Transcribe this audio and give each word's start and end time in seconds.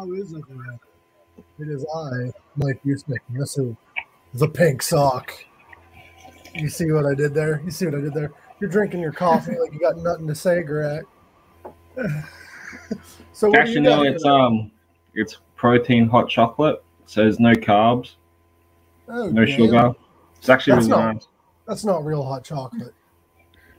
Hello. 0.00 0.14
How 0.16 0.22
is 0.22 0.34
everyone? 0.34 0.80
It 1.58 1.68
is 1.68 1.84
I, 1.94 2.32
Mike 2.56 2.80
Usnick, 2.86 3.18
and 3.28 3.38
this 3.38 3.58
is 3.58 3.74
the 4.32 4.48
pink 4.48 4.80
sock. 4.80 5.30
You 6.54 6.70
see 6.70 6.90
what 6.90 7.04
I 7.04 7.14
did 7.14 7.34
there? 7.34 7.60
You 7.66 7.70
see 7.70 7.84
what 7.84 7.94
I 7.96 8.00
did 8.00 8.14
there? 8.14 8.32
You're 8.60 8.70
drinking 8.70 9.00
your 9.00 9.12
coffee 9.12 9.58
like 9.58 9.74
you 9.74 9.78
got 9.78 9.98
nothing 9.98 10.26
to 10.26 10.34
say, 10.34 10.62
Greg. 10.62 11.04
so 13.34 13.54
Actually, 13.54 13.74
you 13.74 13.80
no, 13.80 13.96
got 13.96 14.06
it's 14.06 14.22
today? 14.22 14.34
um, 14.34 14.70
it's 15.12 15.36
protein 15.54 16.08
hot 16.08 16.30
chocolate. 16.30 16.82
So 17.04 17.20
there's 17.22 17.38
no 17.38 17.52
carbs, 17.52 18.12
Oh, 19.06 19.28
no 19.28 19.44
damn. 19.44 19.54
sugar. 19.56 19.92
It's 20.38 20.48
actually 20.48 20.76
That's 20.76 20.86
really 20.88 21.02
not- 21.02 21.14
nice. 21.16 21.26
That's 21.68 21.84
not 21.84 22.06
real 22.06 22.22
hot 22.24 22.42
chocolate. 22.42 22.94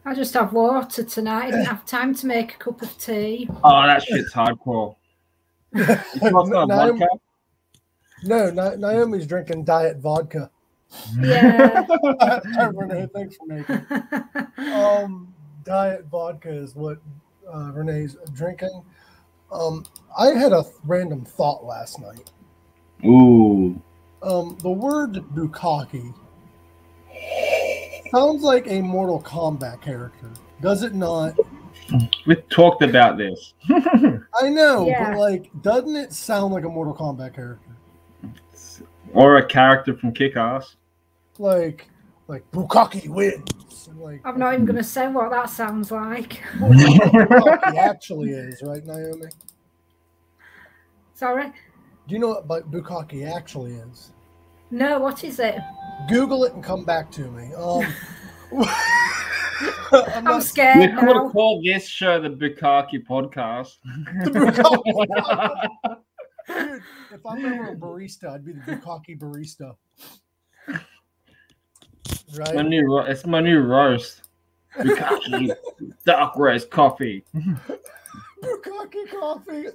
I 0.05 0.13
just 0.13 0.35
have 0.35 0.54
water 0.54 1.04
tonight. 1.04 1.46
I 1.48 1.52
didn't 1.52 1.66
have 1.66 1.84
time 1.85 2.13
to 2.16 2.27
make 2.27 2.55
a 2.55 2.58
cup 2.58 2.82
of 2.84 2.96
tea. 2.99 3.49
Oh, 3.63 3.82
that 3.88 4.04
shit's 4.04 4.34
hardcore. 4.34 4.96
It's 5.74 6.22
not 6.22 6.48
not 6.50 6.68
Naomi- 6.68 7.00
vodka. 7.00 7.18
no, 8.24 8.50
Na- 8.52 8.76
Naomi's 8.76 9.26
drinking 9.28 9.64
diet 9.64 9.98
vodka. 9.98 10.50
Yeah. 11.20 11.86
Renee, 12.74 13.08
thanks 13.14 13.38
for 13.38 13.46
making. 13.48 14.74
um, 14.74 15.34
diet 15.64 16.06
vodka 16.12 16.50
is 16.52 16.76
what 16.76 16.98
uh, 17.52 17.72
Renee's 17.74 18.18
drinking. 18.34 18.84
Um, 19.52 19.86
I 20.18 20.28
had 20.28 20.52
a 20.54 20.63
random 20.86 21.24
thought 21.26 21.63
last 21.66 22.00
night. 22.00 22.30
Ooh, 23.06 23.82
Um, 24.22 24.58
the 24.62 24.70
word 24.70 25.13
Bukaki 25.34 26.13
sounds 28.12 28.44
like 28.44 28.68
a 28.68 28.82
Mortal 28.82 29.22
Kombat 29.22 29.82
character, 29.82 30.30
does 30.62 30.84
it 30.84 30.94
not? 30.94 31.34
We 32.26 32.36
talked 32.50 32.82
about 32.84 33.18
this. 33.18 33.54
I 34.42 34.50
know, 34.50 34.88
Yeah. 34.88 35.12
but 35.12 35.20
like, 35.20 35.52
doesn't 35.62 35.96
it 35.96 36.14
sound 36.14 36.54
like 36.54 36.64
a 36.64 36.70
Mortal 36.70 36.94
Kombat 36.96 37.36
character? 37.36 37.68
or 39.14 39.38
a 39.38 39.46
character 39.46 39.94
from 39.98 40.14
Kick-Ass. 40.14 40.78
Like, 41.38 41.90
like 42.30 42.50
Bukaki 42.52 43.10
wins. 43.10 43.88
And, 43.90 44.00
Like, 44.00 44.22
I'm 44.24 44.40
not 44.40 44.54
even 44.54 44.66
going 44.66 44.78
to 44.78 44.84
say 44.84 45.08
what 45.08 45.32
that 45.32 45.50
sounds 45.50 45.92
like. 45.92 46.42
Bukaki 46.58 47.76
actually 47.78 48.30
is, 48.32 48.62
right, 48.62 48.86
Naomi? 48.86 49.26
Sorry. 51.14 51.48
Do 52.08 52.14
you 52.16 52.20
know 52.20 52.42
what 52.46 52.72
Bukaki 52.72 53.30
actually 53.30 53.74
is? 53.74 54.12
No, 54.70 55.00
what 55.00 55.24
is 55.26 55.40
it? 55.40 55.58
Google 56.08 56.46
it 56.46 56.54
and 56.54 56.64
come 56.64 56.86
back 56.86 57.12
to 57.12 57.30
me. 57.32 57.54
Um, 57.54 57.86
I'm 59.91 59.93
scared. 59.93 60.13
I'm 60.15 60.23
not- 60.23 60.35
We 60.35 60.41
scared 60.41 60.98
could 60.99 61.07
have 61.07 61.15
now. 61.23 61.29
called 61.29 61.63
this 61.65 61.87
show 61.87 62.20
the 62.21 62.29
Bukaki 62.29 63.05
podcast. 63.05 63.77
The 64.23 64.29
Bukaki- 64.31 65.97
Dude, 66.47 66.81
if 67.13 67.25
I'm 67.25 67.45
ever 67.45 67.69
a 67.72 67.75
barista, 67.75 68.31
I'd 68.34 68.44
be 68.45 68.53
the 68.53 68.59
Bukaki 68.62 69.17
barista. 69.19 69.75
It's 70.67 72.38
my 72.38 72.44
Right? 72.56 72.66
new, 72.66 72.85
ro- 72.91 73.06
it's 73.06 73.25
my 73.25 73.39
new 73.41 73.59
roast. 73.62 74.23
Bukaki 74.78 75.53
dark 76.06 76.35
roast 76.38 76.69
coffee. 76.72 77.23
Bukaki 78.41 79.09
coffee. 79.19 79.67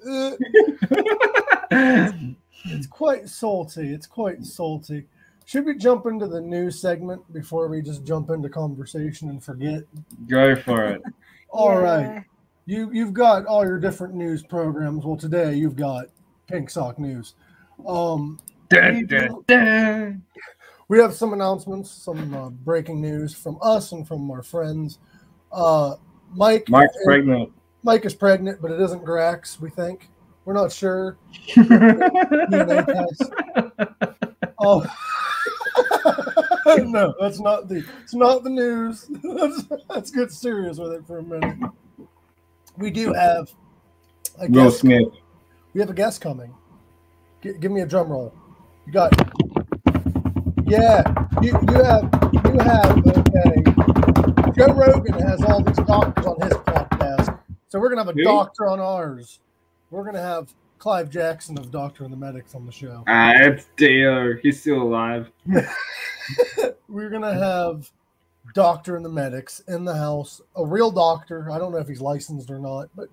It's 2.69 2.87
quite 2.89 3.29
salty. 3.29 3.93
It's 3.93 4.07
quite 4.07 4.45
salty. 4.45 5.07
Should 5.47 5.65
we 5.65 5.77
jump 5.77 6.07
into 6.07 6.27
the 6.27 6.41
news 6.41 6.81
segment 6.81 7.33
before 7.33 7.69
we 7.69 7.81
just 7.81 8.05
jump 8.05 8.31
into 8.31 8.49
conversation 8.49 9.31
and 9.31 9.43
forget? 9.43 9.85
Go 10.29 10.57
for 10.57 10.87
it. 10.87 11.03
All 11.51 11.79
right. 11.79 12.03
Yeah. 12.03 12.23
You 12.69 12.91
you've 12.93 13.13
got 13.13 13.47
all 13.47 13.65
your 13.65 13.79
different 13.79 14.13
news 14.15 14.43
programs. 14.43 15.05
Well, 15.05 15.17
today 15.17 15.55
you've 15.55 15.77
got 15.77 16.07
Pink 16.49 16.69
Sock 16.69 16.99
News. 16.99 17.35
Um, 17.87 18.41
Dun, 18.69 19.07
dun, 19.07 19.45
dun. 19.47 20.23
we 20.89 20.99
have 20.99 21.15
some 21.15 21.33
announcements, 21.33 21.93
some 21.93 22.35
uh, 22.35 22.51
breaking 22.51 23.01
news 23.01 23.33
from 23.33 23.57
us 23.63 23.93
and 23.93 24.07
from 24.07 24.29
our 24.33 24.43
friends. 24.43 24.99
Uh, 25.53 25.95
Mike, 26.35 26.69
Mike's 26.69 26.97
pregnant. 27.05 27.53
Mike 27.85 28.05
is 28.05 28.17
pregnant, 28.17 28.61
but 28.61 28.73
it 28.73 28.81
isn't 28.81 29.05
Grax. 29.05 29.61
We 29.61 29.71
think 29.71 30.09
we're 30.45 30.55
not 30.55 30.73
sure. 30.73 31.19
DNA 31.55 32.85
test. 32.85 33.31
Oh. 34.59 34.85
no, 36.85 37.15
that's 37.21 37.41
not 37.41 37.69
the. 37.69 37.85
It's 38.03 38.15
not 38.15 38.45
the 38.45 38.51
news. 38.51 39.07
let's, 39.23 39.65
let's 39.89 40.11
get 40.11 40.33
serious 40.33 40.79
with 40.79 40.93
it 40.93 41.07
for 41.07 41.19
a 41.19 41.23
minute. 41.23 41.57
We 42.77 42.91
do 42.91 43.13
have. 43.13 43.51
A 44.39 44.49
Will 44.49 44.65
guest, 44.65 44.81
Smith. 44.81 45.09
we 45.73 45.81
have 45.81 45.89
a 45.91 45.95
guest 45.95 46.21
coming. 46.21 46.53
G- 47.43 47.55
give 47.59 47.73
me 47.73 47.81
a 47.81 47.87
drum 47.87 48.09
roll. 48.11 48.35
You 48.87 48.93
got. 48.93 49.13
Yeah, 50.67 51.03
you, 51.41 51.53
you 51.53 51.83
have 51.83 52.11
you 52.45 52.59
have 52.59 53.07
okay. 53.07 54.53
Joe 54.57 54.73
Rogan 54.75 55.15
has 55.21 55.43
all 55.45 55.63
these 55.63 55.77
doctors 55.77 56.27
on 56.27 56.41
his 56.43 56.53
podcast, 56.55 57.39
so 57.69 57.79
we're 57.79 57.89
gonna 57.89 58.05
have 58.05 58.09
a 58.09 58.19
Who? 58.19 58.25
doctor 58.25 58.67
on 58.69 58.81
ours. 58.81 59.41
We're 59.91 60.05
gonna 60.05 60.21
have 60.21 60.53
Clive 60.79 61.11
Jackson 61.11 61.59
of 61.59 61.71
Doctor 61.71 62.05
and 62.05 62.13
the 62.13 62.17
Medics 62.17 62.55
on 62.55 62.67
the 62.67 62.73
show. 62.73 63.03
Ah, 63.09 63.33
it's 63.37 63.67
Dio. 63.77 64.35
He's 64.43 64.61
still 64.61 64.83
alive. 64.83 65.31
We're 66.89 67.11
gonna 67.11 67.35
have 67.35 67.91
Doctor 68.55 68.97
and 68.97 69.05
the 69.05 69.09
Medics 69.11 69.61
in 69.69 69.85
the 69.85 69.95
house, 69.97 70.41
a 70.57 70.65
real 70.65 70.91
doctor. 70.91 71.51
I 71.51 71.59
don't 71.59 71.73
know 71.73 71.79
if 71.79 71.89
he's 71.89 72.01
licensed 72.01 72.51
or 72.51 72.59
not, 72.59 72.89
but 72.95 73.09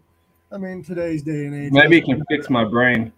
I 0.51 0.57
mean 0.57 0.83
today's 0.83 1.23
day 1.23 1.45
and 1.45 1.55
age. 1.55 1.71
Maybe 1.71 1.95
he 1.95 2.01
can 2.01 2.23
fix 2.29 2.49
my 2.49 2.63
brain. 2.65 3.11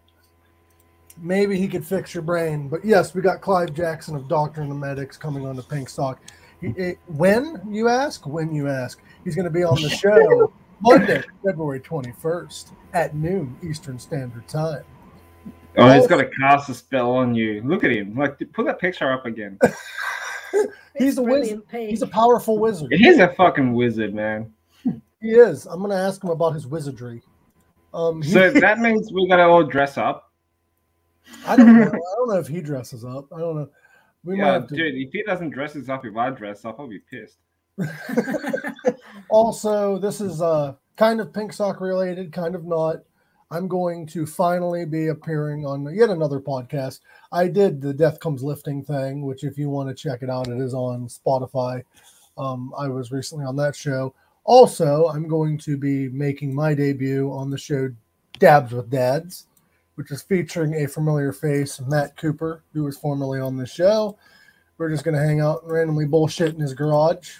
maybe 1.18 1.58
he 1.58 1.68
could 1.68 1.86
fix 1.86 2.14
your 2.14 2.24
brain. 2.24 2.68
But 2.70 2.86
yes, 2.86 3.14
we 3.14 3.22
got 3.22 3.42
Clive 3.42 3.74
Jackson 3.74 4.16
of 4.16 4.28
Doctor 4.28 4.62
and 4.62 4.70
the 4.72 4.76
Medics 4.76 5.18
coming 5.18 5.46
on 5.46 5.56
the 5.56 5.64
Pink 5.64 5.90
Sock. 5.90 6.22
He, 6.62 6.68
it- 6.78 7.00
when 7.08 7.62
you 7.70 7.88
ask, 7.90 8.26
when 8.28 8.54
you 8.54 8.68
ask, 8.70 9.02
he's 9.24 9.36
going 9.36 9.46
to 9.46 9.52
be 9.52 9.64
on 9.64 9.82
the 9.82 9.90
show 10.04 10.54
Monday, 10.82 11.24
February 11.46 11.80
twenty 11.80 12.12
first 12.22 12.74
at 12.94 13.16
noon 13.16 13.58
Eastern 13.64 13.98
Standard 14.00 14.48
Time. 14.48 14.84
Oh, 15.78 15.92
he's 15.92 16.08
got 16.08 16.18
to 16.18 16.30
cast 16.40 16.70
a 16.70 16.74
spell 16.74 17.12
on 17.12 17.36
you. 17.36 17.62
Look 17.66 17.84
at 17.84 17.92
him. 17.92 18.16
Like, 18.16 18.40
put 18.54 18.66
that 18.66 18.80
picture 18.80 19.12
up 19.12 19.26
again. 19.26 19.60
He's 20.98 21.10
It's 21.10 21.18
a 21.18 21.22
wizard. 21.22 21.68
brilliant, 21.70 21.90
He's 21.90 22.02
a 22.02 22.08
powerful 22.08 22.58
wizard. 22.58 22.88
He's 22.94 23.20
a 23.20 23.28
fucking 23.34 23.74
wizard, 23.74 24.14
man. 24.16 24.54
He 25.22 25.32
is. 25.32 25.66
I'm 25.66 25.80
going 25.80 25.92
to 25.92 25.98
ask 25.98 26.24
him 26.24 26.30
about 26.30 26.54
his 26.54 26.66
wizardry. 26.66 27.22
Um, 27.94 28.22
he- 28.22 28.32
So 28.32 28.52
that 28.52 28.80
means 28.80 29.12
we 29.12 29.28
gotta 29.28 29.44
all 29.44 29.64
dress 29.66 29.98
up. 29.98 30.32
I 31.46 31.58
don't 31.58 31.76
know. 31.78 31.88
I 31.88 32.16
don't 32.16 32.30
know 32.30 32.40
if 32.40 32.48
he 32.48 32.62
dresses 32.62 33.04
up. 33.04 33.28
I 33.34 33.40
don't 33.40 33.56
know. 33.58 33.70
We 34.24 34.38
might 34.38 34.46
Yeah, 34.46 34.54
have 34.54 34.68
to. 34.68 34.76
dude. 34.76 34.96
If 34.96 35.12
he 35.12 35.24
doesn't 35.24 35.50
dress 35.50 35.76
us 35.76 35.90
up, 35.90 36.06
if 36.06 36.16
I 36.16 36.30
dress 36.30 36.64
up, 36.64 36.80
I'll 36.80 36.88
be 36.88 37.00
pissed. 37.00 37.40
Also, 39.36 39.98
this 39.98 40.22
is 40.22 40.42
uh, 40.42 40.76
kind 40.96 41.20
of 41.20 41.34
Pink 41.34 41.52
Sock 41.52 41.82
related, 41.82 42.32
kind 42.32 42.56
of 42.56 42.64
not. 42.64 43.04
I'm 43.52 43.68
going 43.68 44.08
to 44.08 44.26
finally 44.26 44.86
be 44.86 45.08
appearing 45.08 45.66
on 45.66 45.94
yet 45.94 46.10
another 46.10 46.40
podcast. 46.40 47.02
I 47.34 47.50
did 47.50 47.82
the 47.82 47.94
Death 47.94 48.22
Comes 48.22 48.44
Lifting 48.44 48.82
thing, 48.82 49.26
which, 49.26 49.44
if 49.44 49.58
you 49.58 49.70
want 49.70 49.90
to 49.90 49.94
check 49.94 50.24
it 50.24 50.30
out, 50.30 50.48
it 50.48 50.58
is 50.62 50.74
on 50.74 51.10
Spotify. 51.10 51.84
Um, 52.38 52.72
I 52.78 52.88
was 52.88 53.12
recently 53.12 53.44
on 53.44 53.58
that 53.58 53.76
show. 53.76 54.16
Also, 54.46 55.08
I'm 55.08 55.28
going 55.28 55.58
to 55.58 55.76
be 55.76 56.08
making 56.08 56.56
my 56.56 56.74
debut 56.74 57.30
on 57.30 57.50
the 57.50 57.58
show 57.58 57.90
Dabs 58.40 58.72
with 58.72 58.90
Dads, 58.90 59.48
which 59.96 60.12
is 60.12 60.22
featuring 60.22 60.76
a 60.76 60.88
familiar 60.88 61.34
face, 61.34 61.82
Matt 61.82 62.16
Cooper, 62.16 62.64
who 62.72 62.86
was 62.86 62.98
formerly 62.98 63.42
on 63.42 63.58
the 63.58 63.68
show. 63.68 64.18
We're 64.78 64.92
just 64.92 65.04
going 65.04 65.18
to 65.18 65.28
hang 65.28 65.42
out 65.42 65.64
and 65.64 65.74
randomly 65.74 66.06
bullshit 66.06 66.54
in 66.54 66.62
his 66.62 66.74
garage. 66.74 67.40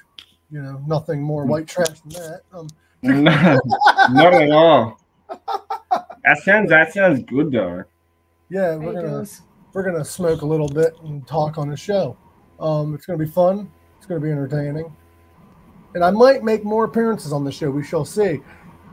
You 0.52 0.62
know, 0.62 0.82
nothing 0.86 1.22
more 1.22 1.46
white 1.46 1.68
trash 1.68 2.00
than 2.02 2.10
that. 2.12 2.42
Um, 2.54 2.68
no, 3.02 3.60
not 4.12 4.34
at 4.34 4.52
all. 4.52 5.00
That 5.30 6.38
sounds 6.44 6.70
that 6.70 6.94
sounds 6.94 7.24
good 7.24 7.52
though. 7.52 7.84
yeah, 8.50 8.76
we're 8.76 8.94
gonna 8.94 9.08
does. 9.08 9.42
we're 9.74 9.84
gonna 9.84 10.06
smoke 10.06 10.42
a 10.42 10.46
little 10.46 10.68
bit 10.68 10.96
and 11.04 11.26
talk 11.28 11.58
on 11.58 11.70
the 11.70 11.78
show. 11.78 12.18
Um, 12.60 12.96
it's 12.96 13.06
gonna 13.06 13.20
be 13.20 13.28
fun. 13.28 13.72
It's 13.98 14.06
gonna 14.06 14.22
be 14.22 14.32
entertaining, 14.32 14.96
and 15.94 16.04
I 16.04 16.12
might 16.12 16.44
make 16.44 16.64
more 16.64 16.86
appearances 16.86 17.32
on 17.32 17.44
the 17.44 17.52
show. 17.52 17.70
We 17.70 17.84
shall 17.84 18.06
see. 18.06 18.42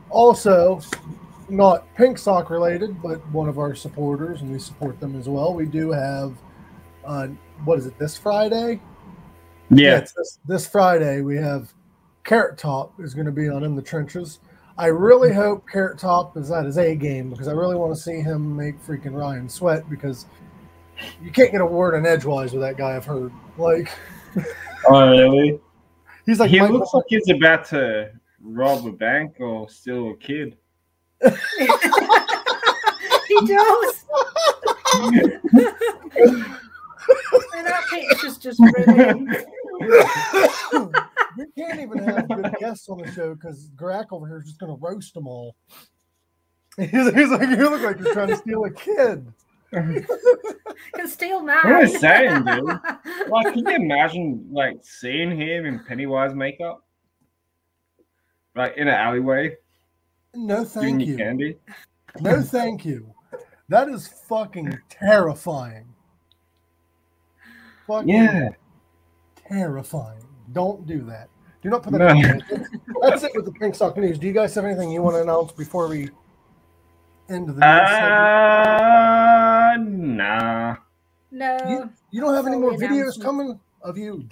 Also, 0.09 0.79
not 1.49 1.93
Pink 1.95 2.17
Sock 2.17 2.49
related, 2.49 3.01
but 3.01 3.25
one 3.29 3.49
of 3.49 3.57
our 3.57 3.75
supporters, 3.75 4.41
and 4.41 4.51
we 4.51 4.59
support 4.59 4.99
them 4.99 5.15
as 5.19 5.27
well. 5.27 5.53
We 5.53 5.65
do 5.65 5.91
have, 5.91 6.33
uh, 7.05 7.27
what 7.65 7.79
is 7.79 7.85
it? 7.85 7.97
This 7.97 8.17
Friday? 8.17 8.79
Yeah. 9.77 9.97
it's 9.97 10.13
this, 10.13 10.39
this 10.47 10.67
Friday 10.67 11.21
we 11.21 11.35
have 11.37 11.73
Carrot 12.23 12.57
Top 12.57 12.93
is 12.99 13.13
going 13.13 13.25
to 13.25 13.31
be 13.31 13.49
on 13.49 13.63
In 13.63 13.75
the 13.75 13.81
Trenches. 13.81 14.39
I 14.77 14.87
really 14.87 15.31
hope 15.33 15.67
Carrot 15.71 15.99
Top 15.99 16.35
is 16.37 16.49
at 16.51 16.65
his 16.65 16.77
A 16.77 16.95
game 16.95 17.29
because 17.29 17.47
I 17.47 17.51
really 17.51 17.75
want 17.75 17.93
to 17.95 18.01
see 18.01 18.21
him 18.21 18.55
make 18.55 18.81
freaking 18.83 19.13
Ryan 19.13 19.47
sweat 19.47 19.87
because 19.89 20.25
you 21.21 21.31
can't 21.31 21.51
get 21.51 21.61
a 21.61 21.65
word 21.65 21.95
in 21.95 22.05
edgewise 22.05 22.53
with 22.53 22.61
that 22.61 22.77
guy. 22.77 22.95
I've 22.95 23.05
heard 23.05 23.31
like 23.57 23.89
Oh 24.87 25.09
really? 25.11 25.59
he's 26.25 26.39
like 26.39 26.49
he 26.49 26.59
Michael- 26.59 26.79
looks 26.79 26.93
like 26.93 27.05
he's 27.07 27.29
about 27.29 27.65
to 27.65 28.11
rob 28.41 28.85
a 28.87 28.91
bank 28.91 29.35
or 29.39 29.69
steal 29.69 30.11
a 30.11 30.15
kid. 30.17 30.57
he 31.21 31.27
does. 33.45 34.05
and 37.55 37.65
that 37.65 37.83
picture's 37.89 38.37
just 38.37 38.59
brilliant. 38.59 39.45
we 41.37 41.45
can't 41.57 41.79
even 41.79 41.97
have 41.99 42.27
good 42.27 42.53
guests 42.59 42.89
on 42.89 42.99
the 42.99 43.11
show 43.11 43.33
because 43.35 43.69
Grack 43.75 44.07
over 44.11 44.27
here 44.27 44.37
is 44.39 44.45
just 44.45 44.59
going 44.59 44.71
to 44.71 44.77
roast 44.81 45.13
them 45.13 45.27
all. 45.27 45.55
He's, 46.77 46.89
he's 46.91 47.29
like, 47.29 47.49
you 47.49 47.69
look 47.69 47.83
like 47.83 47.99
you're 47.99 48.13
trying 48.13 48.29
to 48.29 48.35
steal 48.35 48.65
a 48.65 48.71
kid. 48.71 49.31
Can 50.95 51.07
steal 51.07 51.39
mine. 51.41 51.57
What 51.63 51.65
am 51.67 51.75
I 51.75 51.85
saying, 51.85 52.43
dude? 52.45 53.29
Like, 53.29 53.53
can 53.53 53.59
you 53.59 53.75
imagine 53.75 54.47
like 54.51 54.77
seeing 54.81 55.39
him 55.39 55.65
in 55.65 55.83
Pennywise 55.85 56.33
makeup, 56.35 56.83
like 58.55 58.75
in 58.77 58.87
an 58.87 58.93
alleyway, 58.93 59.55
No, 60.33 60.63
giving 60.63 60.69
thank 60.69 61.01
you 61.01 61.07
you. 61.13 61.17
candy? 61.17 61.57
No, 62.21 62.41
thank 62.41 62.85
you. 62.85 63.13
That 63.69 63.87
is 63.89 64.07
fucking 64.07 64.77
terrifying. 64.89 65.85
Fucking 67.87 68.09
Yeah. 68.09 68.49
Terrifying. 69.47 70.23
Don't 70.51 70.85
do 70.85 71.01
that. 71.05 71.29
Do 71.61 71.69
not 71.69 71.83
put 71.83 71.93
that. 71.93 71.99
No. 71.99 72.07
in 72.15 72.43
That's 73.01 73.23
it 73.23 73.31
with 73.35 73.45
the 73.45 73.51
Pink 73.51 73.75
Sock 73.75 73.97
News. 73.97 74.19
Do 74.19 74.27
you 74.27 74.33
guys 74.33 74.53
have 74.55 74.65
anything 74.65 74.91
you 74.91 75.01
want 75.01 75.15
to 75.15 75.21
announce 75.21 75.51
before 75.51 75.87
we 75.87 76.09
end 77.29 77.47
the 77.47 77.53
news? 77.53 77.63
Uh, 77.63 77.67
nah. 79.79 80.75
No. 81.31 81.57
You, 81.67 81.89
you 82.11 82.21
don't 82.21 82.35
have 82.35 82.47
any 82.47 82.57
more 82.57 82.73
videos 82.73 83.19
coming 83.21 83.59
of 83.81 83.97
you? 83.97 84.27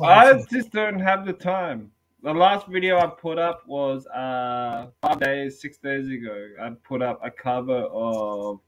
I 0.00 0.42
just 0.50 0.70
don't 0.72 1.00
have 1.00 1.26
the 1.26 1.32
time. 1.32 1.90
The 2.22 2.32
last 2.32 2.66
video 2.68 2.98
I 2.98 3.06
put 3.06 3.38
up 3.38 3.66
was 3.66 4.06
uh 4.06 4.86
five 5.02 5.20
days, 5.20 5.60
six 5.60 5.76
days 5.76 6.08
ago. 6.08 6.48
I 6.60 6.70
put 6.82 7.02
up 7.02 7.20
a 7.22 7.30
cover 7.30 7.86
of 7.92 8.60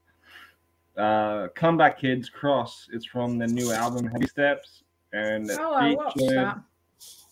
uh 0.95 1.47
Comeback 1.55 1.99
Kid's 1.99 2.29
Cross. 2.29 2.89
It's 2.93 3.05
from 3.05 3.39
the 3.39 3.47
new 3.47 3.71
album 3.71 4.05
Heavy 4.05 4.27
Steps, 4.27 4.83
and 5.17 5.49
it 5.49 5.57
Oh, 5.59 5.73
I 5.73 5.95
featured 6.13 6.37
that. 6.37 6.61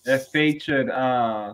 it 0.05 0.19
featured 0.31 0.89
uh 0.89 1.53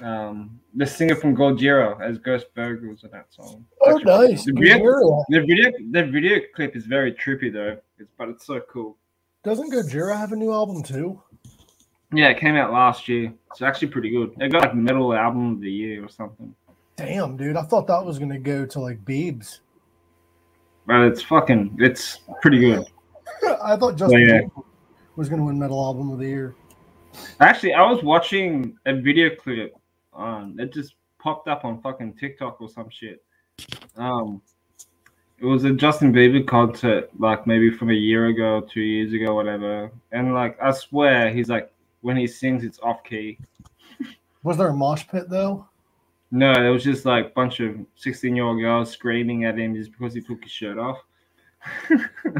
um 0.00 0.60
the 0.74 0.86
singer 0.86 1.16
from 1.16 1.36
Gojira 1.36 2.00
as 2.00 2.18
Ghost 2.18 2.46
Burgles 2.56 3.04
in 3.04 3.10
that 3.10 3.26
song. 3.32 3.64
Oh, 3.80 3.96
Actually, 3.96 4.28
nice. 4.28 4.44
The 4.44 4.52
video, 4.52 5.24
the 5.28 5.40
video, 5.40 5.72
the 5.90 6.04
video 6.04 6.40
clip 6.54 6.76
is 6.76 6.86
very 6.86 7.12
trippy 7.12 7.52
though. 7.52 7.76
It's, 7.98 8.10
but 8.16 8.28
it's 8.28 8.46
so 8.46 8.60
cool. 8.70 8.96
Doesn't 9.42 9.72
Gojira 9.72 10.16
have 10.16 10.32
a 10.32 10.36
new 10.36 10.52
album 10.52 10.82
too? 10.82 11.20
Yeah, 12.12 12.28
it 12.28 12.38
came 12.38 12.56
out 12.56 12.72
last 12.72 13.08
year. 13.08 13.32
It's 13.50 13.60
actually 13.60 13.88
pretty 13.88 14.10
good. 14.10 14.34
It 14.40 14.50
got 14.52 14.62
like 14.62 14.74
metal 14.74 15.12
album 15.14 15.54
of 15.54 15.60
the 15.60 15.70
year 15.70 16.04
or 16.04 16.08
something. 16.08 16.54
Damn, 16.96 17.36
dude. 17.36 17.56
I 17.56 17.62
thought 17.62 17.86
that 17.88 18.04
was 18.04 18.18
gonna 18.18 18.38
go 18.38 18.64
to 18.66 18.80
like 18.80 19.04
Biebs. 19.04 19.60
But 20.86 21.02
it's 21.02 21.22
fucking, 21.22 21.76
it's 21.80 22.20
pretty 22.40 22.60
good. 22.60 22.84
I 23.62 23.76
thought 23.76 23.96
Justin 23.96 24.20
yeah. 24.26 24.40
Was 25.18 25.28
gonna 25.28 25.44
win 25.44 25.58
Metal 25.58 25.84
Album 25.84 26.12
of 26.12 26.20
the 26.20 26.28
Year. 26.28 26.54
Actually, 27.40 27.74
I 27.74 27.82
was 27.90 28.04
watching 28.04 28.78
a 28.86 28.94
video 28.94 29.34
clip 29.34 29.74
on 30.12 30.54
it 30.60 30.72
just 30.72 30.94
popped 31.18 31.48
up 31.48 31.64
on 31.64 31.82
fucking 31.82 32.14
TikTok 32.14 32.60
or 32.60 32.68
some 32.68 32.88
shit. 32.88 33.24
Um, 33.96 34.40
it 35.40 35.44
was 35.44 35.64
a 35.64 35.72
Justin 35.72 36.12
Bieber 36.12 36.46
concert, 36.46 37.10
like 37.18 37.48
maybe 37.48 37.68
from 37.68 37.90
a 37.90 37.94
year 37.94 38.26
ago, 38.26 38.60
two 38.60 38.80
years 38.80 39.12
ago, 39.12 39.34
whatever. 39.34 39.90
And 40.12 40.34
like, 40.34 40.56
I 40.62 40.70
swear, 40.70 41.32
he's 41.32 41.48
like, 41.48 41.72
when 42.02 42.16
he 42.16 42.28
sings, 42.28 42.62
it's 42.62 42.78
off 42.78 43.02
key. 43.02 43.40
Was 44.44 44.56
there 44.56 44.68
a 44.68 44.72
mosh 44.72 45.04
pit 45.08 45.28
though? 45.28 45.66
No, 46.30 46.52
it 46.52 46.70
was 46.70 46.84
just 46.84 47.04
like 47.04 47.26
a 47.26 47.30
bunch 47.30 47.58
of 47.58 47.74
16 47.96 48.36
year 48.36 48.44
old 48.44 48.60
girls 48.60 48.92
screaming 48.92 49.46
at 49.46 49.58
him 49.58 49.74
just 49.74 49.90
because 49.90 50.14
he 50.14 50.20
took 50.20 50.44
his 50.44 50.52
shirt 50.52 50.78
off. 50.78 50.98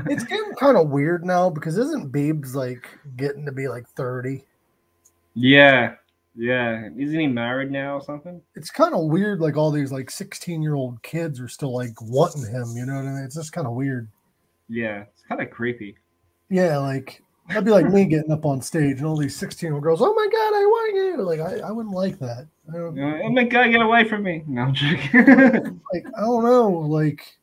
It's 0.06 0.24
getting 0.24 0.54
kind 0.58 0.76
of 0.76 0.88
weird 0.90 1.24
now 1.24 1.50
because 1.50 1.76
isn't 1.78 2.12
Biebs 2.12 2.54
like 2.54 2.88
getting 3.16 3.44
to 3.46 3.52
be 3.52 3.68
like 3.68 3.88
30? 3.90 4.44
yeah, 5.34 5.94
yeah. 6.34 6.88
Isn't 6.96 7.18
he 7.18 7.26
married 7.26 7.70
now 7.70 7.96
or 7.96 8.02
something? 8.02 8.40
It's 8.54 8.70
kind 8.70 8.94
of 8.94 9.06
weird, 9.06 9.40
like 9.40 9.56
all 9.56 9.70
these 9.70 9.92
like 9.92 10.10
16 10.10 10.62
year 10.62 10.74
old 10.74 11.02
kids 11.02 11.40
are 11.40 11.48
still 11.48 11.74
like 11.74 12.00
wanting 12.00 12.46
him, 12.46 12.74
you 12.76 12.86
know 12.86 12.94
what 12.94 13.04
I 13.06 13.12
mean? 13.12 13.24
It's 13.24 13.34
just 13.34 13.52
kind 13.52 13.66
of 13.66 13.74
weird. 13.74 14.08
Yeah, 14.68 15.04
it's 15.12 15.22
kind 15.28 15.40
of 15.40 15.50
creepy. 15.50 15.96
Yeah, 16.48 16.78
like 16.78 17.22
that'd 17.48 17.64
be 17.64 17.70
like 17.70 17.88
me 17.90 18.04
getting 18.04 18.30
up 18.30 18.44
on 18.44 18.60
stage 18.62 18.98
and 18.98 19.06
all 19.06 19.16
these 19.16 19.36
16 19.36 19.66
year 19.66 19.74
old 19.74 19.82
girls, 19.82 20.00
oh 20.02 20.14
my 20.14 20.26
god, 20.26 20.54
I 20.56 20.64
want 20.64 20.96
you. 20.96 21.22
Like 21.22 21.40
I, 21.40 21.68
I 21.68 21.70
wouldn't 21.72 21.94
like 21.94 22.18
that. 22.20 22.46
I 22.68 22.76
don't 22.76 22.98
Uh, 22.98 23.18
oh 23.24 23.30
my 23.30 23.44
god, 23.44 23.70
get 23.70 23.80
away 23.80 24.08
from 24.08 24.22
me! 24.22 24.44
No, 24.46 24.62
I'm 24.62 24.74
joking. 24.74 25.10
like 25.92 26.06
I 26.16 26.20
don't 26.20 26.44
know, 26.44 26.70
like 26.70 27.38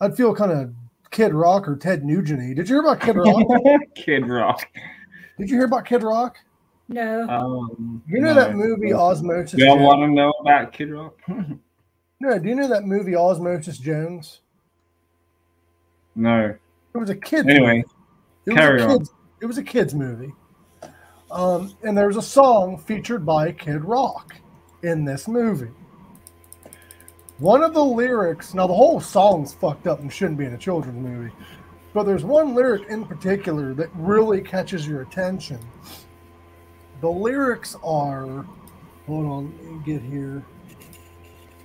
I'd 0.00 0.16
feel 0.16 0.34
kind 0.34 0.52
of 0.52 0.74
Kid 1.10 1.32
Rock 1.34 1.68
or 1.68 1.76
Ted 1.76 2.04
Nugent. 2.04 2.56
Did 2.56 2.68
you 2.68 2.74
hear 2.76 2.80
about 2.82 3.00
Kid 3.00 3.16
Rock? 3.16 3.46
Kid 3.94 4.26
Rock. 4.28 4.68
Did 5.38 5.50
you 5.50 5.56
hear 5.56 5.66
about 5.66 5.84
Kid 5.84 6.02
Rock? 6.02 6.36
No. 6.88 7.28
Um, 7.28 8.02
You 8.08 8.20
know 8.20 8.32
no. 8.32 8.40
that 8.40 8.54
movie 8.54 8.92
Osmosis 8.92 9.58
Y'all 9.58 9.78
want 9.78 10.00
to 10.02 10.08
know 10.08 10.30
about 10.40 10.72
Kid 10.72 10.90
Rock? 10.90 11.14
No, 12.18 12.38
do 12.38 12.48
you 12.48 12.54
know 12.54 12.66
that 12.68 12.84
movie 12.84 13.14
Osmosis 13.14 13.76
Jones? 13.76 14.40
no. 16.14 16.54
It 16.94 16.98
was 16.98 17.10
a 17.10 17.14
kid. 17.14 17.46
Anyway, 17.46 17.84
It 18.46 18.54
Carry 18.54 18.76
was 18.76 18.82
a 18.84 18.88
on. 18.88 18.98
kids, 18.98 19.10
It 19.42 19.46
was 19.46 19.58
a 19.58 19.62
kids 19.62 19.94
movie. 19.94 20.32
Um, 21.30 21.76
and 21.82 21.96
there 21.98 22.06
was 22.06 22.16
a 22.16 22.22
song 22.22 22.78
featured 22.78 23.26
by 23.26 23.52
Kid 23.52 23.84
Rock 23.84 24.34
in 24.82 25.04
this 25.04 25.28
movie. 25.28 25.68
One 27.38 27.62
of 27.62 27.74
the 27.74 27.84
lyrics, 27.84 28.54
now 28.54 28.66
the 28.66 28.72
whole 28.74 28.98
song's 28.98 29.52
fucked 29.52 29.86
up 29.86 30.00
and 30.00 30.10
shouldn't 30.10 30.38
be 30.38 30.46
in 30.46 30.54
a 30.54 30.58
children's 30.58 30.96
movie, 30.96 31.32
but 31.92 32.04
there's 32.04 32.24
one 32.24 32.54
lyric 32.54 32.88
in 32.88 33.04
particular 33.04 33.74
that 33.74 33.90
really 33.94 34.40
catches 34.40 34.88
your 34.88 35.02
attention. 35.02 35.58
The 37.02 37.10
lyrics 37.10 37.76
are, 37.84 38.46
hold 39.06 39.26
on, 39.26 39.54
let 39.62 39.72
me 39.72 39.80
get 39.84 40.02
here. 40.02 40.42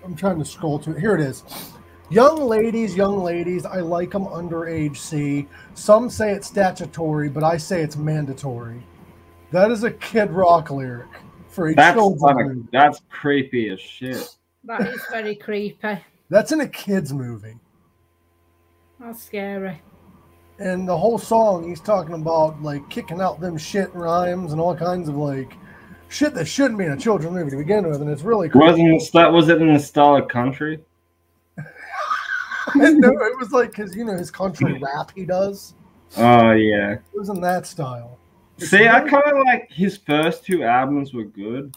I'm 0.03 0.15
trying 0.15 0.39
to 0.39 0.45
scroll 0.45 0.77
to 0.79 0.91
it. 0.91 0.99
Here 0.99 1.15
it 1.15 1.21
is. 1.21 1.43
Young 2.09 2.41
ladies, 2.41 2.93
young 2.93 3.23
ladies, 3.23 3.65
I 3.65 3.79
like 3.79 4.11
them 4.11 4.25
underage 4.25 4.97
C. 4.97 5.47
Some 5.75 6.09
say 6.09 6.33
it's 6.33 6.47
statutory, 6.47 7.29
but 7.29 7.45
I 7.45 7.55
say 7.55 7.81
it's 7.81 7.95
mandatory. 7.95 8.83
That 9.51 9.71
is 9.71 9.85
a 9.85 9.91
Kid 9.91 10.31
Rock 10.31 10.69
lyric 10.69 11.07
for 11.47 11.69
a 11.69 11.75
that's 11.75 11.97
movie. 11.97 12.67
that's 12.73 12.99
creepy 13.09 13.69
as 13.69 13.79
shit. 13.79 14.35
That 14.63 14.87
is 14.87 15.01
very 15.09 15.35
creepy. 15.35 15.99
That's 16.29 16.51
in 16.51 16.61
a 16.61 16.67
kids 16.67 17.11
movie. 17.13 17.55
That's 18.99 19.23
scary. 19.23 19.81
And 20.59 20.87
the 20.87 20.95
whole 20.95 21.17
song, 21.17 21.67
he's 21.67 21.81
talking 21.81 22.13
about 22.13 22.61
like 22.61 22.87
kicking 22.89 23.19
out 23.19 23.39
them 23.39 23.57
shit 23.57 23.93
rhymes 23.95 24.51
and 24.51 24.61
all 24.61 24.75
kinds 24.75 25.09
of 25.09 25.15
like 25.15 25.53
shit 26.09 26.33
that 26.35 26.45
shouldn't 26.45 26.77
be 26.77 26.85
in 26.85 26.91
a 26.91 26.97
children's 26.97 27.33
movie 27.33 27.49
to 27.51 27.57
begin 27.57 27.89
with. 27.89 28.01
And 28.01 28.09
it's 28.09 28.21
really 28.21 28.49
cool. 28.49 28.61
Wasn't 28.61 28.87
the 28.87 29.03
st- 29.03 29.33
was 29.33 29.49
it 29.49 29.61
in 29.61 29.73
the 29.73 29.79
style 29.79 30.17
of 30.17 30.27
country? 30.27 30.79
no, 32.75 33.09
it 33.09 33.39
was 33.39 33.51
like 33.51 33.71
because 33.71 33.95
you 33.95 34.05
know, 34.05 34.15
his 34.15 34.29
country 34.29 34.79
rap 34.79 35.11
he 35.15 35.25
does. 35.25 35.73
Oh 36.17 36.51
yeah. 36.51 36.93
It 36.93 37.01
was 37.13 37.29
in 37.29 37.41
that 37.41 37.65
style. 37.65 38.19
It's 38.57 38.69
See, 38.69 38.87
I 38.87 38.99
kind 38.99 39.23
of 39.25 39.43
like 39.45 39.71
his 39.71 39.97
first 39.97 40.45
two 40.45 40.63
albums 40.63 41.13
were 41.13 41.23
good, 41.23 41.75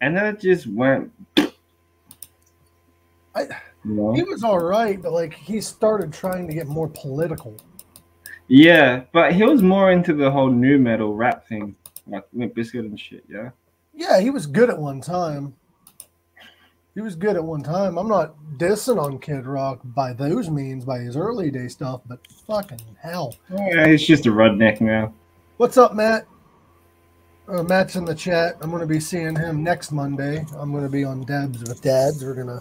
and 0.00 0.16
then 0.16 0.26
it 0.26 0.40
just 0.40 0.66
went. 0.66 1.12
I- 3.34 3.48
You 3.84 3.94
know? 3.94 4.12
He 4.12 4.22
was 4.22 4.44
all 4.44 4.58
right, 4.58 5.00
but 5.00 5.12
like 5.12 5.32
he 5.32 5.60
started 5.60 6.12
trying 6.12 6.46
to 6.48 6.54
get 6.54 6.66
more 6.66 6.88
political. 6.88 7.56
Yeah, 8.48 9.04
but 9.12 9.32
he 9.32 9.42
was 9.44 9.62
more 9.62 9.90
into 9.92 10.12
the 10.12 10.30
whole 10.30 10.50
nu 10.50 10.78
metal 10.78 11.14
rap 11.14 11.46
thing, 11.46 11.76
like 12.06 12.24
Limp 12.34 12.54
Bizkit 12.54 12.80
and 12.80 12.98
shit. 12.98 13.24
Yeah. 13.28 13.50
Yeah, 13.94 14.20
he 14.20 14.30
was 14.30 14.46
good 14.46 14.68
at 14.70 14.78
one 14.78 15.00
time. 15.00 15.54
He 16.94 17.00
was 17.00 17.14
good 17.14 17.36
at 17.36 17.44
one 17.44 17.62
time. 17.62 17.96
I'm 17.96 18.08
not 18.08 18.34
dissing 18.56 19.00
on 19.00 19.18
Kid 19.20 19.46
Rock 19.46 19.80
by 19.84 20.12
those 20.12 20.50
means, 20.50 20.84
by 20.84 20.98
his 20.98 21.16
early 21.16 21.50
day 21.50 21.68
stuff, 21.68 22.00
but 22.06 22.18
fucking 22.46 22.80
hell. 23.00 23.36
Yeah, 23.48 23.86
he's 23.86 24.04
just 24.06 24.26
a 24.26 24.30
redneck 24.30 24.80
now. 24.80 25.14
What's 25.56 25.76
up, 25.78 25.94
Matt? 25.94 26.26
Uh, 27.46 27.62
Matt's 27.62 27.94
in 27.96 28.04
the 28.04 28.14
chat. 28.14 28.56
I'm 28.60 28.70
going 28.70 28.80
to 28.80 28.86
be 28.86 29.00
seeing 29.00 29.36
him 29.36 29.62
next 29.62 29.92
Monday. 29.92 30.44
I'm 30.56 30.72
going 30.72 30.84
to 30.84 30.90
be 30.90 31.04
on 31.04 31.24
Dabs 31.24 31.60
with 31.62 31.80
Dads. 31.80 32.24
We're 32.24 32.34
gonna. 32.34 32.60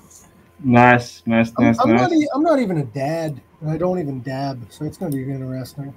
Nice, 0.62 1.24
nice, 1.26 1.54
I'm, 1.58 1.66
nice, 1.66 1.80
I'm 1.80 1.90
nice. 1.90 2.02
not. 2.02 2.12
E- 2.12 2.30
I'm 2.36 2.44
not 2.44 2.60
even 2.60 2.80
a 2.80 2.86
dad, 2.86 3.42
and 3.62 3.70
I 3.70 3.78
don't 3.78 4.00
even 4.00 4.22
dab, 4.22 4.66
so 4.70 4.86
it's 4.86 4.98
to 4.98 5.10
be 5.10 5.24
interesting. 5.24 5.94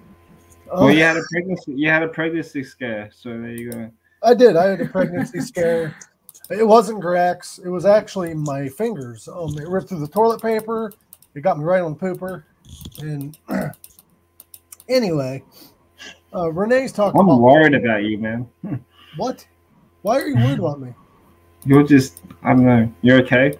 Well, 0.67 0.85
Oh, 0.85 0.89
you 0.89 1.03
had 1.03 1.17
a 1.17 1.23
pregnancy. 1.31 1.73
You 1.73 1.91
had 1.91 2.03
a 2.03 2.09
pregnancy 2.09 2.63
scare, 2.63 3.11
so 3.13 3.31
there 3.31 3.51
you 3.51 3.73
go. 3.73 3.91
I 4.23 4.35
did. 4.35 4.57
I 4.57 4.71
had 4.71 4.81
a 4.81 4.87
pregnancy 4.87 5.41
scare. 5.41 5.95
It 6.51 6.67
wasn't 6.67 7.03
Grax. 7.03 7.65
It 7.65 7.69
was 7.69 7.87
actually 7.87 8.35
my 8.35 8.69
fingers. 8.69 9.29
Um, 9.29 9.59
it 9.59 9.69
ripped 9.69 9.89
through 9.89 10.01
the 10.01 10.09
toilet 10.09 10.41
paper. 10.41 10.93
It 11.35 11.41
got 11.41 11.59
me 11.59 11.65
right 11.65 11.83
on 11.83 11.95
the 11.95 11.99
pooper. 11.99 12.45
And 13.01 13.37
anyway, 14.89 15.43
uh, 16.35 16.53
Renee's 16.53 16.93
talking 16.93 17.21
I'm 17.21 17.29
about 17.29 17.41
worried 17.41 17.75
about 17.75 18.05
you, 18.05 18.19
man. 18.19 18.49
what? 19.17 19.47
Why 20.03 20.21
are 20.21 20.29
you 20.29 20.37
worried 20.37 20.59
about 20.59 20.81
me? 20.81 20.95
You're 21.65 21.85
just, 21.85 22.23
I 22.43 22.51
don't 22.51 22.67
know. 22.67 22.93
You're 23.03 23.23
okay. 23.23 23.59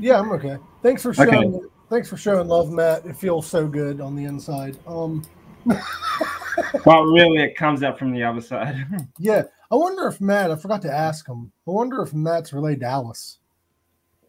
Yeah, 0.00 0.20
I'm 0.20 0.30
okay. 0.32 0.56
Thanks 0.82 1.02
for 1.02 1.10
Okay. 1.10 1.30
showing. 1.30 1.68
Thanks 1.90 2.08
for 2.08 2.16
showing 2.16 2.48
love, 2.48 2.70
Matt. 2.70 3.04
It 3.04 3.16
feels 3.16 3.46
so 3.46 3.66
good 3.68 4.00
on 4.00 4.16
the 4.16 4.24
inside. 4.24 4.78
Um, 4.86 5.22
but 5.66 7.02
really, 7.04 7.42
it 7.42 7.56
comes 7.56 7.82
out 7.82 7.98
from 7.98 8.12
the 8.12 8.22
other 8.22 8.40
side. 8.40 8.76
yeah, 9.18 9.42
I 9.70 9.74
wonder 9.76 10.06
if 10.06 10.20
Matt. 10.20 10.50
I 10.50 10.56
forgot 10.56 10.82
to 10.82 10.92
ask 10.92 11.28
him. 11.28 11.52
I 11.66 11.70
wonder 11.70 12.02
if 12.02 12.14
Matt's 12.14 12.52
related 12.52 12.80
to 12.80 12.86
Alice. 12.86 13.38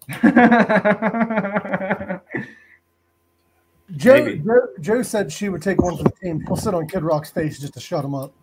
Joe, 3.95 4.23
Maybe. 4.23 4.39
Joe, 4.39 4.67
Joe 4.81 5.01
said 5.03 5.31
she 5.31 5.49
would 5.49 5.61
take 5.61 5.81
one 5.81 5.97
for 5.97 6.03
the 6.03 6.11
team. 6.21 6.43
She'll 6.47 6.55
sit 6.55 6.73
on 6.73 6.87
Kid 6.87 7.03
Rock's 7.03 7.29
face 7.31 7.59
just 7.59 7.73
to 7.75 7.79
shut 7.79 8.03
him 8.03 8.15
up. 8.15 8.33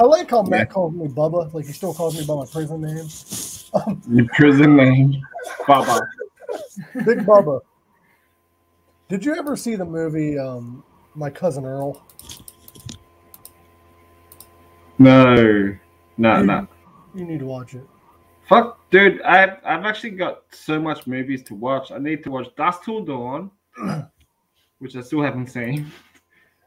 I 0.00 0.04
like 0.04 0.30
how 0.30 0.42
Matt 0.42 0.60
Yeah. 0.60 0.64
calls 0.64 0.94
me 0.94 1.08
Bubba. 1.08 1.52
Like 1.52 1.66
he 1.66 1.72
still 1.72 1.92
calls 1.92 2.18
me 2.18 2.24
by 2.24 2.34
my 2.34 2.46
prison 2.46 2.80
name. 2.80 3.06
Your 4.08 4.26
prison 4.34 4.74
name, 4.74 5.22
Baba. 5.66 6.00
Big 7.04 7.18
Bubba. 7.18 7.60
Did 9.10 9.26
you 9.26 9.34
ever 9.36 9.56
see 9.56 9.76
the 9.76 9.84
movie 9.84 10.38
um, 10.38 10.82
My 11.14 11.28
Cousin 11.28 11.66
Earl? 11.66 12.02
No, 14.98 15.76
no, 16.16 16.42
no. 16.42 16.66
You 17.14 17.26
need 17.26 17.40
to 17.40 17.46
watch 17.46 17.74
it. 17.74 17.84
Fuck, 18.48 18.78
dude. 18.90 19.20
I've 19.22 19.58
I've 19.64 19.84
actually 19.84 20.10
got 20.10 20.44
so 20.50 20.80
much 20.80 21.06
movies 21.06 21.42
to 21.44 21.54
watch. 21.54 21.92
I 21.92 21.98
need 21.98 22.24
to 22.24 22.30
watch 22.30 22.48
Dusk 22.56 22.84
Till 22.84 23.04
Dawn, 23.04 23.50
which 24.78 24.96
I 24.96 25.02
still 25.02 25.22
haven't 25.22 25.48
seen. 25.48 25.92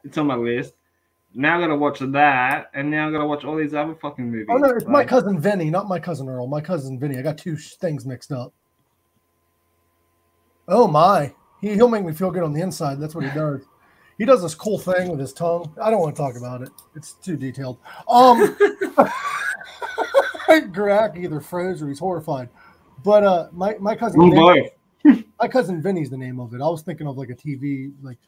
It's 0.03 0.19
on 0.19 0.27
my 0.27 0.35
list. 0.35 0.73
Now 1.35 1.57
I 1.57 1.61
gotta 1.61 1.75
watch 1.75 1.99
that, 1.99 2.69
and 2.73 2.91
now 2.91 3.07
I 3.07 3.11
gotta 3.11 3.25
watch 3.25 3.43
all 3.43 3.55
these 3.55 3.73
other 3.73 3.95
fucking 3.95 4.29
movies. 4.29 4.47
Oh 4.49 4.57
no, 4.57 4.69
it's 4.69 4.85
my 4.85 5.03
cousin 5.03 5.39
Vinny, 5.39 5.69
not 5.69 5.87
my 5.87 5.99
cousin 5.99 6.29
Earl. 6.29 6.47
My 6.47 6.61
cousin 6.61 6.99
Vinny. 6.99 7.17
I 7.17 7.23
got 7.23 7.37
two 7.37 7.57
sh- 7.57 7.73
things 7.73 8.05
mixed 8.05 8.31
up. 8.31 8.53
Oh 10.67 10.87
my, 10.87 11.33
he 11.59 11.73
he'll 11.73 11.87
make 11.87 12.05
me 12.05 12.13
feel 12.13 12.29
good 12.29 12.43
on 12.43 12.53
the 12.53 12.61
inside. 12.61 12.99
That's 12.99 13.15
what 13.15 13.23
he 13.23 13.31
does. 13.31 13.61
He 14.19 14.25
does 14.25 14.43
this 14.43 14.53
cool 14.53 14.77
thing 14.77 15.09
with 15.09 15.19
his 15.19 15.33
tongue. 15.33 15.73
I 15.81 15.89
don't 15.89 15.99
want 15.99 16.15
to 16.15 16.21
talk 16.21 16.35
about 16.35 16.61
it. 16.61 16.69
It's 16.95 17.13
too 17.13 17.35
detailed. 17.35 17.79
Um, 18.07 18.55
Grak 20.47 21.17
either 21.17 21.39
froze 21.39 21.81
or 21.81 21.87
he's 21.87 21.99
horrified. 21.99 22.49
But 23.03 23.23
uh, 23.23 23.47
my 23.51 23.75
my 23.79 23.95
cousin 23.95 24.29
Vinny, 24.29 24.69
my 25.39 25.47
cousin 25.47 25.81
Vinny's 25.81 26.09
the 26.09 26.17
name 26.17 26.39
of 26.39 26.53
it. 26.53 26.61
I 26.61 26.67
was 26.67 26.83
thinking 26.83 27.07
of 27.07 27.17
like 27.17 27.29
a 27.29 27.35
TV. 27.35 27.91
Like 28.01 28.19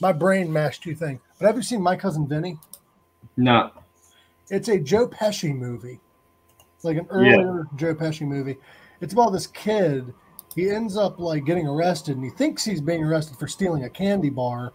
my 0.00 0.12
brain 0.12 0.52
mashed 0.52 0.82
two 0.82 0.94
things. 0.94 1.20
But 1.38 1.46
have 1.46 1.56
you 1.56 1.62
seen 1.62 1.82
my 1.82 1.96
cousin 1.96 2.26
Vinny? 2.26 2.58
No. 3.36 3.70
It's 4.50 4.68
a 4.68 4.78
Joe 4.78 5.08
Pesci 5.08 5.54
movie. 5.54 6.00
It's 6.74 6.84
like 6.84 6.96
an 6.96 7.06
Yeah. 7.10 7.16
earlier 7.16 7.66
Joe 7.76 7.94
Pesci 7.94 8.26
movie. 8.26 8.58
It's 9.00 9.12
about 9.12 9.30
this 9.30 9.46
kid. 9.46 10.12
He 10.54 10.68
ends 10.70 10.96
up 10.96 11.18
like 11.18 11.44
getting 11.44 11.66
arrested 11.66 12.16
and 12.16 12.24
he 12.24 12.30
thinks 12.30 12.64
he's 12.64 12.80
being 12.80 13.02
arrested 13.02 13.36
for 13.38 13.48
stealing 13.48 13.84
a 13.84 13.90
candy 13.90 14.30
bar, 14.30 14.72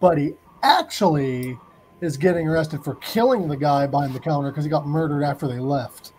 but 0.00 0.16
he 0.18 0.34
actually 0.62 1.58
is 2.00 2.16
getting 2.16 2.48
arrested 2.48 2.82
for 2.82 2.94
killing 2.96 3.48
the 3.48 3.56
guy 3.56 3.86
behind 3.86 4.14
the 4.14 4.20
counter 4.20 4.50
because 4.50 4.64
he 4.64 4.70
got 4.70 4.86
murdered 4.86 5.22
after 5.22 5.46
they 5.48 5.58
left. 5.58 6.12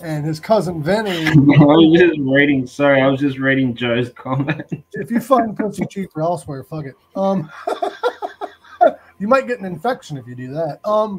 And 0.00 0.24
his 0.24 0.38
cousin 0.38 0.82
Vinny, 0.82 1.26
I 1.26 1.32
was 1.32 1.98
just 1.98 2.20
reading. 2.20 2.66
Sorry, 2.66 3.02
I 3.02 3.08
was 3.08 3.20
just 3.20 3.38
reading 3.38 3.74
Joe's 3.74 4.10
comment. 4.10 4.84
if 4.92 5.10
you 5.10 5.20
find 5.20 5.56
pussy 5.56 5.84
cheaper 5.86 6.22
elsewhere, 6.22 6.62
fuck 6.62 6.84
it. 6.84 6.94
Um, 7.16 7.50
you 9.18 9.26
might 9.26 9.48
get 9.48 9.58
an 9.58 9.64
infection 9.64 10.16
if 10.16 10.26
you 10.26 10.34
do 10.34 10.52
that. 10.52 10.80
Um, 10.84 11.18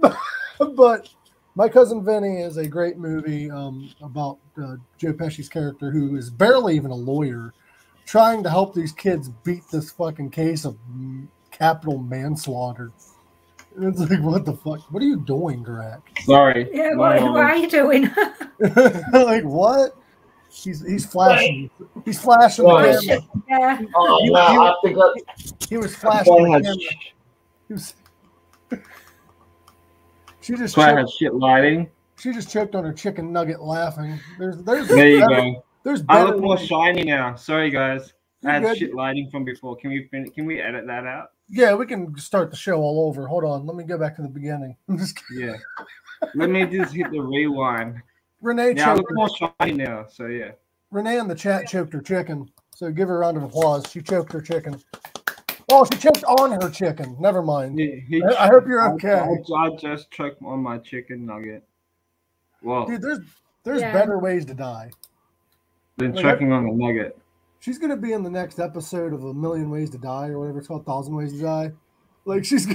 but 0.76 1.08
my 1.56 1.68
cousin 1.68 2.04
Vinny 2.04 2.40
is 2.40 2.56
a 2.56 2.68
great 2.68 2.98
movie 2.98 3.50
um, 3.50 3.92
about 4.00 4.38
uh, 4.62 4.76
Joe 4.98 5.12
Pesci's 5.12 5.48
character, 5.48 5.90
who 5.90 6.16
is 6.16 6.30
barely 6.30 6.76
even 6.76 6.90
a 6.90 6.96
lawyer, 6.96 7.52
trying 8.06 8.42
to 8.44 8.50
help 8.50 8.74
these 8.74 8.92
kids 8.92 9.28
beat 9.42 9.62
this 9.72 9.90
fucking 9.90 10.30
case 10.30 10.64
of 10.64 10.76
mm, 10.90 11.26
capital 11.50 11.98
manslaughter. 11.98 12.92
And 13.76 13.84
it's 13.86 13.98
like, 14.10 14.22
what 14.22 14.44
the 14.44 14.52
fuck? 14.54 14.80
What 14.92 15.02
are 15.02 15.06
you 15.06 15.20
doing, 15.20 15.64
Grak? 15.64 16.00
Sorry. 16.24 16.68
Yeah, 16.72 16.94
what, 16.94 17.20
what 17.22 17.36
are 17.44 17.56
you 17.56 17.68
doing? 17.68 18.02
like 19.12 19.42
what? 19.44 19.96
He's 20.50 20.86
he's 20.86 21.04
flashing. 21.04 21.68
He's 22.04 22.20
flashing 22.20 22.64
the 22.64 22.72
camera. 22.72 23.20
yeah. 23.48 23.80
Oh, 23.96 24.22
You- 24.22 24.32
no, 24.32 24.52
you- 24.52 24.62
I 24.62 24.74
think 24.84 24.98
He 25.68 25.76
was 25.76 25.96
flashing 25.96 26.32
the 26.32 26.60
camera. 26.60 26.74
He 27.68 27.72
was. 27.74 27.94
She 30.40 30.54
just 30.56 30.74
sorry, 30.74 30.92
I 30.92 30.98
had 30.98 31.08
shit 31.08 31.34
lighting. 31.34 31.88
she 32.18 32.30
just 32.32 32.50
choked 32.52 32.74
on 32.74 32.84
her 32.84 32.92
chicken 32.92 33.32
nugget 33.32 33.62
laughing. 33.62 34.20
There's 34.38 34.58
there's 34.58 34.88
There 34.88 35.08
you 35.08 35.20
better, 35.20 35.36
go. 35.40 35.64
There's 35.84 36.02
I 36.08 36.22
look 36.22 36.38
more 36.38 36.58
shiny 36.58 37.02
now. 37.02 37.34
Sorry, 37.34 37.70
guys. 37.70 38.12
You're 38.42 38.50
I 38.50 38.54
had 38.56 38.62
good. 38.62 38.76
shit 38.76 38.94
lighting 38.94 39.30
from 39.30 39.44
before. 39.44 39.74
Can 39.76 39.88
we 39.90 40.06
fin- 40.10 40.30
can 40.32 40.44
we 40.44 40.60
edit 40.60 40.86
that 40.86 41.06
out? 41.06 41.30
Yeah, 41.48 41.74
we 41.74 41.86
can 41.86 42.16
start 42.18 42.50
the 42.50 42.56
show 42.56 42.80
all 42.80 43.06
over. 43.06 43.26
Hold 43.26 43.44
on, 43.44 43.66
let 43.66 43.76
me 43.76 43.84
go 43.84 43.98
back 43.98 44.16
to 44.16 44.22
the 44.22 44.28
beginning. 44.28 44.76
I'm 44.88 44.98
just 44.98 45.16
kidding. 45.16 45.48
Yeah. 45.48 45.56
Let 46.34 46.50
me 46.50 46.64
just 46.64 46.94
hit 46.94 47.10
the 47.10 47.20
rewind. 47.20 48.00
Renee 48.40 48.74
Yeah, 48.76 48.92
I 48.92 48.96
choked. 48.96 49.10
look 49.10 49.14
more 49.14 49.52
shiny 49.60 49.72
now. 49.72 50.06
So 50.08 50.26
yeah. 50.26 50.52
Renee 50.90 51.18
in 51.18 51.28
the 51.28 51.34
chat 51.34 51.68
choked 51.68 51.92
her 51.92 52.00
chicken. 52.00 52.48
So 52.74 52.90
give 52.90 53.08
her 53.08 53.16
a 53.16 53.18
round 53.20 53.36
of 53.36 53.42
applause. 53.42 53.84
She 53.90 54.00
choked 54.00 54.32
her 54.32 54.40
chicken. 54.40 54.80
Oh, 55.70 55.84
she 55.90 55.98
choked 55.98 56.24
on 56.24 56.52
her 56.60 56.70
chicken. 56.70 57.16
Never 57.20 57.42
mind. 57.42 57.78
He- 57.78 58.04
he- 58.08 58.22
I- 58.22 58.44
I 58.44 58.48
hope 58.48 58.66
you're 58.66 58.92
okay. 58.94 59.12
I, 59.14 59.54
I 59.54 59.70
just 59.76 60.10
choked 60.10 60.42
on 60.42 60.60
my 60.60 60.78
chicken 60.78 61.26
nugget. 61.26 61.64
Well, 62.62 62.86
Dude, 62.86 63.02
there's 63.02 63.18
there's 63.64 63.80
Yeah. 63.80 63.92
better 63.92 64.18
ways 64.18 64.44
to 64.46 64.54
die. 64.54 64.90
than 65.96 66.12
like, 66.14 66.22
choking 66.24 66.52
on 66.52 66.66
a 66.66 66.72
nugget. 66.72 67.18
She's 67.64 67.78
gonna 67.78 67.96
be 67.96 68.12
in 68.12 68.22
the 68.22 68.28
next 68.28 68.58
episode 68.60 69.14
of 69.14 69.24
A 69.24 69.32
Million 69.32 69.70
Ways 69.70 69.88
to 69.92 69.98
Die 69.98 70.28
or 70.28 70.38
whatever 70.38 70.58
it's 70.58 70.68
called, 70.68 70.84
Thousand 70.84 71.14
Ways 71.14 71.32
to 71.32 71.40
Die. 71.40 71.72
Like 72.26 72.44
she's. 72.50 72.66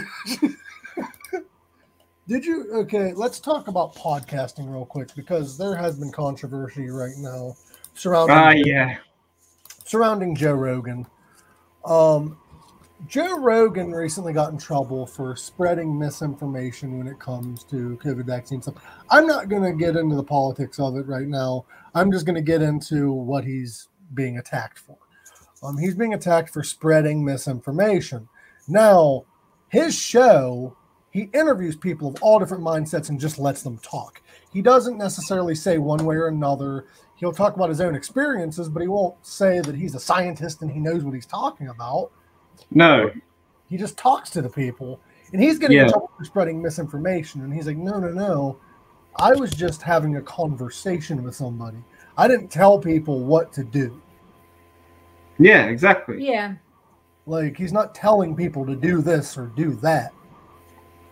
Did 2.27 2.43
you? 2.43 2.73
Okay, 2.73 3.13
let's 3.13 3.39
talk 3.39 3.67
about 3.67 3.93
podcasting 3.93 4.67
real 4.67 4.87
quick 4.87 5.09
because 5.15 5.59
there 5.59 5.75
has 5.75 5.99
been 5.99 6.11
controversy 6.11 6.89
right 6.89 7.13
now 7.17 7.55
surrounding 7.93 8.35
Ah, 8.35 8.49
yeah. 8.49 8.97
surrounding 9.85 10.33
Joe 10.35 10.53
Rogan. 10.53 11.05
Um, 11.85 12.39
Joe 13.05 13.37
Rogan 13.37 13.91
recently 13.91 14.33
got 14.33 14.51
in 14.51 14.57
trouble 14.57 15.05
for 15.05 15.35
spreading 15.35 15.99
misinformation 15.99 16.97
when 16.97 17.05
it 17.05 17.19
comes 17.19 17.63
to 17.65 17.99
COVID 18.03 18.25
vaccine 18.25 18.59
stuff. 18.59 18.83
I'm 19.11 19.27
not 19.27 19.49
going 19.49 19.61
to 19.61 19.73
get 19.73 19.95
into 19.95 20.15
the 20.15 20.23
politics 20.23 20.79
of 20.79 20.95
it 20.97 21.05
right 21.05 21.27
now. 21.27 21.65
I'm 21.93 22.11
just 22.11 22.25
going 22.25 22.37
to 22.37 22.41
get 22.41 22.63
into 22.63 23.11
what 23.11 23.43
he's 23.45 23.87
being 24.13 24.37
attacked 24.37 24.79
for. 24.79 24.97
Um, 25.63 25.77
he's 25.77 25.95
being 25.95 26.13
attacked 26.13 26.49
for 26.49 26.63
spreading 26.63 27.23
misinformation. 27.23 28.27
Now, 28.67 29.25
his 29.69 29.95
show, 29.95 30.75
he 31.11 31.29
interviews 31.33 31.75
people 31.75 32.09
of 32.09 32.21
all 32.21 32.39
different 32.39 32.63
mindsets 32.63 33.09
and 33.09 33.19
just 33.19 33.39
lets 33.39 33.61
them 33.63 33.77
talk. 33.79 34.21
He 34.53 34.61
doesn't 34.61 34.97
necessarily 34.97 35.55
say 35.55 35.77
one 35.77 36.05
way 36.05 36.15
or 36.15 36.27
another 36.27 36.85
he'll 37.19 37.33
talk 37.33 37.55
about 37.55 37.67
his 37.67 37.81
own 37.81 37.95
experiences, 37.95 38.69
but 38.69 38.81
he 38.81 38.87
won't 38.87 39.13
say 39.25 39.59
that 39.59 39.75
he's 39.75 39.93
a 39.93 39.99
scientist 39.99 40.61
and 40.61 40.71
he 40.71 40.79
knows 40.79 41.03
what 41.03 41.13
he's 41.13 41.25
talking 41.25 41.67
about. 41.67 42.11
No. 42.71 43.11
He 43.67 43.75
just 43.75 43.97
talks 43.97 44.29
to 44.31 44.41
the 44.41 44.49
people, 44.49 45.01
and 45.33 45.41
he's 45.43 45.59
getting 45.59 45.77
in 45.77 45.83
Yeah. 45.83 45.91
trouble 45.91 46.09
for 46.17 46.23
spreading 46.23 46.61
misinformation. 46.61 47.41
And 47.43 47.53
he's 47.53 47.67
like, 47.67 47.77
"No, 47.77 47.99
no, 47.99 48.09
no, 48.11 48.57
I 49.17 49.33
was 49.33 49.51
just 49.51 49.81
having 49.81 50.15
a 50.15 50.21
conversation 50.21 51.21
with 51.21 51.35
somebody. 51.35 51.83
I 52.19 52.27
didn't 52.27 52.49
tell 52.49 52.77
people 52.77 53.21
what 53.21 53.53
to 53.53 53.63
do. 53.63 54.01
Yeah, 55.37 55.67
exactly. 55.67 56.21
Yeah. 56.27 56.55
Like 57.25 57.55
he's 57.55 57.71
not 57.71 57.95
telling 57.95 58.35
people 58.35 58.65
to 58.65 58.75
do 58.75 59.01
this 59.01 59.37
or 59.37 59.45
do 59.55 59.73
that. 59.75 60.11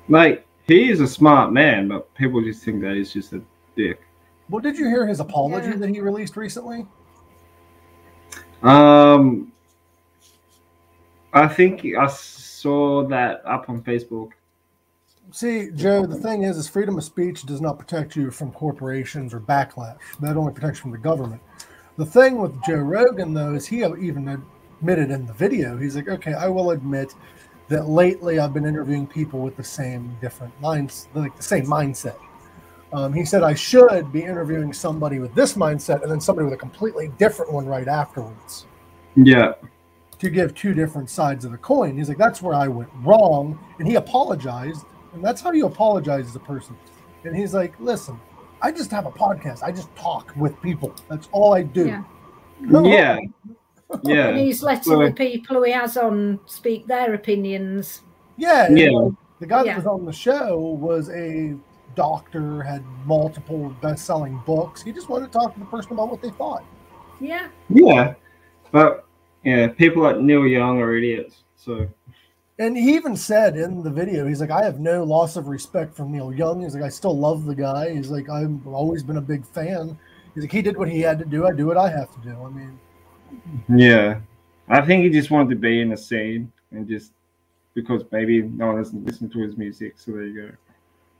Like 0.09 0.45
he 0.67 0.89
is 0.89 0.99
a 0.99 1.07
smart 1.07 1.53
man, 1.53 1.87
but 1.87 2.13
people 2.15 2.41
just 2.41 2.61
think 2.61 2.81
that 2.81 2.95
he's 2.95 3.13
just 3.13 3.31
a 3.31 3.41
dick. 3.77 4.01
Well, 4.49 4.59
did 4.59 4.77
you 4.77 4.89
hear 4.89 5.07
his 5.07 5.21
apology 5.21 5.69
Yeah. 5.69 5.77
that 5.77 5.89
he 5.89 6.01
released 6.01 6.35
recently? 6.35 6.85
Um, 8.61 9.53
I 11.31 11.47
think 11.47 11.85
I 11.85 12.07
saw 12.07 13.07
that 13.07 13.43
up 13.45 13.69
on 13.69 13.81
Facebook. 13.81 14.31
See, 15.37 15.69
Joe, 15.75 16.07
the 16.07 16.15
thing 16.15 16.41
is, 16.41 16.57
is 16.57 16.67
freedom 16.67 16.97
of 16.97 17.03
speech 17.03 17.43
does 17.43 17.61
not 17.61 17.77
protect 17.77 18.15
you 18.15 18.31
from 18.31 18.51
corporations 18.51 19.35
or 19.35 19.39
backlash. 19.39 19.99
That 20.19 20.35
only 20.35 20.51
protects 20.51 20.79
you 20.79 20.81
from 20.81 20.91
the 20.93 20.97
government. 20.97 21.39
The 21.95 22.07
thing 22.07 22.39
with 22.39 22.59
Joe 22.63 22.77
Rogan, 22.77 23.35
though, 23.35 23.53
is 23.53 23.67
he 23.67 23.85
even 23.85 24.43
admitted 24.81 25.11
in 25.11 25.27
the 25.27 25.33
video, 25.33 25.77
he's 25.77 25.95
like, 25.95 26.07
okay, 26.09 26.33
I 26.33 26.47
will 26.47 26.71
admit 26.71 27.13
that 27.67 27.87
lately 27.87 28.39
I've 28.39 28.51
been 28.51 28.65
interviewing 28.65 29.05
people 29.05 29.41
with 29.41 29.55
the 29.55 29.63
same 29.63 30.17
different 30.21 30.59
minds, 30.59 31.07
like 31.13 31.37
the 31.37 31.43
same 31.43 31.67
mindset. 31.67 32.17
Um, 32.91 33.13
he 33.13 33.23
said 33.23 33.43
I 33.43 33.53
should 33.53 34.11
be 34.11 34.23
interviewing 34.23 34.73
somebody 34.73 35.19
with 35.19 35.35
this 35.35 35.53
mindset 35.53 36.01
and 36.01 36.09
then 36.09 36.19
somebody 36.19 36.45
with 36.45 36.55
a 36.55 36.57
completely 36.57 37.09
different 37.19 37.53
one 37.53 37.67
right 37.67 37.87
afterwards 37.87 38.65
Yeah, 39.15 39.53
to 40.17 40.29
give 40.31 40.55
two 40.55 40.73
different 40.73 41.11
sides 41.11 41.45
of 41.45 41.51
the 41.51 41.59
coin. 41.59 41.95
He's 41.95 42.09
like, 42.09 42.17
that's 42.17 42.41
where 42.41 42.55
I 42.55 42.67
went 42.67 42.89
wrong. 43.03 43.59
And 43.77 43.87
he 43.87 43.93
apologized. 43.93 44.83
And 45.13 45.23
that's 45.23 45.41
how 45.41 45.51
you 45.51 45.65
apologize 45.65 46.27
as 46.27 46.35
a 46.35 46.39
person. 46.39 46.75
And 47.23 47.35
he's 47.35 47.53
like, 47.53 47.79
listen, 47.79 48.19
I 48.61 48.71
just 48.71 48.91
have 48.91 49.05
a 49.05 49.11
podcast. 49.11 49.63
I 49.63 49.71
just 49.71 49.93
talk 49.95 50.33
with 50.35 50.59
people. 50.61 50.93
That's 51.09 51.29
all 51.31 51.53
I 51.53 51.63
do. 51.63 51.87
Yeah. 51.87 52.03
Yeah. 52.69 53.19
Yeah. 54.03 54.27
And 54.27 54.39
he's 54.39 54.61
letting 54.63 54.97
Well- 54.97 55.07
the 55.07 55.13
people 55.13 55.55
who 55.55 55.63
he 55.63 55.71
has 55.71 55.95
on 55.95 56.41
speak 56.45 56.87
their 56.87 57.13
opinions. 57.13 58.01
Yeah. 58.35 58.65
and, 58.65 58.77
Yeah. 58.77 58.89
like, 58.89 59.13
the 59.39 59.45
guy 59.45 59.63
that 59.63 59.77
was 59.77 59.85
on 59.87 60.03
the 60.03 60.11
show 60.11 60.57
was 60.59 61.09
a 61.09 61.55
doctor, 61.95 62.61
had 62.63 62.83
multiple 63.05 63.73
best-selling 63.81 64.41
books. 64.45 64.83
He 64.83 64.91
just 64.91 65.07
wanted 65.07 65.27
to 65.27 65.31
talk 65.31 65.53
to 65.53 65.59
the 65.59 65.65
person 65.67 65.93
about 65.93 66.09
what 66.09 66.21
they 66.21 66.31
thought. 66.31 66.65
Yeah. 67.21 67.47
Yeah. 67.69 68.15
But 68.71 69.05
yeah, 69.45 69.67
people 69.69 70.03
like 70.03 70.17
Neil 70.17 70.45
Young 70.45 70.81
are 70.81 70.93
idiots. 70.93 71.43
So 71.55 71.87
And 72.59 72.75
he 72.75 72.95
even 72.95 73.15
said 73.15 73.55
in 73.55 73.83
the 73.83 73.91
video, 73.91 74.25
he's 74.27 74.41
like, 74.41 74.49
I 74.49 74.63
have 74.63 74.79
no 74.79 75.03
loss 75.03 75.35
of 75.35 75.47
respect 75.47 75.95
for 75.95 76.05
Neil 76.05 76.33
Young. 76.33 76.61
He's 76.61 76.73
like, 76.73 76.83
I 76.83 76.89
still 76.89 77.15
love 77.15 77.45
the 77.45 77.53
guy. 77.53 77.93
He's 77.93 78.09
like, 78.09 78.29
I've 78.29 78.65
always 78.65 79.03
been 79.03 79.17
a 79.17 79.21
big 79.21 79.45
fan. 79.45 79.97
He's 80.33 80.43
like, 80.43 80.51
he 80.51 80.63
did 80.63 80.75
what 80.75 80.89
he 80.89 81.01
had 81.01 81.19
to 81.19 81.25
do. 81.25 81.45
I 81.45 81.51
do 81.51 81.67
what 81.67 81.77
I 81.77 81.89
have 81.89 82.11
to 82.15 82.19
do. 82.27 82.35
I 82.43 82.49
mean, 82.49 82.79
yeah. 83.69 84.19
I 84.69 84.81
think 84.81 85.03
he 85.03 85.09
just 85.09 85.29
wanted 85.29 85.49
to 85.51 85.55
be 85.55 85.81
in 85.81 85.89
the 85.89 85.97
scene 85.97 86.51
and 86.71 86.87
just 86.87 87.11
because 87.75 88.03
maybe 88.11 88.41
no 88.41 88.67
one 88.67 88.77
doesn't 88.77 89.05
listen 89.05 89.29
to 89.29 89.39
his 89.39 89.55
music. 89.55 89.93
So 89.97 90.13
there 90.13 90.23
you 90.23 90.47
go. 90.47 90.51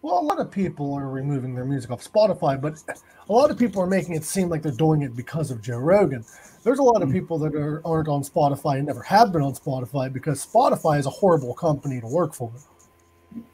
Well, 0.07 0.19
a 0.19 0.23
lot 0.23 0.39
of 0.39 0.49
people 0.49 0.93
are 0.93 1.09
removing 1.09 1.53
their 1.53 1.65
music 1.65 1.91
off 1.91 2.01
Spotify, 2.01 2.59
but 2.59 2.81
a 3.27 3.33
lot 3.33 3.51
of 3.51 3.59
people 3.59 3.81
are 3.81 3.87
making 3.87 4.15
it 4.15 4.23
seem 4.23 4.47
like 4.47 4.61
they're 4.61 4.71
doing 4.71 5.01
it 5.01 5.17
because 5.17 5.51
of 5.51 5.61
Joe 5.61 5.79
Rogan. 5.79 6.23
There's 6.63 6.79
a 6.79 6.83
lot 6.83 7.01
of 7.01 7.09
hmm. 7.09 7.15
people 7.15 7.37
that 7.39 7.53
are, 7.53 7.81
aren't 7.85 8.07
on 8.07 8.23
Spotify 8.23 8.77
and 8.77 8.87
never 8.87 9.01
have 9.03 9.33
been 9.33 9.41
on 9.41 9.53
Spotify 9.53 10.11
because 10.11 10.45
Spotify 10.45 10.97
is 10.97 11.07
a 11.07 11.09
horrible 11.09 11.53
company 11.53 11.99
to 11.99 12.07
work 12.07 12.33
for. 12.33 12.53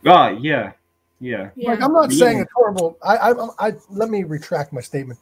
Oh 0.06 0.28
yeah. 0.28 0.74
Yeah. 1.20 1.50
Yeah. 1.56 1.72
Like 1.72 1.82
I'm 1.82 1.92
not 1.92 2.12
Yeah. 2.12 2.20
saying 2.20 2.40
it's 2.42 2.52
horrible. 2.54 2.98
I, 3.04 3.18
I, 3.18 3.68
I 3.70 3.72
let 3.90 4.10
me 4.10 4.24
retract 4.24 4.74
my 4.74 4.82
statement. 4.82 5.20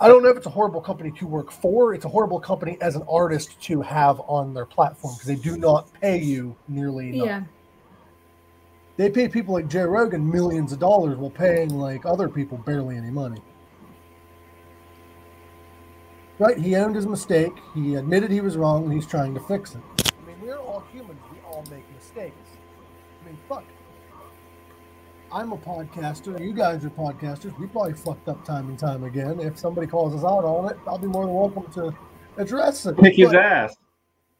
I 0.00 0.08
don't 0.08 0.24
know 0.24 0.28
if 0.28 0.36
it's 0.36 0.46
a 0.46 0.50
horrible 0.50 0.80
company 0.80 1.12
to 1.18 1.26
work 1.26 1.52
for. 1.52 1.94
It's 1.94 2.04
a 2.04 2.08
horrible 2.08 2.40
company 2.40 2.78
as 2.80 2.96
an 2.96 3.04
artist 3.08 3.60
to 3.62 3.80
have 3.80 4.20
on 4.26 4.52
their 4.54 4.66
platform 4.66 5.14
because 5.14 5.28
they 5.28 5.36
do 5.36 5.56
not 5.56 5.88
pay 6.00 6.18
you 6.18 6.56
nearly 6.66 7.10
enough. 7.10 7.26
yeah. 7.26 7.42
They 8.96 9.10
pay 9.10 9.28
people 9.28 9.54
like 9.54 9.68
Joe 9.68 9.86
Rogan 9.86 10.30
millions 10.30 10.72
of 10.72 10.78
dollars 10.78 11.18
while 11.18 11.30
paying 11.30 11.70
like 11.70 12.06
other 12.06 12.28
people 12.28 12.58
barely 12.58 12.96
any 12.96 13.10
money. 13.10 13.42
Right? 16.38 16.58
He 16.58 16.76
owned 16.76 16.96
his 16.96 17.06
mistake. 17.06 17.52
He 17.74 17.94
admitted 17.96 18.30
he 18.30 18.40
was 18.40 18.56
wrong 18.56 18.84
and 18.84 18.92
he's 18.92 19.06
trying 19.06 19.34
to 19.34 19.40
fix 19.40 19.74
it. 19.74 19.82
I 20.22 20.26
mean, 20.26 20.40
we're 20.40 20.58
all 20.58 20.84
humans. 20.92 21.20
We 21.32 21.38
all 21.40 21.64
make 21.70 21.84
mistakes. 21.94 22.50
I 23.22 23.26
mean, 23.26 23.38
fuck. 23.48 23.64
I'm 25.32 25.52
a 25.52 25.58
podcaster. 25.58 26.40
You 26.40 26.52
guys 26.52 26.84
are 26.84 26.90
podcasters. 26.90 27.58
We 27.58 27.66
probably 27.66 27.94
fucked 27.94 28.28
up 28.28 28.44
time 28.44 28.68
and 28.68 28.78
time 28.78 29.04
again. 29.04 29.40
If 29.40 29.58
somebody 29.58 29.86
calls 29.86 30.14
us 30.14 30.24
out 30.24 30.44
on 30.44 30.70
it, 30.70 30.78
I'll 30.86 30.98
be 30.98 31.08
more 31.08 31.26
than 31.26 31.34
welcome 31.34 31.70
to 31.74 31.94
address 32.38 32.86
it. 32.86 32.96
Kick 32.98 33.16
his 33.16 33.34
ass. 33.34 33.76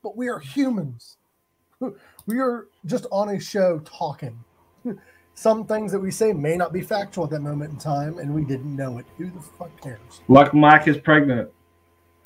but 0.03 0.17
we 0.17 0.29
are 0.29 0.39
humans. 0.41 1.19
We 2.27 2.41
are 2.41 2.69
just 2.87 3.07
on 3.13 3.29
a 3.31 3.41
show 3.41 3.81
talking. 3.81 4.45
Some 5.35 5.67
things 5.67 5.93
that 5.93 6.01
we 6.01 6.11
say 6.11 6.33
may 6.33 6.57
not 6.57 6.73
be 6.73 6.81
factual 6.81 7.25
at 7.25 7.31
that 7.31 7.43
moment 7.43 7.73
in 7.73 7.79
time, 7.79 8.19
and 8.19 8.35
we 8.35 8.43
didn't 8.43 8.75
know 8.75 8.97
it. 8.97 9.05
Who 9.19 9.31
the 9.31 9.41
fuck 9.41 9.71
cares? 9.83 10.23
Like 10.29 10.55
Mike 10.55 10.89
is 10.89 10.97
pregnant. 10.97 11.51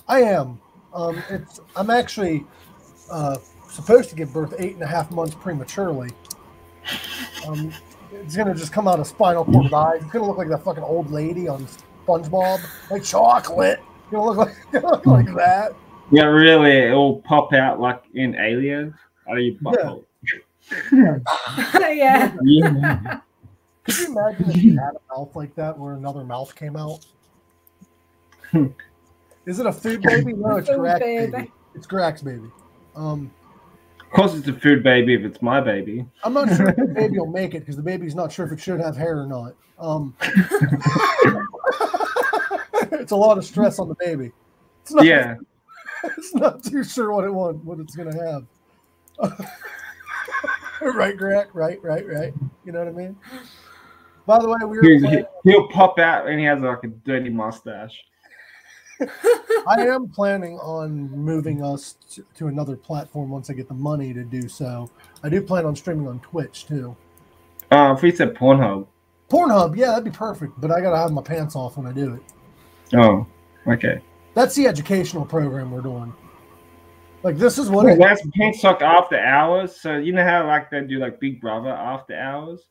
I 0.07 0.23
am. 0.23 0.61
Um, 0.94 1.20
it's. 1.29 1.61
I'm 1.75 1.90
actually 1.90 2.46
uh, 3.11 3.38
supposed 3.68 4.11
to 4.11 4.16
give 4.16 4.33
birth 4.33 4.55
eight 4.59 4.75
and 4.75 4.83
a 4.83 4.87
half 4.87 5.11
months 5.11 5.35
prematurely. 5.35 6.11
Um, 7.46 7.73
it's 8.12 8.37
gonna 8.37 8.55
just 8.55 8.73
come 8.73 8.88
out 8.88 9.01
of 9.01 9.07
spinal 9.07 9.44
cord 9.44 9.73
eyes. 9.73 10.03
It's 10.03 10.12
gonna 10.12 10.27
look 10.27 10.38
like 10.38 10.49
that 10.49 10.64
fucking 10.64 10.83
old 10.83 11.11
lady 11.11 11.49
on 11.49 11.66
SpongeBob, 12.07 12.61
like 12.90 13.05
chocolate. 13.05 13.81
It's 14.03 14.11
gonna 14.12 14.25
look 14.25 14.37
like, 14.37 14.57
gonna 14.73 14.87
look 14.87 15.07
like 15.07 15.35
that. 15.35 15.75
Yeah, 16.11 16.25
really, 16.25 16.73
it'll 16.73 17.20
pop 17.23 17.53
out 17.53 17.81
like 17.81 18.03
in 18.14 18.35
Alien 18.35 18.94
of 19.29 19.38
your 19.38 19.55
butthole. 19.57 20.05
yeah. 20.93 22.35
Yeah. 22.43 23.21
Could 23.85 23.99
you 23.99 24.07
imagine 24.13 24.51
if 24.51 24.57
you 24.63 24.79
had 24.79 24.93
a 24.95 25.01
mouth 25.17 25.35
like 25.35 25.55
that 25.57 25.79
where 25.79 25.95
another 25.95 26.25
mouth 26.25 26.55
came 26.55 26.77
out? 26.77 27.05
Is 29.47 29.59
it 29.59 29.67
a 29.67 29.73
food 29.73 30.03
baby? 30.07 30.33
No, 30.35 30.57
it's 30.57 30.69
Food 30.69 30.79
Grax 30.81 31.01
baby. 31.01 31.33
baby. 31.33 31.53
It's 31.75 31.87
Grax 31.87 32.23
baby. 32.25 32.51
Um, 32.97 33.31
Of 34.01 34.11
course, 34.11 34.35
it's 34.35 34.49
a 34.49 34.53
food 34.53 34.83
baby 34.83 35.15
if 35.15 35.23
it's 35.25 35.41
my 35.41 35.61
baby. 35.61 36.05
I'm 36.25 36.33
not 36.35 36.49
sure 36.57 36.69
if 36.69 36.77
the 36.77 36.87
baby 36.87 37.19
will 37.19 37.27
make 37.27 37.55
it 37.55 37.61
because 37.61 37.77
the 37.77 37.83
baby's 37.83 38.15
not 38.15 38.33
sure 38.33 38.45
if 38.47 38.53
it 38.53 38.61
should 38.61 38.81
have 38.81 38.97
hair 38.97 39.19
or 39.21 39.27
not. 39.27 39.55
Um, 39.79 40.15
it's 42.93 43.13
a 43.13 43.17
lot 43.17 43.39
of 43.39 43.45
stress 43.45 43.79
on 43.79 43.89
the 43.89 43.95
baby. 43.99 44.31
It's 44.83 44.93
not, 44.93 45.05
Yeah. 45.05 45.37
it's 46.19 46.35
not 46.35 46.63
too 46.63 46.83
sure 46.85 47.13
what 47.13 47.25
it 47.25 47.33
want, 47.33 47.65
what 47.65 47.79
it's 47.79 47.95
gonna 47.97 48.15
have. 48.31 48.47
right, 50.95 51.16
Grax. 51.16 51.49
Right, 51.53 51.83
right, 51.83 52.07
right. 52.07 52.33
You 52.64 52.73
know 52.73 52.79
what 52.79 52.88
I 52.88 52.93
mean? 52.93 53.16
By 54.27 54.38
the 54.38 54.49
way, 54.49 54.57
we 54.62 54.79
were. 54.79 54.83
He'll, 54.83 55.01
planning- 55.01 55.25
he'll 55.45 55.69
pop 55.69 55.99
out 55.99 56.29
and 56.29 56.38
he 56.38 56.47
has 56.47 56.61
like 56.61 56.85
a 56.85 56.88
dirty 56.88 57.31
mustache. 57.31 58.03
I 59.66 59.87
am 59.87 60.09
planning 60.09 60.59
on 60.59 61.11
moving 61.11 61.64
us 61.64 61.97
to, 62.12 62.25
to 62.37 62.49
another 62.49 62.77
platform 62.77 63.31
once 63.31 63.51
I 63.51 63.55
get 63.55 63.69
the 63.69 63.75
money 63.75 64.12
to 64.12 64.25
do 64.25 64.49
so. 64.49 64.90
I 65.23 65.29
do 65.29 65.40
plan 65.43 65.64
on 65.64 65.75
streaming 65.75 66.07
on 66.07 66.21
Twitch 66.21 66.66
too. 66.66 66.97
Uh, 67.71 67.95
if 67.97 68.03
we 68.03 68.11
said 68.11 68.35
Pornhub. 68.35 68.87
Pornhub, 69.29 69.77
yeah, 69.77 69.87
that'd 69.88 70.05
be 70.05 70.11
perfect, 70.11 70.61
but 70.61 70.71
I 70.71 70.81
gotta 70.81 70.97
have 70.97 71.12
my 71.12 71.23
pants 71.23 71.57
off 71.57 71.77
when 71.77 71.87
I 71.87 71.93
do 71.93 72.14
it. 72.14 72.23
Oh, 72.97 73.27
okay. 73.66 74.01
That's 74.35 74.55
the 74.55 74.66
educational 74.66 75.25
program 75.25 75.71
we're 75.71 75.81
doing. 75.81 76.12
Like 77.23 77.37
this 77.37 77.59
is 77.59 77.69
what 77.69 77.85
Well, 77.85 77.95
it, 77.95 77.99
that's 77.99 78.23
Pink 78.33 78.57
Sock 78.57 78.81
after 78.83 79.19
hours. 79.19 79.79
So 79.79 79.97
you 79.97 80.13
know 80.13 80.25
how 80.25 80.47
like 80.47 80.71
they 80.71 80.81
do 80.83 80.99
like 80.99 81.21
Big 81.21 81.41
Brother 81.41 81.69
after 81.69 82.15
hours? 82.15 82.67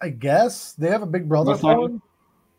I 0.00 0.08
guess 0.10 0.72
they 0.72 0.90
have 0.90 1.02
a 1.02 1.06
Big 1.06 1.28
Brother 1.28 1.52
What's 1.52 1.62
that? 1.62 1.76
phone. 1.76 2.02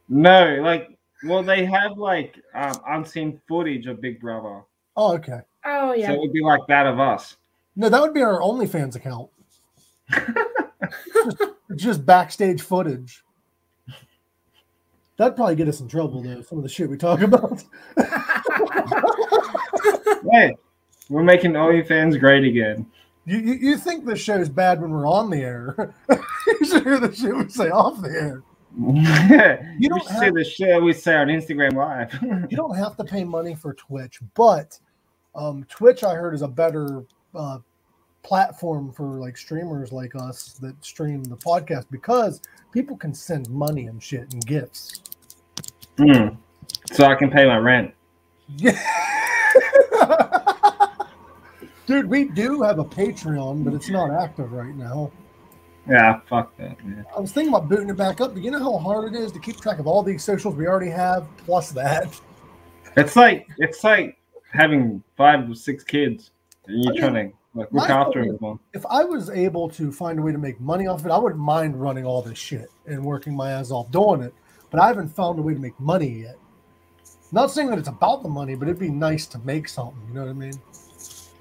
No, 0.10 0.60
like 0.62 0.98
well 1.24 1.44
they 1.44 1.66
have 1.66 1.98
like 1.98 2.42
um, 2.56 2.80
unseen 2.88 3.42
footage 3.48 3.88
of 3.88 4.00
Big 4.02 4.22
Brother. 4.22 4.62
Oh, 4.96 5.16
okay. 5.16 5.40
Oh 5.66 5.94
yeah. 5.94 6.08
So 6.08 6.14
it 6.14 6.20
would 6.22 6.34
be 6.34 6.42
like 6.42 6.62
that 6.68 6.88
of 6.88 7.00
us. 7.00 7.36
No, 7.76 7.90
that 7.90 8.02
would 8.02 8.14
be 8.14 8.22
our 8.22 8.40
OnlyFans 8.40 8.96
account. 8.96 9.30
just, 11.14 11.44
just 11.76 12.06
backstage 12.06 12.62
footage. 12.62 13.22
That'd 15.18 15.36
probably 15.36 15.56
get 15.56 15.68
us 15.68 15.82
in 15.82 15.88
trouble 15.88 16.22
though. 16.22 16.42
Some 16.42 16.60
of 16.60 16.64
the 16.64 16.70
shit 16.70 16.90
we 16.90 16.96
talk 16.98 17.22
about. 17.22 17.64
Hey, 20.32 20.56
we're 21.10 21.24
making 21.24 21.54
OnlyFans 21.54 22.20
great 22.20 22.44
again. 22.44 22.86
You, 23.26 23.40
you, 23.40 23.54
you 23.54 23.78
think 23.78 24.06
the 24.06 24.16
show's 24.16 24.50
bad 24.50 24.82
when 24.82 24.92
we're 24.92 25.08
on 25.08 25.30
the 25.30 25.38
air. 25.38 25.94
you 26.10 26.66
should 26.66 26.84
hear 26.84 27.00
the 27.00 27.14
shit 27.14 27.36
we 27.36 27.50
say 27.50 27.70
off 27.70 28.02
the 28.02 28.10
air. 28.10 28.44
you 28.78 29.68
You 29.80 29.90
don't 29.90 30.06
see 30.06 30.30
the 30.30 30.44
shit 30.44 30.82
we 30.82 30.94
say 30.94 31.16
on 31.16 31.28
Instagram 31.28 31.74
Live. 31.74 32.14
You 32.50 32.56
don't 32.56 32.76
have 32.76 32.96
to 32.98 33.04
pay 33.04 33.24
money 33.24 33.56
for 33.56 33.74
Twitch, 33.74 34.20
but 34.34 34.80
um, 35.36 35.66
Twitch, 35.70 36.04
I 36.04 36.16
heard, 36.16 36.34
is 36.34 36.42
a 36.42 36.48
better 36.48 37.04
uh, 37.36 37.60
platform 38.24 38.92
for 38.92 39.20
like 39.20 39.38
streamers 39.38 39.92
like 39.92 40.16
us 40.16 40.54
that 40.62 40.76
stream 40.84 41.24
the 41.24 41.38
podcast 41.38 41.86
because 41.92 42.42
people 42.72 42.96
can 42.98 43.14
send 43.14 43.50
money 43.50 43.88
and 43.88 44.02
shit 44.02 44.32
and 44.34 44.46
gifts. 44.46 45.02
Hmm. 45.98 46.30
So 46.92 47.06
I 47.06 47.16
can 47.16 47.30
pay 47.30 47.46
my 47.46 47.58
rent. 47.58 47.94
Yeah. 48.58 48.80
Dude, 51.86 52.08
we 52.08 52.26
do 52.26 52.62
have 52.64 52.80
a 52.80 52.86
Patreon, 52.86 53.64
but 53.64 53.74
it's 53.74 53.90
not 53.90 54.12
active 54.12 54.52
right 54.52 54.76
now. 54.76 55.10
Yeah, 55.90 56.20
fuck 56.28 56.56
that, 56.58 56.84
man. 56.86 57.06
I 57.16 57.20
was 57.20 57.32
thinking 57.32 57.54
about 57.54 57.70
booting 57.70 57.90
it 57.90 57.96
back 57.96 58.20
up, 58.20 58.34
but 58.34 58.44
you 58.44 58.52
know 58.52 58.60
how 58.60 58.78
hard 58.78 59.14
it 59.14 59.18
is 59.18 59.32
to 59.32 59.40
keep 59.40 59.62
track 59.62 59.80
of 59.80 59.88
all 59.88 60.04
these 60.04 60.22
socials 60.22 60.56
we 60.56 60.68
already 60.68 60.92
have, 60.92 61.26
plus 61.38 61.72
that. 61.72 62.20
It's 62.98 63.16
like 63.16 63.48
it's 63.60 63.84
like 63.86 64.18
having 64.52 65.02
five 65.16 65.50
or 65.50 65.56
six 65.56 65.84
kids 65.84 66.32
and 66.68 66.84
you're 66.84 66.92
I 66.92 66.94
mean, 66.94 67.02
trying 67.02 67.32
to 67.32 67.38
like 67.54 67.72
look 67.72 67.90
after 67.90 68.24
is- 68.24 68.36
If 68.74 68.86
I 68.90 69.04
was 69.06 69.30
able 69.30 69.70
to 69.70 69.92
find 69.92 70.20
a 70.20 70.22
way 70.22 70.32
to 70.34 70.38
make 70.38 70.60
money 70.60 70.88
off 70.88 71.00
of 71.02 71.06
it, 71.06 71.12
I 71.12 71.18
wouldn't 71.18 71.40
mind 71.40 71.80
running 71.80 72.06
all 72.06 72.22
this 72.22 72.38
shit 72.38 72.70
and 72.86 73.04
working 73.04 73.36
my 73.36 73.52
ass 73.52 73.72
off 73.72 73.90
doing 73.92 74.22
it. 74.24 74.34
But 74.70 74.82
I 74.82 74.88
haven't 74.88 75.10
found 75.10 75.40
a 75.40 75.42
way 75.42 75.54
to 75.54 75.60
make 75.60 75.80
money 75.80 76.24
yet. 76.24 76.38
Not 77.32 77.52
saying 77.52 77.70
that 77.70 77.80
it's 77.80 77.90
about 77.90 78.24
the 78.24 78.30
money, 78.30 78.56
but 78.56 78.68
it'd 78.68 78.80
be 78.80 78.90
nice 78.90 79.26
to 79.28 79.40
make 79.40 79.68
something. 79.68 80.02
You 80.08 80.14
know 80.14 80.22
what 80.22 80.30
I 80.30 80.34
mean? 80.34 80.54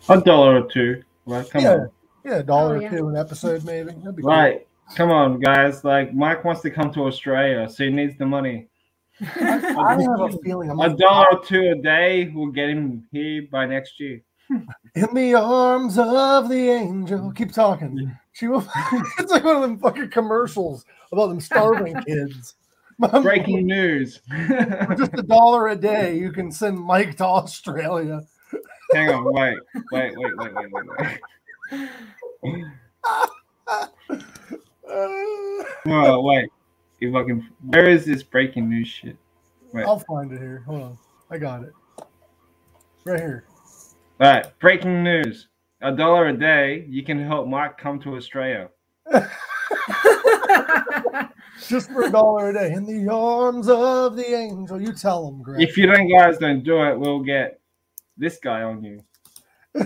A 0.09 0.21
dollar 0.21 0.63
or 0.63 0.71
two. 0.71 1.03
Like, 1.27 1.51
come 1.51 1.63
yeah, 1.63 1.73
on. 1.73 1.91
yeah, 2.25 2.37
a 2.37 2.43
dollar 2.43 2.77
Oh, 2.77 2.87
or 2.87 2.91
two 2.91 3.09
an 3.09 3.17
episode, 3.17 3.65
maybe. 3.65 3.93
That'd 3.93 4.17
be 4.17 4.23
cool. 4.23 4.31
Right. 4.31 4.67
Come 4.95 5.11
on, 5.11 5.41
guys. 5.41 5.85
Like 5.85 6.15
Mike 6.15 6.45
wants 6.45 6.63
to 6.63 6.71
come 6.71 6.93
to 6.93 7.07
Australia, 7.07 7.69
so 7.69 7.85
he 7.85 7.91
needs 7.91 8.17
the 8.17 8.27
money. 8.27 8.69
I 9.21 9.25
have 9.25 10.21
a 10.21 10.39
feeling 10.45 10.71
I'm 10.71 10.79
A 10.79 10.95
dollar 10.95 11.27
or 11.33 11.45
two 11.45 11.71
a 11.71 11.75
day 11.75 12.29
will 12.29 12.51
get 12.51 12.69
him 12.69 13.07
here 13.13 13.43
by 13.51 13.67
next 13.67 13.99
year. 13.99 14.23
in 14.95 15.15
the 15.15 15.35
arms 15.35 15.99
of 15.99 16.49
the 16.49 16.71
angel. 16.71 17.33
Keep 17.33 17.53
talking. 17.53 18.17
She 18.33 18.47
will. 18.47 18.67
it's 19.19 19.33
like 19.33 19.45
one 19.45 19.57
of 19.57 19.63
them 19.63 19.79
fucking 19.79 20.11
commercials 20.11 20.85
about 21.11 21.29
them 21.29 21.41
starving 21.41 22.01
kids. 22.07 22.55
Breaking 22.99 23.67
news. 23.67 24.21
For 24.27 24.95
just 24.97 25.15
a 25.15 25.23
dollar 25.29 25.69
a 25.69 25.77
day, 25.77 26.17
you 26.17 26.33
can 26.33 26.51
send 26.51 26.79
Mike 26.79 27.17
to 27.19 27.25
Australia. 27.25 28.23
Hang 28.93 29.11
on, 29.11 29.33
wait, 29.33 29.59
wait, 29.93 30.17
wait, 30.17 30.37
wait, 30.37 30.55
wait, 30.55 30.73
wait, 30.73 30.87
wait. 32.43 32.65
No, 35.85 36.21
wait. 36.23 36.49
If 37.01 37.15
I 37.15 37.25
can, 37.25 37.49
where 37.65 37.89
is 37.89 38.05
this 38.05 38.23
breaking 38.23 38.69
news 38.69 38.89
shit? 38.89 39.17
Wait. 39.73 39.85
I'll 39.85 39.99
find 39.99 40.33
it 40.33 40.39
here. 40.39 40.63
Hold 40.67 40.83
on. 40.83 40.99
I 41.31 41.39
got 41.39 41.65
it. 41.65 41.73
Right 43.05 43.21
here. 43.21 43.45
All 44.21 44.31
right, 44.31 44.59
breaking 44.61 45.03
news. 45.03 45.49
A 45.83 45.93
dollar 45.93 46.29
a 46.29 46.37
day, 46.37 46.87
you 46.89 47.05
can 47.05 47.25
help 47.25 47.47
Mike 47.49 47.77
come 47.77 48.01
to 48.01 48.17
Australia. 48.17 48.71
Just 51.69 51.91
for 51.91 52.03
a 52.03 52.11
dollar 52.11 52.51
a 52.51 52.53
day. 52.53 52.73
In 52.73 52.85
the 52.85 53.13
arms 53.13 53.69
of 53.69 54.17
the 54.17 54.35
angel. 54.35 54.81
You 54.81 54.93
tell 54.93 55.29
him, 55.29 55.43
Greg. 55.43 55.63
If 55.63 55.77
you 55.77 55.87
don't 55.87 56.09
guys 56.09 56.39
don't 56.39 56.63
do 56.63 56.83
it, 56.83 56.99
we'll 56.99 57.21
get 57.21 57.61
this 58.17 58.39
guy 58.39 58.63
on 58.63 58.83
you. 58.85 59.03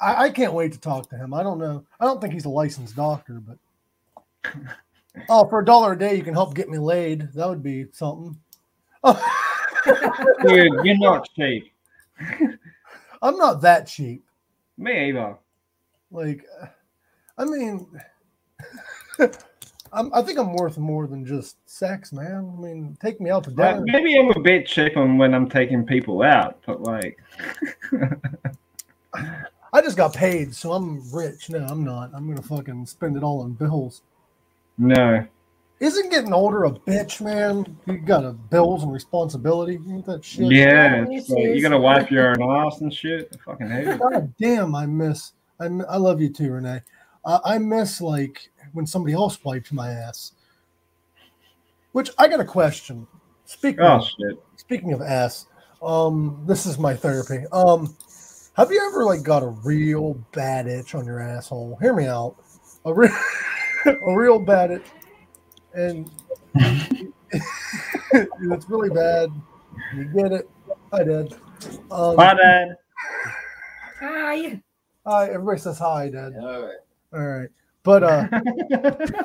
I, 0.00 0.24
I 0.24 0.30
can't 0.30 0.52
wait 0.52 0.72
to 0.72 0.80
talk 0.80 1.08
to 1.10 1.16
him. 1.16 1.34
I 1.34 1.42
don't 1.42 1.58
know. 1.58 1.84
I 1.98 2.04
don't 2.04 2.20
think 2.20 2.32
he's 2.32 2.44
a 2.44 2.50
licensed 2.50 2.96
doctor, 2.96 3.40
but 3.40 4.52
oh, 5.28 5.48
for 5.48 5.60
a 5.60 5.64
dollar 5.64 5.92
a 5.92 5.98
day, 5.98 6.14
you 6.14 6.22
can 6.22 6.34
help 6.34 6.54
get 6.54 6.68
me 6.68 6.78
laid. 6.78 7.32
That 7.32 7.48
would 7.48 7.62
be 7.62 7.86
something. 7.92 8.38
Dude, 9.04 10.72
you're 10.84 10.98
not 10.98 11.28
cheap. 11.34 11.72
I'm 13.20 13.36
not 13.36 13.60
that 13.62 13.86
cheap. 13.86 14.24
Me 14.76 15.08
either. 15.08 15.36
Like, 16.10 16.44
I 17.36 17.44
mean, 17.44 17.86
I'm, 19.94 20.12
I 20.12 20.22
think 20.22 20.38
I'm 20.38 20.54
worth 20.54 20.76
more 20.76 21.06
than 21.06 21.24
just 21.24 21.56
sex, 21.66 22.12
man. 22.12 22.52
I 22.56 22.60
mean, 22.60 22.96
take 23.00 23.20
me 23.20 23.30
out 23.30 23.44
to 23.44 23.50
Like, 23.50 23.76
dinner. 23.76 23.86
maybe 23.86 24.18
I'm 24.18 24.30
a 24.30 24.40
bit 24.40 24.66
cheap 24.66 24.96
on 24.96 25.18
when 25.18 25.34
I'm 25.34 25.48
taking 25.48 25.86
people 25.86 26.22
out, 26.22 26.60
but 26.66 26.82
like, 26.82 27.18
I 29.14 29.80
just 29.82 29.96
got 29.96 30.14
paid, 30.14 30.54
so 30.54 30.72
I'm 30.72 31.02
rich. 31.12 31.50
No, 31.50 31.64
I'm 31.64 31.84
not. 31.84 32.10
I'm 32.14 32.28
gonna 32.28 32.42
fucking 32.42 32.86
spend 32.86 33.16
it 33.16 33.22
all 33.22 33.42
on 33.42 33.52
bills. 33.52 34.02
no. 34.78 35.26
Isn't 35.80 36.10
getting 36.10 36.32
older 36.32 36.64
a 36.64 36.70
bitch, 36.70 37.20
man? 37.20 37.76
You 37.86 37.98
got 37.98 38.24
a 38.24 38.32
bills 38.32 38.84
and 38.84 38.92
responsibility. 38.92 39.78
Ain't 39.90 40.06
that 40.06 40.24
shit? 40.24 40.50
Yeah, 40.50 41.04
it 41.04 41.26
so 41.26 41.38
you 41.38 41.60
gotta 41.60 41.78
wipe 41.78 42.10
your 42.10 42.40
own 42.40 42.66
ass 42.66 42.80
and 42.80 42.94
shit. 42.94 43.28
I 43.34 43.36
fucking 43.44 43.68
hate 43.68 43.88
it. 43.88 43.98
God 44.00 44.32
damn, 44.40 44.74
I 44.74 44.86
miss. 44.86 45.32
I, 45.60 45.66
I 45.66 45.96
love 45.96 46.20
you 46.20 46.30
too, 46.30 46.52
Renee. 46.52 46.80
Uh, 47.24 47.40
I 47.44 47.58
miss 47.58 48.00
like 48.00 48.50
when 48.74 48.86
somebody 48.86 49.14
else 49.14 49.42
wiped 49.44 49.72
my 49.72 49.90
ass. 49.90 50.32
Which 51.92 52.10
I 52.18 52.28
got 52.28 52.40
a 52.40 52.44
question. 52.44 53.06
Speaking 53.46 53.84
Oh 53.84 53.98
of, 53.98 54.04
shit. 54.04 54.38
speaking 54.56 54.92
of 54.92 55.00
ass, 55.00 55.46
um, 55.82 56.42
this 56.46 56.66
is 56.66 56.78
my 56.78 56.94
therapy. 56.94 57.44
Um, 57.52 57.96
have 58.56 58.70
you 58.70 58.80
ever 58.86 59.04
like 59.04 59.22
got 59.22 59.42
a 59.42 59.48
real 59.48 60.14
bad 60.32 60.66
itch 60.66 60.94
on 60.94 61.06
your 61.06 61.20
asshole? 61.20 61.78
Hear 61.80 61.94
me 61.94 62.06
out. 62.06 62.36
A 62.84 62.92
real, 62.92 63.16
a 63.86 64.16
real 64.16 64.38
bad 64.38 64.72
itch, 64.72 64.86
and 65.72 66.10
it's 68.12 68.68
really 68.68 68.90
bad. 68.90 69.30
You 69.96 70.04
get 70.04 70.32
it. 70.32 70.50
Hi, 70.92 71.04
Dad. 71.04 71.34
Um, 71.90 72.16
Bye, 72.16 72.34
Dad. 72.34 72.76
Hi. 74.00 74.62
Hi, 75.06 75.26
everybody 75.28 75.60
says 75.60 75.78
hi, 75.78 76.08
Dad. 76.08 76.32
All 76.40 76.62
right. 76.62 76.76
All 77.12 77.26
right. 77.26 77.48
But 77.84 78.02
uh 78.02 78.26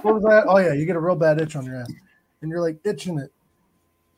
what 0.02 0.13
was 0.15 0.24
that? 0.24 0.43
Oh 0.48 0.58
yeah, 0.58 0.74
you 0.74 0.86
get 0.86 0.95
a 0.95 1.00
real 1.00 1.15
bad 1.15 1.41
itch 1.41 1.56
on 1.56 1.65
your 1.65 1.78
ass. 1.78 1.91
And 2.41 2.52
you're 2.52 2.62
like 2.62 2.78
itching 2.86 3.17
it. 3.17 3.32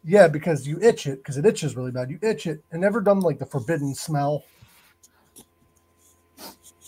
Yeah, 0.03 0.27
because 0.27 0.67
you 0.67 0.79
itch 0.81 1.05
it, 1.07 1.17
because 1.19 1.37
it 1.37 1.45
itches 1.45 1.75
really 1.75 1.91
bad. 1.91 2.09
You 2.09 2.17
itch 2.23 2.47
it 2.47 2.61
and 2.71 2.81
never 2.81 2.99
done 3.01 3.19
like 3.19 3.37
the 3.39 3.45
forbidden 3.45 3.93
smell. 3.95 4.43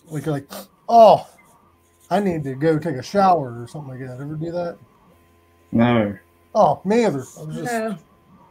Like 0.10 0.26
you're 0.26 0.34
like, 0.34 0.50
oh, 0.90 1.28
I 2.10 2.20
need 2.20 2.44
to 2.44 2.56
go 2.56 2.78
take 2.80 2.96
a 2.96 3.04
shower 3.04 3.62
or 3.62 3.68
something 3.68 3.92
like 3.92 4.00
that. 4.00 4.20
Ever 4.20 4.36
do 4.36 4.52
that? 4.52 4.78
no. 5.72 6.18
Oh, 6.56 6.82
me 6.86 7.06
either. 7.06 7.24
I 7.40 7.44
was 7.44 7.56
just 7.56 7.72
No. 7.72 7.98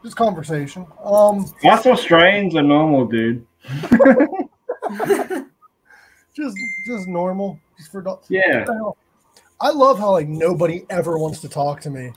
just 0.03 0.17
conversation. 0.17 0.87
Um 1.05 1.45
Us 1.65 1.87
Australians 1.87 2.55
are 2.57 2.63
normal, 2.63 3.07
dude. 3.07 3.47
just 6.35 6.57
just 6.87 7.07
normal. 7.09 7.59
Just 7.77 7.91
for 7.91 8.03
dogs. 8.03 8.27
Yeah. 8.29 8.59
What 8.59 8.67
the 8.67 8.75
hell? 8.75 8.97
I 9.61 9.71
love 9.71 9.99
how 9.99 10.11
like 10.13 10.29
nobody 10.29 10.85
ever 10.91 11.19
wants 11.19 11.41
to 11.41 11.49
talk 11.49 11.81
to 11.83 11.91
me, 11.91 12.13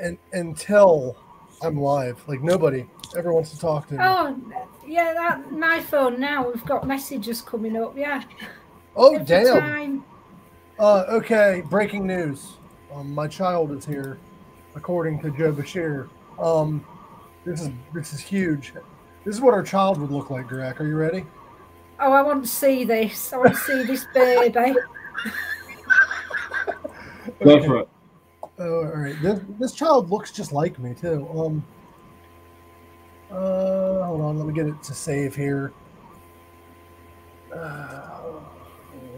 and 0.00 0.18
until 0.32 1.16
I'm 1.62 1.76
live, 1.76 2.22
like 2.26 2.42
nobody 2.42 2.86
ever 3.16 3.32
wants 3.32 3.50
to 3.50 3.58
talk 3.58 3.88
to 3.88 3.94
me. 3.94 4.00
Oh, 4.02 4.36
yeah, 4.86 5.12
that 5.12 5.52
my 5.52 5.80
phone 5.80 6.18
now. 6.18 6.48
We've 6.48 6.64
got 6.64 6.86
messages 6.86 7.42
coming 7.42 7.76
up. 7.76 7.96
Yeah. 7.96 8.22
Oh 8.96 9.14
Every 9.14 9.26
damn! 9.26 9.60
time. 9.60 10.04
Uh, 10.78 11.04
okay, 11.08 11.62
breaking 11.68 12.06
news. 12.06 12.54
Um, 12.94 13.14
my 13.14 13.28
child 13.28 13.72
is 13.72 13.84
here, 13.84 14.18
according 14.74 15.20
to 15.22 15.30
Joe 15.30 15.52
Bashir. 15.52 16.08
Um, 16.38 16.84
this 17.44 17.60
is 17.60 17.70
this 17.92 18.12
is 18.12 18.20
huge. 18.20 18.72
This 19.24 19.34
is 19.34 19.40
what 19.40 19.54
our 19.54 19.62
child 19.62 20.00
would 20.00 20.10
look 20.10 20.30
like, 20.30 20.48
Greg. 20.48 20.80
Are 20.80 20.86
you 20.86 20.96
ready? 20.96 21.24
Oh, 22.00 22.12
I 22.12 22.22
want 22.22 22.44
to 22.44 22.50
see 22.50 22.84
this. 22.84 23.32
I 23.32 23.36
want 23.36 23.54
to 23.54 23.60
see 23.60 23.82
this 23.84 24.06
baby. 24.12 24.74
Go 27.44 27.62
for 27.62 27.78
it. 27.80 27.88
Oh, 28.58 28.84
all 28.84 28.96
right. 28.96 29.20
This, 29.22 29.40
this 29.58 29.72
child 29.72 30.10
looks 30.10 30.30
just 30.32 30.52
like 30.52 30.78
me 30.78 30.94
too. 30.94 31.28
Um. 31.34 31.64
Uh, 33.30 34.04
hold 34.04 34.20
on. 34.20 34.38
Let 34.38 34.46
me 34.46 34.52
get 34.52 34.66
it 34.66 34.82
to 34.82 34.94
save 34.94 35.34
here. 35.34 35.72
Uh, 37.54 38.40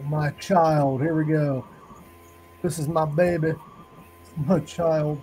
my 0.04 0.30
child. 0.32 1.00
Here 1.00 1.14
we 1.14 1.24
go. 1.24 1.64
This 2.62 2.78
is 2.78 2.88
my 2.88 3.04
baby. 3.04 3.54
My 4.46 4.60
child. 4.60 5.20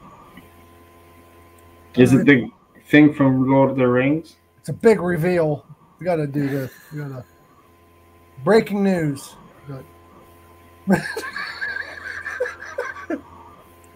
Is 1.95 2.13
it 2.13 2.25
the 2.25 2.49
thing 2.87 3.13
from 3.13 3.49
Lord 3.49 3.71
of 3.71 3.77
the 3.77 3.87
Rings? 3.87 4.37
It's 4.59 4.69
a 4.69 4.73
big 4.73 5.01
reveal. 5.01 5.65
We 5.99 6.05
got 6.05 6.17
to 6.17 6.27
do 6.27 6.47
this. 6.47 6.71
We 6.91 6.99
got 6.99 7.09
to. 7.09 7.25
Breaking 8.43 8.83
news. 8.83 9.35
Good. 9.67 9.85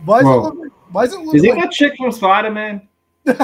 why, 0.06 0.20
is 0.20 0.26
it 0.26 0.30
look, 0.30 0.56
like- 0.56 0.72
why 0.92 1.06
does 1.06 1.14
it 1.14 1.20
look 1.22 1.36
Is 1.36 1.44
it 1.44 1.50
like 1.56 1.64
that 1.64 1.72
chick 1.72 1.94
from 1.98 2.12
Spider 2.12 2.52
Man? 2.52 2.88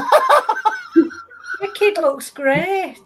The 1.62 1.68
kid 1.76 1.98
looks 1.98 2.32
great. 2.32 2.98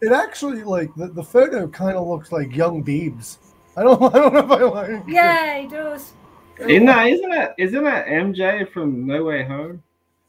It 0.00 0.12
actually 0.12 0.62
like 0.64 0.94
the, 0.94 1.08
the 1.08 1.22
photo 1.22 1.68
kind 1.68 1.94
of 1.94 2.06
looks 2.06 2.32
like 2.32 2.56
young 2.56 2.82
Beebs. 2.82 3.36
I 3.76 3.82
don't 3.82 4.02
I 4.14 4.18
don't 4.18 4.32
know 4.32 4.40
if 4.40 4.50
I 4.50 4.62
like. 4.62 4.88
it. 4.88 5.02
Yeah, 5.06 5.60
he 5.60 5.68
does. 5.68 6.14
Isn't 6.58 6.86
that 6.86 7.06
isn't 7.06 7.30
that 7.30 7.54
isn't 7.58 7.84
that 7.84 8.06
MJ 8.06 8.72
from 8.72 9.06
No 9.06 9.24
Way 9.24 9.44
Home? 9.44 9.82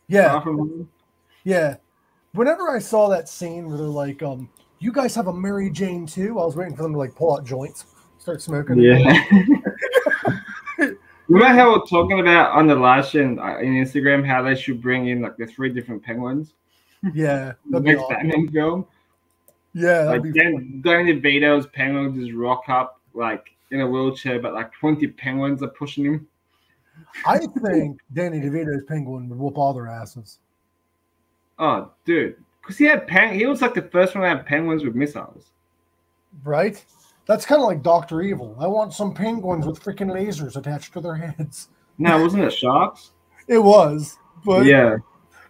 Yeah, 0.10 0.42
from 0.42 0.58
home? 0.58 0.90
yeah. 1.46 1.78
Whenever 2.34 2.70
I 2.70 2.80
saw 2.80 3.08
that 3.10 3.30
scene 3.30 3.70
where 3.70 3.78
they're 3.78 3.88
like, 3.88 4.22
um, 4.24 4.50
"You 4.80 4.92
guys 4.92 5.16
have 5.16 5.28
a 5.28 5.34
Mary 5.34 5.70
Jane 5.70 6.06
too," 6.06 6.40
I 6.40 6.46
was 6.46 6.56
waiting 6.56 6.76
for 6.76 6.84
them 6.84 6.94
to 6.94 6.98
like 6.98 7.16
pull 7.16 7.36
out 7.36 7.46
joints, 7.46 7.86
start 8.18 8.42
smoking. 8.42 8.78
Yeah. 8.80 9.24
Remember 11.28 11.54
how 11.60 11.70
we 11.74 11.80
we're 11.80 11.86
talking 11.86 12.20
about 12.22 12.52
on 12.52 12.68
the 12.68 12.76
last 12.76 13.12
show 13.12 13.20
in, 13.20 13.40
uh, 13.40 13.58
in 13.60 13.74
Instagram 13.74 14.26
how 14.26 14.42
they 14.42 14.56
should 14.56 14.82
bring 14.82 15.08
in 15.08 15.22
like 15.22 15.38
the 15.38 15.46
three 15.46 15.70
different 15.70 16.04
penguins? 16.04 16.54
yeah, 17.14 17.54
The 17.70 17.80
next 17.80 18.02
awesome. 18.02 18.16
Batman 18.16 18.48
film. 18.50 18.86
yeah, 19.74 20.04
Like 20.04 20.24
Dan, 20.34 20.82
Danny 20.84 21.20
DeVito's 21.22 21.68
penguin 21.68 22.20
just 22.20 22.36
rock 22.36 22.64
up 22.68 23.00
like 23.14 23.56
in 23.72 23.82
a 23.82 23.88
wheelchair, 23.88 24.40
but 24.40 24.54
like 24.54 24.72
twenty 24.74 25.08
penguins 25.08 25.62
are 25.64 25.70
pushing 25.70 26.06
him. 26.06 26.28
I 27.26 27.38
think 27.38 28.02
Danny 28.14 28.40
DeVito's 28.40 28.84
penguin 28.88 29.30
would 29.30 29.40
whoop 29.40 29.58
all 29.58 29.74
their 29.74 29.88
asses. 29.88 30.40
Oh, 31.58 31.92
dude, 32.06 32.36
because 32.62 32.78
he 32.78 32.86
had 32.86 33.08
pen. 33.08 33.34
He 33.36 33.46
was 33.46 33.62
like 33.62 33.74
the 33.74 33.82
first 33.84 34.16
one 34.16 34.24
to 34.24 34.30
have 34.30 34.46
penguins 34.46 34.84
with 34.84 34.96
missiles. 34.96 35.52
Right? 36.44 36.84
That's 37.26 37.46
kind 37.46 37.62
of 37.62 37.68
like 37.68 37.84
Doctor 37.84 38.22
Evil. 38.22 38.56
I 38.60 38.68
want 38.68 38.94
some 38.94 39.14
penguins 39.14 39.66
with 39.66 39.84
freaking 39.84 40.12
lasers 40.12 40.56
attached 40.56 40.94
to 40.94 41.02
their 41.02 41.16
heads. 41.16 41.70
No, 42.02 42.22
wasn't 42.24 42.44
it 42.44 42.54
sharks? 42.54 43.12
It 43.50 43.58
was, 43.58 44.18
but 44.46 44.66
yeah. 44.66 44.96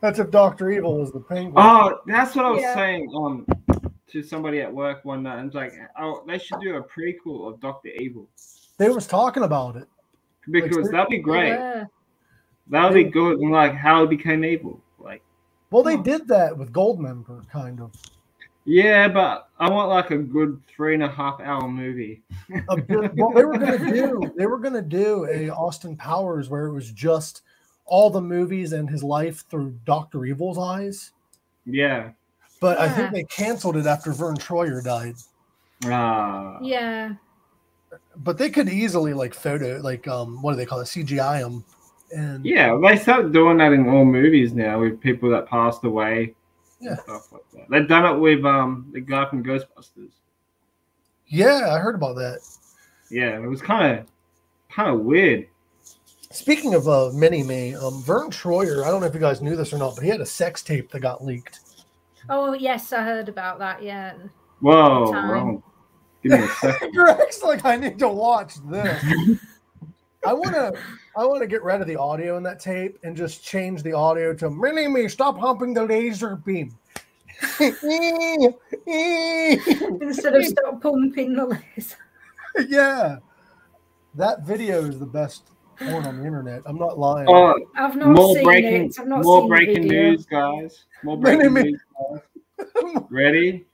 that's 0.01 0.17
if 0.17 0.31
Doctor 0.31 0.71
Evil 0.71 0.97
was 0.97 1.11
the 1.11 1.19
penguin. 1.19 1.53
Oh, 1.55 1.99
that's 2.07 2.35
what 2.35 2.43
I 2.45 2.49
was 2.49 2.61
Yeah. 2.63 2.73
saying 2.73 3.11
um 3.15 3.45
to 4.07 4.23
somebody 4.23 4.59
at 4.61 4.73
work 4.73 5.05
one 5.05 5.21
night. 5.21 5.37
I 5.37 5.43
was 5.43 5.53
like, 5.53 5.73
oh, 5.99 6.23
they 6.25 6.39
should 6.39 6.59
do 6.61 6.77
a 6.77 6.81
prequel 6.83 7.53
of 7.53 7.59
Doctor 7.61 7.89
Evil 7.99 8.27
They 8.79 8.89
was 8.89 9.05
talking 9.05 9.43
about 9.43 9.75
it. 9.75 9.87
because 10.49 10.89
that'd 10.89 11.07
be 11.09 11.19
great. 11.19 11.49
Yeah. 11.49 11.83
That 12.69 12.85
would 12.85 12.95
be 12.95 13.03
good. 13.03 13.37
And 13.37 13.51
like 13.51 13.75
how 13.75 14.01
it 14.03 14.09
became 14.09 14.43
evil. 14.43 14.81
Like, 15.71 15.71
Well, 15.71 15.83
they 15.83 16.01
did 16.01 16.27
that 16.29 16.57
with 16.57 16.73
Goldmember, 16.73 17.47
kind 17.49 17.79
of. 17.79 17.91
yeah, 18.65 19.07
but 19.07 19.49
I 19.59 19.69
want 19.69 19.89
like 19.89 20.11
a 20.11 20.17
good 20.17 20.59
three 20.67 20.93
and 20.95 21.03
a 21.03 21.09
half 21.09 21.39
hour 21.41 21.67
movie. 21.67 22.21
A 22.69 22.77
bit- 22.77 23.13
well, 23.15 23.31
they 23.31 23.45
were 23.45 23.57
gonna 23.57 23.91
do 23.91 24.33
they 24.37 24.45
were 24.47 24.57
gonna 24.59 24.81
do 24.81 25.25
a 25.29 25.49
Austin 25.49 25.95
Powers 25.95 26.49
where 26.49 26.65
it 26.65 26.73
was 26.73 26.91
just 26.91 27.43
all 27.85 28.09
the 28.09 28.21
movies 28.21 28.73
and 28.73 28.89
his 28.89 29.03
life 29.03 29.43
through 29.49 29.77
Doctor 29.85 30.25
Evil's 30.25 30.57
eyes. 30.57 31.11
Yeah. 31.65 32.11
But 32.61 32.77
I 32.79 32.89
think 32.89 33.11
they 33.13 33.23
canceled 33.23 33.77
it 33.77 33.85
after 33.85 34.11
Vern 34.11 34.35
Troyer 34.35 34.83
died. 34.83 35.15
Ah. 35.85 36.57
Yeah. 36.61 37.13
But 38.17 38.37
they 38.37 38.49
could 38.49 38.69
easily 38.69 39.13
like 39.13 39.33
photo, 39.33 39.79
like 39.81 40.07
um, 40.07 40.41
what 40.41 40.51
do 40.51 40.57
they 40.57 40.65
call 40.65 40.81
it, 40.81 40.85
CGI 40.85 41.39
them, 41.41 41.63
and 42.15 42.45
Yeah, 42.45 42.77
they 42.81 42.97
start 42.97 43.31
doing 43.31 43.57
that 43.57 43.73
in 43.73 43.87
all 43.89 44.05
movies 44.05 44.53
now 44.53 44.79
with 44.79 44.99
people 44.99 45.29
that 45.31 45.47
passed 45.47 45.83
away. 45.83 46.35
Yeah. 46.79 46.95
Stuff 46.97 47.31
like 47.31 47.41
that. 47.53 47.69
They've 47.69 47.87
done 47.87 48.05
it 48.15 48.19
with 48.19 48.45
um 48.45 48.89
the 48.93 49.01
guy 49.01 49.25
from 49.29 49.43
Ghostbusters. 49.43 50.11
yeah, 51.27 51.73
I 51.73 51.79
heard 51.79 51.95
about 51.95 52.15
that. 52.15 52.39
Yeah, 53.09 53.35
it 53.37 53.47
was 53.47 53.61
kind 53.61 53.99
of 53.99 54.05
kind 54.69 54.89
of 54.93 55.01
weird. 55.01 55.47
Speaking 56.31 56.75
of 56.75 56.87
uh, 56.87 57.09
mini 57.11 57.41
me, 57.41 57.73
um, 57.73 58.03
Vern 58.03 58.29
Troyer, 58.29 58.83
I 58.85 58.91
don't 58.91 59.01
know 59.01 59.07
if 59.07 59.15
you 59.15 59.19
guys 59.19 59.41
knew 59.41 59.55
this 59.55 59.73
or 59.73 59.79
not, 59.79 59.95
but 59.95 60.03
he 60.03 60.09
had 60.11 60.21
a 60.21 60.25
sex 60.25 60.61
tape 60.61 60.91
that 60.91 60.99
got 60.99 61.23
leaked. 61.25 61.59
Oh 62.29 62.53
yes, 62.53 62.93
I 62.93 63.03
heard 63.03 63.29
about 63.29 63.57
that. 63.59 63.81
Yeah. 63.81 64.13
Whoa, 64.59 65.11
wrong. 65.11 65.63
Give 66.21 66.33
me 66.33 66.45
a 66.45 66.47
second. 66.49 66.91
Greg's 66.93 67.41
like, 67.41 67.65
I 67.65 67.77
need 67.77 67.97
to 67.99 68.09
watch 68.09 68.55
this. 68.69 69.03
I 70.25 70.33
want 70.33 70.53
to, 70.53 70.73
I 71.15 71.25
want 71.25 71.41
to 71.41 71.47
get 71.47 71.63
rid 71.63 71.81
of 71.81 71.87
the 71.87 71.95
audio 71.95 72.37
in 72.37 72.43
that 72.43 72.59
tape 72.59 72.97
and 73.03 73.15
just 73.15 73.43
change 73.43 73.83
the 73.83 73.93
audio 73.93 74.33
to 74.35 74.49
"Mini 74.49 74.87
me, 74.87 75.07
stop 75.07 75.37
humping 75.37 75.73
the 75.73 75.85
laser 75.85 76.35
beam." 76.35 76.75
Instead 77.59 78.55
of 80.35 80.45
stop 80.45 80.81
pumping 80.81 81.35
the 81.35 81.45
laser. 81.45 81.95
yeah, 82.67 83.17
that 84.15 84.45
video 84.45 84.83
is 84.83 84.99
the 84.99 85.05
best 85.05 85.51
porn 85.77 86.05
on 86.05 86.19
the 86.19 86.25
internet. 86.25 86.61
I'm 86.65 86.77
not 86.77 86.99
lying. 86.99 87.27
Oh, 87.29 87.55
I've 87.77 87.95
not 87.95 88.09
more 88.09 88.35
seen 88.35 88.43
breaking, 88.43 88.85
it. 88.87 88.99
I've 88.99 89.07
not 89.07 89.23
more 89.23 89.41
seen 89.41 89.49
breaking 89.49 89.81
the 89.83 89.87
video. 89.89 90.11
news, 90.11 90.25
guys. 90.25 90.85
More 91.03 91.17
breaking 91.17 91.53
Mini-me. 91.53 91.71
news, 91.71 91.81
guys. 92.75 93.03
Ready? 93.09 93.65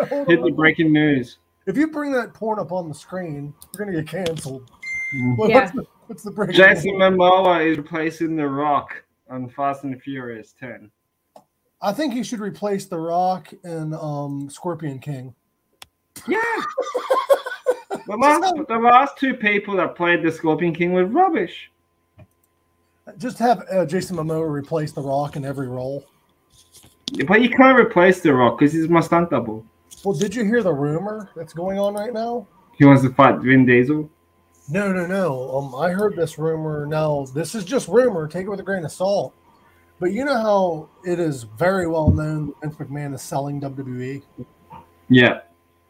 Hit 0.10 0.42
the 0.42 0.52
breaking 0.54 0.92
news. 0.92 1.38
If 1.66 1.76
you 1.78 1.90
bring 1.90 2.12
that 2.12 2.34
porn 2.34 2.58
up 2.58 2.72
on 2.72 2.88
the 2.88 2.94
screen, 2.94 3.54
you're 3.74 3.86
gonna 3.86 3.96
get 4.02 4.08
canceled. 4.08 4.70
Yeah. 5.12 5.34
What's 5.36 5.72
the, 5.72 5.86
what's 6.06 6.22
the 6.22 6.30
breaking 6.30 6.56
Jason 6.56 6.98
news? 6.98 7.12
Momoa 7.12 7.66
is 7.66 7.78
replacing 7.78 8.36
The 8.36 8.46
Rock 8.46 9.04
on 9.30 9.48
Fast 9.48 9.84
and 9.84 10.00
Furious 10.02 10.54
10. 10.58 10.90
I 11.80 11.92
think 11.92 12.12
he 12.12 12.22
should 12.22 12.40
replace 12.40 12.86
The 12.86 12.98
Rock 12.98 13.52
and 13.64 13.94
um, 13.94 14.50
Scorpion 14.50 14.98
King. 14.98 15.34
Yeah. 16.26 16.38
the, 17.90 18.16
last, 18.16 18.54
the 18.68 18.78
last 18.78 19.16
two 19.16 19.34
people 19.34 19.76
that 19.76 19.94
played 19.94 20.22
the 20.22 20.32
Scorpion 20.32 20.74
King 20.74 20.92
were 20.92 21.06
rubbish. 21.06 21.70
Just 23.16 23.38
have 23.38 23.64
uh, 23.70 23.86
Jason 23.86 24.16
Momoa 24.16 24.48
replace 24.48 24.92
The 24.92 25.00
Rock 25.00 25.36
in 25.36 25.44
every 25.44 25.68
role. 25.68 26.04
But 27.26 27.40
you 27.40 27.48
can't 27.48 27.78
replace 27.78 28.20
The 28.20 28.34
Rock 28.34 28.58
because 28.58 28.74
he's 28.74 28.88
my 28.88 29.00
stunt 29.00 29.30
double. 29.30 29.64
Well, 30.04 30.16
did 30.16 30.34
you 30.34 30.44
hear 30.44 30.62
the 30.62 30.72
rumor 30.72 31.30
that's 31.34 31.52
going 31.52 31.78
on 31.78 31.94
right 31.94 32.12
now? 32.12 32.46
He 32.76 32.84
wants 32.84 33.02
to 33.02 33.10
fight 33.10 33.40
Vin 33.40 33.64
Diesel. 33.64 34.10
No, 34.70 34.92
no, 34.92 35.06
no. 35.06 35.56
Um, 35.56 35.74
I 35.74 35.90
heard 35.90 36.14
this 36.14 36.38
rumor. 36.38 36.86
Now, 36.86 37.26
this 37.34 37.54
is 37.54 37.64
just 37.64 37.88
rumor. 37.88 38.28
Take 38.28 38.46
it 38.46 38.50
with 38.50 38.60
a 38.60 38.64
grain 38.64 38.84
of 38.84 38.92
salt. 38.92 39.34
But 40.00 40.12
you 40.12 40.24
know 40.24 40.34
how 40.34 40.88
it 41.04 41.18
is 41.18 41.42
very 41.42 41.86
well 41.88 42.10
known 42.10 42.48
that 42.48 42.60
Vince 42.60 42.76
McMahon 42.76 43.14
is 43.14 43.22
selling 43.22 43.60
WWE. 43.60 44.22
Yeah. 45.08 45.40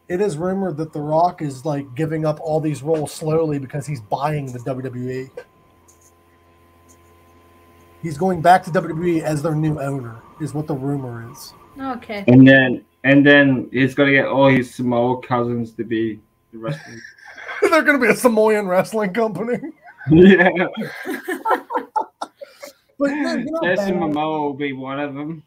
It 0.09 0.23
is 0.23 0.39
rumored 0.39 0.79
that 0.79 0.93
The 0.93 1.01
Rock 1.01 1.43
is 1.43 1.67
like 1.67 1.95
giving 1.95 2.25
up 2.25 2.41
all 2.41 2.61
these 2.61 2.83
roles 2.83 3.13
slowly 3.13 3.59
because 3.59 3.87
he's 3.87 4.01
buying 4.01 4.47
the 4.51 4.61
WWE. 4.61 5.31
He's 8.03 8.17
going 8.17 8.41
back 8.41 8.63
to 8.65 8.71
WWE 8.71 9.23
as 9.23 9.43
their 9.43 9.55
new 9.55 9.81
owner, 9.81 10.17
is 10.41 10.55
what 10.55 10.67
the 10.67 10.75
rumor 10.75 11.31
is. 11.31 11.53
Okay. 11.79 12.25
And 12.29 12.47
then 12.47 12.85
and 13.05 13.27
then 13.27 13.69
he's 13.73 13.95
gonna 13.95 14.13
get 14.13 14.27
all 14.27 14.49
his 14.49 14.75
small 14.75 15.19
cousins 15.19 15.73
to 15.73 15.85
be 15.85 16.21
the 16.53 16.59
wrestlers. 16.59 17.03
They're 17.71 17.83
going 17.83 17.99
to 18.01 18.07
be 18.07 18.13
a 18.13 18.17
Samoan 18.17 18.67
wrestling 18.67 19.13
company. 19.13 19.59
yeah. 20.11 20.49
But 22.99 23.11
no, 23.13 23.35
you 23.37 23.45
know, 23.51 23.61
Jason 23.63 23.95
Momoa 24.01 24.41
will 24.41 24.55
be 24.55 24.73
one 24.73 24.99
of 24.99 25.15
them. 25.15 25.45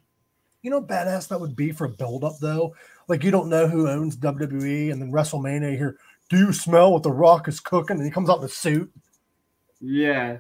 you 0.61 0.71
know, 0.71 0.81
badass 0.81 1.27
that 1.27 1.41
would 1.41 1.53
be 1.55 1.71
for 1.73 1.83
a 1.83 1.89
build-up 1.89 2.35
though. 2.39 2.73
Like 3.09 3.25
you 3.25 3.31
don't 3.31 3.49
know 3.49 3.67
who 3.67 3.89
owns 3.89 4.15
WWE, 4.15 4.89
and 4.91 5.01
then 5.01 5.11
WrestleMania 5.11 5.75
here. 5.75 5.97
Do 6.29 6.37
you 6.37 6.53
smell 6.53 6.93
what 6.93 7.03
The 7.03 7.11
Rock 7.11 7.49
is 7.49 7.59
cooking? 7.59 7.97
And 7.97 8.05
he 8.05 8.11
comes 8.11 8.29
out 8.29 8.37
in 8.39 8.45
a 8.45 8.47
suit. 8.47 8.89
Yeah. 9.81 10.37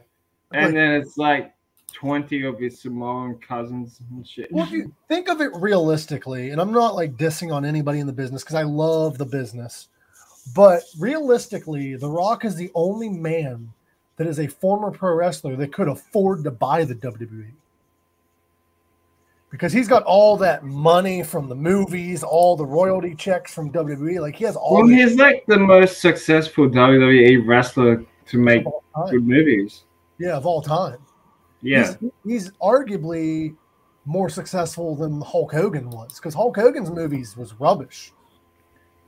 Like- 0.53 0.63
And 0.63 0.75
then 0.77 0.91
it's 0.93 1.17
like 1.17 1.53
20 1.91 2.43
of 2.45 2.57
his 2.59 2.79
Samoan 2.79 3.39
cousins 3.45 3.99
and 4.09 4.25
shit. 4.25 4.49
Well, 4.49 4.63
if 4.65 4.71
you 4.71 4.93
think 5.09 5.27
of 5.27 5.41
it 5.41 5.51
realistically, 5.55 6.51
and 6.51 6.61
I'm 6.61 6.71
not 6.71 6.95
like 6.95 7.17
dissing 7.17 7.53
on 7.53 7.65
anybody 7.65 7.99
in 7.99 8.07
the 8.07 8.13
business 8.13 8.41
because 8.41 8.55
I 8.55 8.63
love 8.63 9.17
the 9.17 9.25
business, 9.25 9.89
but 10.55 10.83
realistically, 10.99 11.95
The 11.95 12.09
Rock 12.09 12.45
is 12.45 12.55
the 12.55 12.71
only 12.75 13.09
man 13.09 13.71
that 14.17 14.27
is 14.27 14.39
a 14.39 14.47
former 14.47 14.91
pro 14.91 15.15
wrestler 15.15 15.55
that 15.55 15.73
could 15.73 15.87
afford 15.87 16.43
to 16.43 16.51
buy 16.51 16.83
the 16.83 16.95
WWE. 16.95 17.51
Because 19.49 19.73
he's 19.73 19.87
got 19.87 20.03
all 20.03 20.37
that 20.37 20.63
money 20.63 21.23
from 21.23 21.49
the 21.49 21.55
movies, 21.55 22.23
all 22.23 22.55
the 22.55 22.65
royalty 22.65 23.13
checks 23.15 23.53
from 23.53 23.71
WWE. 23.71 24.21
Like 24.21 24.35
he 24.35 24.45
has 24.45 24.55
all 24.55 24.75
Well, 24.77 24.87
he's 24.87 25.15
like 25.15 25.43
the 25.47 25.59
most 25.59 25.99
successful 25.99 26.69
WWE 26.69 27.45
wrestler 27.45 28.05
to 28.27 28.37
make 28.37 28.65
of 28.65 28.67
all 28.67 28.83
time. 29.05 29.11
good 29.11 29.27
movies. 29.27 29.83
Yeah, 30.19 30.37
of 30.37 30.45
all 30.45 30.61
time. 30.61 30.99
Yeah. 31.61 31.95
He's, 31.99 32.11
he's 32.25 32.51
arguably 32.61 33.55
more 34.05 34.29
successful 34.29 34.95
than 34.95 35.19
Hulk 35.21 35.51
Hogan 35.51 35.89
was 35.89 36.15
because 36.15 36.33
Hulk 36.33 36.55
Hogan's 36.55 36.89
movies 36.89 37.35
was 37.35 37.53
rubbish. 37.59 38.13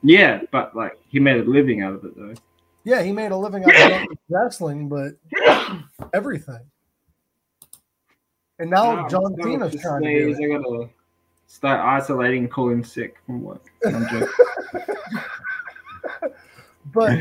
Yeah, 0.04 0.42
but 0.52 0.76
like 0.76 0.98
he 1.08 1.18
made 1.18 1.38
a 1.40 1.42
living 1.42 1.82
out 1.82 1.94
of 1.94 2.04
it 2.04 2.16
though. 2.16 2.34
Yeah, 2.84 3.02
he 3.02 3.10
made 3.10 3.32
a 3.32 3.36
living 3.36 3.64
out 3.64 4.02
of 4.02 4.08
wrestling, 4.28 4.88
but 4.88 5.14
everything. 6.14 6.60
And 8.58 8.70
now 8.70 8.94
Nah, 8.94 9.08
John 9.08 9.34
Cena's 9.42 9.80
trying 9.80 10.02
to 10.02 10.34
do. 10.34 10.44
I 10.44 10.58
gotta 10.58 10.88
start 11.46 11.80
isolating, 11.80 12.46
calling 12.48 12.84
sick 12.84 13.16
from 13.26 13.42
work. 13.42 13.64
But 16.94 17.18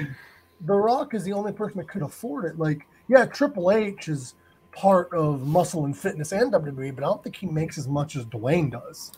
The 0.61 0.75
Rock 0.75 1.13
is 1.13 1.23
the 1.23 1.33
only 1.33 1.51
person 1.51 1.79
that 1.79 1.89
could 1.89 2.03
afford 2.03 2.45
it. 2.45 2.57
Like, 2.57 2.87
yeah, 3.09 3.25
Triple 3.25 3.71
H 3.71 4.07
is 4.07 4.35
part 4.71 5.11
of 5.13 5.45
Muscle 5.45 5.85
and 5.85 5.97
Fitness 5.97 6.31
and 6.31 6.53
WWE, 6.53 6.95
but 6.95 7.03
I 7.03 7.07
don't 7.07 7.23
think 7.23 7.35
he 7.35 7.47
makes 7.47 7.77
as 7.77 7.87
much 7.87 8.15
as 8.15 8.25
Dwayne 8.25 8.71
does. 8.71 9.11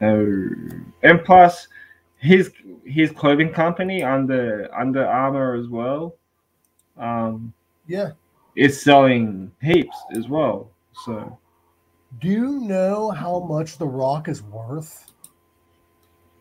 Oh. 0.00 0.50
And 1.02 1.24
plus, 1.24 1.68
his 2.18 2.52
his 2.84 3.10
clothing 3.10 3.52
company 3.52 4.02
under 4.02 4.68
Under 4.76 5.06
Armour 5.06 5.54
as 5.54 5.68
well, 5.68 6.16
um, 6.96 7.52
Yeah. 7.86 8.12
is 8.56 8.80
selling 8.82 9.50
heaps 9.62 9.96
as 10.16 10.28
well. 10.28 10.70
So 11.04 11.38
Do 12.20 12.28
you 12.28 12.60
know 12.60 13.10
how 13.10 13.38
much 13.40 13.78
The 13.78 13.86
Rock 13.86 14.28
is 14.28 14.42
worth? 14.42 15.06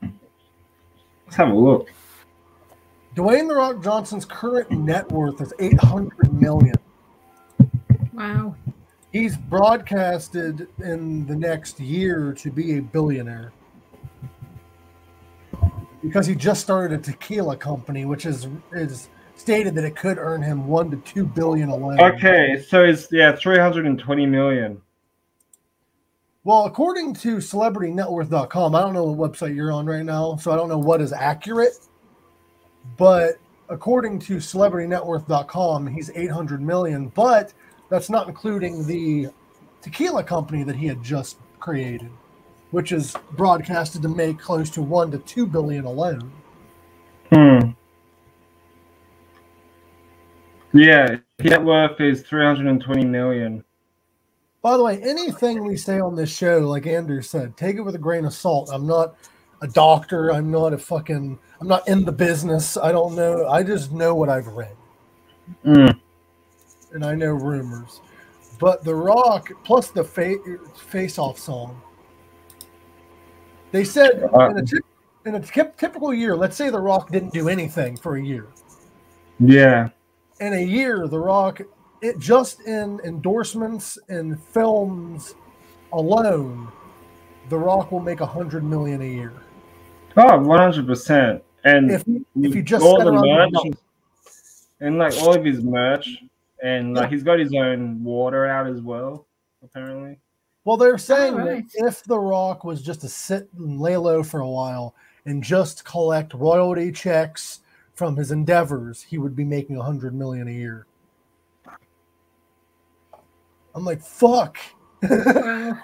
let's 0.02 1.36
have 1.36 1.50
a 1.50 1.54
look. 1.54 1.90
Dwayne 3.16 3.48
The 3.48 3.56
Rock 3.56 3.84
Johnson's 3.84 4.26
current 4.26 4.72
net 4.72 5.12
worth 5.12 5.42
is 5.42 5.54
800 5.60 6.34
million. 6.34 6.76
Wow. 8.14 8.56
He's 9.12 9.38
broadcasted 9.38 10.68
in 10.80 11.26
the 11.26 11.36
next 11.36 11.80
year 11.80 12.34
to 12.34 12.52
be 12.52 12.78
a 12.78 12.82
billionaire 12.82 13.52
because 16.02 16.26
he 16.26 16.36
just 16.36 16.62
started 16.62 17.00
a 17.00 17.02
tequila 17.02 17.56
company, 17.58 18.06
which 18.06 18.26
is 18.26 18.48
is 18.74 19.10
stated 19.36 19.74
that 19.76 19.84
it 19.86 19.96
could 19.96 20.18
earn 20.18 20.42
him 20.42 20.68
one 20.68 20.92
to 20.92 20.98
two 20.98 21.26
billion 21.26 21.70
alone. 21.70 22.00
Okay, 22.00 22.64
so 22.68 22.84
it's 22.84 23.08
yeah, 23.12 23.36
three 23.36 23.58
hundred 23.58 23.86
and 23.86 24.00
twenty 24.00 24.26
million. 24.26 24.82
Well, 26.46 26.66
according 26.66 27.14
to 27.16 27.38
CelebrityNetWorth.com, 27.38 28.74
I 28.74 28.80
don't 28.80 28.94
know 28.94 29.04
what 29.04 29.34
website 29.34 29.56
you're 29.56 29.72
on 29.72 29.86
right 29.86 30.06
now, 30.06 30.38
so 30.38 30.52
I 30.52 30.56
don't 30.56 30.70
know 30.70 30.80
what 30.80 31.02
is 31.02 31.12
accurate. 31.12 31.78
But 32.98 33.34
according 33.68 34.20
to 34.20 34.38
CelebrityNetWorth.com, 34.38 35.88
he's 35.88 36.10
800 36.10 36.62
million, 36.62 37.10
but 37.10 37.54
that's 37.90 38.10
not 38.10 38.28
including 38.28 38.88
the 38.88 39.28
tequila 39.82 40.24
company 40.24 40.64
that 40.64 40.76
he 40.76 40.88
had 40.88 41.04
just 41.04 41.38
created, 41.60 42.10
which 42.72 42.92
is 42.92 43.16
broadcasted 43.34 44.02
to 44.04 44.10
make 44.10 44.40
close 44.40 44.70
to 44.72 44.82
one 44.82 45.12
to 45.12 45.20
two 45.20 45.46
billion 45.48 45.86
alone. 45.86 46.32
Hmm. 47.32 47.72
Yeah, 50.74 51.18
net 51.40 51.64
worth 51.64 52.00
is 52.02 52.22
three 52.24 52.44
hundred 52.46 52.68
and 52.68 52.82
twenty 52.82 53.06
million. 53.06 53.64
By 54.62 54.78
the 54.78 54.84
way, 54.84 55.02
anything 55.02 55.66
we 55.66 55.78
say 55.78 56.00
on 56.00 56.16
this 56.16 56.30
show, 56.36 56.60
like 56.60 56.86
Andrew 56.86 57.22
said, 57.22 57.58
take 57.58 57.78
it 57.78 57.82
with 57.82 57.96
a 57.96 58.00
grain 58.00 58.26
of 58.26 58.34
salt. 58.34 58.70
I'm 58.72 58.86
not 58.86 59.16
a 59.62 59.68
doctor. 59.68 60.32
I'm 60.32 60.52
not 60.52 60.74
a 60.74 60.78
fucking. 60.78 61.40
I'm 61.62 61.68
not 61.68 61.88
in 61.88 62.06
the 62.06 62.12
business. 62.12 62.78
I 62.78 62.92
don't 62.92 63.16
know. 63.16 63.48
I 63.48 63.64
just 63.64 63.92
know 63.92 64.16
what 64.16 64.30
I've 64.30 64.48
read, 64.48 64.76
Mm. 65.66 66.00
and 66.94 67.06
I 67.06 67.16
know 67.16 67.34
rumors. 67.34 68.02
But 68.60 68.84
The 68.84 68.96
Rock 68.96 69.50
plus 69.64 69.90
the 69.92 70.04
fa- 70.04 70.38
face 70.78 71.18
off 71.18 71.40
song. 71.40 71.82
They 73.72 73.84
said 73.84 74.24
Uh, 74.34 74.50
in 74.50 74.58
a, 74.58 75.30
in 75.30 75.36
a 75.36 75.40
typical 75.42 76.14
year, 76.14 76.36
let's 76.36 76.56
say 76.56 76.70
The 76.70 76.80
Rock 76.80 77.12
didn't 77.12 77.34
do 77.34 77.50
anything 77.50 77.98
for 77.98 78.18
a 78.18 78.22
year. 78.22 78.48
Yeah. 79.40 79.90
In 80.40 80.54
a 80.54 80.62
year, 80.62 81.08
The 81.08 81.20
Rock, 81.20 81.62
it 82.02 82.20
just 82.20 82.62
in 82.62 83.00
endorsements 83.04 83.98
and 84.08 84.42
films 84.42 85.36
alone, 85.94 86.72
The 87.50 87.58
Rock 87.58 87.92
will 87.92 88.00
make 88.00 88.22
a 88.22 88.26
hundred 88.26 88.64
million 88.64 89.02
a 89.02 89.06
year. 89.06 89.34
Oh, 90.18 90.40
one 90.40 90.60
hundred 90.60 90.88
percent. 90.88 91.44
And 91.66 91.92
If 91.92 92.04
if 92.08 92.56
you 92.56 92.62
just 92.62 92.84
all 92.86 93.04
the 93.04 93.12
merch 93.12 93.76
and 94.80 94.98
like 94.98 95.14
all 95.18 95.36
of 95.36 95.44
his 95.44 95.62
merch, 95.62 96.24
and 96.64 96.94
like 96.96 97.04
Yeah. 97.04 97.10
he's 97.10 97.24
got 97.24 97.38
his 97.38 97.54
own 97.54 98.02
water 98.04 98.46
out 98.46 98.66
as 98.68 98.82
well, 98.82 99.28
apparently. 99.62 100.18
Well, 100.66 100.78
they're 100.78 100.98
saying 100.98 101.36
right. 101.36 101.66
that 101.68 101.88
if 101.88 102.04
The 102.04 102.20
Rock 102.20 102.64
was 102.64 102.82
just 102.82 103.02
to 103.02 103.10
sit 103.10 103.50
and 103.58 103.80
lay 103.80 103.98
low 103.98 104.24
for 104.24 104.42
a 104.42 104.50
while 104.50 104.94
and 105.26 105.44
just 105.44 105.86
collect 105.86 106.34
royalty 106.34 106.92
checks 106.92 107.62
from 107.94 108.16
his 108.16 108.32
endeavors, 108.32 109.02
he 109.02 109.18
would 109.18 109.36
be 109.36 109.44
making 109.44 109.78
a 109.78 109.84
hundred 109.84 110.14
million 110.14 110.48
a 110.48 110.52
year. 110.52 110.86
I'm 113.76 113.86
like, 113.86 114.02
fuck. 114.02 114.58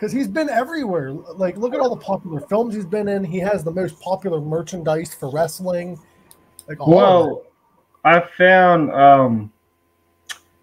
Because 0.00 0.12
he's 0.12 0.28
been 0.28 0.48
everywhere. 0.48 1.12
Like, 1.12 1.58
look 1.58 1.74
at 1.74 1.80
all 1.80 1.94
the 1.94 2.02
popular 2.02 2.40
films 2.40 2.74
he's 2.74 2.86
been 2.86 3.06
in. 3.06 3.22
He 3.22 3.38
has 3.40 3.62
the 3.62 3.70
most 3.70 4.00
popular 4.00 4.40
merchandise 4.40 5.12
for 5.12 5.30
wrestling. 5.30 6.00
Like, 6.66 6.80
all. 6.80 6.96
Well, 6.96 7.42
I 8.02 8.20
found 8.38 8.90
um 8.92 9.52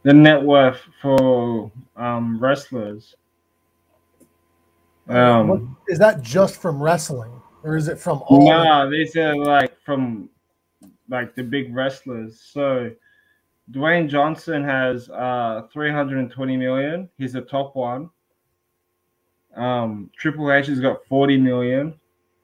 the 0.08 0.14
net 0.14 0.42
worth 0.42 0.80
for 1.02 1.70
um 1.98 2.40
wrestlers. 2.40 3.18
Um 5.10 5.76
is 5.90 6.00
that 6.00 6.22
just 6.22 6.62
from 6.62 6.82
wrestling, 6.82 7.42
or 7.62 7.76
is 7.76 7.90
it 7.90 8.00
from 8.00 8.22
all? 8.28 8.48
Nah, 8.48 8.90
these 8.90 9.18
are 9.18 9.36
like 9.36 9.78
from 9.82 10.30
like 11.10 11.36
the 11.36 11.44
big 11.44 11.76
wrestlers. 11.76 12.40
So 12.40 12.90
Dwayne 13.74 14.08
Johnson 14.10 14.64
has 14.64 15.10
uh 15.10 15.64
320 15.74 16.56
million. 16.56 17.10
He's 17.18 17.34
the 17.34 17.42
top 17.42 17.76
one. 17.76 18.10
Um 19.58 20.10
Triple 20.18 20.54
H 20.54 20.68
has 20.68 20.80
got 20.80 21.06
40 21.08 21.38
million. 21.38 21.94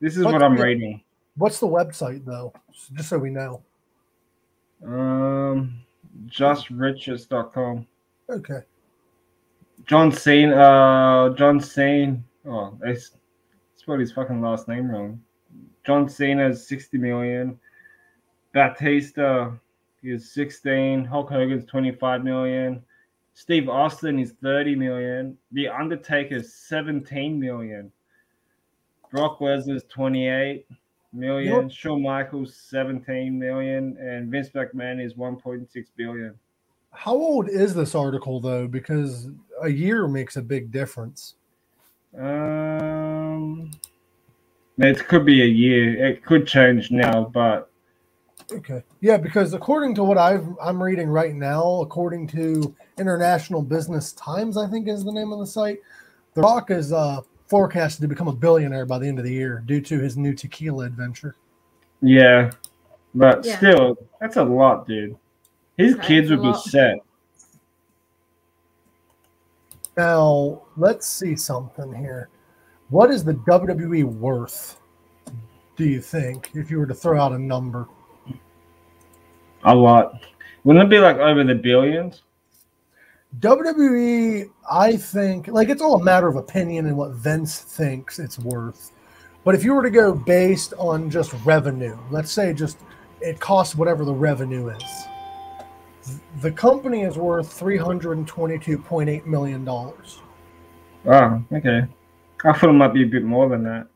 This 0.01 0.17
is 0.17 0.25
What's 0.25 0.33
what 0.33 0.43
I'm 0.43 0.57
the- 0.57 0.63
reading. 0.63 1.01
What's 1.37 1.59
the 1.61 1.67
website 1.67 2.25
though? 2.25 2.51
Just 2.93 3.07
so 3.07 3.17
we 3.17 3.29
know. 3.29 3.61
Um 4.85 5.82
justriches.com. 6.27 7.87
Okay. 8.29 8.59
John 9.85 10.11
Cena 10.11 10.55
uh 10.55 11.29
John 11.35 11.59
Cena 11.59 12.21
oh 12.45 12.77
I 12.85 12.95
spelled 13.75 13.99
his 13.99 14.13
fucking 14.13 14.41
last 14.41 14.67
name 14.67 14.89
wrong. 14.89 15.21
John 15.85 16.07
Cena 16.07 16.49
is 16.49 16.65
60 16.67 16.97
million. 16.97 17.59
Batista 18.53 19.51
is 20.03 20.31
16. 20.31 21.03
Hulk 21.03 21.29
Hogan's 21.29 21.65
25 21.65 22.23
million. 22.23 22.81
Steve 23.33 23.67
Austin 23.67 24.19
is 24.19 24.33
30 24.41 24.75
million. 24.75 25.37
The 25.51 25.67
Undertaker 25.67 26.35
is 26.35 26.53
17 26.53 27.39
million. 27.39 27.91
Brock 29.11 29.39
Lesnar's 29.39 29.83
28 29.89 30.65
million. 31.13 31.63
Yep. 31.63 31.71
Shawn 31.71 32.01
Michaels 32.01 32.55
17 32.55 33.37
million. 33.37 33.97
And 33.99 34.29
Vince 34.29 34.49
McMahon 34.49 35.03
is 35.03 35.13
1.6 35.13 35.67
billion. 35.95 36.33
How 36.91 37.13
old 37.13 37.49
is 37.49 37.73
this 37.73 37.95
article 37.95 38.39
though? 38.39 38.67
Because 38.67 39.29
a 39.61 39.69
year 39.69 40.07
makes 40.07 40.37
a 40.37 40.41
big 40.41 40.71
difference. 40.71 41.35
Um, 42.17 43.71
it 44.77 45.07
could 45.07 45.25
be 45.25 45.41
a 45.41 45.47
year. 45.47 46.05
It 46.05 46.23
could 46.23 46.45
change 46.45 46.91
now, 46.91 47.31
but 47.33 47.69
Okay. 48.51 48.83
Yeah, 49.01 49.17
because 49.17 49.53
according 49.53 49.95
to 49.95 50.03
what 50.03 50.17
I've 50.17 50.47
I'm 50.61 50.81
reading 50.81 51.09
right 51.09 51.33
now, 51.33 51.81
according 51.81 52.27
to 52.27 52.75
International 52.97 53.61
Business 53.61 54.13
Times, 54.13 54.57
I 54.57 54.67
think 54.67 54.87
is 54.87 55.03
the 55.03 55.11
name 55.11 55.31
of 55.31 55.39
the 55.39 55.47
site, 55.47 55.79
The 56.33 56.41
Rock 56.41 56.69
is 56.69 56.91
uh, 56.91 57.21
forecasted 57.53 58.01
to 58.01 58.07
become 58.07 58.27
a 58.27 58.33
billionaire 58.33 58.83
by 58.83 58.97
the 58.97 59.07
end 59.07 59.19
of 59.19 59.25
the 59.25 59.31
year 59.31 59.61
due 59.67 59.79
to 59.79 59.99
his 59.99 60.17
new 60.17 60.33
tequila 60.33 60.85
adventure. 60.85 61.35
yeah, 62.01 62.49
but 63.13 63.45
Yeah. 63.45 63.57
still, 63.57 63.95
that's 64.19 64.37
a 64.37 64.43
lot, 64.43 64.87
dude. 64.87 65.15
His 65.77 65.95
That 65.95 66.03
kids 66.03 66.25
is 66.25 66.31
a 66.31 66.37
would 66.37 66.53
be 66.53 66.59
set. 66.61 66.97
Now, 69.95 70.63
let's 70.77 71.07
see 71.07 71.35
something 71.35 71.93
here. 71.93 72.29
What 72.89 73.11
is 73.11 73.23
the 73.23 73.35
WWE 73.35 74.03
worth? 74.03 74.81
Do 75.75 75.85
you 75.85 76.01
think 76.01 76.49
if 76.55 76.71
you 76.71 76.79
were 76.79 76.87
to 76.87 76.95
throw 76.95 77.21
out 77.21 77.33
a 77.33 77.37
number? 77.39 77.87
A 79.63 79.75
lot. 79.75 80.25
Wouldn't 80.63 80.85
it 80.85 80.89
be 80.89 80.97
like 80.97 81.17
over 81.17 81.43
the 81.43 81.53
billions? 81.53 82.23
WWE, 83.39 84.49
I 84.69 84.95
think, 84.95 85.47
like 85.47 85.69
it's 85.69 85.81
all 85.81 85.99
a 85.99 86.03
matter 86.03 86.27
of 86.27 86.35
opinion 86.35 86.85
and 86.85 86.95
what 86.95 87.11
Vince 87.11 87.59
thinks 87.59 88.19
it's 88.19 88.37
worth. 88.37 88.91
But 89.43 89.55
if 89.55 89.63
you 89.63 89.73
were 89.73 89.83
to 89.83 89.89
go 89.89 90.13
based 90.13 90.73
on 90.77 91.09
just 91.09 91.33
revenue, 91.43 91.97
let's 92.11 92.31
say 92.31 92.53
just 92.53 92.77
it 93.21 93.39
costs 93.39 93.75
whatever 93.75 94.05
the 94.05 94.13
revenue 94.13 94.69
is, 94.69 95.05
the 96.41 96.51
company 96.51 97.01
is 97.01 97.17
worth 97.17 97.59
$322.8 97.59 99.25
million. 99.25 99.67
Oh, 99.67 101.43
okay. 101.51 101.87
I 102.45 102.53
thought 102.53 102.69
it 102.69 102.73
might 102.73 102.93
be 102.93 103.03
a 103.03 103.07
bit 103.07 103.23
more 103.23 103.49
than 103.49 103.63
that. 103.63 103.87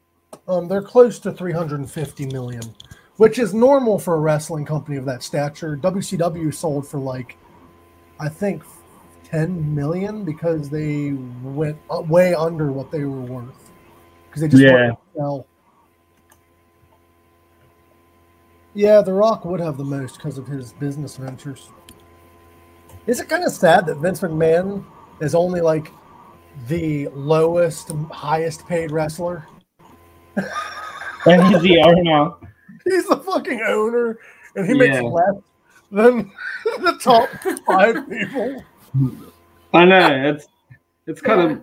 Um, 0.48 0.68
they're 0.68 0.82
close 0.82 1.20
to 1.20 1.32
350 1.32 2.26
million, 2.28 2.64
which 3.18 3.40
is 3.40 3.54
normal 3.54 4.00
for 4.00 4.16
a 4.16 4.20
wrestling 4.20 4.66
company 4.66 4.98
of 4.98 5.06
that 5.06 5.24
stature. 5.24 5.78
WCW 5.78 6.54
sold 6.54 6.88
for 6.88 7.00
like, 7.00 7.38
I 8.20 8.30
think, 8.30 8.64
10 9.30 9.76
million 9.76 10.24
because 10.24 10.70
they 10.70 11.12
went 11.44 11.78
way 11.90 12.34
under 12.34 12.72
what 12.72 12.92
they 12.92 13.04
were 13.04 13.22
worth 13.22 13.72
because 14.30 14.42
they 14.42 14.48
just 14.48 14.64
Yeah. 14.64 14.92
to 14.92 14.98
sell. 15.16 15.48
Yeah, 18.74 19.02
The 19.02 19.12
Rock 19.12 19.44
would 19.44 19.60
have 19.60 19.78
the 19.78 19.84
most 19.84 20.16
because 20.18 20.38
of 20.38 20.48
his 20.48 20.72
business 20.74 21.18
ventures. 21.18 21.72
Is 23.06 23.20
it 23.20 23.28
kind 23.28 23.44
of 23.44 23.52
sad 23.52 23.86
that 23.88 23.96
Vince 23.98 24.22
McMahon 24.22 24.86
is 25.20 25.36
only 25.36 25.60
like 25.62 25.92
the 26.68 27.08
lowest, 27.10 27.90
highest 28.12 28.66
paid 28.68 28.92
wrestler? 28.92 29.46
And 31.26 31.44
he's 31.48 31.62
the 31.62 31.80
owner. 31.82 32.30
He's 32.86 33.06
the 33.10 33.18
fucking 33.18 33.60
owner, 33.68 34.18
and 34.56 34.66
he 34.66 34.74
makes 34.74 35.02
less 35.02 35.36
than 35.92 36.32
the 36.64 36.98
top 37.02 37.28
five 37.66 38.08
people. 38.08 38.64
I 39.74 39.86
know 39.86 40.30
it's 40.30 40.48
it's 41.06 41.22
kind 41.22 41.52
of 41.52 41.62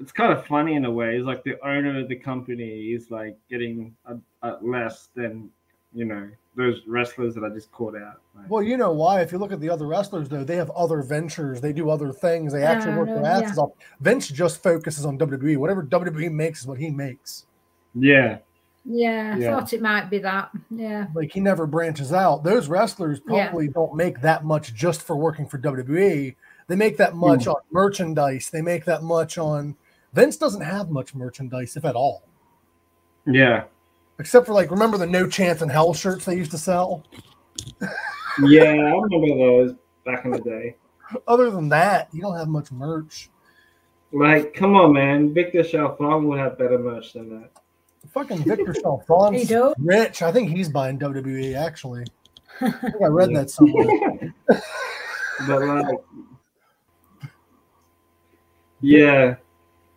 it's 0.00 0.12
kind 0.12 0.32
of 0.32 0.46
funny 0.46 0.74
in 0.74 0.84
a 0.84 0.90
way. 0.90 1.16
It's 1.16 1.26
like 1.26 1.44
the 1.44 1.58
owner 1.66 2.00
of 2.00 2.08
the 2.08 2.16
company 2.16 2.92
is 2.92 3.10
like 3.10 3.36
getting 3.48 3.94
a, 4.06 4.16
a 4.42 4.58
less 4.62 5.08
than 5.14 5.48
you 5.92 6.04
know 6.04 6.28
those 6.56 6.82
wrestlers 6.86 7.34
that 7.34 7.44
I 7.44 7.48
just 7.50 7.70
called 7.72 7.96
out. 7.96 8.20
Like, 8.36 8.50
Well, 8.50 8.62
you 8.62 8.76
know 8.76 8.92
why? 8.92 9.22
If 9.22 9.32
you 9.32 9.38
look 9.38 9.52
at 9.52 9.60
the 9.60 9.70
other 9.70 9.86
wrestlers, 9.86 10.28
though, 10.28 10.44
they 10.44 10.56
have 10.56 10.68
other 10.70 11.00
ventures. 11.02 11.62
They 11.62 11.72
do 11.72 11.88
other 11.88 12.12
things. 12.12 12.52
They 12.52 12.62
actually 12.62 12.92
Yeah, 12.92 12.98
work 12.98 13.08
their 13.08 13.22
yeah. 13.22 13.38
asses 13.38 13.56
off. 13.58 13.70
Vince 14.00 14.28
just 14.28 14.62
focuses 14.62 15.06
on 15.06 15.16
WWE. 15.18 15.56
Whatever 15.56 15.82
WWE 15.82 16.30
makes 16.30 16.60
is 16.60 16.66
what 16.66 16.78
he 16.78 16.90
makes. 16.90 17.46
yeah, 17.94 18.38
Yeah, 18.84 19.32
I 19.34 19.38
Yeah. 19.38 19.50
thought 19.50 19.72
it 19.72 19.80
might 19.80 20.10
be 20.10 20.18
that. 20.18 20.50
Yeah. 20.70 21.06
Like 21.14 21.32
he 21.32 21.40
never 21.40 21.66
branches 21.66 22.12
out. 22.12 22.44
Those 22.44 22.68
wrestlers 22.68 23.20
Yeah. 23.28 23.46
probably 23.48 23.68
don't 23.68 23.94
make 23.94 24.20
that 24.20 24.44
much 24.44 24.74
just 24.74 25.00
for 25.02 25.16
working 25.16 25.46
for 25.46 25.56
WWE. 25.56 26.34
They 26.72 26.76
make 26.76 26.96
that 26.96 27.14
much 27.14 27.46
on 27.46 27.56
merchandise. 27.70 28.48
They 28.48 28.62
make 28.62 28.86
that 28.86 29.02
much 29.02 29.36
on. 29.36 29.76
Vince 30.14 30.38
doesn't 30.38 30.62
have 30.62 30.88
much 30.88 31.14
merchandise, 31.14 31.76
if 31.76 31.84
at 31.84 31.94
all. 31.94 32.22
yeah, 33.26 33.64
Except 34.18 34.46
for 34.46 34.54
like, 34.54 34.70
remember 34.70 34.96
the 34.96 35.06
No 35.06 35.28
Chance 35.28 35.60
in 35.60 35.68
Hell 35.68 35.92
shirts 35.92 36.24
they 36.24 36.34
used 36.34 36.50
to 36.52 36.56
sell? 36.56 37.04
yeah. 38.42 38.62
I 38.62 38.96
remember 38.98 39.36
those 39.36 39.74
back 40.06 40.24
in 40.24 40.30
the 40.30 40.40
day. 40.40 40.76
Other 41.28 41.50
than 41.50 41.68
that, 41.68 42.08
you 42.10 42.22
don't 42.22 42.38
have 42.38 42.48
much 42.48 42.72
merch. 42.72 43.28
Like, 44.10 44.54
come 44.54 44.74
on, 44.74 44.94
man. 44.94 45.34
Victor 45.34 45.60
Chalfon 45.64 46.24
would 46.24 46.38
have 46.38 46.56
better 46.56 46.78
merch 46.78 47.12
than 47.12 47.28
that. 47.38 47.50
Fucking 48.14 48.44
Victor 48.44 48.72
He 48.72 48.80
Chalfon's 48.80 49.46
do? 49.46 49.74
rich. 49.76 50.22
I 50.22 50.32
think 50.32 50.48
he's 50.48 50.70
buying 50.70 50.98
WWE 50.98 51.54
actually. 51.54 52.06
I 52.62 52.70
think 52.70 52.94
I 53.02 53.08
read 53.08 53.36
that 53.36 53.50
somewhere. 53.50 54.32
But 55.48 55.62
like, 55.62 55.86
yeah, 58.82 59.36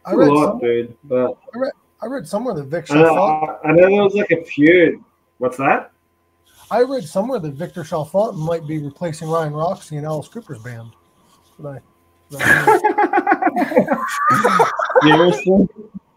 I 0.06 0.14
a 0.14 0.18
read, 0.18 0.30
lot, 0.30 0.52
some, 0.52 0.60
dude. 0.60 0.98
But 1.04 1.38
I 1.54 1.58
read 1.58 1.72
I 2.02 2.06
read 2.08 2.28
somewhere 2.28 2.54
that 2.54 2.66
Victor. 2.66 2.94
I 2.94 3.02
know. 3.02 3.60
I, 3.64 3.72
know 3.72 3.90
there 3.90 4.04
was 4.04 4.14
like 4.14 4.32
a 4.32 4.44
feud. 4.44 5.04
What's 5.40 5.58
that? 5.58 5.92
I 6.70 6.82
read 6.82 7.04
somewhere 7.04 7.40
that 7.40 7.54
Victor 7.54 7.84
Chalfont 7.84 8.38
might 8.38 8.68
be 8.68 8.80
replacing 8.80 9.30
Ryan 9.30 9.54
Roxie 9.54 9.98
in 9.98 10.06
Alice 10.06 10.28
Cooper's 10.28 10.60
band. 10.60 10.92
But 11.60 11.76
I, 11.76 11.80
Seriously? 15.04 15.68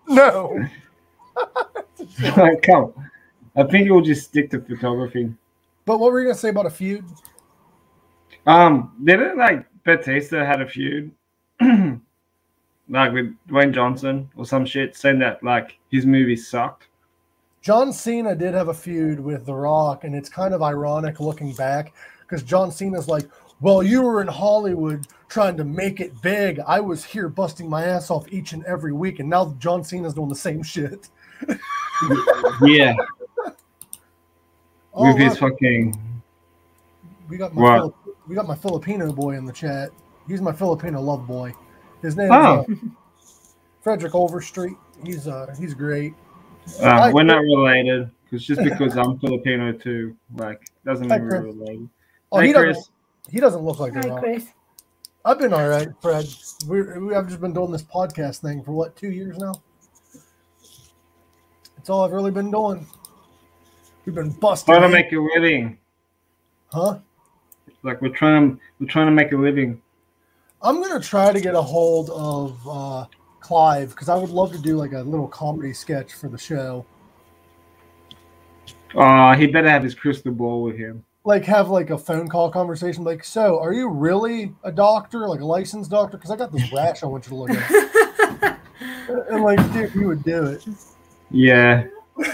no. 0.09 0.69
Come. 2.63 2.95
I 3.57 3.65
think 3.65 3.87
it 3.87 3.91
will 3.91 4.01
just 4.01 4.29
stick 4.29 4.51
to 4.51 4.61
photography. 4.61 5.33
But 5.85 6.01
what 6.01 6.13
were 6.13 6.21
you 6.21 6.27
gonna 6.27 6.39
say 6.39 6.51
about 6.51 6.67
a 6.67 6.71
feud? 6.71 7.05
Um, 8.47 8.95
didn't 9.03 9.37
like 9.37 9.67
Batista 9.85 10.45
had 10.45 10.61
a 10.61 10.69
feud, 10.69 11.11
like 12.89 13.13
with 13.13 13.35
Dwayne 13.49 13.73
Johnson 13.73 14.29
or 14.37 14.47
some 14.47 14.65
shit, 14.65 14.97
saying 14.97 15.19
that 15.21 15.43
like 15.43 15.79
his 15.91 16.07
movie 16.07 16.37
sucked. 16.37 16.89
John 17.61 17.93
Cena 17.93 18.35
did 18.35 18.55
have 18.55 18.69
a 18.69 18.75
feud 18.75 19.21
with 19.21 19.45
The 19.45 19.55
Rock, 19.55 20.05
and 20.05 20.15
it's 20.15 20.29
kind 20.29 20.55
of 20.55 20.63
ironic 20.63 21.21
looking 21.21 21.53
back 21.55 21.93
because 22.21 22.43
John 22.43 22.71
Cena's 22.71 23.09
like, 23.09 23.29
Well, 23.61 23.83
you 23.83 24.03
were 24.03 24.23
in 24.23 24.29
Hollywood 24.29 25.07
trying 25.29 25.57
to 25.57 25.65
make 25.65 26.01
it 26.01 26.21
big. 26.23 26.61
I 26.61 26.81
was 26.81 27.05
here 27.05 27.29
busting 27.29 27.69
my 27.69 27.85
ass 27.85 28.11
off 28.11 28.27
each 28.33 28.53
and 28.53 28.65
every 28.65 28.93
week, 28.93 29.19
and 29.19 29.29
now 29.29 29.55
John 29.59 29.83
Cena's 29.85 30.15
doing 30.15 30.29
the 30.29 30.35
same 30.35 30.63
shit. 30.63 31.09
Yeah, 32.63 32.95
Oh, 34.95 35.13
with 35.13 35.17
his 35.17 35.39
fucking 35.39 35.99
we 37.29 37.37
got 37.37 37.55
my? 37.55 37.77
Filip- 37.77 37.95
we 38.27 38.35
got 38.35 38.47
my 38.47 38.55
Filipino 38.57 39.13
boy 39.13 39.37
in 39.37 39.45
the 39.45 39.53
chat. 39.53 39.91
He's 40.27 40.43
my 40.43 40.53
Filipino 40.53 41.01
love 41.01 41.27
boy. 41.27 41.53
His 42.03 42.17
name 42.17 42.31
Oh. 42.33 42.61
uh, 42.61 42.65
Frederick 43.81 44.15
Overstreet. 44.15 44.77
He's 45.05 45.27
uh 45.29 45.55
he's 45.59 45.75
great. 45.75 46.15
uh, 46.83 47.11
we're 47.13 47.23
not 47.23 47.41
related 47.43 48.11
because 48.25 48.45
just 48.45 48.63
because 48.63 48.97
I'm 48.97 49.19
Filipino 49.19 49.73
too, 49.73 50.17
like 50.37 50.71
doesn't 50.85 51.09
Hi, 51.09 51.19
mean 51.19 51.29
we're 51.29 51.41
Chris. 51.43 51.55
related. 51.55 51.89
Oh, 52.33 52.41
Hey, 52.41 52.47
he 52.49 52.53
doesn't 52.53 52.91
he 53.31 53.41
doesn't 53.41 53.63
look 53.63 53.79
like 53.81 53.95
The 53.95 54.11
Hi, 54.11 54.21
Chris. 54.21 54.47
I've 55.25 55.39
been 55.39 55.53
all 55.53 55.69
right, 55.69 55.89
Fred. 56.01 56.27
We're, 56.67 57.01
we 57.05 57.13
have 57.15 57.29
just 57.29 57.41
been 57.41 57.53
doing 57.53 57.71
this 57.71 57.83
podcast 57.83 58.41
thing 58.41 58.63
for 58.63 58.73
what 58.73 58.97
two 58.97 59.11
years 59.11 59.37
now. 59.39 59.53
It's 61.77 61.91
all 61.91 62.05
I've 62.05 62.13
really 62.13 62.31
been 62.31 62.51
doing. 62.51 62.87
We've 64.05 64.15
been 64.15 64.31
busting. 64.31 64.75
Trying 64.75 64.89
to 64.91 64.95
make 64.95 65.13
a 65.13 65.19
living. 65.19 65.79
huh? 66.73 66.99
Like 67.83 68.01
we're 68.03 68.09
trying 68.15 68.57
to 68.57 68.61
we're 68.81 68.87
trying 68.89 69.07
to 69.07 69.13
make 69.13 69.33
a 69.33 69.37
living. 69.37 69.81
I'm 70.61 70.83
gonna 70.83 71.01
try 71.01 71.33
to 71.33 71.41
get 71.41 71.55
a 71.55 71.63
hold 71.63 72.11
of 72.11 72.69
uh, 72.69 73.07
Clive 73.41 73.91
because 73.91 74.09
I 74.09 74.17
would 74.17 74.31
love 74.31 74.53
to 74.53 74.59
do 74.59 74.77
like 74.77 74.93
a 74.93 75.01
little 75.01 75.29
comedy 75.29 75.73
sketch 75.73 76.15
for 76.15 76.29
the 76.29 76.39
show. 76.39 76.85
Uh 78.95 79.37
he 79.37 79.47
better 79.47 79.69
have 79.69 79.83
his 79.83 79.95
crystal 79.95 80.33
ball 80.33 80.63
with 80.63 80.77
him. 80.77 81.05
Like 81.25 81.45
have 81.45 81.69
like 81.69 81.91
a 81.91 81.99
phone 81.99 82.29
call 82.29 82.51
conversation. 82.51 83.05
Like, 83.05 83.23
so 83.23 83.61
are 83.61 83.73
you 83.73 83.89
really 83.89 84.55
a 84.65 84.73
doctor, 84.73 85.29
like 85.29 85.41
a 85.41 85.45
licensed 85.45 85.91
doctor? 85.91 86.17
Because 86.17 86.31
I 86.31 86.37
got 86.37 86.53
this 86.53 86.73
rash 86.73 87.03
I 87.03 87.07
want 87.07 87.27
you 87.27 87.31
to 87.31 87.37
look 87.37 87.51
at. 87.51 88.59
and 89.31 89.43
like, 89.45 89.61
see 89.73 89.81
if 89.81 89.95
you 89.95 90.09
would 90.09 90.25
do 90.25 90.45
it. 90.45 90.67
Yeah. 91.31 91.87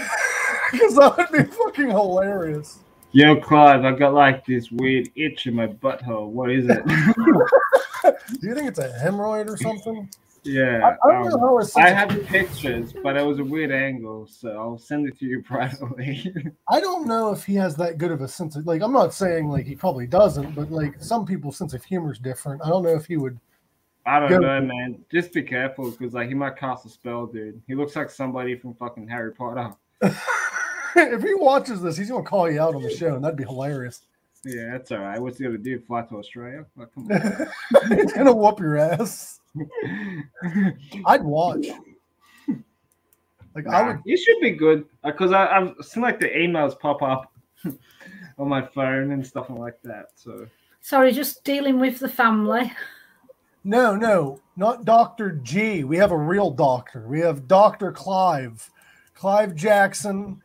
Because 0.71 0.95
that 0.95 1.15
would 1.17 1.31
be 1.31 1.43
fucking 1.51 1.89
hilarious. 1.89 2.79
Yo, 3.11 3.39
Clive, 3.39 3.85
I 3.85 3.91
got 3.91 4.13
like 4.13 4.45
this 4.45 4.71
weird 4.71 5.09
itch 5.15 5.47
in 5.47 5.53
my 5.55 5.67
butthole. 5.67 6.27
What 6.27 6.51
is 6.51 6.67
it? 6.67 6.83
Do 8.41 8.47
you 8.47 8.55
think 8.55 8.67
it's 8.67 8.79
a 8.79 8.89
hemorrhoid 8.89 9.49
or 9.49 9.57
something? 9.57 10.09
yeah. 10.43 10.95
I, 11.03 11.07
I 11.07 11.11
don't 11.11 11.29
know 11.29 11.35
um, 11.35 11.39
how 11.39 11.57
it's. 11.59 11.75
I 11.75 11.89
have 11.89 12.13
the 12.13 12.23
pictures, 12.23 12.93
but 13.03 13.17
it 13.17 13.25
was 13.25 13.39
a 13.39 13.43
weird 13.43 13.71
angle, 13.71 14.27
so 14.27 14.51
I'll 14.51 14.77
send 14.77 15.07
it 15.07 15.17
to 15.19 15.25
you 15.25 15.41
privately. 15.47 16.33
I 16.69 16.79
don't 16.79 17.07
know 17.07 17.31
if 17.31 17.43
he 17.43 17.55
has 17.55 17.75
that 17.77 17.97
good 17.97 18.11
of 18.11 18.21
a 18.21 18.27
sense 18.27 18.55
of 18.55 18.65
like. 18.65 18.81
I'm 18.81 18.93
not 18.93 19.13
saying 19.13 19.49
like 19.49 19.65
he 19.65 19.75
probably 19.75 20.07
doesn't, 20.07 20.53
but 20.55 20.71
like 20.71 21.01
some 21.01 21.25
people's 21.25 21.57
sense 21.57 21.73
of 21.73 21.83
humor 21.83 22.11
is 22.11 22.19
different. 22.19 22.61
I 22.63 22.69
don't 22.69 22.83
know 22.83 22.95
if 22.95 23.05
he 23.05 23.17
would. 23.17 23.39
I 24.07 24.19
don't 24.19 24.41
know, 24.41 24.61
man. 24.61 25.03
Just 25.11 25.33
be 25.33 25.41
careful, 25.41 25.89
because 25.89 26.13
like 26.13 26.27
he 26.27 26.35
might 26.35 26.57
cast 26.57 26.85
a 26.85 26.89
spell, 26.89 27.25
dude. 27.25 27.61
He 27.67 27.73
looks 27.73 27.95
like 27.95 28.11
somebody 28.11 28.55
from 28.55 28.75
fucking 28.75 29.07
Harry 29.07 29.33
Potter. 29.33 29.73
if 30.95 31.23
he 31.23 31.33
watches 31.33 31.81
this, 31.81 31.97
he's 31.97 32.11
gonna 32.11 32.23
call 32.23 32.49
you 32.49 32.61
out 32.61 32.75
on 32.75 32.83
the 32.83 32.95
show, 32.95 33.15
and 33.15 33.23
that'd 33.23 33.37
be 33.37 33.43
hilarious. 33.43 34.01
Yeah, 34.45 34.73
that's 34.73 34.91
all 34.91 34.99
right. 34.99 35.19
What's 35.19 35.39
he 35.39 35.45
gonna 35.45 35.57
do? 35.57 35.79
Fly 35.79 36.03
to 36.03 36.17
Australia? 36.17 36.65
Like, 36.77 36.93
come 36.93 37.11
on. 37.11 37.97
he's 37.97 38.13
gonna 38.13 38.33
whoop 38.33 38.59
your 38.59 38.77
ass. 38.77 39.39
I'd 41.05 41.23
watch. 41.23 41.67
Like 43.55 43.67
I 43.67 43.87
would. 43.87 44.01
It 44.05 44.17
should 44.17 44.39
be 44.41 44.51
good 44.51 44.85
uh, 45.03 45.11
because 45.11 45.31
I 45.31 45.47
I've 45.47 45.73
seen 45.83 46.03
like 46.03 46.19
the 46.19 46.27
emails 46.27 46.77
pop 46.77 47.01
up 47.01 47.31
on 48.37 48.47
my 48.49 48.67
phone 48.67 49.11
and 49.11 49.25
stuff 49.25 49.49
like 49.49 49.81
that. 49.83 50.09
So 50.15 50.45
Sorry, 50.81 51.11
just 51.11 51.43
dealing 51.43 51.79
with 51.79 51.97
the 51.97 52.09
family. 52.09 52.71
No, 53.63 53.95
no, 53.95 54.39
not 54.55 54.85
Doctor 54.85 55.31
G. 55.31 55.83
We 55.83 55.97
have 55.97 56.11
a 56.11 56.17
real 56.17 56.51
doctor. 56.51 57.07
We 57.07 57.19
have 57.21 57.47
Doctor 57.47 57.91
Clive, 57.91 58.69
Clive 59.15 59.55
Jackson. 59.55 60.43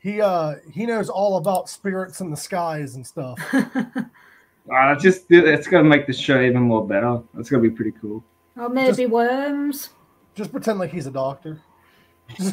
He 0.00 0.20
uh 0.20 0.56
he 0.70 0.86
knows 0.86 1.08
all 1.10 1.36
about 1.36 1.68
spirits 1.68 2.20
in 2.20 2.30
the 2.30 2.36
skies 2.36 2.94
and 2.94 3.06
stuff. 3.06 3.38
uh, 3.54 4.94
just 4.96 5.26
it's 5.28 5.68
gonna 5.68 5.88
make 5.88 6.06
the 6.06 6.12
show 6.12 6.40
even 6.40 6.62
more 6.62 6.86
better. 6.86 7.20
That's 7.34 7.50
gonna 7.50 7.62
be 7.62 7.70
pretty 7.70 7.92
cool. 8.00 8.24
Or 8.56 8.70
maybe 8.70 9.06
worms. 9.06 9.90
Just 10.34 10.52
pretend 10.52 10.78
like 10.78 10.90
he's 10.90 11.06
a 11.06 11.10
doctor. 11.10 11.60
he's 12.28 12.52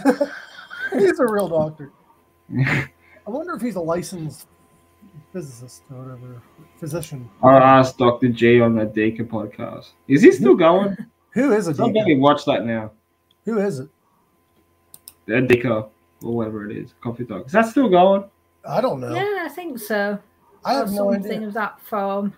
a 1.20 1.26
real 1.26 1.48
doctor. 1.48 1.92
I 2.60 3.30
wonder 3.30 3.54
if 3.54 3.62
he's 3.62 3.76
a 3.76 3.82
licensed 3.82 4.48
physicist 5.32 5.84
or 5.90 6.00
whatever, 6.00 6.42
physician. 6.80 7.30
I'll 7.44 7.58
ask 7.58 7.98
Dr. 7.98 8.30
J 8.30 8.60
on 8.60 8.76
the 8.76 8.86
Deka 8.86 9.28
podcast. 9.28 9.92
Is 10.08 10.22
he 10.22 10.32
still 10.32 10.56
going? 10.56 10.98
Who 11.32 11.54
is 11.54 11.68
it? 11.68 11.78
Somebody 11.78 12.18
watch 12.18 12.46
that 12.46 12.66
now. 12.66 12.92
Who 13.46 13.60
is 13.60 13.80
it? 13.80 13.90
The 15.26 15.34
Deka 15.34 15.66
or 15.66 15.90
whatever 16.22 16.70
it 16.70 16.76
is. 16.78 16.94
Coffee 17.02 17.26
Talk. 17.26 17.46
Is 17.48 17.52
that 17.52 17.68
still 17.68 17.90
going? 17.90 18.24
I 18.68 18.82
don't 18.82 19.00
know. 19.00 19.14
Yeah, 19.14 19.44
I 19.46 19.50
think 19.50 19.80
so. 19.80 20.20
I 20.66 20.76
Or 20.76 20.78
have 20.80 20.92
no 20.92 21.14
something 21.14 21.32
idea. 21.34 21.48
of 21.48 21.54
that 21.54 21.80
form. 21.82 22.34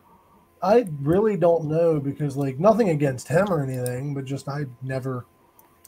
I 0.61 0.87
really 1.01 1.37
don't 1.37 1.65
know 1.65 1.99
because 1.99 2.35
like 2.35 2.59
nothing 2.59 2.89
against 2.89 3.27
him 3.27 3.47
or 3.49 3.63
anything, 3.63 4.13
but 4.13 4.25
just 4.25 4.47
I 4.49 4.65
never 4.81 5.25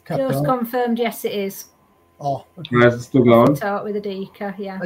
kept 0.04 0.20
Just 0.20 0.38
up. 0.38 0.44
confirmed, 0.46 0.98
yes, 0.98 1.24
it 1.24 1.32
is. 1.32 1.66
Oh, 2.20 2.46
okay. 2.58 2.76
Or 2.76 2.86
is 2.88 2.94
it 2.94 3.02
still 3.02 3.24
going? 3.24 3.54
Talk 3.54 3.84
with 3.84 3.96
Adika, 3.96 4.54
yeah. 4.58 4.80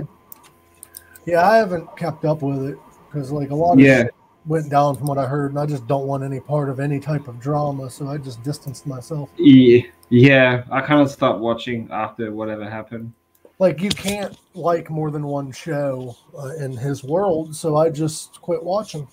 yeah, 1.25 1.49
I 1.49 1.57
haven't 1.59 1.97
kept 1.97 2.25
up 2.25 2.43
with 2.43 2.65
it 2.67 2.79
because 3.09 3.31
like 3.31 3.51
a 3.51 3.55
lot 3.55 3.75
of 3.75 3.81
Yeah. 3.81 4.05
shit 4.05 4.15
went 4.47 4.71
down 4.71 4.97
from 4.97 5.07
what 5.07 5.19
I 5.19 5.27
heard, 5.27 5.51
and 5.51 5.59
I 5.59 5.67
just 5.67 5.87
don't 5.87 6.07
want 6.07 6.23
any 6.23 6.41
part 6.41 6.69
of 6.69 6.81
any 6.81 7.01
type 7.01 7.29
of 7.29 7.41
drama, 7.41 7.91
so 7.91 8.09
I 8.09 8.19
just 8.19 8.43
distanced 8.43 8.87
myself. 8.87 9.31
Yeah, 9.37 9.83
yeah. 10.09 10.65
I 10.71 10.81
kind 10.81 11.01
of 11.01 11.11
stopped 11.11 11.41
watching 11.41 11.89
after 11.91 12.33
whatever 12.33 12.69
happened. 12.69 13.13
Like 13.59 13.81
you 13.81 13.89
can't 13.89 14.37
like 14.55 14.91
more 14.91 15.11
than 15.11 15.27
one 15.27 15.51
show 15.51 16.17
uh, 16.39 16.55
in 16.57 16.77
his 16.77 17.03
world, 17.03 17.57
so 17.57 17.77
I 17.77 17.89
just 17.91 18.41
quit 18.43 18.63
watching. 18.63 19.09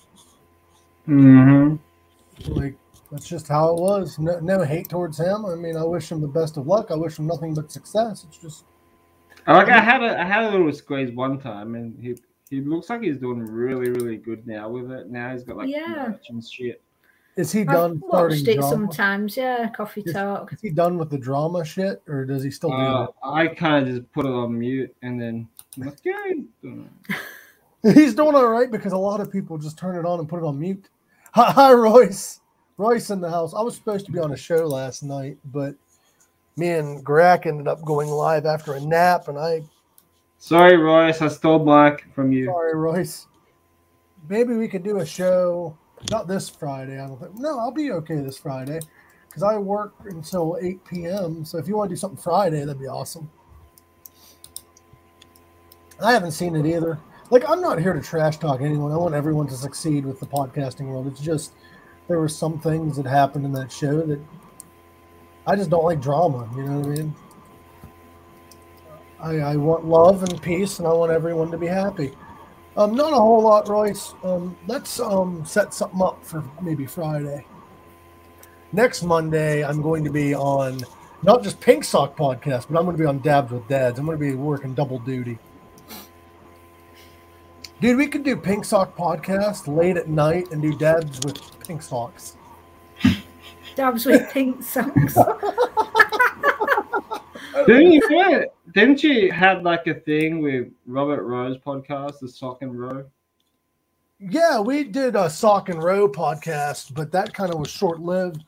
Mm-hmm. 1.08 2.52
Like 2.52 2.76
that's 3.10 3.26
just 3.26 3.48
how 3.48 3.70
it 3.74 3.80
was. 3.80 4.18
No, 4.18 4.38
no 4.40 4.62
hate 4.62 4.88
towards 4.88 5.18
him. 5.18 5.46
I 5.46 5.54
mean, 5.54 5.76
I 5.76 5.84
wish 5.84 6.10
him 6.10 6.20
the 6.20 6.28
best 6.28 6.56
of 6.56 6.66
luck. 6.66 6.90
I 6.90 6.94
wish 6.94 7.18
him 7.18 7.26
nothing 7.26 7.54
but 7.54 7.72
success. 7.72 8.26
It's 8.28 8.38
just 8.38 8.64
Like 9.46 9.68
I 9.68 9.80
had 9.80 10.02
a 10.02 10.20
I 10.20 10.24
had 10.24 10.44
a 10.44 10.50
little 10.50 10.72
squeeze 10.72 11.10
one 11.10 11.38
time, 11.38 11.74
and 11.74 11.98
he 11.98 12.16
he 12.54 12.60
looks 12.60 12.90
like 12.90 13.02
he's 13.02 13.18
doing 13.18 13.40
really 13.40 13.90
really 13.90 14.16
good 14.16 14.46
now 14.46 14.68
with 14.68 14.90
it. 14.90 15.10
Now 15.10 15.32
he's 15.32 15.42
got 15.44 15.56
like 15.56 15.68
Yeah. 15.70 16.08
merch 16.08 16.26
and 16.30 16.44
shit. 16.44 16.80
is 17.36 17.50
he 17.50 17.62
I've 17.62 17.66
done 17.66 18.00
watched 18.06 18.46
it 18.48 18.54
drama? 18.58 18.68
sometimes, 18.70 19.36
yeah. 19.36 19.68
Coffee 19.70 20.02
Yes. 20.06 20.14
talk. 20.14 20.52
Is 20.52 20.60
he 20.60 20.70
done 20.70 20.98
with 20.98 21.10
the 21.10 21.18
drama 21.18 21.64
shit, 21.64 22.02
or 22.08 22.24
does 22.24 22.42
he 22.44 22.50
still 22.50 22.70
do 22.70 22.76
Uh, 22.76 23.06
I 23.24 23.48
kind 23.48 23.86
of 23.88 23.94
just 23.94 24.12
put 24.12 24.24
it 24.26 24.32
on 24.32 24.58
mute, 24.58 24.94
and 25.02 25.20
then 25.20 25.48
I'm 25.76 25.86
like, 25.86 25.98
yeah, 26.04 26.14
he's 26.28 26.44
doing 26.62 26.88
He's 27.82 28.14
doing 28.14 28.34
all 28.34 28.48
right 28.48 28.70
because 28.70 28.92
a 28.92 28.96
lot 28.98 29.20
of 29.20 29.30
people 29.30 29.58
just 29.58 29.76
turn 29.78 29.96
it 29.96 30.06
on 30.06 30.18
and 30.18 30.28
put 30.28 30.38
it 30.38 30.44
on 30.46 30.58
mute. 30.58 30.88
Hi, 31.34 31.50
hi, 31.50 31.72
Royce. 31.72 32.40
Royce 32.78 33.10
in 33.10 33.20
the 33.20 33.28
house. 33.28 33.52
I 33.54 33.60
was 33.60 33.74
supposed 33.74 34.06
to 34.06 34.12
be 34.12 34.18
on 34.20 34.32
a 34.32 34.36
show 34.36 34.66
last 34.66 35.02
night, 35.02 35.36
but 35.46 35.74
me 36.56 36.70
and 36.70 37.04
Grack 37.04 37.44
ended 37.46 37.66
up 37.68 37.82
going 37.84 38.08
live 38.08 38.46
after 38.46 38.74
a 38.74 38.80
nap, 38.80 39.26
and 39.28 39.36
I 39.38 39.62
Sorry, 40.44 40.76
Royce, 40.76 41.22
I 41.22 41.28
stole 41.28 41.64
Mike 41.64 42.04
from 42.14 42.30
you. 42.30 42.44
sorry, 42.44 42.76
Royce. 42.76 43.28
Maybe 44.28 44.54
we 44.54 44.68
could 44.68 44.82
do 44.82 44.98
a 44.98 45.06
show. 45.06 45.74
Not 46.10 46.28
this 46.28 46.50
Friday. 46.50 47.00
I 47.00 47.06
don't 47.06 47.18
think. 47.18 47.34
No, 47.36 47.58
I'll 47.58 47.72
be 47.72 47.92
okay 47.92 48.16
this 48.16 48.36
Friday 48.36 48.78
because 49.26 49.42
I 49.42 49.56
work 49.56 49.94
until 50.04 50.58
8 50.60 50.84
p.m. 50.84 51.46
So 51.46 51.56
if 51.56 51.66
you 51.66 51.78
want 51.78 51.88
to 51.88 51.94
do 51.94 51.98
something 51.98 52.22
Friday, 52.22 52.60
that'd 52.60 52.78
be 52.78 52.86
awesome. 52.86 53.30
I 56.02 56.12
haven't 56.12 56.32
seen 56.32 56.54
it 56.56 56.66
either. 56.66 56.98
Like, 57.30 57.48
I'm 57.48 57.62
not 57.62 57.80
here 57.80 57.94
to 57.94 58.02
trash 58.02 58.36
talk 58.36 58.60
anyone. 58.60 58.92
I 58.92 58.98
want 58.98 59.14
everyone 59.14 59.46
to 59.46 59.54
succeed 59.54 60.04
with 60.04 60.20
the 60.20 60.26
podcasting 60.26 60.88
world. 60.88 61.06
It's 61.06 61.22
just 61.22 61.54
there 62.06 62.20
were 62.20 62.28
some 62.28 62.60
things 62.60 62.98
that 62.98 63.06
happened 63.06 63.46
in 63.46 63.52
that 63.52 63.72
show 63.72 64.02
that 64.02 64.20
I 65.46 65.56
just 65.56 65.70
don't 65.70 65.84
like 65.84 66.02
drama. 66.02 66.50
You 66.54 66.64
know 66.64 66.80
what 66.80 66.86
I 66.86 66.90
mean? 66.90 67.14
I, 69.24 69.38
I 69.38 69.56
want 69.56 69.86
love 69.86 70.22
and 70.22 70.40
peace, 70.42 70.78
and 70.78 70.86
I 70.86 70.92
want 70.92 71.10
everyone 71.10 71.50
to 71.50 71.56
be 71.56 71.66
happy. 71.66 72.12
Um, 72.76 72.94
not 72.94 73.12
a 73.12 73.16
whole 73.16 73.42
lot, 73.42 73.68
Royce. 73.68 74.12
Um, 74.22 74.54
let's 74.66 75.00
um, 75.00 75.46
set 75.46 75.72
something 75.72 76.02
up 76.02 76.22
for 76.22 76.44
maybe 76.60 76.84
Friday. 76.84 77.46
Next 78.72 79.02
Monday, 79.02 79.64
I'm 79.64 79.80
going 79.80 80.04
to 80.04 80.10
be 80.10 80.34
on 80.34 80.80
not 81.22 81.42
just 81.42 81.58
Pink 81.58 81.84
Sock 81.84 82.16
podcast, 82.16 82.66
but 82.68 82.78
I'm 82.78 82.84
going 82.84 82.96
to 82.98 83.02
be 83.02 83.06
on 83.06 83.20
Dabs 83.20 83.50
with 83.50 83.66
Dads. 83.66 83.98
I'm 83.98 84.04
going 84.04 84.18
to 84.18 84.24
be 84.24 84.34
working 84.34 84.74
double 84.74 84.98
duty. 84.98 85.38
Dude, 87.80 87.96
we 87.96 88.08
could 88.08 88.24
do 88.24 88.36
Pink 88.36 88.66
Sock 88.66 88.94
podcast 88.94 89.74
late 89.74 89.96
at 89.96 90.08
night 90.08 90.50
and 90.50 90.60
do 90.60 90.76
Dabs 90.76 91.20
with 91.24 91.40
Pink 91.66 91.82
Socks. 91.82 92.36
Dabs 93.74 94.04
with 94.04 94.30
pink 94.30 94.62
socks. 94.62 95.16
Didn't 97.66 97.92
you 97.92 98.46
didn't 98.72 99.02
you 99.02 99.30
have 99.32 99.62
like 99.62 99.86
a 99.86 99.94
thing 99.94 100.40
with 100.40 100.68
Robert 100.86 101.22
Rowe's 101.22 101.58
podcast, 101.58 102.18
the 102.18 102.28
Sock 102.28 102.62
and 102.62 102.78
Row? 102.78 103.04
Yeah, 104.18 104.60
we 104.60 104.84
did 104.84 105.14
a 105.14 105.30
Sock 105.30 105.68
and 105.68 105.82
Row 105.82 106.08
podcast, 106.08 106.94
but 106.94 107.12
that 107.12 107.32
kind 107.32 107.52
of 107.52 107.60
was 107.60 107.70
short 107.70 108.00
lived. 108.00 108.42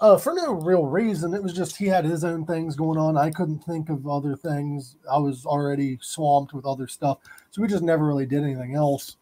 Uh, 0.00 0.16
for 0.16 0.32
no 0.32 0.52
real 0.52 0.86
reason. 0.86 1.34
It 1.34 1.42
was 1.42 1.52
just 1.52 1.76
he 1.76 1.86
had 1.86 2.04
his 2.04 2.24
own 2.24 2.46
things 2.46 2.74
going 2.74 2.98
on. 2.98 3.18
I 3.18 3.30
couldn't 3.30 3.64
think 3.64 3.90
of 3.90 4.08
other 4.08 4.34
things. 4.34 4.96
I 5.10 5.18
was 5.18 5.44
already 5.44 5.98
swamped 6.00 6.54
with 6.54 6.64
other 6.64 6.86
stuff. 6.86 7.18
So 7.50 7.60
we 7.60 7.68
just 7.68 7.82
never 7.82 8.06
really 8.06 8.24
did 8.24 8.42
anything 8.42 8.74
else. 8.74 9.16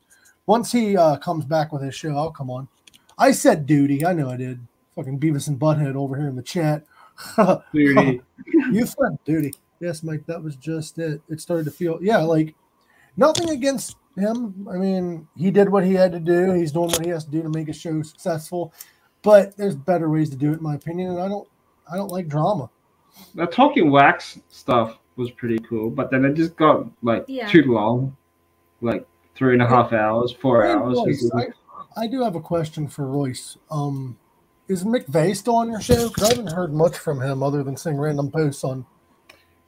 Once 0.46 0.70
he 0.70 0.96
uh, 0.96 1.16
comes 1.16 1.44
back 1.44 1.72
with 1.72 1.82
his 1.82 1.94
show, 1.94 2.16
I'll 2.16 2.30
come 2.30 2.50
on. 2.50 2.68
I 3.18 3.32
said 3.32 3.66
duty. 3.66 4.06
I 4.06 4.12
know 4.12 4.30
I 4.30 4.36
did. 4.36 4.60
Fucking 4.94 5.18
Beavis 5.18 5.48
and 5.48 5.58
Butthead 5.58 5.96
over 5.96 6.16
here 6.16 6.28
in 6.28 6.36
the 6.36 6.42
chat. 6.42 6.84
Duty. 7.72 8.20
you 8.72 8.86
said 8.86 9.18
duty. 9.24 9.52
Yes, 9.80 10.02
Mike, 10.02 10.26
that 10.26 10.42
was 10.42 10.56
just 10.56 10.98
it. 10.98 11.20
It 11.28 11.40
started 11.40 11.64
to 11.64 11.70
feel, 11.70 11.98
yeah, 12.02 12.18
like 12.18 12.54
nothing 13.16 13.50
against 13.50 13.96
him. 14.16 14.66
I 14.70 14.76
mean, 14.76 15.28
he 15.36 15.50
did 15.50 15.68
what 15.68 15.84
he 15.84 15.94
had 15.94 16.12
to 16.12 16.20
do. 16.20 16.52
He's 16.52 16.72
doing 16.72 16.88
what 16.90 17.04
he 17.04 17.10
has 17.10 17.24
to 17.24 17.30
do 17.30 17.42
to 17.42 17.48
make 17.48 17.68
a 17.68 17.72
show 17.72 18.02
successful. 18.02 18.72
But 19.22 19.56
there's 19.56 19.76
better 19.76 20.10
ways 20.10 20.30
to 20.30 20.36
do 20.36 20.52
it, 20.52 20.58
in 20.58 20.62
my 20.62 20.74
opinion. 20.74 21.10
And 21.12 21.20
I 21.20 21.28
don't, 21.28 21.48
I 21.90 21.96
don't 21.96 22.10
like 22.10 22.28
drama. 22.28 22.70
The 23.34 23.46
talking 23.46 23.90
wax 23.90 24.38
stuff 24.48 24.98
was 25.16 25.30
pretty 25.32 25.58
cool, 25.60 25.90
but 25.90 26.10
then 26.10 26.24
it 26.24 26.34
just 26.34 26.56
got 26.56 26.86
like 27.02 27.24
Yeah. 27.26 27.48
too 27.48 27.62
long, 27.64 28.16
like 28.80 29.06
three 29.34 29.52
and 29.54 29.62
a 29.62 29.66
half 29.66 29.92
hours, 29.92 30.32
four 30.32 30.64
Hey, 30.64 30.72
hours. 30.72 30.98
Royce, 30.98 31.30
I, 31.34 32.02
I 32.02 32.06
do 32.06 32.22
have 32.22 32.36
a 32.36 32.40
question 32.40 32.86
for 32.88 33.06
Royce. 33.06 33.56
Um, 33.70 34.16
is 34.68 34.84
McVeigh 34.84 35.36
still 35.36 35.56
on 35.56 35.70
your 35.70 35.80
show? 35.80 36.08
Because 36.08 36.24
I 36.24 36.28
haven't 36.36 36.52
heard 36.52 36.72
much 36.72 36.96
from 36.98 37.20
him 37.20 37.42
other 37.42 37.62
than 37.62 37.76
seeing 37.76 37.98
random 37.98 38.30
posts 38.30 38.64
on. 38.64 38.84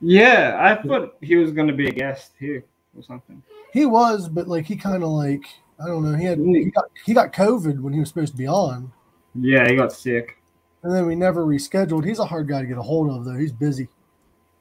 Yeah, 0.00 0.56
I 0.58 0.86
thought 0.86 1.16
he 1.20 1.36
was 1.36 1.52
going 1.52 1.68
to 1.68 1.74
be 1.74 1.88
a 1.88 1.92
guest 1.92 2.32
here 2.38 2.64
or 2.96 3.02
something. 3.02 3.42
He 3.72 3.86
was, 3.86 4.28
but 4.28 4.48
like 4.48 4.66
he 4.66 4.76
kind 4.76 5.02
of 5.02 5.10
like 5.10 5.42
I 5.82 5.86
don't 5.86 6.04
know. 6.04 6.16
He 6.16 6.24
had 6.24 6.38
he 6.38 6.70
got 6.70 6.84
he 7.04 7.14
got 7.14 7.32
COVID 7.32 7.80
when 7.80 7.92
he 7.92 8.00
was 8.00 8.08
supposed 8.08 8.32
to 8.32 8.38
be 8.38 8.46
on, 8.46 8.92
Yeah, 9.34 9.68
he 9.68 9.76
got 9.76 9.92
sick. 9.92 10.36
and 10.82 10.94
then 10.94 11.06
we 11.06 11.14
never 11.14 11.44
rescheduled. 11.46 12.06
He's 12.06 12.18
a 12.18 12.24
hard 12.24 12.48
guy 12.48 12.62
to 12.62 12.66
get 12.66 12.78
a 12.78 12.82
hold 12.82 13.10
of, 13.10 13.24
though. 13.24 13.36
He's 13.36 13.52
busy. 13.52 13.88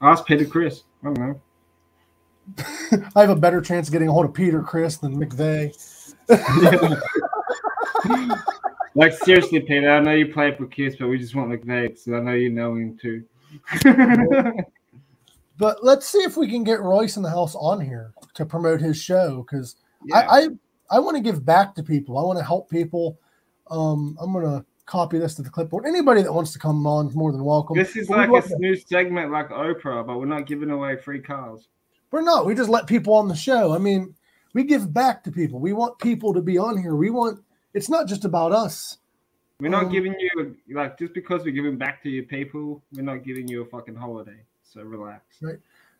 I 0.01 0.11
Ask 0.11 0.25
Peter 0.25 0.45
Criss. 0.45 0.83
I 1.03 1.13
don't 1.13 1.19
know. 1.19 1.41
I 3.15 3.21
have 3.21 3.29
a 3.29 3.35
better 3.35 3.61
chance 3.61 3.87
of 3.87 3.93
getting 3.93 4.07
a 4.07 4.11
hold 4.11 4.25
of 4.25 4.33
Peter 4.33 4.61
Criss 4.61 4.97
than 4.97 5.19
McVeigh. 5.19 5.75
Like 8.99 9.13
seriously, 9.13 9.61
Peter, 9.61 9.89
I 9.89 9.99
know 10.01 10.11
you 10.11 10.31
play 10.31 10.53
for 10.55 10.67
Kiss, 10.67 10.97
but 10.97 11.07
we 11.07 11.17
just 11.17 11.33
want 11.33 11.49
McVeigh, 11.49 11.97
so 11.97 12.15
I 12.15 12.19
know 12.19 12.33
you 12.33 12.49
know 12.49 12.75
him 12.75 12.97
too. 13.01 13.23
But 15.59 15.83
let's 15.83 16.07
see 16.07 16.19
if 16.19 16.37
we 16.37 16.49
can 16.49 16.63
get 16.63 16.79
Royce 16.79 17.17
in 17.17 17.21
the 17.21 17.29
house 17.29 17.53
on 17.53 17.81
here 17.81 18.13
to 18.35 18.45
promote 18.45 18.79
his 18.79 18.97
show 18.97 19.43
because 19.43 19.75
yeah. 20.05 20.19
I, 20.19 20.39
I 20.39 20.47
I 20.91 20.99
want 20.99 21.17
to 21.17 21.21
give 21.21 21.45
back 21.45 21.75
to 21.75 21.83
people. 21.83 22.17
I 22.17 22.23
want 22.23 22.39
to 22.39 22.45
help 22.45 22.69
people. 22.69 23.19
Um, 23.69 24.17
I'm 24.21 24.31
gonna 24.31 24.65
copy 24.85 25.19
this 25.19 25.35
to 25.35 25.41
the 25.41 25.49
clipboard. 25.49 25.85
Anybody 25.85 26.23
that 26.23 26.33
wants 26.33 26.53
to 26.53 26.59
come 26.59 26.87
on 26.87 27.07
is 27.07 27.15
more 27.15 27.33
than 27.33 27.43
welcome. 27.43 27.77
this 27.77 27.97
is 27.97 28.09
like 28.09 28.29
a 28.29 28.57
new 28.57 28.75
segment 28.75 29.31
like 29.31 29.49
Oprah, 29.49 30.07
but 30.07 30.17
we're 30.17 30.25
not 30.25 30.47
giving 30.47 30.71
away 30.71 30.95
free 30.95 31.19
cars. 31.19 31.67
We're 32.09 32.21
not. 32.21 32.45
We 32.45 32.55
just 32.55 32.69
let 32.69 32.87
people 32.87 33.13
on 33.13 33.27
the 33.27 33.35
show. 33.35 33.73
I 33.73 33.79
mean, 33.79 34.15
we 34.53 34.63
give 34.63 34.93
back 34.93 35.25
to 35.25 35.31
people. 35.31 35.59
We 35.59 35.73
want 35.73 35.99
people 35.99 36.33
to 36.33 36.41
be 36.41 36.57
on 36.57 36.81
here. 36.81 36.95
We 36.95 37.09
want. 37.09 37.43
It's 37.73 37.89
not 37.89 38.07
just 38.07 38.25
about 38.25 38.51
us. 38.51 38.97
We're 39.59 39.69
not 39.69 39.85
Um, 39.85 39.91
giving 39.91 40.15
you 40.17 40.55
like 40.69 40.97
just 40.97 41.13
because 41.13 41.43
we're 41.43 41.51
giving 41.51 41.77
back 41.77 42.01
to 42.03 42.09
your 42.09 42.23
people, 42.23 42.81
we're 42.93 43.01
not 43.01 43.23
giving 43.23 43.47
you 43.47 43.61
a 43.61 43.65
fucking 43.65 43.95
holiday. 43.95 44.45
So 44.63 44.81
relax. 44.83 45.41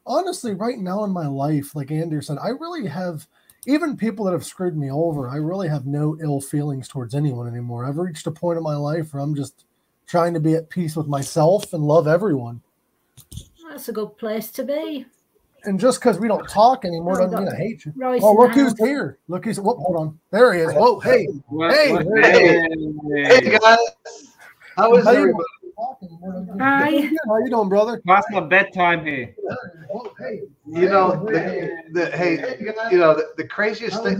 honestly, 0.05 0.53
right 0.53 0.77
now 0.77 1.03
in 1.03 1.11
my 1.11 1.27
life, 1.27 1.75
like 1.75 1.91
Andrew 1.91 2.21
said, 2.21 2.37
I 2.41 2.49
really 2.49 2.87
have 2.87 3.27
even 3.67 3.97
people 3.97 4.25
that 4.25 4.31
have 4.31 4.45
screwed 4.45 4.77
me 4.77 4.89
over. 4.89 5.27
I 5.27 5.35
really 5.35 5.67
have 5.67 5.85
no 5.85 6.17
ill 6.21 6.39
feelings 6.39 6.87
towards 6.87 7.13
anyone 7.13 7.47
anymore. 7.47 7.85
I've 7.85 7.97
reached 7.97 8.27
a 8.27 8.31
point 8.31 8.57
in 8.57 8.63
my 8.63 8.75
life 8.75 9.13
where 9.13 9.21
I'm 9.21 9.35
just 9.35 9.65
trying 10.07 10.33
to 10.35 10.39
be 10.39 10.55
at 10.55 10.69
peace 10.69 10.95
with 10.95 11.07
myself 11.07 11.73
and 11.73 11.83
love 11.83 12.07
everyone. 12.07 12.61
That's 13.69 13.89
a 13.89 13.93
good 13.93 14.17
place 14.17 14.49
to 14.51 14.63
be. 14.63 15.05
And 15.63 15.79
just 15.79 15.99
because 15.99 16.19
we 16.19 16.27
don't 16.27 16.47
talk 16.47 16.85
anymore 16.85 17.19
doesn't 17.19 17.37
mean 17.37 17.49
I 17.49 17.55
hate 17.55 17.85
you. 17.85 17.93
Royce 17.95 18.21
Oh, 18.23 18.33
look 18.33 18.51
who's 18.51 18.77
here! 18.77 19.17
Look 19.27 19.45
who's. 19.45 19.59
Whoop, 19.59 19.77
hold 19.77 19.97
on. 19.97 20.19
There 20.31 20.53
he 20.53 20.61
is. 20.61 20.73
Whoa, 20.73 20.99
hey, 20.99 21.25
What- 21.47 21.73
Hey, 21.73 21.91
what- 21.93 22.05
hey. 22.23 22.67
Hey 23.25 23.57
guys, 23.59 23.77
how 24.75 24.95
is 24.95 25.05
How 25.05 25.11
you 25.11 25.17
everybody? 25.17 25.43
Hi. 26.59 26.89
How 27.27 27.37
you 27.37 27.49
doing, 27.49 27.69
brother? 27.69 28.01
Past 28.05 28.27
my 28.31 28.41
bedtime 28.41 29.05
here. 29.05 29.33
Oh, 29.93 30.11
hey. 30.19 30.41
You 30.67 30.89
know, 30.89 31.25
the, 31.25 31.71
the, 31.93 32.11
hey, 32.11 32.57
you 32.91 32.97
know, 32.97 33.15
the, 33.15 33.29
the 33.37 33.47
craziest 33.47 34.03
thing, 34.03 34.17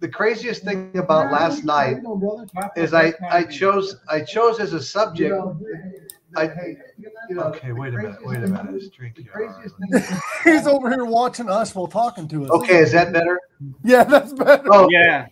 the 0.00 0.08
craziest 0.08 0.62
thing 0.62 0.96
about 0.96 1.32
last 1.32 1.64
night 1.64 1.98
is 2.76 2.94
I, 2.94 3.14
I 3.30 3.44
chose, 3.44 3.96
I 4.08 4.20
chose 4.20 4.60
as 4.60 4.72
a 4.72 4.82
subject. 4.82 5.34
I, 6.36 6.44
you 7.28 7.34
know, 7.36 7.42
okay, 7.44 7.72
wait 7.72 7.94
a 7.94 7.96
minute, 7.98 8.24
wait 8.24 8.38
a 8.38 8.46
minute. 8.46 8.72
This 8.72 8.88
drink 8.88 9.18
here. 9.18 9.54
He's 10.44 10.66
over 10.66 10.90
here 10.90 11.04
watching 11.04 11.48
us 11.48 11.74
while 11.74 11.86
talking 11.86 12.26
to 12.28 12.44
us. 12.44 12.50
Okay, 12.50 12.78
is 12.78 12.92
that 12.92 13.12
better? 13.12 13.38
Yeah, 13.84 14.04
that's 14.04 14.32
better. 14.32 14.62
Oh, 14.70 14.88
Yeah. 14.90 15.26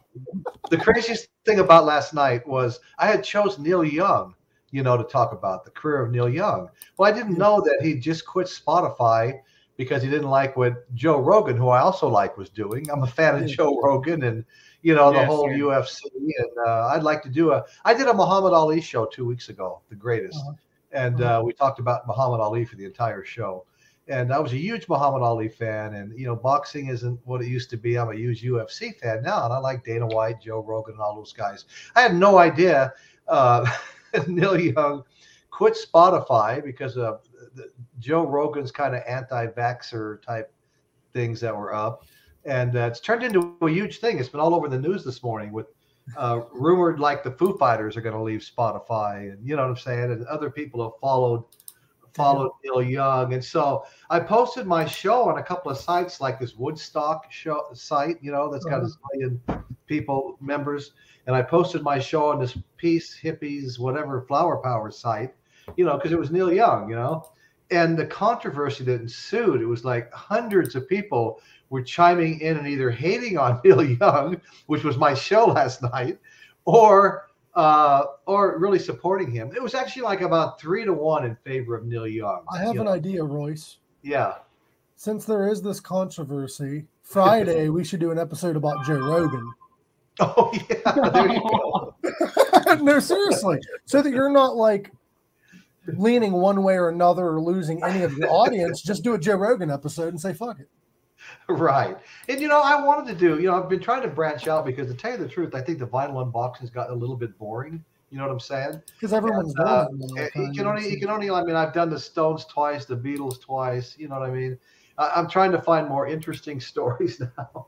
the 0.71 0.77
craziest 0.77 1.29
thing 1.45 1.61
about 1.61 1.85
last 1.85 2.15
night 2.15 2.47
was 2.47 2.81
I 2.99 3.07
had 3.07 3.25
chose 3.25 3.59
Neil 3.59 3.85
Young, 3.85 4.35
you 4.71 4.83
know, 4.83 4.97
to 4.97 5.05
talk 5.05 5.33
about 5.33 5.65
the 5.65 5.71
career 5.71 6.03
of 6.03 6.11
Neil 6.11 6.29
Young. 6.29 6.69
Well, 6.97 7.11
I 7.13 7.17
didn't 7.17 7.39
know 7.39 7.61
that 7.61 7.79
he 7.83 7.95
just 7.95 8.27
quit 8.27 8.47
Spotify 8.47 9.41
because 9.77 10.03
he 10.03 10.11
didn't 10.11 10.29
like 10.29 10.57
what 10.57 10.93
Joe 10.95 11.21
Rogan, 11.21 11.57
who 11.57 11.69
I 11.69 11.81
also 11.81 12.09
like, 12.09 12.37
was 12.37 12.51
doing. 12.51 12.91
I'm 12.91 13.03
a 13.03 13.07
fan 13.07 13.43
of 13.43 13.49
Joe 13.49 13.81
Rogan 13.83 14.23
and 14.25 14.45
you 14.83 14.95
know 14.95 15.11
the 15.13 15.19
Yes, 15.21 15.27
whole 15.29 15.51
yeah. 15.51 15.59
UFC, 15.59 16.01
and 16.15 16.51
uh, 16.67 16.87
I'd 16.89 17.03
like 17.03 17.23
to 17.25 17.29
do 17.29 17.53
a. 17.53 17.65
I 17.85 17.93
did 17.95 18.07
a 18.07 18.15
Muhammad 18.15 18.53
Ali 18.55 18.81
show 18.81 19.05
two 19.07 19.27
weeks 19.27 19.49
ago, 19.51 19.81
the 19.91 19.95
greatest, 19.95 20.39
Uh-huh. 20.39 20.53
And 20.93 21.23
uh, 21.23 21.43
we 21.45 21.53
talked 21.53 21.79
about 21.79 22.07
Muhammad 22.07 22.41
Ali 22.41 22.65
for 22.65 22.77
the 22.77 22.85
entire 22.85 23.25
show. 23.25 23.65
And 24.09 24.33
I 24.33 24.41
was 24.41 24.53
a 24.53 24.57
huge 24.57 24.89
Muhammad 24.89 25.23
Ali 25.23 25.49
fan, 25.49 25.95
and 25.95 26.19
you 26.19 26.27
know, 26.27 26.35
boxing 26.35 26.89
isn't 26.89 27.21
what 27.25 27.43
it 27.43 27.47
used 27.47 27.71
to 27.71 27.77
be. 27.77 27.97
I'm 27.97 28.11
a 28.11 28.15
huge 28.17 28.43
UFC 28.43 28.99
fan 28.99 29.23
now, 29.23 29.45
and 29.45 29.53
I 29.53 29.59
like 29.59 29.85
Dana 29.85 30.07
White, 30.07 30.41
Joe 30.41 30.61
Rogan, 30.61 30.95
and 30.95 31.03
all 31.03 31.15
those 31.15 31.33
guys. 31.33 31.67
I 31.95 32.01
had 32.01 32.17
no 32.17 32.39
idea 32.39 32.93
uh, 33.29 33.71
Neil 34.27 34.59
Young 34.59 35.05
quit 35.51 35.77
Spotify 35.77 36.65
because 36.65 36.97
of 36.97 37.21
the, 37.55 37.71
Joe 38.01 38.27
Rogan's 38.27 38.73
kind 38.73 38.97
of 38.97 39.03
anti-vaxxer 39.07 40.23
type 40.23 40.53
things 41.13 41.41
that 41.41 41.57
were 41.57 41.73
up, 41.73 42.03
and 42.45 42.77
uh, 42.77 42.81
it's 42.81 43.01
turned 43.01 43.23
into 43.23 43.55
a 43.63 43.71
huge 43.71 43.99
thing. 43.99 44.19
It's 44.19 44.29
been 44.29 44.41
all 44.41 44.57
over 44.57 44.69
the 44.69 44.79
news 44.79 45.05
this 45.05 45.23
morning 45.23 45.53
with 45.53 45.67
uh, 46.17 46.41
rumored 46.53 47.01
like 47.01 47.23
the 47.23 47.31
Foo 47.31 47.57
Fighters 47.59 47.97
are 47.97 48.01
going 48.01 48.15
to 48.15 48.23
leave 48.23 48.41
Spotify, 48.41 49.33
and 49.33 49.47
you 49.47 49.57
know 49.57 49.63
what 49.63 49.71
I'm 49.71 49.77
saying, 49.77 50.13
and 50.13 50.27
other 50.27 50.51
people 50.51 50.83
have 50.83 50.99
followed 51.01 51.45
followed 52.15 52.51
Neil 52.65 52.83
Young, 52.83 53.35
and 53.35 53.45
so 53.45 53.85
I 54.11 54.21
posted 54.21 54.67
my 54.67 54.85
show 54.85 55.29
on 55.29 55.39
a 55.39 55.43
couple 55.43 55.71
of 55.71 55.79
sites 55.79 56.21
like 56.21 56.41
this 56.41 56.57
Woodstock 56.57 57.31
show 57.31 57.67
site, 57.73 58.17
you 58.21 58.33
know, 58.33 58.51
that's 58.51 58.65
got 58.65 58.83
a 58.83 58.91
million 59.13 59.41
people 59.87 60.37
members, 60.41 60.93
and 61.27 61.37
I 61.37 61.43
posted 61.43 61.83
my 61.83 62.01
show 62.01 62.29
on 62.31 62.41
this 62.41 62.59
Peace 62.77 63.17
Hippies 63.23 63.79
whatever 63.79 64.23
Flower 64.23 64.57
Power 64.57 64.91
site, 64.91 65.35
you 65.77 65.85
know, 65.85 65.97
because 65.97 66.11
it 66.11 66.19
was 66.19 66.33
Neil 66.33 66.53
Young, 66.53 66.91
you 66.91 66.97
know, 66.97 67.31
and 67.71 67.97
the 67.97 68.07
controversy 68.07 68.85
that 68.85 69.01
ensued, 69.01 69.61
it 69.61 69.67
was 69.67 69.85
like 69.85 70.13
hundreds 70.13 70.75
of 70.75 70.89
people 70.89 71.41
were 71.71 71.83
chiming 71.83 72.41
in 72.41 72.59
and 72.59 72.67
either 72.67 72.91
hating 72.91 73.39
on 73.39 73.61
Neil 73.65 73.83
Young, 73.83 74.41
which 74.67 74.85
was 74.85 74.99
my 74.99 75.15
show 75.15 75.47
last 75.47 75.83
night, 75.83 76.19
or 76.67 77.29
uh, 77.55 78.05
or 78.27 78.59
really 78.59 78.79
supporting 78.79 79.31
him. 79.31 79.53
It 79.55 79.63
was 79.63 79.75
actually 79.75 80.03
like 80.03 80.21
about 80.21 80.61
three 80.61 80.85
to 80.85 80.93
one 80.93 81.25
in 81.25 81.37
favor 81.45 81.75
of 81.75 81.87
Neil 81.87 82.07
Young. 82.07 82.45
I 82.53 82.59
have 82.59 82.77
an 82.77 82.89
idea, 82.89 83.25
Royce. 83.25 83.79
Yeah. 84.03 84.35
Since 84.97 85.25
there 85.25 85.49
is 85.49 85.63
this 85.63 85.81
controversy, 85.81 86.87
Friday 87.03 87.71
we 87.71 87.85
should 87.85 88.01
do 88.01 88.11
an 88.11 88.19
episode 88.19 88.57
about 88.57 88.85
Joe 88.85 88.99
Rogan. 88.99 89.51
Oh 90.23 90.53
yeah. 90.53 91.11
There 91.13 91.33
you 91.33 91.41
go. 91.41 91.95
no, 92.83 93.01
seriously. 93.01 93.59
So 93.87 94.03
that 94.03 94.11
you're 94.11 94.31
not 94.31 94.55
like 94.55 94.93
leaning 95.87 96.33
one 96.33 96.63
way 96.63 96.75
or 96.75 96.91
another 96.91 97.27
or 97.29 97.41
losing 97.41 97.83
any 97.83 98.03
of 98.03 98.13
your 98.19 98.31
audience, 98.31 98.83
just 98.83 99.03
do 99.03 99.15
a 99.15 99.19
Joe 99.19 99.37
Rogan 99.37 99.71
episode 99.71 100.09
and 100.09 100.21
say 100.21 100.35
fuck 100.35 100.61
it. 100.61 100.69
Right. 101.49 101.97
And 102.29 102.41
you 102.41 102.49
know, 102.49 102.61
I 102.61 102.81
wanted 102.81 103.11
to 103.13 103.19
do, 103.19 103.41
you 103.41 103.49
know, 103.49 103.61
I've 103.61 103.69
been 103.69 103.81
trying 103.81 104.03
to 104.03 104.09
branch 104.09 104.47
out 104.47 104.65
because 104.65 104.89
to 104.89 104.95
tell 104.95 105.13
you 105.13 105.19
the 105.19 105.29
truth, 105.29 105.55
I 105.55 105.61
think 105.61 105.79
the 105.79 105.87
vinyl 105.87 106.25
unboxing's 106.25 106.71
gotten 106.71 106.95
a 106.95 106.97
little 106.97 107.17
bit 107.17 107.37
boring. 107.39 107.85
You 108.11 108.19
know 108.19 108.25
what 108.25 108.33
I'm 108.33 108.41
saying? 108.41 108.83
Because 108.93 109.13
everyone's 109.13 109.55
And, 109.57 109.69
uh, 109.69 109.87
it. 110.17 110.33
you 110.35 110.53
can 110.53 110.67
only, 110.67 110.91
you 110.91 110.99
can 110.99 111.11
only, 111.11 111.31
I 111.31 111.45
mean, 111.45 111.55
I've 111.55 111.73
done 111.73 111.91
the 111.91 111.99
Stones 111.99 112.45
twice, 112.45 112.85
the 112.85 112.97
Beatles 112.97 113.41
twice. 113.41 113.97
You 113.99 114.09
know 114.09 114.19
what 114.19 114.29
I 114.29 114.33
mean? 114.33 114.59
I, 114.99 115.13
I'm 115.15 115.29
trying 115.29 115.53
to 115.53 115.63
find 115.63 115.89
more 115.89 116.09
interesting 116.09 116.61
stories 116.73 117.21
now, 117.21 117.67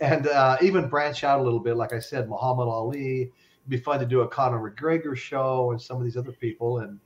and 0.00 0.26
uh, 0.26 0.58
even 0.60 0.88
branch 0.88 1.24
out 1.24 1.40
a 1.40 1.42
little 1.42 1.60
bit. 1.60 1.76
Like 1.76 1.92
I 1.92 1.98
said, 1.98 2.28
Muhammad 2.28 2.68
Ali. 2.68 3.22
It'd 3.22 3.68
be 3.68 3.76
fun 3.78 4.00
to 4.00 4.06
do 4.06 4.20
a 4.22 4.28
Conor 4.28 4.70
McGregor 4.70 5.16
show 5.16 5.70
and 5.70 5.80
some 5.80 5.98
of 5.98 6.04
these 6.04 6.16
other 6.16 6.32
people, 6.32 6.78
and 6.78 6.98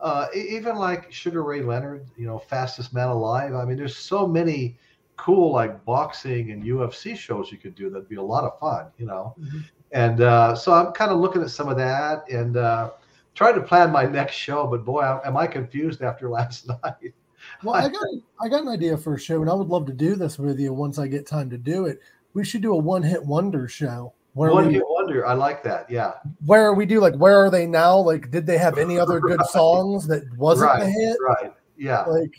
uh, 0.00 0.26
even 0.34 0.76
like 0.76 1.12
Sugar 1.12 1.42
Ray 1.42 1.60
Leonard. 1.60 2.06
You 2.16 2.26
know, 2.26 2.38
fastest 2.38 2.94
man 2.94 3.08
alive. 3.08 3.54
I 3.54 3.64
mean, 3.66 3.76
there's 3.76 3.96
so 3.96 4.26
many 4.26 4.78
cool 5.16 5.52
like 5.52 5.84
boxing 5.84 6.50
and 6.50 6.62
UFC 6.62 7.16
shows 7.16 7.50
you 7.52 7.58
could 7.58 7.74
do 7.74 7.88
that'd 7.90 8.08
be 8.08 8.16
a 8.16 8.22
lot 8.22 8.44
of 8.44 8.58
fun. 8.58 8.86
You 8.98 9.06
know. 9.06 9.34
Mhm. 9.40 9.64
And 9.92 10.20
uh, 10.22 10.54
so 10.56 10.72
I'm 10.72 10.92
kind 10.92 11.12
of 11.12 11.18
looking 11.20 11.40
at 11.42 11.50
some 11.50 11.68
of 11.68 11.76
that 11.76 12.28
and 12.28 12.56
uh, 12.56 12.90
trying 13.34 13.54
to 13.54 13.60
plan 13.62 13.92
my 13.92 14.04
next 14.04 14.34
show. 14.34 14.66
But 14.66 14.84
boy, 14.84 15.02
am 15.24 15.36
I 15.36 15.46
confused 15.46 16.02
after 16.02 16.28
last 16.38 16.66
night. 16.68 17.14
Well, 17.62 17.74
I 17.74 17.88
got 17.88 18.06
I 18.40 18.48
got 18.48 18.62
an 18.62 18.68
idea 18.68 18.96
for 18.96 19.14
a 19.14 19.18
show, 19.20 19.40
and 19.42 19.50
I 19.50 19.54
would 19.54 19.68
love 19.68 19.86
to 19.86 19.92
do 19.92 20.16
this 20.16 20.38
with 20.38 20.58
you 20.58 20.72
once 20.72 20.98
I 20.98 21.06
get 21.06 21.26
time 21.26 21.48
to 21.50 21.58
do 21.58 21.86
it. 21.86 22.00
We 22.32 22.44
should 22.44 22.62
do 22.62 22.72
a 22.72 22.76
one 22.76 23.02
hit 23.02 23.24
wonder 23.24 23.68
show 23.68 24.12
where 24.32 24.50
One 24.50 24.68
hit 24.72 24.82
wonder. 24.88 25.24
I 25.26 25.34
like 25.34 25.62
that. 25.62 25.88
Yeah. 25.88 26.14
where 26.46 26.72
we 26.74 26.86
do 26.86 26.98
like 27.00 27.14
where 27.14 27.36
are 27.44 27.50
they 27.50 27.66
now? 27.66 27.96
Like, 27.98 28.30
did 28.32 28.46
they 28.46 28.58
have 28.58 28.78
any 28.78 28.98
other 28.98 29.20
good 29.20 29.44
songs 29.50 30.06
that 30.08 30.24
wasn't 30.36 30.70
Right. 30.70 30.82
a 30.82 30.86
hit? 30.86 31.16
Right. 31.20 31.52
Yeah. 31.76 32.02
Like, 32.02 32.32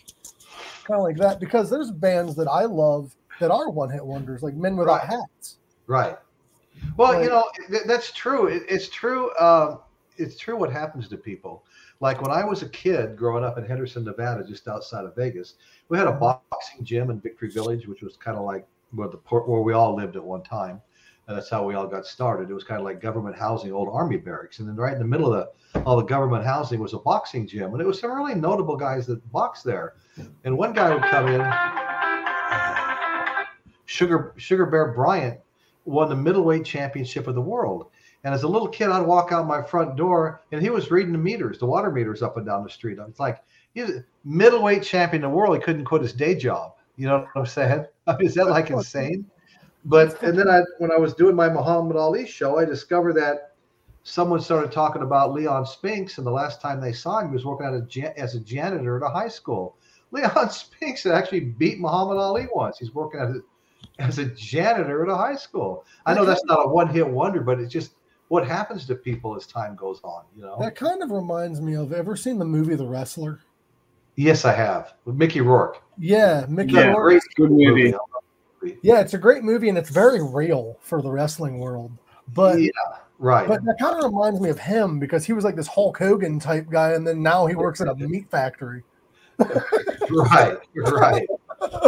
kind 0.85 0.99
of 0.99 1.03
like 1.03 1.17
that 1.17 1.39
because 1.39 1.69
there's 1.69 1.91
bands 1.91 2.35
that 2.35 2.47
I 2.47 2.63
love 2.65 3.15
that 3.39 3.51
are 3.51 3.69
one 3.69 3.89
hit 3.89 4.05
wonders, 4.05 4.41
like 4.43 4.53
Men 4.55 4.77
Without 4.77 4.99
Right. 5.01 5.09
Hats. 5.09 5.57
Right. 5.87 6.17
Well, 6.97 7.13
Like- 7.13 7.23
you 7.23 7.29
know 7.29 7.45
th- 7.69 7.83
that's 7.85 8.11
true. 8.11 8.47
It, 8.47 8.63
it's 8.69 8.87
true. 8.89 9.35
Um, 9.37 9.79
it's 10.17 10.37
true 10.37 10.55
what 10.55 10.71
happens 10.71 11.07
to 11.09 11.17
people. 11.17 11.63
Like 11.99 12.21
when 12.21 12.31
I 12.31 12.43
was 12.43 12.61
a 12.61 12.69
kid 12.69 13.17
growing 13.17 13.43
up 13.43 13.57
in 13.57 13.65
Henderson, 13.65 14.03
Nevada, 14.03 14.43
just 14.45 14.67
outside 14.67 15.05
of 15.05 15.15
Vegas, 15.15 15.55
we 15.89 15.97
had 15.97 16.07
a 16.07 16.11
boxing 16.11 16.83
gym 16.83 17.09
in 17.09 17.19
Victory 17.19 17.49
Village, 17.49 17.87
which 17.87 18.01
was 18.01 18.15
kind 18.17 18.37
of 18.37 18.43
like 18.45 18.65
where 18.91 19.07
the 19.07 19.17
port 19.17 19.47
where 19.47 19.61
we 19.61 19.73
all 19.73 19.95
lived 19.95 20.15
at 20.15 20.23
one 20.23 20.43
time. 20.43 20.81
And 21.27 21.35
that's 21.35 21.49
how 21.49 21.65
we 21.65 21.73
all 21.73 21.87
got 21.87 22.05
started. 22.05 22.49
It 22.49 22.53
was 22.53 22.63
kind 22.63 22.79
of 22.79 22.85
like 22.85 23.01
government 23.01 23.35
housing, 23.35 23.71
old 23.71 23.89
army 23.91 24.17
barracks, 24.17 24.59
and 24.59 24.67
then 24.67 24.75
right 24.75 24.93
in 24.93 24.99
the 24.99 25.05
middle 25.05 25.33
of 25.33 25.47
the 25.73 25.81
all 25.81 25.97
the 25.97 26.03
government 26.03 26.45
housing 26.45 26.79
was 26.79 26.93
a 26.93 26.99
boxing 26.99 27.47
gym, 27.47 27.73
and 27.73 27.81
it 27.81 27.85
was 27.85 27.99
some 27.99 28.11
really 28.11 28.35
notable 28.35 28.77
guys 28.77 29.05
that 29.07 29.31
boxed 29.31 29.65
there. 29.65 29.95
And 30.45 30.57
one 30.57 30.71
guy 30.71 30.93
would 30.93 31.03
come 31.03 31.27
in, 31.27 31.41
Sugar 33.85 34.33
Sugar 34.37 34.65
Bear 34.65 34.93
Bryant 34.93 35.39
won 35.85 36.09
the 36.09 36.15
middleweight 36.15 36.65
championship 36.65 37.27
of 37.27 37.35
the 37.35 37.41
world. 37.41 37.87
And 38.23 38.33
as 38.33 38.43
a 38.43 38.47
little 38.47 38.67
kid, 38.67 38.89
I'd 38.89 39.05
walk 39.05 39.31
out 39.31 39.45
my 39.45 39.61
front 39.61 39.95
door 39.95 40.41
and 40.51 40.61
he 40.61 40.71
was 40.71 40.89
reading 40.89 41.11
the 41.11 41.19
meters, 41.19 41.59
the 41.59 41.67
water 41.67 41.91
meters 41.91 42.23
up 42.23 42.37
and 42.37 42.45
down 42.45 42.63
the 42.63 42.69
street. 42.69 42.97
It's 43.07 43.19
like 43.19 43.43
he's 43.75 43.89
a 43.89 44.03
middleweight 44.23 44.81
champion 44.81 45.23
of 45.23 45.31
the 45.31 45.37
world. 45.37 45.55
He 45.55 45.61
couldn't 45.61 45.85
quit 45.85 46.01
his 46.01 46.13
day 46.13 46.33
job. 46.35 46.73
You 46.97 47.07
know 47.07 47.19
what 47.19 47.41
I'm 47.41 47.45
saying? 47.45 47.85
I 48.07 48.13
mean, 48.17 48.27
is 48.27 48.33
that 48.33 48.47
like 48.47 48.71
insane? 48.71 49.29
But 49.85 50.21
and 50.23 50.37
then 50.37 50.49
I 50.49 50.61
when 50.79 50.91
I 50.91 50.97
was 50.97 51.13
doing 51.13 51.35
my 51.35 51.47
Muhammad 51.47 51.95
Ali 51.95 52.25
show, 52.25 52.57
I 52.57 52.65
discovered 52.65 53.13
that 53.13 53.53
someone 54.03 54.39
started 54.39 54.71
talking 54.71 55.03
about 55.03 55.33
Leon 55.33 55.65
Spinks, 55.65 56.17
and 56.17 56.25
the 56.25 56.31
last 56.31 56.61
time 56.61 56.81
they 56.81 56.93
saw 56.93 57.19
him, 57.19 57.29
he 57.29 57.33
was 57.33 57.45
working 57.45 57.67
at 57.67 57.73
a, 57.73 58.19
as 58.19 58.35
a 58.35 58.39
janitor 58.39 58.97
at 58.97 59.07
a 59.07 59.13
high 59.13 59.27
school. 59.27 59.77
Leon 60.11 60.49
Spinks 60.49 61.03
had 61.03 61.13
actually 61.13 61.41
beat 61.41 61.79
Muhammad 61.79 62.17
Ali 62.17 62.47
once. 62.53 62.79
He's 62.79 62.93
working 62.93 63.19
as 63.19 63.35
a, 63.35 63.41
as 63.99 64.19
a 64.19 64.25
janitor 64.25 65.03
at 65.03 65.09
a 65.09 65.15
high 65.15 65.35
school. 65.35 65.85
I 66.05 66.13
know 66.13 66.25
that's 66.25 66.45
not 66.45 66.65
a 66.65 66.69
one-hit 66.69 67.07
wonder, 67.07 67.41
but 67.41 67.59
it's 67.59 67.73
just 67.73 67.95
what 68.29 68.47
happens 68.47 68.85
to 68.87 68.95
people 68.95 69.35
as 69.35 69.45
time 69.45 69.75
goes 69.75 69.99
on. 70.03 70.23
You 70.35 70.43
know. 70.43 70.57
That 70.59 70.75
kind 70.75 71.03
of 71.03 71.11
reminds 71.11 71.59
me 71.59 71.75
of 71.75 71.91
ever 71.91 72.15
seen 72.15 72.39
the 72.39 72.45
movie 72.45 72.75
The 72.75 72.87
Wrestler? 72.87 73.41
Yes, 74.15 74.45
I 74.45 74.53
have 74.53 74.93
with 75.03 75.15
Mickey 75.15 75.41
Rourke. 75.41 75.81
Yeah, 75.97 76.45
Mickey 76.47 76.73
Yeah, 76.73 76.87
Rourke. 76.91 77.03
Great 77.03 77.21
Good 77.35 77.51
movie. 77.51 77.93
Yeah, 78.81 79.01
it's 79.01 79.13
a 79.13 79.17
great 79.17 79.43
movie 79.43 79.69
and 79.69 79.77
it's 79.77 79.89
very 79.89 80.21
real 80.23 80.77
for 80.81 81.01
the 81.01 81.11
wrestling 81.11 81.59
world. 81.59 81.91
But 82.33 82.61
yeah, 82.61 82.69
right. 83.19 83.47
but 83.47 83.63
that 83.65 83.77
kind 83.79 83.97
of 83.97 84.03
reminds 84.03 84.39
me 84.39 84.49
of 84.49 84.59
him 84.59 84.99
because 84.99 85.25
he 85.25 85.33
was 85.33 85.43
like 85.43 85.55
this 85.55 85.67
Hulk 85.67 85.97
Hogan 85.97 86.39
type 86.39 86.69
guy, 86.69 86.93
and 86.93 87.05
then 87.05 87.21
now 87.21 87.45
he 87.45 87.55
works 87.55 87.81
at 87.81 87.87
a 87.87 87.95
meat 87.95 88.29
factory. 88.29 88.83
right, 89.39 90.57
right. 90.75 91.27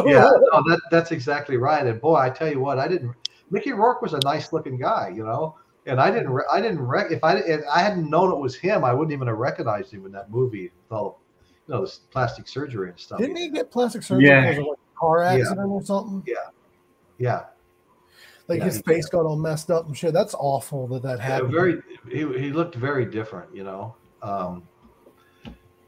Yeah, 0.06 0.32
no, 0.52 0.64
that 0.70 0.80
that's 0.90 1.12
exactly 1.12 1.58
right. 1.58 1.86
And 1.86 2.02
boy, 2.02 2.16
I 2.16 2.30
tell 2.30 2.50
you 2.50 2.60
what, 2.60 2.80
I 2.80 2.88
didn't. 2.88 3.14
Mickey 3.52 3.74
Rourke 3.74 4.02
was 4.02 4.14
a 4.14 4.20
nice 4.24 4.52
looking 4.52 4.78
guy, 4.78 5.12
you 5.14 5.24
know, 5.24 5.56
and 5.86 6.00
I 6.00 6.10
didn't. 6.10 6.36
I 6.52 6.62
didn't. 6.62 6.82
Rec- 6.82 7.12
if 7.12 7.24
I 7.24 7.36
if 7.38 7.62
I 7.72 7.82
hadn't 7.82 8.10
known 8.10 8.32
it 8.32 8.38
was 8.38 8.56
him, 8.56 8.84
I 8.84 8.94
wouldn't 8.94 9.12
even 9.12 9.28
have 9.28 9.38
recognized 9.38 9.94
him 9.94 10.06
in 10.06 10.12
that 10.14 10.32
movie. 10.32 10.72
With 10.90 10.98
all, 10.98 11.22
you 11.68 11.74
know, 11.74 11.82
this 11.82 12.00
plastic 12.12 12.48
surgery 12.48 12.90
and 12.90 13.00
stuff. 13.00 13.20
Didn't 13.20 13.36
he 13.36 13.50
get 13.50 13.70
plastic 13.70 14.04
surgery 14.04 14.28
Yeah. 14.30 14.46
like 14.46 14.58
a 14.58 15.00
car 15.00 15.24
accident 15.24 15.70
or 15.70 15.84
something? 15.84 16.24
Yeah, 16.26 16.36
Like 18.48 18.60
Yeah, 18.60 18.66
his 18.66 18.82
face 18.82 19.08
got 19.08 19.26
all 19.26 19.36
messed 19.36 19.70
up 19.70 19.88
and 19.88 19.98
shit. 19.98 20.14
That's 20.14 20.34
awful 20.36 20.88
that 20.88 21.04
that 21.04 21.18
yeah 21.18 21.24
happened. 21.26 21.52
very. 21.52 21.82
He, 22.10 22.20
he 22.40 22.52
looked 22.52 22.76
very 22.76 23.06
different, 23.06 23.54
you 23.54 23.64
know. 23.64 23.96
Um, 24.22 24.64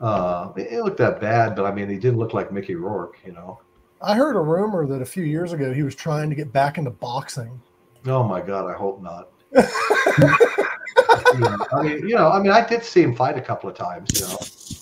uh, 0.02 0.52
it 0.56 0.84
looked 0.84 0.98
that 0.98 1.20
bad, 1.20 1.56
but 1.56 1.66
I 1.66 1.72
mean, 1.72 1.90
he 1.90 1.98
didn't 1.98 2.20
look 2.20 2.34
like 2.34 2.52
Mickey 2.52 2.76
Rourke, 2.76 3.18
you 3.26 3.32
know. 3.32 3.60
I 4.02 4.16
heard 4.16 4.36
a 4.36 4.42
rumor 4.42 4.86
that 4.88 5.02
a 5.02 5.06
few 5.06 5.24
years 5.24 5.52
ago 5.52 5.74
he 5.74 5.84
was 5.84 5.96
trying 5.96 6.30
to 6.30 6.36
get 6.36 6.54
back 6.54 6.78
into 6.78 6.90
boxing. 6.90 7.60
Oh 8.06 8.24
my 8.24 8.42
God, 8.42 8.70
I 8.70 8.74
hope 8.74 9.02
not. 9.02 9.30
Yeah, 9.52 9.68
I 11.74 11.82
mean, 11.84 12.08
you 12.08 12.16
know, 12.16 12.32
I 12.32 12.40
mean, 12.40 12.52
I 12.52 12.66
did 12.66 12.84
see 12.84 13.02
him 13.02 13.16
fight 13.16 13.38
a 13.38 13.42
couple 13.42 13.70
of 13.70 13.76
times, 13.76 14.20
you 14.20 14.28
know, 14.28 14.38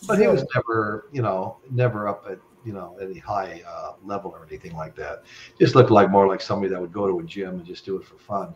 but 0.08 0.20
he 0.20 0.28
was 0.28 0.46
never, 0.54 1.08
you 1.12 1.22
know, 1.22 1.58
never 1.72 2.08
up 2.08 2.26
at, 2.30 2.38
you 2.68 2.74
know, 2.74 2.98
any 3.02 3.18
high 3.18 3.64
uh, 3.66 3.94
level 4.04 4.30
or 4.32 4.46
anything 4.46 4.76
like 4.76 4.94
that. 4.96 5.24
Just 5.58 5.74
looked 5.74 5.90
like 5.90 6.12
more 6.12 6.28
like 6.28 6.42
somebody 6.42 6.70
that 6.74 6.80
would 6.82 6.92
go 6.92 7.08
to 7.08 7.20
a 7.20 7.24
gym 7.24 7.52
and 7.56 7.66
just 7.66 7.86
do 7.86 7.96
it 7.98 8.06
for 8.06 8.18
fun. 8.18 8.54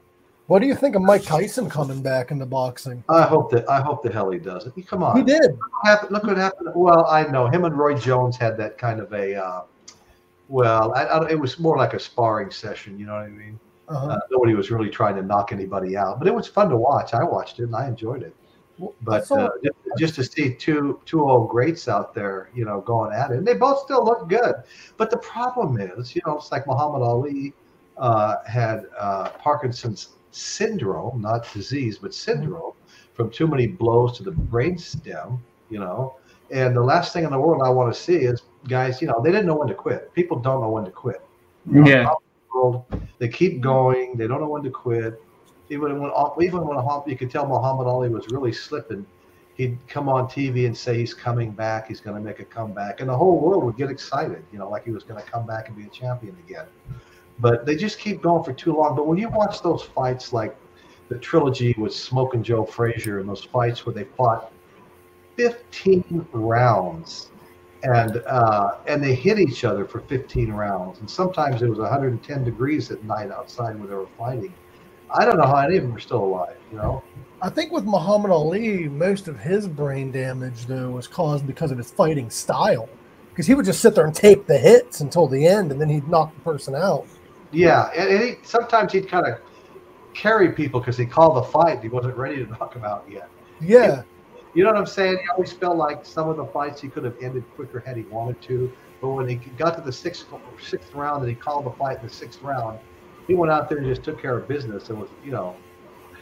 What 0.48 0.60
do 0.60 0.68
you 0.68 0.76
think 0.76 0.98
of 0.98 1.02
Mike 1.02 1.24
Tyson 1.24 1.70
coming 1.70 2.02
back 2.02 2.30
into 2.32 2.46
boxing? 2.46 3.06
I 3.08 3.22
hope 3.22 3.50
that 3.52 3.70
I 3.70 3.80
hope 3.80 4.04
the 4.04 4.12
hell 4.12 4.30
he 4.32 4.38
does 4.38 4.68
it. 4.68 4.74
Come 4.86 5.02
on, 5.02 5.16
He 5.16 5.24
did. 5.24 5.42
Look 5.44 5.60
what 5.72 5.86
happened- 5.90 6.12
Look 6.12 6.24
what 6.26 6.38
happened. 6.38 6.70
Well, 6.76 7.06
I 7.08 7.24
know 7.24 7.48
him 7.48 7.64
and 7.64 7.78
Roy 7.78 7.96
Jones 7.96 8.36
had 8.36 8.58
that 8.58 8.78
kind 8.78 9.00
of 9.00 9.14
a, 9.14 9.36
uh, 9.36 9.62
well, 10.50 10.94
I, 10.94 11.06
I, 11.06 11.30
it 11.30 11.40
was 11.40 11.58
more 11.58 11.78
like 11.78 11.94
a 11.94 12.00
sparring 12.00 12.52
session. 12.52 13.00
You 13.00 13.06
know 13.06 13.14
what 13.14 13.22
I 13.22 13.30
mean? 13.30 13.58
Uh-huh. 13.88 14.08
Uh, 14.08 14.20
nobody 14.30 14.54
was 14.54 14.72
really 14.72 14.90
trying 14.90 15.16
to 15.16 15.22
knock 15.22 15.54
anybody 15.54 15.96
out, 15.96 16.20
but 16.20 16.28
it 16.28 16.34
was 16.36 16.48
fun 16.48 16.70
to 16.70 16.76
watch. 16.78 17.14
I 17.14 17.24
watched 17.24 17.60
it 17.60 17.64
and 17.64 17.76
I 17.76 17.88
enjoyed 17.88 18.22
it. 18.24 18.36
But 19.02 19.28
so- 19.28 19.40
uh, 19.40 19.50
just, 19.64 19.76
just 19.98 20.16
to 20.16 20.24
see 20.24 20.54
two 20.56 21.00
two 21.06 21.22
old 21.30 21.50
greats 21.50 21.88
out 21.88 22.14
there, 22.14 22.50
you 22.54 22.66
know, 22.66 22.82
going 22.82 23.14
at 23.14 23.32
it, 23.32 23.38
and 23.38 23.48
they 23.48 23.54
both 23.54 23.80
still 23.82 24.04
look 24.04 24.28
good. 24.30 24.56
But 24.98 25.10
the 25.10 25.18
problem 25.18 25.80
is, 25.80 26.16
you 26.16 26.22
know, 26.26 26.38
it's 26.38 26.52
like 26.52 26.68
Muhammad 26.68 27.02
Ali 27.02 27.54
uh, 27.98 28.38
had 28.46 28.86
uh, 28.98 29.30
Parkinson's 29.40 30.10
syndrome, 30.32 31.22
not 31.22 31.52
disease, 31.54 31.98
but 31.98 32.14
syndrome, 32.14 32.74
from 33.14 33.30
too 33.30 33.48
many 33.48 33.68
blows 33.68 34.18
to 34.18 34.24
the 34.24 34.32
brain 34.32 34.78
stem. 34.78 35.44
You 35.70 35.80
know, 35.80 36.16
and 36.50 36.76
the 36.76 36.82
last 36.84 37.14
thing 37.14 37.24
in 37.24 37.32
the 37.32 37.40
world 37.40 37.62
I 37.64 37.70
want 37.70 37.94
to 37.94 38.00
see 38.00 38.16
is 38.18 38.44
guys. 38.68 39.02
You 39.02 39.08
know, 39.08 39.22
they 39.22 39.32
didn't 39.32 39.46
know 39.46 39.56
when 39.56 39.68
to 39.68 39.76
quit. 39.76 40.14
People 40.14 40.40
don't 40.40 40.62
know 40.62 40.70
when 40.70 40.86
to 40.86 40.92
quit 40.92 41.22
Yeah. 41.72 42.14
world. 42.54 42.86
They 43.20 43.30
keep 43.30 43.62
going. 43.62 44.18
They 44.18 44.28
don't 44.28 44.42
know 44.42 44.50
when 44.50 44.64
to 44.64 44.70
quit. 44.70 45.22
Even 45.72 46.02
when 46.02 46.12
even 46.42 46.68
when 46.68 46.78
you 47.08 47.18
could 47.18 47.32
tell 47.32 47.48
Muhammad 47.48 47.88
Ali 47.88 48.10
was 48.10 48.28
really 48.30 48.52
slipping, 48.52 49.06
he'd 49.56 49.78
come 49.88 50.10
on 50.10 50.28
TV 50.28 50.66
and 50.66 50.78
say 50.78 50.98
he's 50.98 51.14
coming 51.14 51.52
back. 51.52 51.88
He's 51.88 52.02
going 52.02 52.16
to 52.16 52.22
make 52.22 52.40
a 52.40 52.46
comeback, 52.46 53.00
and 53.00 53.10
the 53.10 53.16
whole 53.16 53.40
world 53.40 53.64
would 53.64 53.78
get 53.78 53.90
excited. 53.90 54.44
You 54.52 54.60
know, 54.60 54.70
like 54.70 54.84
he 54.84 54.92
was 54.92 55.04
going 55.04 55.24
to 55.24 55.32
come 55.32 55.48
back 55.48 55.70
and 55.70 55.78
be 55.78 55.86
a 55.86 55.90
champion 55.90 56.36
again. 56.46 56.66
But 57.40 57.66
they 57.66 57.78
just 57.78 58.00
keep 58.00 58.22
going 58.22 58.44
for 58.44 58.52
too 58.54 58.74
long. 58.74 58.96
But 58.96 59.08
when 59.08 59.18
you 59.18 59.30
watch 59.30 59.62
those 59.62 59.84
fights, 59.84 60.34
like 60.34 60.56
the 61.08 61.18
trilogy 61.18 61.74
with 61.78 61.94
Smokin' 61.94 62.44
Joe 62.44 62.66
Frazier, 62.66 63.20
and 63.20 63.30
those 63.30 63.46
fights 63.46 63.86
where 63.86 63.96
they 63.96 64.04
fought 64.04 64.52
15 65.38 66.28
rounds 66.34 67.32
and 67.84 68.18
uh, 68.28 68.76
and 68.88 69.04
they 69.04 69.16
hit 69.16 69.40
each 69.40 69.64
other 69.64 69.86
for 69.86 70.02
15 70.02 70.52
rounds, 70.52 71.00
and 71.00 71.10
sometimes 71.10 71.62
it 71.62 71.70
was 71.70 71.80
110 71.80 72.44
degrees 72.44 72.92
at 72.92 73.04
night 73.04 73.32
outside 73.32 73.80
when 73.80 73.90
they 73.90 73.96
were 73.96 74.10
fighting. 74.18 74.54
I 75.14 75.26
don't 75.26 75.38
know 75.38 75.46
how 75.46 75.58
any 75.58 75.78
of 75.78 75.84
them 75.84 75.96
are 75.96 76.00
still 76.00 76.24
alive. 76.24 76.58
You 76.72 76.78
know, 76.78 77.04
I 77.42 77.50
think 77.50 77.72
with 77.72 77.86
Muhammad 77.86 78.32
Ali, 78.32 78.88
most 78.88 79.28
of 79.28 79.40
his 79.40 79.68
brain 79.68 80.12
damage 80.12 80.66
though 80.66 80.92
was 80.92 81.08
caused 81.08 81.46
because 81.48 81.72
of 81.72 81.78
his 81.78 81.92
fighting 81.92 82.30
style. 82.30 82.88
Because 83.30 83.48
he 83.48 83.56
would 83.56 83.66
just 83.66 83.80
sit 83.80 83.96
there 83.96 84.06
and 84.06 84.14
take 84.14 84.46
the 84.46 84.58
hits 84.58 85.00
until 85.00 85.26
the 85.26 85.48
end, 85.48 85.72
and 85.72 85.80
then 85.80 85.88
he'd 85.88 86.08
knock 86.08 86.36
the 86.36 86.42
person 86.42 86.76
out. 86.76 87.06
yeah, 87.52 87.90
and, 87.96 88.22
he, 88.22 88.36
sometimes 88.44 88.92
he'd 88.92 89.08
kind 89.08 89.26
of 89.26 89.40
carry 90.14 90.52
people 90.52 90.82
because 90.82 90.98
he 90.98 91.06
called 91.06 91.38
the 91.38 91.44
fight. 91.44 91.82
He 91.82 91.88
wasn't 91.88 92.18
ready 92.18 92.44
to 92.44 92.52
knock 92.60 92.74
them 92.74 92.84
out 92.84 93.06
yet. 93.10 93.30
Yeah, 93.62 94.04
You 94.54 94.64
know 94.64 94.72
what 94.72 94.80
I'm 94.80 94.86
saying? 94.86 95.18
He 95.22 95.28
always 95.30 95.54
felt 95.54 95.78
like 95.78 96.06
some 96.06 96.28
of 96.28 96.36
the 96.36 96.46
fights 96.46 96.82
he 96.82 96.90
could 96.90 97.06
have 97.06 97.16
ended 97.22 97.46
quicker 97.56 97.80
had 97.80 97.96
he 97.96 98.04
wanted 98.04 98.42
to. 98.44 98.72
But 99.00 99.10
when 99.10 99.28
he 99.28 99.36
got 99.36 99.76
to 99.76 99.82
the 99.82 99.92
sixth 99.92 100.26
sixth 100.62 100.94
round 100.94 101.22
and 101.22 101.30
he 101.30 101.36
called 101.36 101.66
the 101.66 101.72
fight 101.72 102.00
in 102.02 102.08
the 102.08 102.14
sixth 102.14 102.42
round, 102.42 102.80
he 103.28 103.34
went 103.34 103.52
out 103.52 103.70
there 103.70 103.78
and 103.78 103.88
just 103.88 104.04
took 104.04 104.22
care 104.22 104.38
of 104.38 104.48
business 104.48 104.90
and 104.90 105.00
was, 105.00 105.10
you 105.24 105.32
know. 105.32 105.56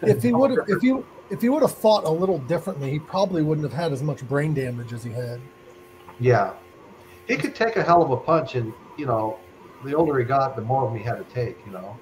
If 0.01 0.23
he 0.23 0.31
would 0.31 0.51
have, 0.51 0.59
if 0.67 0.83
you 0.83 1.05
if 1.29 1.41
he 1.41 1.49
would 1.49 1.61
have 1.61 1.75
fought 1.75 2.05
a 2.05 2.09
little 2.09 2.39
differently, 2.39 2.91
he 2.91 2.99
probably 2.99 3.41
wouldn't 3.41 3.69
have 3.69 3.77
had 3.77 3.91
as 3.91 4.01
much 4.01 4.27
brain 4.27 4.53
damage 4.53 4.93
as 4.93 5.03
he 5.03 5.11
had. 5.11 5.41
Yeah, 6.19 6.53
he 7.27 7.37
could 7.37 7.55
take 7.55 7.75
a 7.75 7.83
hell 7.83 8.01
of 8.01 8.11
a 8.11 8.17
punch, 8.17 8.55
and 8.55 8.73
you 8.97 9.05
know, 9.05 9.39
the 9.83 9.93
older 9.93 10.17
he 10.19 10.25
got, 10.25 10.55
the 10.55 10.61
more 10.61 10.85
of 10.85 10.91
him 10.91 10.97
he 10.97 11.03
had 11.03 11.17
to 11.17 11.33
take. 11.33 11.57
You 11.65 11.71
know. 11.71 11.97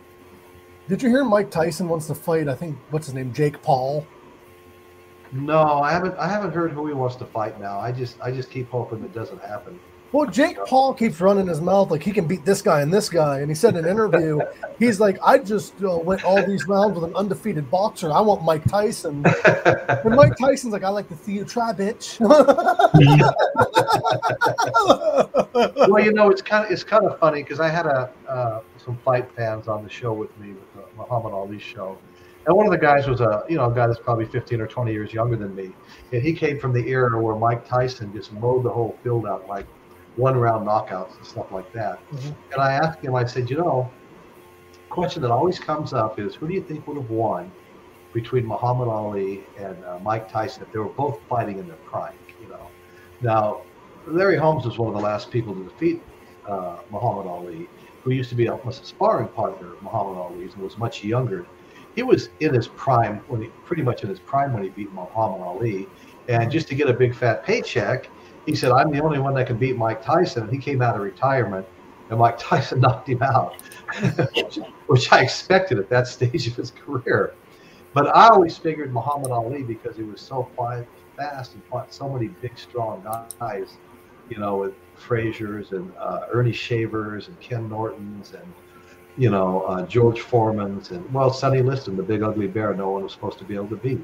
Did 0.88 1.02
you 1.02 1.10
hear 1.10 1.24
Mike 1.26 1.52
Tyson 1.52 1.90
wants 1.90 2.08
to 2.08 2.16
fight? 2.16 2.48
I 2.48 2.56
think 2.56 2.78
what's 2.92 3.08
his 3.08 3.16
name, 3.16 3.34
Jake 3.34 3.62
Paul. 3.62 4.08
No, 5.34 5.82
I 5.82 5.92
haven't. 5.92 6.18
I 6.18 6.30
haven't 6.30 6.54
heard 6.54 6.72
who 6.72 6.88
he 6.88 6.94
wants 6.94 7.18
to 7.18 7.26
fight 7.26 7.60
now. 7.60 7.80
I 7.80 7.92
just, 7.92 8.20
I 8.22 8.32
just 8.32 8.50
keep 8.50 8.70
hoping 8.70 9.04
it 9.04 9.14
doesn't 9.14 9.42
happen. 9.42 9.80
Well, 10.14 10.26
Jake 10.26 10.58
Paul 10.66 10.94
keeps 10.94 11.20
running 11.20 11.48
his 11.48 11.60
mouth 11.60 11.92
like 11.92 12.02
he 12.02 12.14
can 12.14 12.28
beat 12.28 12.46
this 12.46 12.62
guy 12.62 12.82
and 12.82 12.94
this 12.94 13.10
guy. 13.10 13.42
And 13.42 13.50
he 13.50 13.56
said 13.56 13.76
in 13.76 13.84
an 13.84 13.92
interview, 13.92 14.40
he's 14.80 15.02
like, 15.02 15.18
I 15.24 15.38
just 15.38 15.74
uh, 15.84 15.98
went 15.98 16.24
all 16.24 16.42
these 16.46 16.66
rounds 16.68 16.96
with 16.96 17.04
an 17.04 17.16
undefeated 17.16 17.70
boxer. 17.70 18.12
I 18.12 18.22
want 18.22 18.44
Mike 18.44 18.64
Tyson. 18.66 19.26
and 19.46 20.16
Mike 20.16 20.38
Tyson's 20.40 20.72
like, 20.72 20.84
I 20.84 20.90
like 20.90 21.10
to 21.10 21.18
see 21.18 21.34
you 21.34 21.44
try, 21.44 21.74
bitch. 21.74 22.20
well, 25.90 26.04
you 26.04 26.14
know, 26.14 26.30
it's 26.30 26.42
kind 26.42 26.66
of 26.66 26.72
it's 26.72 26.86
kind 26.86 27.06
of 27.06 27.20
funny 27.20 27.44
because 27.44 27.60
I 27.60 27.68
had 27.68 27.86
a 27.86 28.10
uh, 28.30 28.62
some 28.78 28.98
fight 29.04 29.30
fans 29.36 29.68
on 29.68 29.84
the 29.84 29.90
show 29.90 30.14
with 30.14 30.38
me 30.40 30.54
with 30.54 30.74
the 30.74 30.84
Muhammad 30.96 31.34
Ali 31.34 31.60
show, 31.60 31.98
and 32.46 32.56
one 32.56 32.66
of 32.66 32.72
the 32.72 32.78
guys 32.78 33.08
was 33.08 33.20
a 33.20 33.44
you 33.50 33.58
know 33.58 33.70
a 33.70 33.76
guy 33.76 33.88
that's 33.88 34.00
probably 34.00 34.26
15 34.26 34.62
or 34.62 34.68
20 34.68 34.92
years 34.92 35.14
younger 35.14 35.36
than 35.36 35.54
me, 35.54 35.74
and 36.14 36.22
he 36.22 36.34
came 36.34 36.60
from 36.60 36.72
the 36.72 36.88
era 36.88 37.22
where 37.22 37.36
Mike 37.36 37.68
Tyson 37.68 38.14
just 38.14 38.32
mowed 38.34 38.64
the 38.64 38.70
whole 38.70 38.98
field 39.04 39.26
out 39.26 39.48
like 39.48 39.66
one 40.18 40.36
round 40.36 40.68
knockouts 40.68 41.16
and 41.16 41.26
stuff 41.26 41.52
like 41.52 41.72
that. 41.74 42.00
Mm-hmm. 42.12 42.54
And 42.54 42.62
I 42.62 42.74
asked 42.74 43.00
him, 43.00 43.16
I 43.16 43.26
said, 43.26 43.50
you 43.50 43.58
know, 43.58 43.90
question 44.90 45.22
that 45.22 45.32
always 45.32 45.60
comes 45.60 45.94
up 45.94 46.20
is 46.20 46.36
who 46.36 46.48
do 46.48 46.54
you 46.54 46.64
think 46.64 46.88
would 46.88 46.98
have 46.98 47.10
won 47.10 47.52
between 48.14 48.46
Muhammad 48.46 48.88
Ali 48.88 49.44
and 49.60 49.78
uh, 49.86 50.00
Mike 50.00 50.28
Tyson 50.28 50.64
if 50.64 50.72
they 50.72 50.80
were 50.80 50.86
both 50.86 51.20
fighting 51.30 51.60
in 51.60 51.68
their 51.68 51.78
prime? 51.78 52.18
You 52.42 52.50
know, 52.50 52.68
now 53.22 53.62
Larry 54.08 54.38
Holmes 54.38 54.66
was 54.66 54.78
one 54.78 54.88
of 54.88 54.96
the 54.96 55.02
last 55.02 55.30
people 55.30 55.54
to 55.54 55.64
defeat 55.64 56.02
uh, 56.48 56.78
Muhammad 56.90 57.28
Ali, 57.28 57.70
who 58.04 58.12
used 58.12 58.30
to 58.30 58.36
be 58.36 58.48
almost 58.48 58.82
a 58.82 58.86
sparring 58.86 59.28
partner 59.28 59.74
of 59.74 59.84
Muhammad 59.84 60.18
Ali's 60.18 60.54
and 60.54 60.64
was 60.64 60.78
much 60.78 61.04
younger. 61.04 61.46
He 61.96 62.04
was 62.04 62.30
in 62.40 62.54
his 62.54 62.68
prime 62.68 63.18
when 63.28 63.42
he 63.44 63.50
pretty 63.66 63.84
much 63.84 64.04
in 64.04 64.10
his 64.10 64.20
prime 64.20 64.54
when 64.54 64.64
he 64.64 64.70
beat 64.70 64.92
Muhammad 64.94 65.42
Ali, 65.42 65.88
and 66.28 66.52
just 66.52 66.68
to 66.70 66.76
get 66.76 66.90
a 66.90 66.94
big 66.94 67.14
fat 67.14 67.44
paycheck, 67.44 68.10
he 68.48 68.56
said, 68.56 68.72
I'm 68.72 68.92
the 68.92 69.04
only 69.04 69.20
one 69.20 69.34
that 69.36 69.46
can 69.46 69.58
beat 69.58 69.78
Mike 69.78 70.02
Tyson. 70.02 70.44
And 70.44 70.52
he 70.52 70.58
came 70.58 70.82
out 70.82 70.96
of 70.96 71.02
retirement, 71.02 71.68
and 72.10 72.18
Mike 72.18 72.38
Tyson 72.40 72.80
knocked 72.80 73.10
him 73.10 73.22
out, 73.22 73.62
which, 74.34 74.60
which, 74.88 75.12
I 75.12 75.22
expected 75.22 75.78
at 75.78 75.90
that 75.90 76.08
stage 76.08 76.48
of 76.48 76.56
his 76.56 76.72
career. 76.72 77.36
But 77.94 78.08
I 78.16 78.30
always 78.30 78.58
figured 78.58 78.94
Muhammad 78.94 79.32
Ali 79.32 79.64
because 79.64 79.98
he 79.98 80.04
was 80.04 80.22
so 80.22 80.50
fast 81.18 81.54
and 81.54 81.64
fought 81.66 81.94
so 81.94 82.08
many 82.08 82.28
big, 82.28 82.58
strong 82.58 83.04
guys, 83.40 83.78
you 84.30 84.38
know, 84.38 84.58
with 84.58 84.74
Frazier's 84.96 85.74
and 85.74 85.92
uh, 85.98 86.28
Earnie 86.34 86.54
Shavers 86.54 87.28
and 87.28 87.38
Ken 87.42 87.68
Norton's 87.68 88.34
and, 88.34 88.54
you 89.18 89.30
know, 89.30 89.64
uh, 89.64 89.86
George 89.86 90.22
Foreman's 90.22 90.92
and, 90.92 91.12
well, 91.14 91.34
Sonny 91.34 91.62
Liston, 91.62 91.98
the 91.98 92.04
big 92.04 92.24
ugly 92.24 92.48
bear 92.48 92.74
no 92.74 92.92
one 92.92 93.04
was 93.04 93.12
supposed 93.12 93.40
to 93.40 93.46
be 93.46 93.56
able 93.56 93.68
to 93.70 93.76
beat. 93.76 94.00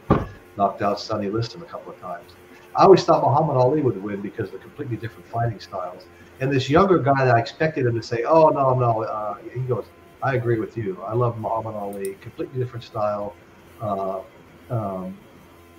Knocked 0.58 0.82
out 0.82 1.00
Sonny 1.00 1.30
Liston 1.30 1.62
a 1.62 1.66
couple 1.66 1.94
of 1.94 2.02
times. 2.02 2.32
I 2.76 2.84
always 2.84 3.04
thought 3.04 3.24
Muhammad 3.24 3.58
Ali 3.58 3.82
would 3.82 4.02
win 4.02 4.22
because 4.22 4.48
of 4.48 4.54
the 4.54 4.58
completely 4.60 4.98
different 4.98 5.28
fighting 5.28 5.60
styles. 5.60 6.06
And 6.40 6.52
this 6.52 6.70
younger 6.70 6.98
guy 6.98 7.26
that 7.26 7.36
I 7.36 7.40
expected 7.40 7.86
him 7.86 7.96
to 7.96 8.02
say, 8.02 8.24
"Oh 8.24 8.50
no, 8.50 8.74
no," 8.74 9.04
uh, 9.04 9.36
he 9.54 9.60
goes, 9.62 9.86
"I 10.24 10.36
agree 10.36 10.60
with 10.60 10.76
you. 10.76 11.00
I 11.06 11.14
love 11.14 11.40
Muhammad 11.40 11.76
Ali. 11.76 12.18
Completely 12.22 12.60
different 12.60 12.84
style. 12.84 13.36
Uh, 13.80 14.22
um, 14.70 15.18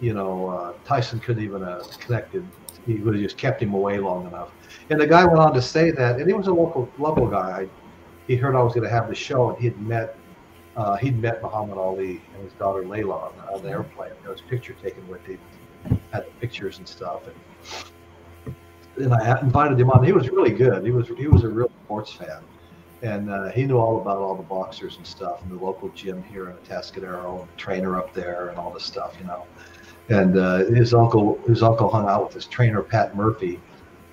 you 0.00 0.14
know, 0.14 0.48
uh, 0.48 0.72
Tyson 0.84 1.18
couldn't 1.18 1.42
even 1.42 1.62
uh, 1.62 1.82
connected. 1.98 2.46
He 2.86 2.94
would 2.96 3.14
have 3.14 3.22
just 3.22 3.38
kept 3.38 3.60
him 3.60 3.74
away 3.74 3.98
long 3.98 4.26
enough." 4.26 4.50
And 4.90 5.00
the 5.00 5.06
guy 5.06 5.24
went 5.24 5.40
on 5.40 5.52
to 5.54 5.62
say 5.62 5.90
that, 5.90 6.20
and 6.20 6.28
he 6.28 6.34
was 6.34 6.46
a 6.46 6.54
local 6.54 6.88
local 6.98 7.26
guy. 7.26 7.68
He 8.28 8.36
heard 8.36 8.54
I 8.54 8.62
was 8.62 8.72
going 8.72 8.84
to 8.84 8.94
have 8.94 9.08
the 9.08 9.14
show, 9.14 9.50
and 9.50 9.58
he'd 9.58 9.78
met 9.80 10.16
uh, 10.76 10.96
he'd 10.96 11.20
met 11.20 11.42
Muhammad 11.42 11.78
Ali 11.78 12.22
and 12.34 12.44
his 12.44 12.52
daughter 12.54 12.84
Laila 12.84 13.16
on, 13.16 13.32
on 13.52 13.62
the 13.62 13.70
airplane. 13.70 14.12
There 14.22 14.30
was 14.30 14.40
a 14.40 14.44
picture 14.44 14.74
taken 14.74 15.06
with 15.08 15.24
him 15.24 15.38
had 16.12 16.40
pictures 16.40 16.78
and 16.78 16.88
stuff. 16.88 17.22
And, 17.26 18.54
and 18.96 19.14
I 19.14 19.40
invited 19.40 19.78
him 19.78 19.90
on. 19.90 20.04
He 20.04 20.12
was 20.12 20.30
really 20.30 20.52
good. 20.52 20.84
He 20.84 20.92
was 20.92 21.08
he 21.08 21.26
was 21.26 21.44
a 21.44 21.48
real 21.48 21.70
sports 21.84 22.12
fan, 22.12 22.42
and 23.02 23.30
uh, 23.30 23.50
he 23.50 23.64
knew 23.64 23.78
all 23.78 24.00
about 24.00 24.18
all 24.18 24.36
the 24.36 24.42
boxers 24.42 24.96
and 24.96 25.06
stuff, 25.06 25.42
and 25.42 25.50
the 25.50 25.62
local 25.64 25.88
gym 25.90 26.22
here 26.22 26.50
in 26.50 26.56
Atascadero, 26.56 27.40
and 27.40 27.48
the 27.48 27.56
trainer 27.56 27.98
up 27.98 28.14
there, 28.14 28.48
and 28.48 28.58
all 28.58 28.70
this 28.70 28.84
stuff, 28.84 29.16
you 29.18 29.26
know. 29.26 29.44
And 30.10 30.36
uh, 30.38 30.66
his 30.66 30.94
uncle 30.94 31.40
his 31.46 31.62
uncle 31.62 31.88
hung 31.88 32.08
out 32.08 32.24
with 32.24 32.34
his 32.34 32.46
trainer 32.46 32.82
Pat 32.82 33.16
Murphy 33.16 33.60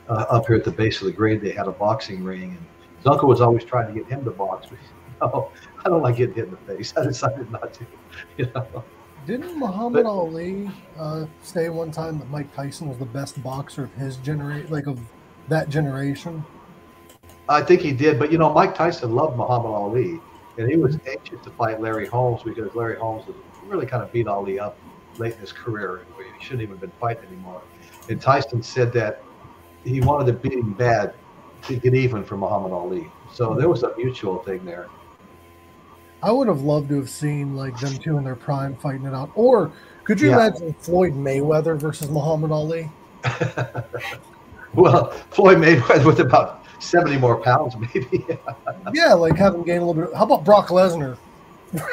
uh, 0.09 0.25
up 0.29 0.47
here 0.47 0.55
at 0.55 0.63
the 0.63 0.71
base 0.71 1.01
of 1.01 1.07
the 1.07 1.13
grade. 1.13 1.41
They 1.41 1.51
had 1.51 1.67
a 1.67 1.71
boxing 1.71 2.23
ring, 2.23 2.57
and 2.57 2.65
his 2.97 3.05
uncle 3.05 3.27
was 3.27 3.41
always 3.41 3.63
trying 3.63 3.93
to 3.93 3.99
get 3.99 4.09
him 4.09 4.23
to 4.23 4.31
box. 4.31 4.67
But, 4.67 4.79
you 5.31 5.39
know, 5.39 5.51
I 5.85 5.89
don't 5.89 6.01
like 6.01 6.17
getting 6.17 6.35
hit 6.35 6.45
in 6.45 6.51
the 6.51 6.57
face. 6.57 6.93
I 6.97 7.03
decided 7.03 7.51
not 7.51 7.73
to. 7.75 7.85
You 8.37 8.51
know. 8.53 8.83
Didn't 9.25 9.57
Muhammad 9.57 10.03
but, 10.03 10.09
Ali 10.09 10.69
uh, 10.97 11.25
say 11.43 11.69
one 11.69 11.91
time 11.91 12.17
that 12.19 12.29
Mike 12.29 12.53
Tyson 12.55 12.89
was 12.89 12.97
the 12.97 13.05
best 13.05 13.41
boxer 13.43 13.83
of 13.83 13.93
his 13.93 14.17
generation, 14.17 14.71
like 14.71 14.87
of 14.87 14.99
that 15.47 15.69
generation? 15.69 16.43
I 17.47 17.61
think 17.61 17.81
he 17.81 17.91
did, 17.91 18.17
but 18.17 18.31
you 18.31 18.37
know, 18.37 18.51
Mike 18.51 18.73
Tyson 18.73 19.13
loved 19.13 19.37
Muhammad 19.37 19.71
Ali, 19.71 20.19
and 20.57 20.69
he 20.69 20.77
was 20.77 20.97
anxious 21.07 21.39
to 21.43 21.51
fight 21.51 21.79
Larry 21.81 22.07
Holmes 22.07 22.41
because 22.43 22.73
Larry 22.73 22.97
Holmes 22.97 23.25
really 23.65 23.85
kind 23.85 24.01
of 24.01 24.11
beat 24.11 24.27
Ali 24.27 24.59
up 24.59 24.77
late 25.17 25.33
in 25.33 25.39
his 25.39 25.51
career. 25.51 26.05
He 26.37 26.43
shouldn't 26.43 26.61
even 26.61 26.75
have 26.75 26.81
been 26.81 26.91
fighting 26.99 27.25
anymore. 27.27 27.61
And 28.09 28.19
Tyson 28.19 28.63
said 28.63 28.91
that 28.93 29.21
he 29.83 30.01
wanted 30.01 30.27
to 30.27 30.33
beat 30.33 30.53
him 30.53 30.73
bad 30.73 31.13
to 31.63 31.75
get 31.75 31.93
even 31.93 32.23
for 32.23 32.37
Muhammad 32.37 32.71
Ali. 32.71 33.07
So 33.33 33.53
there 33.53 33.69
was 33.69 33.83
a 33.83 33.95
mutual 33.97 34.39
thing 34.39 34.65
there. 34.65 34.87
I 36.23 36.31
would 36.31 36.47
have 36.47 36.61
loved 36.61 36.89
to 36.89 36.95
have 36.95 37.09
seen 37.09 37.55
like 37.55 37.79
them 37.79 37.97
two 37.97 38.17
in 38.17 38.23
their 38.23 38.35
prime 38.35 38.75
fighting 38.75 39.05
it 39.05 39.13
out. 39.13 39.31
Or 39.35 39.71
could 40.03 40.19
you 40.19 40.29
yeah. 40.29 40.47
imagine 40.47 40.73
Floyd 40.75 41.13
Mayweather 41.13 41.79
versus 41.79 42.09
Muhammad 42.09 42.51
Ali? 42.51 42.89
well, 44.73 45.11
Floyd 45.31 45.57
Mayweather 45.57 46.05
with 46.05 46.19
about 46.19 46.65
70 46.79 47.17
more 47.17 47.37
pounds, 47.37 47.75
maybe. 47.77 48.25
yeah, 48.93 49.13
like 49.13 49.35
have 49.37 49.55
him 49.55 49.63
gain 49.63 49.81
a 49.81 49.85
little 49.85 50.05
bit. 50.05 50.15
How 50.15 50.25
about 50.25 50.43
Brock 50.43 50.67
Lesnar? 50.67 51.17
that 51.71 51.87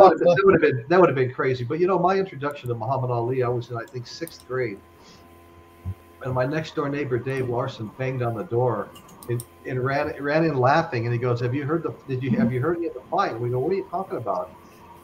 would, 0.00 0.18
that 0.18 0.42
would 0.44 0.54
have 0.54 0.62
been 0.62 0.84
that 0.88 0.98
would 0.98 1.10
have 1.10 1.16
been 1.16 1.34
crazy. 1.34 1.64
But 1.64 1.80
you 1.80 1.86
know, 1.86 1.98
my 1.98 2.16
introduction 2.16 2.70
to 2.70 2.74
Muhammad 2.74 3.10
Ali, 3.10 3.42
I 3.42 3.48
was 3.48 3.70
in 3.70 3.76
I 3.76 3.84
think 3.84 4.06
sixth 4.06 4.48
grade, 4.48 4.78
and 6.24 6.34
my 6.34 6.44
next 6.44 6.74
door 6.74 6.88
neighbor 6.88 7.18
Dave 7.18 7.48
Larson 7.48 7.90
banged 7.98 8.22
on 8.22 8.34
the 8.34 8.44
door 8.44 8.88
and, 9.28 9.44
and 9.66 9.84
ran 9.84 10.14
ran 10.22 10.44
in 10.44 10.56
laughing 10.56 11.04
and 11.04 11.12
he 11.12 11.18
goes, 11.18 11.40
"Have 11.40 11.54
you 11.54 11.64
heard 11.64 11.82
the? 11.82 11.94
Did 12.08 12.22
you 12.22 12.30
have 12.32 12.52
you 12.52 12.60
heard 12.60 12.78
any 12.78 12.86
of 12.86 12.94
the 12.94 13.02
fight?" 13.10 13.32
And 13.32 13.40
we 13.40 13.50
go, 13.50 13.58
"What 13.58 13.72
are 13.72 13.76
you 13.76 13.86
talking 13.90 14.18
about?" 14.18 14.50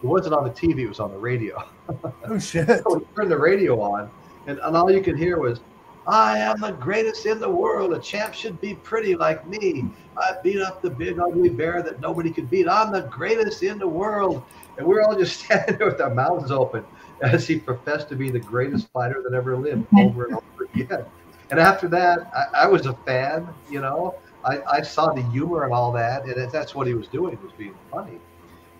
It 0.02 0.06
wasn't 0.06 0.34
on 0.34 0.44
the 0.44 0.50
TV; 0.50 0.80
it 0.80 0.88
was 0.88 1.00
on 1.00 1.10
the 1.10 1.18
radio. 1.18 1.62
Oh 2.26 2.38
shit! 2.38 2.66
so 2.66 2.98
we 2.98 3.04
turned 3.16 3.30
the 3.30 3.38
radio 3.38 3.80
on, 3.80 4.10
and, 4.46 4.58
and 4.58 4.76
all 4.76 4.90
you 4.90 5.00
could 5.00 5.16
hear 5.16 5.38
was, 5.38 5.60
"I 6.06 6.38
am 6.38 6.60
the 6.60 6.72
greatest 6.72 7.24
in 7.24 7.40
the 7.40 7.48
world. 7.48 7.94
A 7.94 7.98
champ 7.98 8.34
should 8.34 8.60
be 8.60 8.74
pretty 8.74 9.16
like 9.16 9.46
me. 9.48 9.86
I 10.16 10.34
beat 10.42 10.60
up 10.60 10.82
the 10.82 10.90
big 10.90 11.18
ugly 11.18 11.48
bear 11.48 11.82
that 11.82 12.00
nobody 12.00 12.30
could 12.30 12.50
beat. 12.50 12.68
I'm 12.68 12.92
the 12.92 13.02
greatest 13.02 13.62
in 13.62 13.78
the 13.78 13.88
world." 13.88 14.42
And 14.76 14.86
we 14.86 14.94
we're 14.94 15.02
all 15.02 15.16
just 15.16 15.40
standing 15.44 15.78
there 15.78 15.88
with 15.88 16.00
our 16.00 16.14
mouths 16.14 16.50
open 16.50 16.84
as 17.22 17.46
he 17.46 17.58
professed 17.58 18.08
to 18.08 18.16
be 18.16 18.30
the 18.30 18.40
greatest 18.40 18.88
fighter 18.92 19.22
that 19.22 19.36
ever 19.36 19.56
lived 19.56 19.86
over 19.98 20.26
and 20.26 20.34
over 20.34 20.68
again. 20.74 21.04
And 21.50 21.58
after 21.58 21.88
that, 21.88 22.30
I, 22.34 22.64
I 22.64 22.66
was 22.66 22.86
a 22.86 22.94
fan, 22.94 23.48
you 23.70 23.80
know. 23.80 24.14
I, 24.44 24.60
I, 24.70 24.82
saw 24.82 25.12
the 25.12 25.22
humor 25.22 25.64
and 25.64 25.72
all 25.72 25.90
that, 25.92 26.24
and 26.24 26.50
that's 26.52 26.74
what 26.74 26.86
he 26.86 26.94
was 26.94 27.08
doing 27.08 27.38
was 27.42 27.52
being 27.58 27.74
funny. 27.90 28.20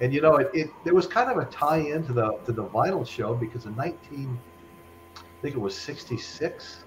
And 0.01 0.14
you 0.14 0.20
know, 0.20 0.36
it, 0.36 0.51
it 0.55 0.70
there 0.84 0.95
was 0.95 1.07
kind 1.07 1.30
of 1.30 1.39
a 1.39 1.51
tie-in 1.51 2.07
to 2.07 2.12
the 2.12 2.39
to 2.47 2.53
the 2.53 2.64
vinyl 2.64 3.07
show 3.07 3.34
because 3.34 3.66
in 3.66 3.74
19, 3.74 4.39
I 5.16 5.20
think 5.43 5.57
it 5.57 5.61
was 5.61 5.76
66, 5.76 6.84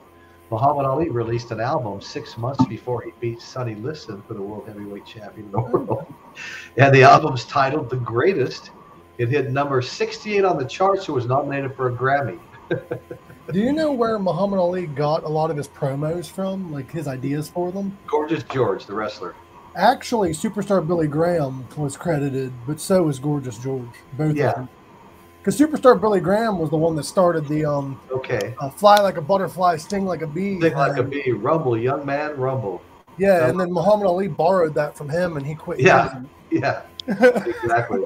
Muhammad 0.51 0.85
Ali 0.85 1.09
released 1.09 1.51
an 1.51 1.61
album 1.61 2.01
six 2.01 2.37
months 2.37 2.63
before 2.65 3.01
he 3.01 3.11
beat 3.21 3.41
Sonny 3.41 3.75
Liston 3.75 4.21
for 4.23 4.33
the 4.33 4.41
world 4.41 4.67
heavyweight 4.67 5.05
champion 5.05 5.47
of 5.47 5.71
the 5.71 5.77
mm. 5.77 5.87
world. 5.87 6.13
And 6.77 6.93
the 6.95 7.03
album's 7.03 7.45
titled 7.45 7.89
"The 7.89 7.97
Greatest." 7.97 8.71
It 9.21 9.29
hit 9.29 9.51
number 9.51 9.83
68 9.83 10.43
on 10.43 10.57
the 10.57 10.65
charts. 10.65 11.07
It 11.07 11.11
was 11.11 11.27
nominated 11.27 11.75
for 11.75 11.89
a 11.89 11.91
Grammy. 11.95 12.39
Do 13.51 13.59
you 13.59 13.71
know 13.71 13.91
where 13.91 14.17
Muhammad 14.17 14.57
Ali 14.57 14.87
got 14.87 15.23
a 15.23 15.27
lot 15.27 15.51
of 15.51 15.57
his 15.57 15.67
promos 15.67 16.25
from, 16.27 16.71
like 16.73 16.89
his 16.89 17.07
ideas 17.07 17.47
for 17.47 17.71
them? 17.71 17.95
Gorgeous 18.07 18.41
George, 18.45 18.87
the 18.87 18.95
wrestler. 18.95 19.35
Actually, 19.75 20.31
superstar 20.31 20.85
Billy 20.85 21.05
Graham 21.07 21.67
was 21.77 21.95
credited, 21.95 22.51
but 22.65 22.79
so 22.79 23.03
was 23.03 23.19
Gorgeous 23.19 23.59
George. 23.59 23.85
Both 24.17 24.35
Yeah. 24.35 24.49
of 24.49 24.55
them. 24.55 24.69
Because 25.37 25.59
superstar 25.59 26.01
Billy 26.01 26.19
Graham 26.19 26.57
was 26.57 26.71
the 26.71 26.77
one 26.77 26.95
that 26.95 27.03
started 27.03 27.47
the 27.47 27.63
um, 27.63 27.99
Okay. 28.11 28.55
uh, 28.59 28.71
fly 28.71 28.97
like 29.01 29.17
a 29.17 29.21
butterfly, 29.21 29.77
sting 29.77 30.05
like 30.07 30.23
a 30.23 30.27
bee. 30.27 30.59
Think 30.59 30.75
like 30.75 30.97
a 30.97 31.03
bee, 31.03 31.31
rumble, 31.31 31.77
young 31.77 32.03
man, 32.07 32.35
rumble. 32.37 32.81
Yeah, 33.19 33.49
and 33.49 33.59
then 33.59 33.71
Muhammad 33.71 34.07
Ali 34.07 34.27
borrowed 34.29 34.73
that 34.73 34.97
from 34.97 35.09
him, 35.09 35.37
and 35.37 35.45
he 35.45 35.53
quit 35.53 35.79
Yeah. 35.79 36.05
using 36.05 36.29
Yeah. 36.49 36.81
Exactly. 37.07 38.03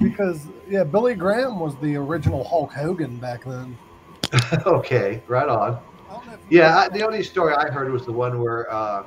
because 0.00 0.46
yeah, 0.68 0.84
Billy 0.84 1.14
Graham 1.14 1.60
was 1.60 1.76
the 1.76 1.96
original 1.96 2.44
Hulk 2.44 2.72
Hogan 2.72 3.16
back 3.18 3.44
then. 3.44 3.76
okay, 4.66 5.22
right 5.26 5.48
on. 5.48 5.78
I 6.10 6.12
don't 6.14 6.26
know 6.26 6.32
if 6.34 6.40
you- 6.50 6.58
Yeah, 6.58 6.78
I, 6.78 6.88
the 6.88 7.04
only 7.06 7.22
story 7.22 7.54
I 7.54 7.68
heard 7.68 7.90
was 7.90 8.04
the 8.04 8.12
one 8.12 8.40
where 8.40 8.70
uh, 8.72 9.04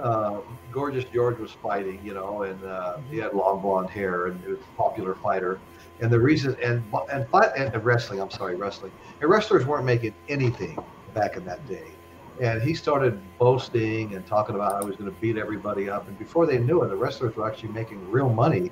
uh, 0.00 0.40
Gorgeous 0.72 1.04
George 1.12 1.38
was 1.38 1.50
fighting, 1.52 2.00
you 2.04 2.14
know, 2.14 2.42
and 2.42 2.62
uh, 2.64 2.98
he 3.10 3.18
had 3.18 3.34
long 3.34 3.60
blonde 3.60 3.90
hair 3.90 4.26
and 4.26 4.40
he 4.44 4.50
was 4.52 4.58
a 4.60 4.76
popular 4.76 5.14
fighter. 5.14 5.60
And 6.00 6.10
the 6.10 6.18
reason, 6.18 6.56
and 6.62 6.82
and 7.12 7.28
fight 7.28 7.50
and 7.56 7.84
wrestling, 7.84 8.20
I'm 8.22 8.30
sorry, 8.30 8.56
wrestling. 8.56 8.90
And 9.20 9.28
wrestlers 9.28 9.66
weren't 9.66 9.84
making 9.84 10.14
anything 10.30 10.78
back 11.12 11.36
in 11.36 11.44
that 11.44 11.66
day. 11.68 11.88
And 12.40 12.62
he 12.62 12.72
started 12.72 13.20
boasting 13.38 14.14
and 14.14 14.26
talking 14.26 14.54
about 14.54 14.72
how 14.72 14.80
he 14.80 14.86
was 14.86 14.96
going 14.96 15.12
to 15.12 15.20
beat 15.20 15.36
everybody 15.36 15.90
up. 15.90 16.08
And 16.08 16.18
before 16.18 16.46
they 16.46 16.58
knew 16.58 16.82
it, 16.82 16.88
the 16.88 16.96
wrestlers 16.96 17.36
were 17.36 17.46
actually 17.46 17.68
making 17.68 18.10
real 18.10 18.30
money. 18.30 18.70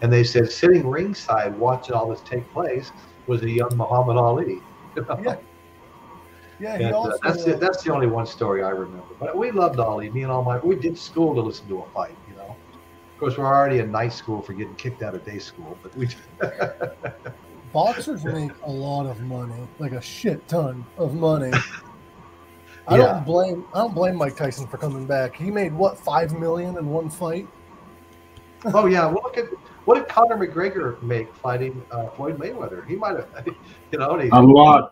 And 0.00 0.10
they 0.10 0.24
said 0.24 0.50
sitting 0.50 0.88
ringside 0.88 1.56
watching 1.58 1.94
all 1.94 2.08
this 2.08 2.22
take 2.22 2.50
place 2.50 2.92
was 3.26 3.42
a 3.42 3.50
young 3.50 3.76
Muhammad 3.76 4.16
Ali. 4.16 4.60
Yeah. 4.96 5.36
yeah, 6.60 6.74
And, 6.74 6.94
uh, 6.94 7.12
that's 7.22 7.46
uh, 7.46 7.50
it. 7.50 7.60
That's 7.60 7.82
the 7.82 7.92
only 7.92 8.06
one 8.06 8.24
story 8.24 8.62
I 8.62 8.70
remember. 8.70 9.14
But 9.18 9.36
we 9.36 9.50
loved 9.50 9.78
Ali. 9.78 10.08
Me 10.08 10.22
and 10.22 10.32
all 10.32 10.42
my 10.42 10.56
we 10.58 10.76
did 10.76 10.96
school 10.96 11.34
to 11.34 11.42
listen 11.42 11.68
to 11.68 11.80
a 11.80 11.90
fight. 11.90 12.16
You 12.28 12.36
know, 12.36 12.56
of 12.56 13.18
course 13.18 13.36
we're 13.36 13.44
already 13.44 13.80
in 13.80 13.92
night 13.92 14.14
school 14.14 14.40
for 14.40 14.54
getting 14.54 14.74
kicked 14.76 15.02
out 15.02 15.14
of 15.14 15.24
day 15.26 15.38
school. 15.38 15.76
But 15.82 15.94
we 15.94 16.08
boxers 17.74 18.24
make 18.24 18.52
a 18.64 18.70
lot 18.70 19.04
of 19.04 19.20
money, 19.20 19.68
like 19.78 19.92
a 19.92 20.00
shit 20.00 20.48
ton 20.48 20.86
of 20.96 21.14
money. 21.14 21.52
I 22.88 22.96
Yeah. 22.98 23.06
don't 23.06 23.24
blame 23.24 23.64
I 23.74 23.78
don't 23.78 23.94
blame 23.94 24.16
Mike 24.16 24.36
Tyson 24.36 24.66
for 24.66 24.76
coming 24.78 25.06
back. 25.06 25.34
He 25.36 25.50
made 25.50 25.72
what 25.72 25.98
five 25.98 26.32
million 26.38 26.76
in 26.78 26.88
one 26.88 27.08
fight. 27.10 27.46
oh 28.74 28.86
yeah, 28.86 29.06
well 29.06 29.22
look 29.24 29.38
at 29.38 29.44
what 29.86 29.94
did 29.96 30.08
Conor 30.08 30.36
McGregor 30.36 31.02
make 31.02 31.34
fighting 31.34 31.82
uh, 31.90 32.08
Floyd 32.10 32.36
Mayweather? 32.38 32.86
He 32.86 32.94
might 32.96 33.16
have, 33.16 33.28
you 33.90 33.98
know, 33.98 34.18
he, 34.18 34.28
A 34.30 34.40
lot. 34.40 34.90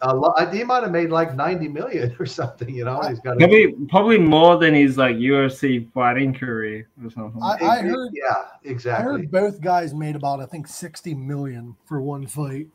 a 0.00 0.14
lot, 0.14 0.54
he 0.54 0.62
might 0.62 0.84
have 0.84 0.92
made 0.92 1.10
like 1.10 1.34
ninety 1.34 1.66
million 1.68 2.14
or 2.20 2.24
something. 2.26 2.72
You 2.72 2.84
know, 2.84 3.00
he's 3.02 3.18
got 3.18 3.34
a, 3.34 3.38
Probably 3.38 3.72
probably 3.88 4.18
more 4.18 4.56
than 4.56 4.74
his 4.74 4.96
like 4.96 5.16
UFC 5.16 5.90
fighting 5.92 6.32
career 6.32 6.88
or 7.04 7.10
something. 7.10 7.42
I- 7.42 7.58
I 7.62 7.80
heard- 7.82 8.10
yeah, 8.12 8.44
exactly. 8.62 9.06
I 9.08 9.12
heard 9.18 9.30
both 9.30 9.60
guys 9.60 9.92
made 9.92 10.14
about 10.14 10.40
I 10.40 10.46
think 10.46 10.68
sixty 10.68 11.14
million 11.14 11.74
for 11.84 12.00
one 12.00 12.26
fight. 12.26 12.68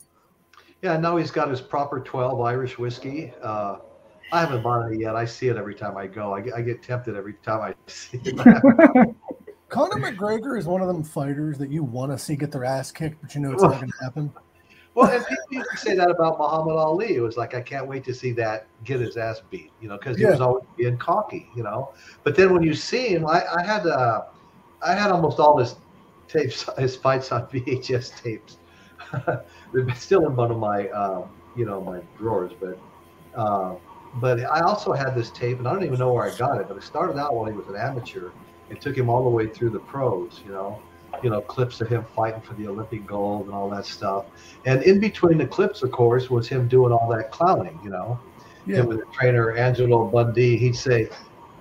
Yeah, 0.82 0.98
now 0.98 1.16
he's 1.16 1.32
got 1.32 1.50
his 1.50 1.62
proper 1.62 2.02
12 2.02 2.42
Irish 2.42 2.78
whiskey. 2.78 3.32
Uh, 3.42 3.78
I 4.34 4.40
haven't 4.40 4.64
bought 4.64 4.92
it 4.92 5.00
yet. 5.00 5.16
I 5.16 5.26
see 5.26 5.50
it 5.50 5.58
every 5.58 5.76
time 5.76 5.96
I 5.96 6.08
go. 6.08 6.34
I 6.34 6.42
get, 6.42 6.56
I 6.56 6.62
get 6.64 6.82
tempted 6.82 7.16
every 7.16 7.36
time 7.36 7.62
I 7.62 7.76
see 7.88 8.20
it. 8.24 8.36
Conor 9.70 9.98
McGregor 9.98 10.58
is 10.58 10.66
one 10.66 10.82
of 10.82 10.88
them 10.88 11.04
fighters 11.04 11.60
that 11.60 11.70
you 11.70 11.84
want 11.84 12.12
to 12.12 12.18
see 12.18 12.36
get 12.36 12.52
their 12.52 12.66
ass 12.66 12.92
kicked, 12.92 13.22
but 13.22 13.36
you 13.36 13.42
know 13.42 13.54
it's 13.54 13.62
not 13.62 13.80
going 13.80 13.92
to 13.92 14.04
happen. 14.04 14.34
well, 14.96 15.12
and 15.12 15.24
people 15.28 15.46
used 15.52 15.70
to 15.70 15.78
say 15.78 15.96
that 15.96 16.10
about 16.10 16.40
Muhammad 16.40 16.78
Ali. 16.78 17.16
It 17.16 17.20
was 17.20 17.38
like, 17.38 17.54
I 17.54 17.62
can't 17.62 17.88
wait 17.88 18.04
to 18.06 18.14
see 18.14 18.32
that 18.34 18.66
get 18.84 19.00
his 19.00 19.18
ass 19.18 19.44
beat, 19.52 19.72
you 19.80 19.88
know, 19.88 19.98
because 20.00 20.18
he 20.18 20.24
Yeah. 20.24 20.32
was 20.32 20.42
always 20.42 20.64
being 20.78 20.98
cocky, 20.98 21.48
you 21.56 21.62
know. 21.62 21.94
But 22.24 22.36
then 22.36 22.54
when 22.54 22.64
you 22.64 22.74
see 22.74 23.10
him, 23.10 23.28
I, 23.28 23.44
I 23.56 23.64
had 23.64 23.86
uh, 23.86 24.24
I 24.82 24.96
had 24.96 25.12
almost 25.12 25.40
all 25.40 25.60
his 25.60 25.76
tapes, 26.28 26.68
his 26.80 26.96
fights 26.96 27.32
on 27.32 27.46
VHS 27.48 28.20
tapes. 28.24 28.58
They're 29.74 29.96
still 29.96 30.26
in 30.26 30.36
one 30.36 30.50
of 30.50 30.58
my, 30.58 30.88
uh, 30.88 31.28
you 31.56 31.66
know, 31.66 31.82
my 31.82 32.00
drawers. 32.18 32.52
But 32.60 32.80
uh, 33.36 33.76
but 34.16 34.40
I 34.42 34.62
also 34.62 34.94
had 34.94 35.16
this 35.16 35.30
tape, 35.32 35.60
and 35.60 35.68
I 35.68 35.74
don't 35.74 35.84
even 35.84 36.00
know 36.00 36.14
where 36.14 36.26
I 36.26 36.36
got 36.36 36.60
it. 36.62 36.68
But 36.68 36.78
it 36.78 36.84
started 36.84 37.18
out 37.18 37.36
when 37.36 37.52
he 37.52 37.58
was 37.58 37.68
an 37.68 37.76
amateur. 37.76 38.30
and 38.70 38.80
took 38.80 38.98
him 38.98 39.10
all 39.10 39.24
the 39.24 39.30
way 39.30 39.48
through 39.48 39.70
the 39.72 39.80
pros, 39.80 40.42
you 40.46 40.52
know, 40.52 40.82
you 41.22 41.30
know, 41.30 41.42
clips 41.42 41.82
of 41.82 41.90
him 41.90 42.04
fighting 42.16 42.42
for 42.42 42.54
the 42.56 42.68
Olympic 42.68 43.06
gold 43.06 43.46
and 43.46 43.54
all 43.54 43.70
that 43.70 43.86
stuff. 43.86 44.26
And 44.66 44.82
in 44.84 45.00
between 45.00 45.38
the 45.38 45.46
clips, 45.46 45.84
of 45.84 45.92
course, 45.92 46.30
was 46.30 46.48
him 46.48 46.68
doing 46.68 46.92
all 46.92 47.08
that 47.10 47.32
clowning, 47.32 47.80
you 47.84 47.90
know. 47.90 48.20
Yeah, 48.66 48.78
Him 48.78 48.88
with 48.88 49.00
the 49.00 49.06
trainer 49.12 49.52
Angelo 49.58 50.06
Bundy, 50.06 50.58
he'd 50.58 50.76
say, 50.76 51.10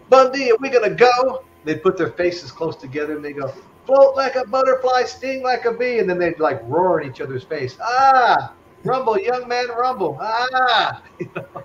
Bundy, 0.09 0.53
are 0.53 0.57
we 0.61 0.69
gonna 0.71 0.95
go? 0.95 1.43
They'd 1.65 1.83
put 1.83 1.97
their 1.97 2.13
faces 2.13 2.53
close 2.53 2.77
together 2.77 3.17
and 3.17 3.25
they 3.25 3.33
go, 3.33 3.53
float 3.87 4.15
like 4.17 4.37
a 4.37 4.47
butterfly, 4.47 5.05
sting 5.05 5.43
like 5.43 5.65
a 5.65 5.73
bee, 5.73 5.99
and 5.99 6.09
then 6.09 6.19
they'd 6.19 6.39
like 6.39 6.61
roar 6.65 7.01
in 7.01 7.11
each 7.11 7.21
other's 7.21 7.45
face. 7.45 7.77
Ah, 7.83 8.53
rumble, 8.85 9.19
young 9.19 9.49
man, 9.49 9.67
rumble. 9.69 10.17
Ah, 10.21 11.03
you 11.19 11.29
know? 11.35 11.63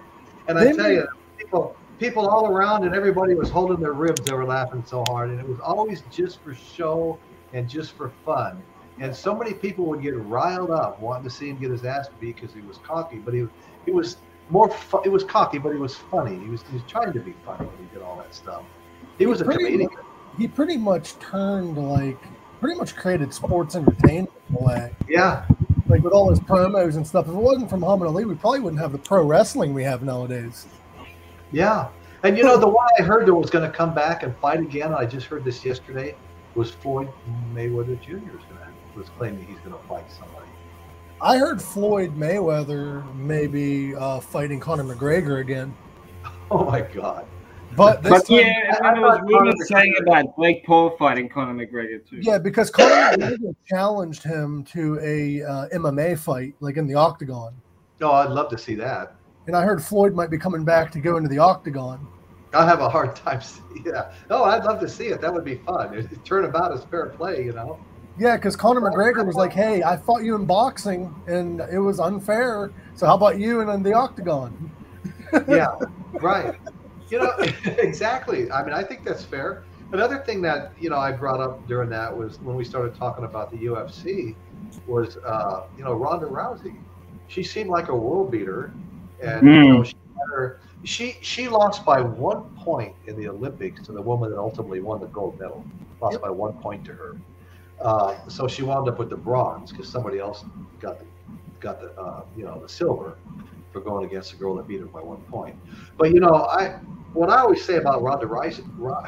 And 0.47 0.57
I 0.57 0.71
tell 0.71 0.91
you, 0.91 1.07
people, 1.37 1.75
people 1.99 2.27
all 2.27 2.47
around 2.47 2.83
and 2.85 2.95
everybody 2.95 3.35
was 3.35 3.49
holding 3.49 3.79
their 3.79 3.93
ribs. 3.93 4.21
They 4.21 4.33
were 4.33 4.45
laughing 4.45 4.83
so 4.85 5.03
hard, 5.07 5.29
and 5.29 5.39
it 5.39 5.47
was 5.47 5.59
always 5.59 6.03
just 6.11 6.41
for 6.41 6.55
show 6.55 7.19
and 7.53 7.69
just 7.69 7.93
for 7.93 8.11
fun. 8.25 8.61
And 8.99 9.15
so 9.15 9.35
many 9.35 9.53
people 9.53 9.85
would 9.85 10.01
get 10.01 10.15
riled 10.15 10.71
up 10.71 10.99
wanting 10.99 11.23
to 11.25 11.29
see 11.29 11.49
him 11.49 11.57
get 11.57 11.71
his 11.71 11.85
ass 11.85 12.09
beat 12.19 12.35
because 12.35 12.53
he 12.53 12.61
was 12.61 12.77
cocky, 12.79 13.17
but 13.17 13.33
he 13.33 13.47
he 13.85 13.91
was 13.91 14.17
more. 14.49 14.69
Fu- 14.69 15.01
it 15.03 15.09
was 15.09 15.23
cocky, 15.23 15.59
but 15.59 15.71
he 15.71 15.77
was 15.77 15.95
funny. 15.95 16.37
He 16.39 16.49
was 16.49 16.63
he 16.63 16.73
was 16.73 16.83
trying 16.87 17.13
to 17.13 17.19
be 17.19 17.33
funny 17.45 17.65
when 17.65 17.77
he 17.87 17.93
did 17.93 18.01
all 18.01 18.17
that 18.17 18.33
stuff. 18.33 18.63
He 19.17 19.25
was 19.25 19.41
a 19.41 19.45
comedian. 19.45 19.89
he 20.37 20.47
pretty 20.47 20.77
much 20.77 21.17
turned 21.19 21.77
like 21.77 22.17
pretty 22.59 22.77
much 22.77 22.95
created 22.95 23.33
sports 23.33 23.75
entertainment 23.75 24.31
in. 24.49 24.95
Yeah, 25.07 25.45
Like 25.88 26.03
with 26.03 26.13
all 26.13 26.29
his 26.29 26.39
promos 26.39 26.95
and 26.95 27.05
stuff. 27.07 27.27
If 27.27 27.33
it 27.33 27.38
wasn't 27.38 27.69
for 27.69 27.77
Muhammad 27.77 28.07
Ali, 28.07 28.25
we 28.25 28.35
probably 28.35 28.59
wouldn't 28.59 28.81
have 28.81 28.91
the 28.91 28.97
pro 28.97 29.23
wrestling 29.23 29.73
we 29.73 29.83
have 29.83 30.03
nowadays. 30.03 30.67
yeah. 31.51 31.88
And 32.23 32.38
you 32.38 32.43
know 32.43 32.57
the 32.57 32.67
one 32.67 32.88
I 32.99 33.03
heard 33.03 33.27
that 33.27 33.33
was 33.33 33.49
going 33.49 33.69
to 33.69 33.75
come 33.75 33.93
back 33.93 34.23
and 34.23 34.35
fight 34.38 34.59
again. 34.59 34.93
I 34.93 35.05
just 35.05 35.27
heard 35.27 35.43
this 35.43 35.63
yesterday. 35.63 36.15
Was 36.55 36.71
Floyd 36.71 37.07
Mayweather 37.53 38.01
Jr. 38.01 38.15
is 38.15 38.21
going 38.21 38.59
to 38.59 38.67
was 38.97 39.09
claiming 39.09 39.45
he's 39.45 39.59
going 39.59 39.73
to 39.73 39.88
fight 39.88 40.11
somebody. 40.11 40.47
I 41.21 41.38
heard 41.38 41.61
Floyd 41.61 42.17
Mayweather 42.17 43.15
maybe 43.15 43.95
uh, 43.95 44.19
fighting 44.19 44.59
Conor 44.59 44.83
McGregor 44.83 45.39
again, 45.39 45.73
Oh 46.49 46.63
my 46.63 46.81
God. 46.81 47.25
But 47.78 48.01
this 48.01 48.11
But 48.11 48.28
time, 48.28 48.38
yeah, 48.39 48.75
and 48.75 48.86
then 48.86 48.93
there 48.95 49.03
was 49.03 49.19
rumors 49.23 49.67
saying 49.67 49.93
about 50.01 50.36
Blake 50.36 50.65
Paul 50.65 50.97
fighting 50.97 51.30
Conor 51.30 51.53
McGregor 51.53 52.05
too. 52.05 52.17
yeah, 52.21 52.39
because 52.39 52.71
Conor 52.71 53.15
McGregor 53.15 53.55
challenged 53.67 54.23
him 54.23 54.63
to 54.65 54.99
a 54.99 55.43
uh, 55.43 55.67
MMA 55.69 56.17
fight, 56.17 56.55
like 56.59 56.78
in 56.78 56.88
the 56.88 56.95
octagon. 56.95 57.53
Oh, 58.01 58.11
I'd 58.11 58.32
love 58.32 58.49
to 58.49 58.57
see 58.57 58.73
that. 58.75 59.15
And 59.45 59.55
I 59.55 59.63
heard 59.63 59.82
Floyd 59.82 60.13
might 60.13 60.32
be 60.32 60.38
coming 60.38 60.65
back 60.65 60.91
to 60.91 60.99
go 60.99 61.17
into 61.17 61.30
the 61.30 61.38
octagon. 61.38 62.05
I 62.53 62.65
have 62.65 62.80
a 62.80 62.89
hard 62.89 63.15
time. 63.15 63.41
See, 63.41 63.61
yeah. 63.86 64.11
Oh, 64.32 64.43
I'd 64.43 64.63
love 64.63 64.80
to 64.80 64.89
see 64.89 65.07
it. 65.07 65.21
That 65.21 65.32
would 65.32 65.45
be 65.45 65.55
fun. 65.55 65.93
It, 65.93 66.11
it 66.11 66.25
turnabout 66.25 66.73
is 66.73 66.84
fair 66.86 67.07
play, 67.09 67.45
you 67.45 67.53
know. 67.53 67.80
Yeah, 68.19 68.36
because 68.36 68.55
Conor 68.55 68.82
McGregor 68.82 69.23
was 69.23 69.36
like, 69.36 69.53
"Hey, 69.53 69.84
I 69.84 69.95
fought 69.95 70.23
you 70.23 70.34
in 70.36 70.45
boxing, 70.45 71.13
and 71.28 71.61
it 71.71 71.78
was 71.78 71.99
unfair. 71.99 72.71
So 72.95 73.05
how 73.05 73.13
about 73.13 73.38
you 73.39 73.61
and 73.61 73.69
in 73.69 73.84
the 73.84 73.93
octagon?" 73.93 74.71
Yeah, 75.47 75.75
right. 76.21 76.55
You 77.09 77.19
know, 77.19 77.31
exactly. 77.65 78.51
I 78.51 78.63
mean, 78.63 78.73
I 78.73 78.83
think 78.83 79.03
that's 79.05 79.23
fair. 79.23 79.63
Another 79.91 80.19
thing 80.19 80.41
that 80.41 80.73
you 80.77 80.89
know 80.89 80.97
I 80.97 81.11
brought 81.11 81.39
up 81.39 81.65
during 81.67 81.89
that 81.89 82.15
was 82.15 82.39
when 82.41 82.55
we 82.55 82.63
started 82.63 82.95
talking 82.95 83.25
about 83.25 83.51
the 83.51 83.57
UFC 83.65 84.37
was 84.85 85.17
uh, 85.25 85.61
you 85.75 85.83
know 85.83 85.93
Ronda 85.93 86.25
Rousey. 86.27 86.83
She 87.27 87.43
seemed 87.43 87.69
like 87.69 87.89
a 87.89 87.95
world 87.95 88.31
beater, 88.31 88.75
and 89.19 89.51
you 89.51 89.69
know, 89.69 89.83
she, 89.83 89.93
had 90.15 90.35
her, 90.35 90.61
she 90.83 91.17
she 91.21 91.47
lost 91.47 91.85
by 91.85 92.01
one 92.01 92.43
point 92.55 92.95
in 93.05 93.15
the 93.15 93.27
Olympics 93.27 93.81
to 93.83 93.91
the 93.91 94.01
woman 94.01 94.29
that 94.31 94.37
ultimately 94.39 94.79
won 94.81 94.99
the 94.99 95.07
gold 95.07 95.39
medal. 95.39 95.67
Lost 96.01 96.19
Yep. 96.19 96.21
by 96.21 96.29
one 96.29 96.53
point 96.53 96.83
to 96.85 96.93
her. 96.93 97.21
Uh, 97.79 98.15
so 98.27 98.47
she 98.47 98.63
wound 98.63 98.87
up 98.89 98.99
with 98.99 99.09
the 99.09 99.17
bronze 99.17 99.71
because 99.71 99.89
somebody 99.91 100.19
else 100.19 100.43
got 100.79 100.99
the 100.99 101.05
got 101.59 101.79
the 101.79 101.93
uh, 101.99 102.23
you 102.35 102.43
know 102.45 102.59
the 102.61 102.69
silver 102.69 103.17
for 103.78 103.89
going 103.89 104.05
against 104.05 104.34
a 104.34 104.38
girl 104.38 104.55
that 104.55 104.67
beat 104.67 104.80
her 104.80 104.88
by 104.88 105.01
one 105.01 105.21
point. 105.30 105.55
But 105.97 106.13
you 106.13 106.19
know, 106.19 106.47
I 106.49 106.80
what 107.13 107.30
I 107.30 107.39
always 107.39 107.63
say 107.63 107.78
about 107.78 108.01
Ronda 108.01 108.25
Rousey, 108.25 108.63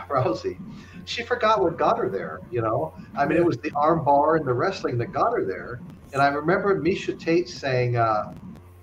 Rousey, 0.10 0.58
she 1.06 1.24
forgot 1.24 1.62
what 1.62 1.78
got 1.78 1.98
her 1.98 2.10
there. 2.10 2.40
You 2.52 2.62
know, 2.62 2.94
I 3.18 3.26
mean, 3.26 3.38
it 3.38 3.46
was 3.46 3.58
the 3.58 3.72
arm 3.76 4.04
bar 4.04 4.38
and 4.38 4.48
the 4.48 4.54
wrestling 4.54 4.98
that 5.00 5.12
got 5.12 5.32
her 5.34 5.46
there. 5.46 5.82
And 6.14 6.22
I 6.22 6.28
remember 6.28 6.82
Miesha 6.82 7.20
Tate 7.20 7.48
saying 7.48 7.96
uh, 7.96 8.24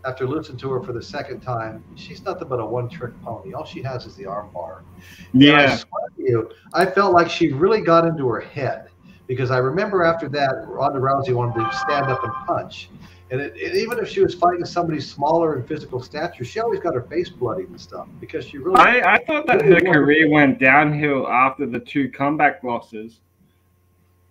after 0.04 0.26
losing 0.26 0.56
to 0.58 0.70
her 0.70 0.82
for 0.82 0.92
the 0.92 1.02
second 1.02 1.40
time, 1.40 1.84
she's 1.96 2.22
nothing 2.24 2.48
but 2.48 2.60
a 2.60 2.66
one-trick 2.66 3.20
pony. 3.22 3.52
All 3.52 3.64
she 3.64 3.82
has 3.82 4.06
is 4.06 4.14
the 4.16 4.26
arm 4.26 4.50
bar. 4.54 4.84
And 5.34 5.42
I 5.50 5.62
yeah. 5.62 5.76
swear 5.76 6.08
to 6.16 6.22
you, 6.22 6.50
I 6.74 6.86
felt 6.86 7.12
like 7.12 7.28
she 7.28 7.52
really 7.52 7.80
got 7.80 8.06
into 8.06 8.28
her 8.28 8.40
head 8.40 8.86
because 9.26 9.50
I 9.50 9.58
remember 9.58 10.04
after 10.04 10.28
that, 10.28 10.52
Ronda 10.68 11.00
Rousey 11.00 11.34
wanted 11.34 11.68
to 11.68 11.76
stand 11.78 12.06
up 12.06 12.22
and 12.22 12.32
punch. 12.46 12.88
And 13.30 13.40
it, 13.40 13.54
it, 13.56 13.74
even 13.74 13.98
if 13.98 14.08
she 14.08 14.20
was 14.22 14.34
fighting 14.34 14.64
somebody 14.64 15.00
smaller 15.00 15.56
in 15.58 15.66
physical 15.66 16.00
stature, 16.00 16.44
she 16.44 16.60
always 16.60 16.78
got 16.78 16.94
her 16.94 17.02
face 17.02 17.28
bloodied 17.28 17.68
and 17.68 17.80
stuff 17.80 18.06
because 18.20 18.44
she 18.46 18.58
really. 18.58 18.78
I, 18.78 19.14
I 19.14 19.24
thought 19.24 19.46
that 19.48 19.64
her 19.64 19.80
career 19.80 20.30
went 20.30 20.60
downhill 20.60 21.26
after 21.26 21.66
the 21.66 21.80
two 21.80 22.08
comeback 22.10 22.62
losses. 22.62 23.20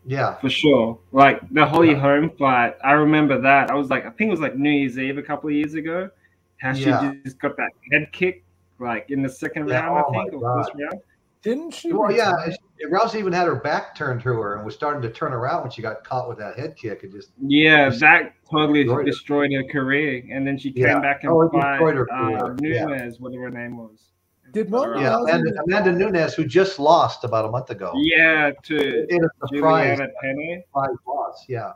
Yeah, 0.06 0.36
for 0.36 0.50
sure. 0.50 1.00
Like 1.12 1.41
the 1.52 1.66
Holly 1.66 1.93
Holm 1.93 2.30
fight, 2.38 2.76
I 2.84 2.91
remember 2.91 3.41
that. 3.41 3.70
I 3.72 3.74
was 3.74 3.89
like, 3.89 4.06
I 4.06 4.12
think 4.12 4.30
it 4.30 4.32
was 4.32 4.39
like 4.39 4.56
New 4.56 4.70
Year's 4.70 4.98
Eve 4.98 5.18
a 5.18 5.24
couple 5.24 5.50
of 5.50 5.56
years 5.56 5.74
ago. 5.74 6.10
How 6.58 6.74
she 6.74 6.86
Yeah. 6.86 7.14
just 7.26 7.39
got 7.39 7.58
that 7.58 7.72
head 7.91 8.12
kick, 8.14 8.43
like 8.80 9.10
in 9.10 9.22
the 9.24 9.30
second 9.30 9.68
Yeah, 9.68 9.82
round, 9.82 10.06
oh 10.08 10.20
I 10.20 10.24
think, 10.30 10.41
or 10.41 10.64
first 10.64 10.72
round. 10.80 11.02
Didn't 11.46 11.72
she? 11.76 11.93
Well, 11.93 12.12
yeah, 12.12 12.32
retire? 12.32 12.56
and 12.82 12.91
Rousey 12.93 13.16
even 13.20 13.32
had 13.32 13.48
her 13.48 13.56
back 13.56 13.96
turned 13.96 14.22
to 14.24 14.30
her 14.30 14.56
and 14.58 14.66
was 14.66 14.74
starting 14.76 15.02
to 15.04 15.10
turn 15.10 15.32
around 15.32 15.62
when 15.62 15.72
she 15.72 15.82
got 15.82 16.04
caught 16.04 16.28
with 16.28 16.38
that 16.39 16.58
head 16.60 16.76
kick 16.76 17.04
and 17.04 17.12
just 17.14 17.32
Yeah, 17.39 17.89
that 18.02 18.34
totally 18.52 18.84
Destroyed 18.84 18.98
her. 19.00 19.04
destroyed 19.06 19.52
her 19.54 19.64
career, 19.72 20.24
and 20.32 20.46
then 20.46 20.58
she 20.58 20.72
came 20.74 20.84
Yeah. 20.88 21.00
back 21.00 21.24
and 21.24 21.32
Oh, 21.32 21.43
it 21.43 21.52
fight 21.54 21.72
destroyed 21.74 21.96
her 21.96 22.12
uh, 22.12 22.39
career, 22.58 22.74
yeah. 22.74 22.86
Nunez, 22.86 23.20
whatever 23.22 23.43
her 23.43 23.50
name 23.52 23.78
was. 23.78 24.10
Did 24.54 24.72
Ronda 24.72 25.00
yeah. 25.02 25.10
Rousey- 25.14 25.30
Amanda, 25.34 25.52
Amanda 25.68 25.91
Nunes, 25.93 26.34
who 26.34 26.46
just 26.46 26.80
lost 26.80 27.24
about 27.24 27.46
a 27.46 27.50
month 27.52 27.70
ago, 27.70 27.91
Yeah, 27.96 28.52
to 28.64 29.06
in 29.10 29.24
a 29.24 29.48
surprise, 29.48 29.98
Juliana 30.00 30.12
Penne. 30.22 30.64
surprise 30.68 30.98
loss. 31.08 31.46
Yeah, 31.48 31.74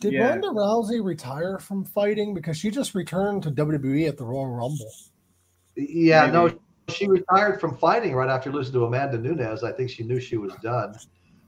Did 0.00 0.14
Yeah. 0.14 0.30
Ronda 0.30 0.48
Rousey 0.48 1.04
retire 1.04 1.58
from 1.58 1.84
fighting 1.84 2.32
because 2.32 2.56
she 2.56 2.70
just 2.70 2.94
returned 2.94 3.42
to 3.42 3.50
WWE 3.50 4.06
at 4.08 4.16
the 4.16 4.24
Royal 4.24 4.46
Rumble? 4.46 4.90
yeah. 5.76 6.26
No, 6.30 6.44
Maybe. 6.46 6.58
She 6.90 7.06
retired 7.08 7.60
from 7.60 7.76
fighting 7.76 8.14
right 8.14 8.28
after 8.28 8.50
losing 8.52 8.72
to 8.74 8.84
Amanda 8.84 9.18
Nunes. 9.18 9.62
I 9.64 9.72
think 9.72 9.90
she 9.90 10.02
knew 10.02 10.20
she 10.20 10.36
was 10.36 10.52
done. 10.62 10.94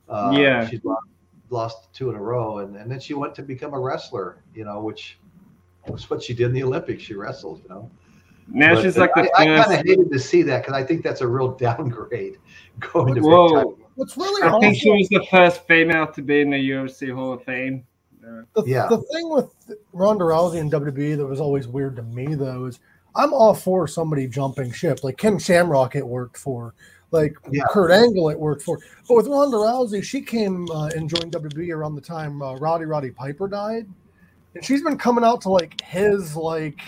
Uh, 0.08 0.32
Yeah. 0.36 0.66
she 0.68 0.80
lost, 0.84 1.06
lost 1.50 1.92
two 1.94 2.10
in 2.10 2.16
a 2.16 2.20
row, 2.22 2.58
and, 2.58 2.76
and 2.76 2.90
then 2.90 3.00
she 3.00 3.14
went 3.14 3.34
to 3.36 3.42
become 3.42 3.74
a 3.74 3.80
wrestler. 3.80 4.42
You 4.54 4.64
know, 4.64 4.80
which 4.80 5.18
was 5.88 6.08
what 6.08 6.22
she 6.22 6.34
did 6.34 6.46
in 6.46 6.52
the 6.54 6.62
Olympics. 6.62 7.02
She 7.02 7.14
wrestled. 7.14 7.62
You 7.64 7.68
know. 7.68 7.90
Now 8.48 8.74
But 8.74 8.82
she's 8.82 8.98
like 8.98 9.14
the 9.14 9.30
I, 9.36 9.42
I 9.42 9.46
kind 9.62 9.72
of 9.80 9.86
hated 9.86 10.10
to 10.10 10.18
see 10.18 10.42
that 10.42 10.62
because 10.62 10.74
I 10.74 10.84
think 10.84 11.02
that's 11.02 11.20
a 11.20 11.26
real 11.26 11.52
downgrade 11.56 12.38
going 12.80 13.14
to 13.14 13.20
big 13.20 13.22
Whoa. 13.24 13.78
What's 13.94 14.16
really 14.16 14.42
I 14.42 14.48
awesome, 14.48 14.60
think 14.62 14.76
she 14.78 14.90
was 14.90 15.08
the 15.10 15.26
first 15.30 15.66
female 15.66 16.06
to 16.08 16.22
be 16.22 16.40
in 16.40 16.50
the 16.50 16.70
UFC 16.70 17.14
Hall 17.14 17.34
of 17.34 17.44
Fame. 17.44 17.84
The, 18.54 18.62
Yeah. 18.66 18.86
the 18.88 18.98
thing 19.12 19.30
with 19.30 19.50
Ronda 19.92 20.24
Rousey 20.24 20.60
and 20.60 20.72
WWE 20.72 21.16
that 21.16 21.26
was 21.26 21.40
always 21.40 21.68
weird 21.68 21.96
to 21.96 22.02
me 22.02 22.34
though 22.34 22.64
is 22.66 22.80
I'm 23.14 23.32
all 23.34 23.54
for 23.54 23.86
somebody 23.86 24.26
jumping 24.26 24.72
ship. 24.72 25.00
Like 25.04 25.16
Ken 25.18 25.38
Shamrock, 25.38 25.96
it 25.96 26.06
worked 26.06 26.36
for. 26.38 26.74
Like 27.10 27.34
Yeah. 27.50 27.64
Kurt 27.70 27.90
Angle, 27.90 28.30
it 28.30 28.38
worked 28.38 28.62
for. 28.62 28.78
But 29.06 29.16
with 29.16 29.26
Ronda 29.26 29.56
Rousey, 29.58 30.02
she 30.02 30.22
came 30.22 30.70
uh, 30.70 30.86
and 30.96 31.10
joined 31.10 31.32
WWE 31.32 31.70
around 31.74 31.94
the 31.94 32.00
time 32.00 32.40
uh, 32.40 32.54
Roddy 32.56 32.86
Roddy 32.86 33.10
Piper 33.10 33.48
died, 33.48 33.86
and 34.54 34.64
she's 34.64 34.82
been 34.82 34.96
coming 34.96 35.22
out 35.24 35.42
to 35.42 35.50
like 35.50 35.80
his 35.82 36.34
like 36.36 36.80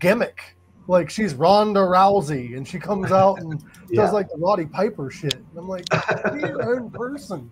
gimmick. 0.00 0.56
Like 0.88 1.08
she's 1.08 1.34
Ronda 1.34 1.78
Rousey, 1.80 2.56
and 2.56 2.66
she 2.66 2.80
comes 2.80 3.12
out 3.12 3.38
and 3.40 3.62
Yeah. 3.90 4.02
does 4.02 4.12
like 4.12 4.28
the 4.28 4.38
Roddy 4.38 4.66
Piper 4.66 5.08
shit. 5.10 5.34
And 5.34 5.46
I'm 5.56 5.68
like, 5.68 5.84
be 6.32 6.40
your 6.40 6.76
own 6.76 6.90
person. 6.92 7.48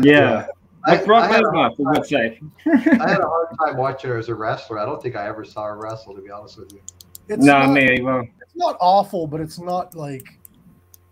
yeah, 0.00 0.46
I, 0.86 0.92
like 0.96 1.06
Brock 1.06 1.24
I 1.24 1.32
had 1.32 1.42
a- 1.42 1.46
Lesnar, 1.46 1.76
for 1.76 1.92
good 1.94 2.06
sake. 2.06 2.40
I 2.66 3.10
had 3.10 3.20
a 3.20 3.26
hard 3.28 3.48
time 3.58 3.76
watching 3.76 4.10
her 4.10 4.18
as 4.18 4.28
a 4.28 4.34
wrestler. 4.36 4.78
I 4.78 4.84
don't 4.84 5.02
think 5.02 5.16
I 5.16 5.26
ever 5.26 5.44
saw 5.44 5.64
her 5.64 5.76
wrestle, 5.76 6.14
to 6.14 6.20
be 6.22 6.30
honest 6.30 6.56
with 6.58 6.72
you. 6.72 6.80
It's 7.28 7.42
No, 7.44 7.60
not, 7.60 7.72
me 7.72 7.82
either. 7.98 8.20
it's 8.40 8.56
not 8.56 8.76
awful, 8.80 9.26
but 9.26 9.40
it's 9.40 9.58
not 9.58 9.94
like 9.94 10.26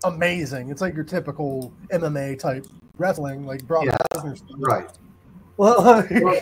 amazing. 0.04 0.70
It's 0.70 0.80
like 0.80 0.94
your 0.94 1.04
typical 1.04 1.72
MMA 1.92 2.38
type 2.38 2.66
wrestling, 2.98 3.46
like 3.46 3.66
Brock 3.66 3.84
Yeah. 3.86 3.96
Lesnar. 4.14 4.36
style. 4.36 4.56
Right. 4.58 4.90
Well, 5.56 5.82
like, 5.84 6.10
Well, 6.10 6.40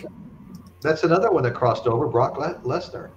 That's 0.81 1.03
another 1.03 1.31
one 1.31 1.43
that 1.43 1.53
crossed 1.53 1.87
over, 1.87 2.07
Brock 2.07 2.37
Le- 2.37 2.59
Lesnar. 2.63 3.09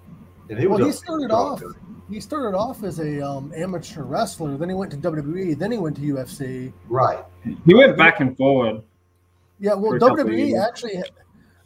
And 0.49 0.59
he 0.59 0.67
was 0.67 0.79
well, 0.79 0.87
a 0.89 0.91
he 0.91 0.95
started 0.97 1.25
strong 1.29 1.51
off. 1.53 1.61
guy. 1.61 1.67
He 2.09 2.19
started 2.19 2.55
off 2.57 2.83
as 2.83 2.99
a 2.99 3.25
um, 3.25 3.53
amateur 3.55 4.03
wrestler. 4.03 4.57
Then 4.57 4.67
he 4.69 4.75
went 4.75 4.91
to 4.91 4.97
WWE. 4.97 5.57
Then 5.57 5.71
he 5.71 5.77
went 5.77 5.95
to 5.95 6.01
UFC. 6.01 6.71
Right. 6.89 7.23
He 7.65 7.73
went 7.73 7.97
back 7.97 8.19
and 8.19 8.35
forward. 8.37 8.83
Yeah, 9.59 9.73
well, 9.75 9.91
For 9.91 9.95
a 9.95 9.99
couple 9.99 10.19
of 10.19 10.27
WWE 10.27 10.61
actually. 10.67 11.01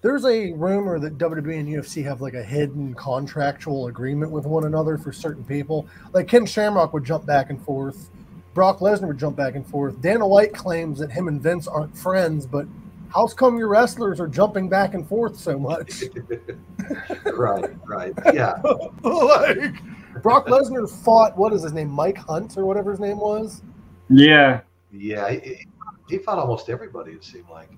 There's 0.01 0.25
a 0.25 0.51
rumor 0.53 0.99
that 0.99 1.17
WWE 1.17 1.59
and 1.59 1.67
UFC 1.67 2.03
have 2.03 2.21
like 2.21 2.35
a 2.35 2.43
hidden 2.43 2.93
contractual 2.93 3.87
agreement 3.87 4.31
with 4.31 4.45
one 4.45 4.65
another 4.65 4.97
for 4.97 5.11
certain 5.11 5.43
people. 5.43 5.87
Like 6.13 6.27
Ken 6.27 6.45
Shamrock 6.45 6.93
would 6.93 7.03
jump 7.03 7.25
back 7.25 7.49
and 7.49 7.61
forth. 7.63 8.09
Brock 8.53 8.79
Lesnar 8.79 9.07
would 9.07 9.17
jump 9.17 9.35
back 9.35 9.55
and 9.55 9.65
forth. 9.65 9.99
Dana 10.01 10.27
White 10.27 10.53
claims 10.53 10.99
that 10.99 11.11
him 11.11 11.27
and 11.27 11.41
Vince 11.41 11.67
aren't 11.67 11.97
friends, 11.97 12.45
but 12.45 12.67
how's 13.09 13.33
come 13.33 13.57
your 13.57 13.67
wrestlers 13.67 14.19
are 14.19 14.27
jumping 14.27 14.69
back 14.69 14.93
and 14.93 15.07
forth 15.07 15.37
so 15.37 15.57
much? 15.57 16.03
right. 17.25 17.65
Right. 17.85 18.13
Yeah. 18.33 18.53
like 19.03 19.73
Brock 20.21 20.47
Lesnar 20.47 20.89
fought 21.03 21.37
what 21.37 21.53
is 21.53 21.63
his 21.63 21.73
name, 21.73 21.89
Mike 21.89 22.17
Hunt 22.17 22.57
or 22.57 22.65
whatever 22.65 22.91
his 22.91 22.99
name 22.99 23.17
was. 23.17 23.61
Yeah, 24.09 24.61
Yeah. 24.91 25.31
He, 25.31 25.65
he 26.07 26.17
fought 26.17 26.37
almost 26.37 26.69
everybody, 26.69 27.11
it 27.11 27.23
seemed 27.23 27.49
like. 27.49 27.69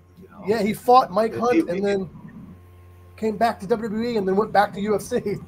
You 0.44 0.50
know? 0.50 0.60
Yeah, 0.60 0.64
he 0.64 0.74
fought 0.74 1.12
Mike 1.12 1.34
He- 1.34 1.40
Hunt 1.40 1.54
he- 1.54 1.70
and 1.70 1.84
then 1.84 2.10
came 3.18 3.38
back 3.38 3.60
to 3.60 3.68
WWE 3.68 4.18
and 4.18 4.28
then 4.28 4.36
went 4.36 4.52
back 4.52 4.74
to 4.74 4.80
UFC. 4.80 5.44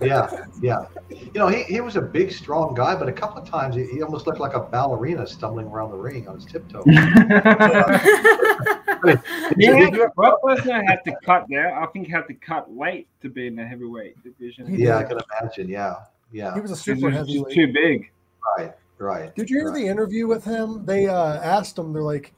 Yeah. 0.00 0.44
Yeah. 0.60 0.86
You 1.10 1.30
know, 1.34 1.48
he, 1.48 1.62
he 1.64 1.80
was 1.80 1.96
a 1.96 2.02
big, 2.02 2.30
strong 2.30 2.74
guy, 2.74 2.94
but 2.94 3.08
a 3.08 3.12
couple 3.12 3.40
of 3.40 3.48
times 3.48 3.74
he, 3.74 3.84
he 3.86 4.02
almost 4.02 4.26
looked 4.26 4.40
like 4.40 4.54
a 4.54 4.60
ballerina 4.60 5.26
stumbling 5.26 5.66
around 5.66 5.90
the 5.90 5.96
ring 5.96 6.28
on 6.28 6.34
his 6.36 6.44
tiptoes. 6.44 6.84
yeah. 6.86 7.16
Did 9.58 9.94
you- 9.94 10.10
Brock 10.14 10.40
Lesnar 10.42 10.86
had 10.86 11.02
to 11.04 11.16
cut 11.24 11.46
there. 11.48 11.74
I 11.74 11.86
think 11.86 12.06
he 12.06 12.12
had 12.12 12.26
to 12.28 12.34
cut 12.34 12.70
weight 12.70 13.08
to 13.22 13.28
be 13.28 13.46
in 13.46 13.56
the 13.56 13.64
heavyweight 13.64 14.22
division. 14.22 14.66
He 14.66 14.84
yeah, 14.84 14.98
I 14.98 15.04
can 15.04 15.18
imagine. 15.40 15.68
Yeah. 15.68 15.96
Yeah. 16.32 16.54
He 16.54 16.60
was 16.60 16.70
a 16.70 16.76
super 16.76 17.06
was 17.06 17.16
heavyweight. 17.16 17.54
too 17.54 17.72
big. 17.72 18.10
Right. 18.58 18.72
Right. 18.98 19.34
Did 19.34 19.50
you 19.50 19.58
hear 19.58 19.70
right. 19.70 19.74
the 19.82 19.86
interview 19.86 20.26
with 20.26 20.44
him? 20.44 20.84
They 20.86 21.06
uh, 21.06 21.40
asked 21.42 21.78
him, 21.78 21.92
they're 21.92 22.02
like, 22.02 22.32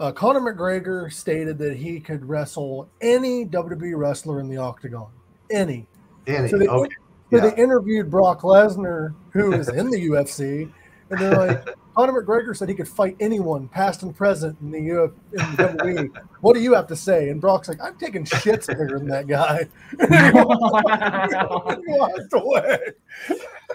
uh, 0.00 0.10
Conor 0.12 0.40
McGregor 0.40 1.12
stated 1.12 1.58
that 1.58 1.76
he 1.76 2.00
could 2.00 2.24
wrestle 2.24 2.88
any 3.02 3.44
WWE 3.44 3.96
wrestler 3.96 4.40
in 4.40 4.48
the 4.48 4.56
octagon. 4.56 5.08
Any. 5.50 5.86
Any. 6.26 6.48
So 6.48 6.58
they, 6.58 6.66
okay. 6.66 6.94
so 7.30 7.36
Yeah. 7.36 7.50
they 7.50 7.62
interviewed 7.62 8.10
Brock 8.10 8.40
Lesnar, 8.40 9.14
who 9.32 9.52
is 9.52 9.68
in 9.68 9.90
the 9.90 9.98
UFC, 10.08 10.72
and 11.10 11.20
they're 11.20 11.36
like, 11.36 11.68
Conor 11.94 12.22
McGregor 12.22 12.56
said 12.56 12.68
he 12.70 12.74
could 12.74 12.88
fight 12.88 13.14
anyone, 13.20 13.68
past 13.68 14.02
and 14.02 14.16
present, 14.16 14.56
in 14.62 14.70
the, 14.70 14.90
Uf- 15.04 15.10
in 15.32 15.56
the 15.56 15.62
WWE. 15.84 16.22
What 16.40 16.54
do 16.54 16.60
you 16.60 16.72
have 16.72 16.86
to 16.86 16.96
say? 16.96 17.28
And 17.28 17.40
Brock's 17.40 17.68
like, 17.68 17.82
I'm 17.82 17.98
taking 17.98 18.24
shits 18.24 18.68
bigger 18.68 18.98
than 18.98 19.08
that 19.08 19.26
guy. 19.26 19.68
he 21.84 21.92
walked 21.92 22.32
away. 22.32 22.78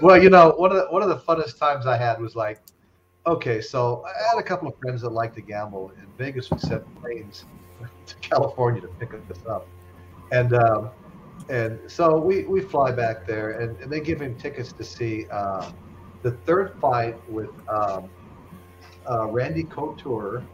Well, 0.01 0.21
you 0.21 0.29
know, 0.31 0.55
one 0.57 0.71
of 0.71 0.77
the 0.77 0.85
one 0.89 1.03
of 1.03 1.09
the 1.09 1.17
funnest 1.17 1.59
times 1.59 1.85
I 1.85 1.97
had 1.97 2.19
was 2.19 2.35
like, 2.35 2.61
okay, 3.27 3.61
so 3.61 4.03
I 4.05 4.35
had 4.35 4.39
a 4.39 4.43
couple 4.43 4.67
of 4.67 4.73
friends 4.81 5.01
that 5.01 5.09
like 5.09 5.33
to 5.35 5.41
gamble, 5.41 5.91
and 5.97 6.07
Vegas 6.17 6.49
would 6.49 6.61
send 6.61 6.81
planes 7.01 7.45
to 8.05 8.15
California 8.21 8.81
to 8.81 8.87
pick 8.99 9.13
us 9.13 9.43
up, 9.49 9.67
and 10.31 10.53
um, 10.53 10.91
and 11.49 11.79
so 11.87 12.19
we 12.19 12.45
we 12.45 12.61
fly 12.61 12.91
back 12.91 13.25
there, 13.27 13.59
and, 13.61 13.77
and 13.79 13.91
they 13.91 13.99
give 13.99 14.21
him 14.21 14.37
tickets 14.37 14.71
to 14.73 14.83
see 14.83 15.27
um, 15.27 15.73
the 16.23 16.31
third 16.45 16.75
fight 16.79 17.15
with 17.29 17.49
um, 17.73 18.09
uh, 19.09 19.27
Randy 19.27 19.63
Couture, 19.63 20.45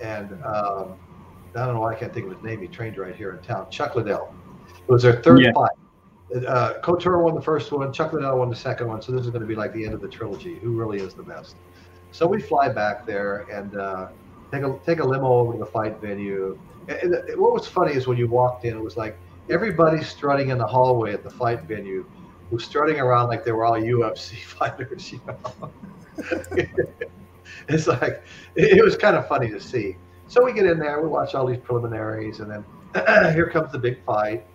and 0.00 0.32
um, 0.44 0.96
I 1.56 1.66
don't 1.66 1.74
know 1.74 1.80
why 1.80 1.92
I 1.92 1.98
can't 1.98 2.12
think 2.12 2.26
of 2.26 2.32
his 2.32 2.42
name. 2.44 2.60
He 2.60 2.68
trained 2.68 2.96
right 2.98 3.14
here 3.14 3.32
in 3.34 3.42
town, 3.42 3.66
Chuck 3.70 3.94
Liddell. 3.96 4.34
It 4.88 4.92
was 4.92 5.02
their 5.02 5.22
third 5.22 5.40
Yeah. 5.40 5.52
fight 5.52 5.70
uh, 6.48 6.74
Couture 6.82 7.22
won 7.22 7.34
the 7.34 7.42
first 7.42 7.70
one, 7.72 7.92
Chuck 7.92 8.12
Liddell 8.12 8.38
won 8.38 8.48
the 8.48 8.56
second 8.56 8.88
one. 8.88 9.02
So 9.02 9.12
this 9.12 9.22
is 9.22 9.30
going 9.30 9.42
to 9.42 9.46
be 9.46 9.54
like 9.54 9.72
the 9.72 9.84
end 9.84 9.94
of 9.94 10.00
the 10.00 10.08
trilogy. 10.08 10.58
Who 10.62 10.72
really 10.72 10.98
is 10.98 11.14
the 11.14 11.22
best? 11.22 11.56
So 12.12 12.26
we 12.26 12.40
fly 12.40 12.68
back 12.68 13.06
there 13.06 13.46
and 13.50 13.76
uh, 13.76 14.08
take 14.52 14.62
a 14.62 14.78
take 14.84 15.00
a 15.00 15.04
limo 15.04 15.26
over 15.26 15.52
to 15.54 15.58
the 15.58 15.66
fight 15.66 16.00
venue. 16.00 16.58
And, 16.88 17.14
and 17.14 17.40
what 17.40 17.52
was 17.52 17.66
funny 17.66 17.94
is 17.94 18.06
when 18.06 18.18
you 18.18 18.28
walked 18.28 18.64
in, 18.64 18.76
it 18.76 18.82
was 18.82 18.96
like 18.96 19.18
everybody 19.50 20.02
strutting 20.02 20.50
in 20.50 20.58
the 20.58 20.66
hallway 20.66 21.12
at 21.12 21.24
the 21.24 21.30
fight 21.30 21.62
venue 21.62 22.06
was 22.50 22.64
strutting 22.64 23.00
around 23.00 23.28
like 23.28 23.44
they 23.44 23.52
were 23.52 23.64
all 23.64 23.80
UFC 23.80 24.36
fighters. 24.44 25.12
You 25.12 25.20
know, 25.26 25.70
it's 27.68 27.86
like 27.86 28.22
it, 28.54 28.78
it 28.78 28.84
was 28.84 28.96
kind 28.96 29.16
of 29.16 29.26
funny 29.26 29.48
to 29.50 29.60
see. 29.60 29.96
So 30.28 30.44
we 30.44 30.52
get 30.52 30.66
in 30.66 30.78
there, 30.78 31.00
we 31.02 31.08
watch 31.08 31.34
all 31.34 31.46
these 31.46 31.58
preliminaries, 31.58 32.40
and 32.40 32.50
then 32.50 32.64
here 33.34 33.48
comes 33.50 33.72
the 33.72 33.78
big 33.78 34.04
fight. 34.04 34.46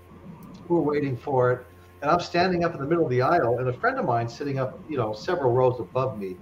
We're 0.67 0.79
waiting 0.79 1.17
for 1.17 1.51
it, 1.51 1.65
and 2.01 2.11
I'm 2.11 2.19
standing 2.19 2.63
up 2.63 2.73
in 2.73 2.79
the 2.79 2.85
middle 2.85 3.03
of 3.03 3.09
the 3.09 3.21
aisle, 3.21 3.59
and 3.59 3.67
a 3.67 3.73
friend 3.73 3.97
of 3.97 4.05
mine 4.05 4.27
sitting 4.27 4.59
up, 4.59 4.79
you 4.89 4.97
know, 4.97 5.13
several 5.13 5.53
rows 5.53 5.79
above 5.79 6.19
me, 6.19 6.35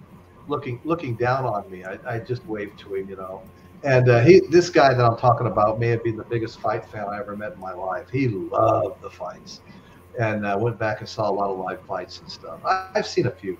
looking 0.47 0.79
looking 0.83 1.15
down 1.15 1.45
on 1.45 1.69
me. 1.69 1.83
I, 1.83 1.97
I 2.07 2.19
just 2.19 2.45
waved 2.45 2.79
to 2.79 2.95
him, 2.95 3.09
you 3.09 3.15
know. 3.15 3.43
And 3.83 4.09
uh, 4.09 4.21
he, 4.21 4.41
this 4.49 4.69
guy 4.69 4.93
that 4.93 5.03
I'm 5.03 5.17
talking 5.17 5.47
about, 5.47 5.79
may 5.79 5.89
have 5.89 6.03
been 6.03 6.17
the 6.17 6.23
biggest 6.23 6.59
fight 6.59 6.85
fan 6.85 7.05
I 7.07 7.19
ever 7.19 7.35
met 7.35 7.53
in 7.53 7.59
my 7.59 7.73
life. 7.73 8.09
He 8.09 8.27
loved 8.29 9.01
the 9.01 9.09
fights, 9.09 9.61
and 10.19 10.45
uh, 10.45 10.57
went 10.59 10.79
back 10.79 11.01
and 11.01 11.09
saw 11.09 11.29
a 11.29 11.33
lot 11.33 11.51
of 11.51 11.59
live 11.59 11.85
fights 11.85 12.19
and 12.19 12.29
stuff. 12.29 12.59
I, 12.65 12.87
I've 12.95 13.07
seen 13.07 13.27
a 13.27 13.31
few, 13.31 13.57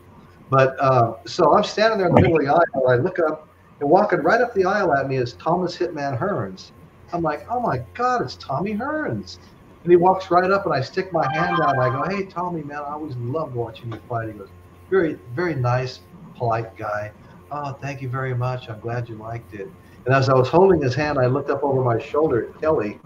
but 0.50 0.76
uh, 0.80 1.14
so 1.28 1.56
I'm 1.56 1.64
standing 1.64 2.00
there 2.00 2.08
in 2.08 2.16
the 2.16 2.22
middle 2.22 2.38
of 2.38 2.46
the 2.46 2.52
aisle. 2.52 2.90
I 2.90 2.96
look 2.96 3.20
up, 3.20 3.50
and 3.80 3.90
walking 3.90 4.20
right 4.20 4.42
up 4.42 4.54
the 4.56 4.66
aisle 4.66 4.94
at 4.94 5.08
me 5.08 5.18
is 5.18 5.34
Thomas 5.34 5.78
Hitman 5.78 6.20
Hearns. 6.20 6.72
I'm 7.14 7.22
like, 7.22 7.46
oh 7.50 7.60
my 7.60 7.80
God, 7.94 8.22
it's 8.22 8.36
Tommy 8.36 8.74
Hearns. 8.74 9.38
And 9.84 9.92
he 9.92 9.98
walks 9.98 10.32
right 10.32 10.50
up, 10.50 10.66
and 10.66 10.74
I 10.74 10.82
stick 10.82 11.14
my 11.14 11.32
hand 11.32 11.62
out, 11.62 11.74
and 11.76 11.82
I 11.82 11.90
go, 11.90 12.04
"Hey, 12.10 12.26
Tommy, 12.26 12.64
man, 12.64 12.78
I 12.78 12.94
always 12.94 13.16
loved 13.18 13.54
watching 13.54 13.92
you 13.92 14.00
fight." 14.10 14.30
He 14.30 14.34
goes, 14.34 14.50
"Very, 14.90 15.20
very 15.36 15.54
nice, 15.54 16.00
polite 16.36 16.76
guy. 16.78 17.12
Oh, 17.52 17.74
thank 17.74 18.02
you 18.02 18.10
very 18.10 18.34
much. 18.34 18.70
I'm 18.70 18.80
glad 18.80 19.10
you 19.10 19.16
liked 19.16 19.54
it." 19.54 19.70
And 20.06 20.14
as 20.14 20.30
I 20.30 20.34
was 20.36 20.48
holding 20.48 20.82
his 20.82 20.94
hand, 20.94 21.18
I 21.18 21.26
looked 21.26 21.50
up 21.50 21.64
over 21.64 21.84
my 21.84 22.00
shoulder 22.00 22.50
at 22.50 22.62
Kelly, 22.62 23.00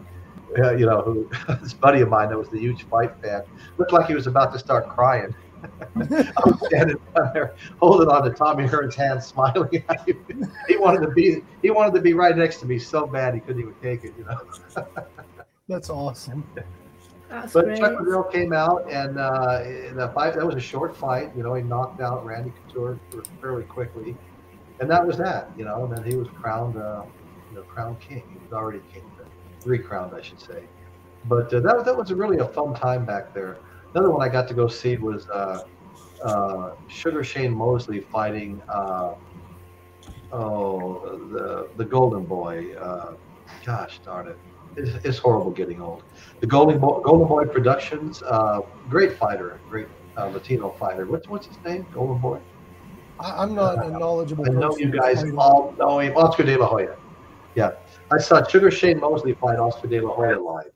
uh, 0.57 0.75
you 0.75 0.85
know, 0.85 1.01
who 1.01 1.29
this 1.61 1.73
buddy 1.73 2.01
of 2.01 2.09
mine 2.09 2.29
that 2.29 2.37
was 2.37 2.49
the 2.49 2.59
huge 2.59 2.83
fight 2.83 3.11
fan, 3.21 3.43
looked 3.77 3.93
like 3.93 4.07
he 4.07 4.15
was 4.15 4.27
about 4.27 4.51
to 4.53 4.59
start 4.59 4.87
crying. 4.89 5.33
I 5.95 6.31
was 6.45 6.65
standing 6.67 6.97
down 7.15 7.31
there 7.33 7.55
holding 7.79 8.07
on 8.07 8.23
to 8.23 8.31
Tommy 8.31 8.65
Hearn's 8.65 8.95
hand, 8.95 9.21
smiling 9.21 9.83
at 9.89 10.07
him. 10.07 10.51
He 10.67 10.77
wanted 10.77 11.01
to 11.01 11.11
be 11.11 11.41
he 11.61 11.69
wanted 11.69 11.93
to 11.95 12.01
be 12.01 12.13
right 12.13 12.35
next 12.35 12.59
to 12.61 12.65
me 12.65 12.79
so 12.79 13.05
bad 13.05 13.33
he 13.33 13.39
couldn't 13.41 13.61
even 13.61 13.75
take 13.81 14.03
it, 14.03 14.13
you 14.17 14.25
know. 14.25 14.39
That's 15.67 15.89
awesome. 15.89 16.43
That's 17.29 17.53
But 17.53 17.65
great. 17.65 17.79
Chuck 17.79 17.99
Liddell 18.01 18.23
came 18.23 18.53
out, 18.53 18.89
and 18.91 19.19
uh, 19.19 19.61
in 19.63 19.95
the 19.95 20.09
fight 20.09 20.33
that 20.33 20.45
was 20.45 20.55
a 20.55 20.59
short 20.59 20.95
fight. 20.97 21.31
You 21.35 21.43
know, 21.43 21.53
he 21.53 21.61
knocked 21.61 22.01
out 22.01 22.25
Randy 22.25 22.51
Couture 22.67 22.99
fairly 23.39 23.63
quickly, 23.63 24.17
and 24.79 24.89
that 24.89 25.05
was 25.05 25.17
that. 25.17 25.51
You 25.55 25.65
know, 25.65 25.85
and 25.85 25.95
then 25.95 26.03
he 26.03 26.17
was 26.17 26.27
crowned, 26.29 26.75
uh, 26.75 27.03
you 27.51 27.57
know, 27.57 27.63
crowned 27.63 27.99
king. 27.99 28.23
He 28.31 28.39
was 28.43 28.51
already 28.51 28.81
king, 28.91 29.03
but 29.15 29.27
recrowned, 29.65 30.15
I 30.15 30.21
should 30.21 30.39
say. 30.39 30.63
But 31.25 31.53
uh, 31.53 31.59
that 31.59 31.85
that 31.85 31.95
was 31.95 32.11
really 32.11 32.37
a 32.39 32.47
fun 32.47 32.73
time 32.73 33.05
back 33.05 33.33
there. 33.33 33.57
Another 33.93 34.09
one 34.09 34.27
I 34.27 34.31
got 34.31 34.47
to 34.47 34.53
go 34.53 34.67
see 34.67 34.97
was 34.97 35.27
uh, 35.29 35.63
uh, 36.23 36.71
Sugar 36.87 37.23
Shane 37.23 37.53
Mosley 37.53 37.99
fighting. 37.99 38.61
Uh, 38.69 39.13
oh, 40.31 41.17
the 41.31 41.69
the 41.77 41.85
Golden 41.85 42.25
Boy. 42.25 42.73
Uh, 42.75 43.13
gosh 43.65 43.99
darn 44.05 44.27
it, 44.27 44.37
it's, 44.79 45.05
it's 45.05 45.17
horrible 45.17 45.51
getting 45.51 45.81
old 45.81 46.03
the 46.39 46.47
Golden 46.47 46.79
Boy, 46.79 47.01
Golden 47.01 47.27
Boy 47.27 47.45
Productions, 47.45 48.23
uh, 48.23 48.61
great 48.89 49.17
fighter, 49.17 49.59
great 49.69 49.87
uh, 50.17 50.27
Latino 50.27 50.69
fighter. 50.71 51.05
What's 51.05 51.27
what's 51.27 51.47
his 51.47 51.57
name? 51.65 51.85
Golden 51.93 52.17
Boy. 52.17 52.39
I, 53.19 53.43
I'm 53.43 53.53
not 53.53 53.85
a 53.85 53.89
knowledgeable. 53.99 54.45
I 54.49 54.53
know 54.53 54.75
you 54.77 54.89
guys 54.91 55.23
all 55.37 55.75
know 55.77 55.99
him. 55.99 56.15
Oscar 56.15 56.43
De 56.43 56.57
La 56.57 56.67
Hoya. 56.67 56.95
Yeah, 57.55 57.71
I 58.11 58.19
saw 58.19 58.45
Sugar 58.47 58.71
Shane 58.71 58.99
Mosley 58.99 59.33
fight 59.33 59.59
Oscar 59.59 59.87
De 59.87 59.99
La 59.99 60.13
Hoya 60.13 60.39
live, 60.39 60.71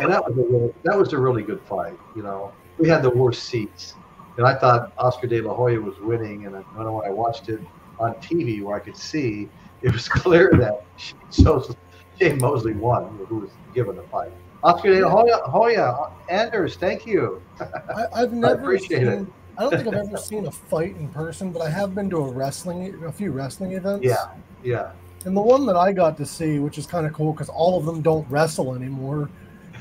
and 0.00 0.12
that 0.12 0.24
was 0.24 0.36
a 0.36 0.42
really, 0.42 0.74
that 0.84 0.96
was 0.96 1.12
a 1.12 1.18
really 1.18 1.42
good 1.42 1.60
fight. 1.62 1.98
You 2.14 2.22
know, 2.22 2.52
we 2.78 2.88
had 2.88 3.02
the 3.02 3.10
worst 3.10 3.44
seats, 3.44 3.94
and 4.36 4.46
I 4.46 4.54
thought 4.54 4.92
Oscar 4.98 5.26
De 5.26 5.40
La 5.40 5.54
Hoya 5.54 5.80
was 5.80 5.98
winning, 6.00 6.46
and 6.46 6.54
I, 6.54 6.62
don't 6.62 6.84
know 6.84 6.92
when 6.92 7.06
I 7.06 7.10
watched 7.10 7.48
it 7.48 7.60
on 7.98 8.14
TV 8.16 8.62
where 8.62 8.76
I 8.76 8.80
could 8.80 8.96
see, 8.96 9.48
it 9.82 9.92
was 9.92 10.08
clear 10.08 10.52
that 10.58 10.84
she 10.96 11.14
so 11.30 11.74
Shane 12.18 12.38
Mosley 12.38 12.72
won, 12.72 13.16
who 13.28 13.38
was 13.38 13.50
given 13.74 13.96
the 13.96 14.02
fight. 14.04 14.32
Oscar 14.62 14.94
De 14.94 15.06
La 15.06 15.10
Hoya, 15.10 15.38
Hoya, 15.44 16.10
Anders, 16.28 16.76
thank 16.76 17.06
you. 17.06 17.40
I, 17.60 18.06
I've 18.14 18.32
never 18.32 18.58
I 18.58 18.62
appreciate 18.62 18.98
seen, 18.98 19.08
it. 19.08 19.26
I 19.56 19.62
don't 19.62 19.70
think 19.70 19.88
I've 19.88 20.08
ever 20.08 20.16
seen 20.16 20.46
a 20.46 20.50
fight 20.50 20.96
in 20.96 21.08
person, 21.08 21.52
but 21.52 21.62
I 21.62 21.70
have 21.70 21.94
been 21.94 22.10
to 22.10 22.18
a 22.18 22.30
wrestling, 22.30 23.02
a 23.04 23.12
few 23.12 23.32
wrestling 23.32 23.72
events. 23.72 24.04
Yeah, 24.04 24.28
yeah. 24.62 24.92
And 25.24 25.36
the 25.36 25.40
one 25.40 25.66
that 25.66 25.76
I 25.76 25.92
got 25.92 26.16
to 26.18 26.26
see, 26.26 26.58
which 26.58 26.78
is 26.78 26.86
kind 26.86 27.06
of 27.06 27.12
cool 27.12 27.32
because 27.32 27.48
all 27.48 27.78
of 27.78 27.84
them 27.84 28.00
don't 28.00 28.28
wrestle 28.30 28.74
anymore, 28.74 29.28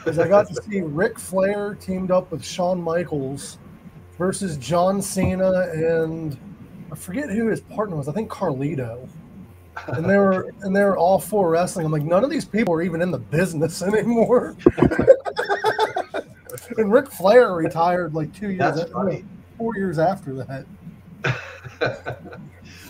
is 0.06 0.18
I 0.18 0.28
got 0.28 0.48
to 0.48 0.64
see 0.64 0.82
Ric 0.84 1.20
Flair 1.20 1.76
teamed 1.76 2.12
up 2.12 2.32
with 2.32 2.44
Shawn 2.44 2.82
Michaels 2.82 3.60
versus 4.18 4.58
John 4.58 5.02
Cena 5.02 5.70
and 5.74 6.38
I 6.92 6.96
forget 6.96 7.30
who 7.30 7.48
his 7.48 7.62
partner 7.62 7.96
was. 7.96 8.08
I 8.08 8.14
think 8.14 8.30
Carlito. 8.30 9.08
And 9.88 10.10
they 10.10 10.18
were 10.18 10.52
and 10.62 10.76
they 10.76 10.82
were 10.84 10.98
all 10.98 11.20
for 11.20 11.50
wrestling. 11.50 11.86
I'm 11.86 11.92
like, 11.92 12.04
none 12.04 12.24
of 12.24 12.30
these 12.30 12.46
people 12.46 12.74
are 12.74 12.82
even 12.82 13.02
in 13.02 13.12
the 13.12 13.18
business 13.20 13.82
anymore. 13.84 14.56
and 16.78 16.92
Ric 16.92 17.10
Flair 17.12 17.54
retired 17.54 18.14
like 18.14 18.34
two 18.34 18.48
years, 18.50 18.60
That's 18.60 18.80
after- 18.82 18.94
funny. 18.94 19.26
four 19.58 19.76
years 19.76 20.00
after 20.00 20.34
that. 20.36 20.66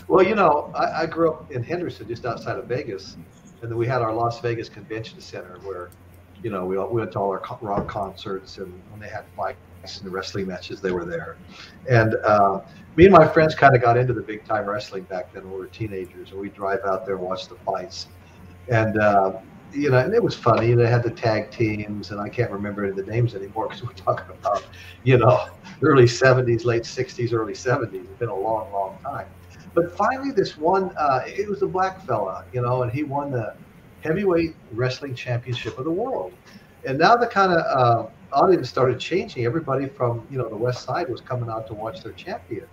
well, 0.08 0.24
you 0.24 0.34
know, 0.34 0.70
I, 0.74 1.02
I 1.02 1.06
grew 1.06 1.30
up 1.32 1.50
in 1.50 1.62
Henderson, 1.62 2.06
just 2.08 2.24
outside 2.26 2.58
of 2.58 2.66
Vegas, 2.66 3.16
and 3.62 3.70
then 3.70 3.76
we 3.78 3.86
had 3.86 4.02
our 4.02 4.12
Las 4.12 4.40
Vegas 4.40 4.68
Convention 4.68 5.20
Center 5.20 5.58
where, 5.62 5.90
you 6.42 6.50
know, 6.50 6.64
we, 6.64 6.76
all, 6.76 6.88
we 6.88 7.00
went 7.00 7.12
to 7.12 7.18
all 7.18 7.30
our 7.30 7.42
rock 7.60 7.88
concerts, 7.88 8.58
and 8.58 8.72
when 8.90 9.00
they 9.00 9.08
had 9.08 9.24
and 9.96 10.12
wrestling 10.12 10.46
matches, 10.46 10.80
they 10.80 10.92
were 10.92 11.04
there. 11.04 11.36
And 11.88 12.14
uh, 12.24 12.60
me 12.96 13.04
and 13.04 13.12
my 13.12 13.26
friends 13.26 13.54
kind 13.54 13.74
of 13.74 13.82
got 13.82 13.96
into 13.96 14.12
the 14.12 14.22
big 14.22 14.44
time 14.44 14.66
wrestling 14.66 15.04
back 15.04 15.32
then 15.32 15.44
when 15.44 15.52
we 15.52 15.58
were 15.58 15.66
teenagers, 15.66 16.30
and 16.30 16.40
we 16.40 16.48
drive 16.50 16.80
out 16.84 17.06
there 17.06 17.16
and 17.16 17.24
watch 17.24 17.48
the 17.48 17.56
fights. 17.56 18.08
And 18.68 18.98
uh, 18.98 19.38
you 19.72 19.90
know, 19.90 19.98
and 19.98 20.14
it 20.14 20.22
was 20.22 20.34
funny. 20.34 20.74
They 20.74 20.88
had 20.88 21.02
the 21.02 21.10
tag 21.10 21.50
teams, 21.50 22.10
and 22.10 22.20
I 22.20 22.28
can't 22.28 22.50
remember 22.50 22.90
the 22.92 23.02
names 23.02 23.34
anymore 23.34 23.68
because 23.68 23.82
we're 23.82 23.92
talking 23.92 24.34
about, 24.40 24.66
you 25.04 25.18
know, 25.18 25.46
early 25.82 26.04
70s, 26.04 26.64
late 26.64 26.82
60s, 26.82 27.32
early 27.32 27.52
70s. 27.52 27.94
It's 27.94 28.18
been 28.18 28.28
a 28.28 28.34
long, 28.34 28.72
long 28.72 28.98
time. 29.02 29.26
But 29.74 29.96
finally, 29.96 30.30
this 30.32 30.56
one, 30.56 30.90
uh, 30.96 31.22
it 31.26 31.48
was 31.48 31.62
a 31.62 31.66
black 31.66 32.04
fella, 32.06 32.44
you 32.52 32.62
know, 32.62 32.82
and 32.82 32.90
he 32.90 33.02
won 33.04 33.30
the 33.30 33.54
heavyweight 34.00 34.54
wrestling 34.72 35.14
championship 35.14 35.78
of 35.78 35.84
the 35.84 35.90
world. 35.90 36.32
And 36.84 36.98
now 36.98 37.16
the 37.16 37.26
kind 37.26 37.52
of 37.52 37.58
uh, 37.66 38.10
audience 38.32 38.68
started 38.68 38.98
changing. 39.00 39.44
Everybody 39.44 39.88
from, 39.88 40.26
you 40.30 40.38
know, 40.38 40.48
the 40.48 40.56
West 40.56 40.84
Side 40.84 41.08
was 41.08 41.20
coming 41.20 41.50
out 41.50 41.66
to 41.68 41.74
watch 41.74 42.02
their 42.02 42.12
champion. 42.12 42.66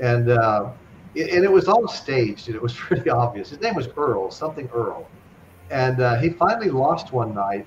And, 0.00 0.30
uh, 0.30 0.72
it- 1.14 1.30
and 1.34 1.44
it 1.44 1.52
was 1.52 1.68
all 1.68 1.88
staged, 1.88 2.48
and 2.48 2.56
it 2.56 2.62
was 2.62 2.74
pretty 2.76 3.10
obvious. 3.10 3.50
His 3.50 3.60
name 3.60 3.74
was 3.74 3.88
Earl, 3.96 4.30
something 4.30 4.68
Earl. 4.72 5.10
And 5.70 6.00
uh, 6.00 6.16
he 6.18 6.30
finally 6.30 6.70
lost 6.70 7.12
one 7.12 7.34
night, 7.34 7.66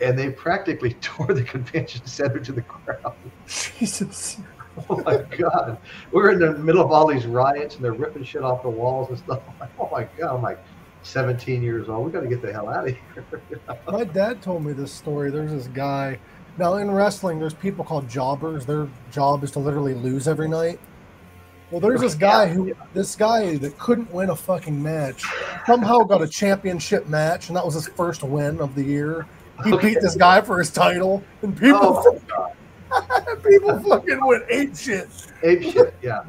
and 0.00 0.18
they 0.18 0.30
practically 0.30 0.94
tore 1.00 1.28
the 1.34 1.44
convention 1.44 2.06
center 2.06 2.40
to 2.40 2.52
the 2.52 2.62
ground. 2.62 3.32
Jesus. 3.46 4.40
Oh 4.88 5.02
my 5.04 5.18
god, 5.38 5.78
we're 6.12 6.30
in 6.32 6.38
the 6.38 6.54
middle 6.58 6.82
of 6.82 6.90
all 6.92 7.06
these 7.06 7.26
riots, 7.26 7.76
and 7.76 7.84
they're 7.84 7.92
ripping 7.92 8.24
shit 8.24 8.42
off 8.42 8.62
the 8.62 8.70
walls 8.70 9.10
and 9.10 9.18
stuff. 9.18 9.42
Like, 9.60 9.70
oh 9.78 9.88
my 9.92 10.08
god, 10.18 10.36
I'm 10.36 10.42
like 10.42 10.64
17 11.02 11.62
years 11.62 11.88
old. 11.88 12.06
We 12.06 12.12
got 12.12 12.22
to 12.22 12.28
get 12.28 12.40
the 12.42 12.52
hell 12.52 12.68
out 12.70 12.88
of 12.88 12.94
here. 12.96 13.26
My 13.86 14.04
dad 14.04 14.40
told 14.42 14.64
me 14.64 14.72
this 14.72 14.92
story. 14.92 15.30
There's 15.30 15.52
this 15.52 15.68
guy. 15.68 16.20
Now 16.58 16.74
in 16.76 16.90
wrestling, 16.90 17.38
there's 17.38 17.54
people 17.54 17.84
called 17.84 18.08
jobbers. 18.08 18.66
Their 18.66 18.88
job 19.10 19.42
is 19.42 19.50
to 19.52 19.58
literally 19.58 19.94
lose 19.94 20.28
every 20.28 20.48
night. 20.48 20.78
Well, 21.70 21.80
there's 21.80 22.02
this 22.02 22.14
guy 22.14 22.48
who, 22.48 22.74
this 22.92 23.16
guy 23.16 23.56
that 23.56 23.78
couldn't 23.78 24.12
win 24.12 24.28
a 24.28 24.36
fucking 24.36 24.80
match, 24.82 25.24
somehow 25.66 26.00
got 26.00 26.20
a 26.20 26.28
championship 26.28 27.08
match, 27.08 27.48
and 27.48 27.56
that 27.56 27.64
was 27.64 27.72
his 27.74 27.88
first 27.88 28.22
win 28.22 28.60
of 28.60 28.74
the 28.74 28.82
year. 28.84 29.26
He 29.64 29.72
Okay. 29.72 29.94
beat 29.94 30.02
this 30.02 30.14
guy 30.14 30.42
for 30.42 30.58
his 30.58 30.70
title, 30.70 31.22
and 31.40 31.56
people, 31.56 31.80
oh 31.80 32.50
people 33.48 33.78
fucking 33.80 34.26
went 34.26 34.44
ape 34.50 34.76
shit. 34.76 35.08
ape 35.42 35.62
shit. 35.62 35.94
Yeah, 36.02 36.24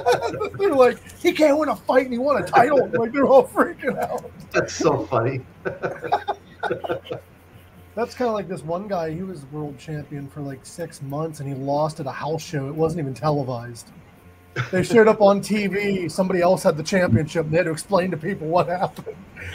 They're 0.58 0.72
like, 0.74 0.98
he 1.18 1.32
can't 1.32 1.58
win 1.58 1.70
a 1.70 1.76
fight, 1.76 2.04
and 2.04 2.12
he 2.12 2.18
won 2.18 2.40
a 2.40 2.46
title. 2.46 2.88
Like 2.92 3.12
they're 3.12 3.26
all 3.26 3.48
freaking 3.48 3.98
out. 4.00 4.30
that's 4.52 4.74
so 4.74 5.06
funny. 5.06 5.40
That's 7.94 8.14
kind 8.14 8.28
of 8.28 8.34
like 8.34 8.48
this 8.48 8.62
one 8.62 8.88
guy. 8.88 9.12
He 9.12 9.22
was 9.22 9.44
world 9.52 9.78
champion 9.78 10.28
for 10.28 10.40
like 10.40 10.66
six 10.66 11.00
months, 11.02 11.40
and 11.40 11.48
he 11.48 11.54
lost 11.54 12.00
at 12.00 12.06
a 12.06 12.10
house 12.12 12.42
show. 12.42 12.66
It 12.68 12.74
wasn't 12.74 13.00
even 13.00 13.14
televised. 13.14 13.90
They 14.72 14.82
showed 14.92 15.06
up 15.08 15.20
on 15.20 15.40
TV. 15.40 16.10
Somebody 16.10 16.40
else 16.40 16.62
had 16.64 16.76
the 16.76 16.82
championship. 16.82 17.44
And 17.44 17.52
they 17.52 17.58
had 17.58 17.66
to 17.66 17.72
explain 17.72 18.10
to 18.10 18.16
people 18.16 18.48
what 18.48 18.66
happened 18.68 19.16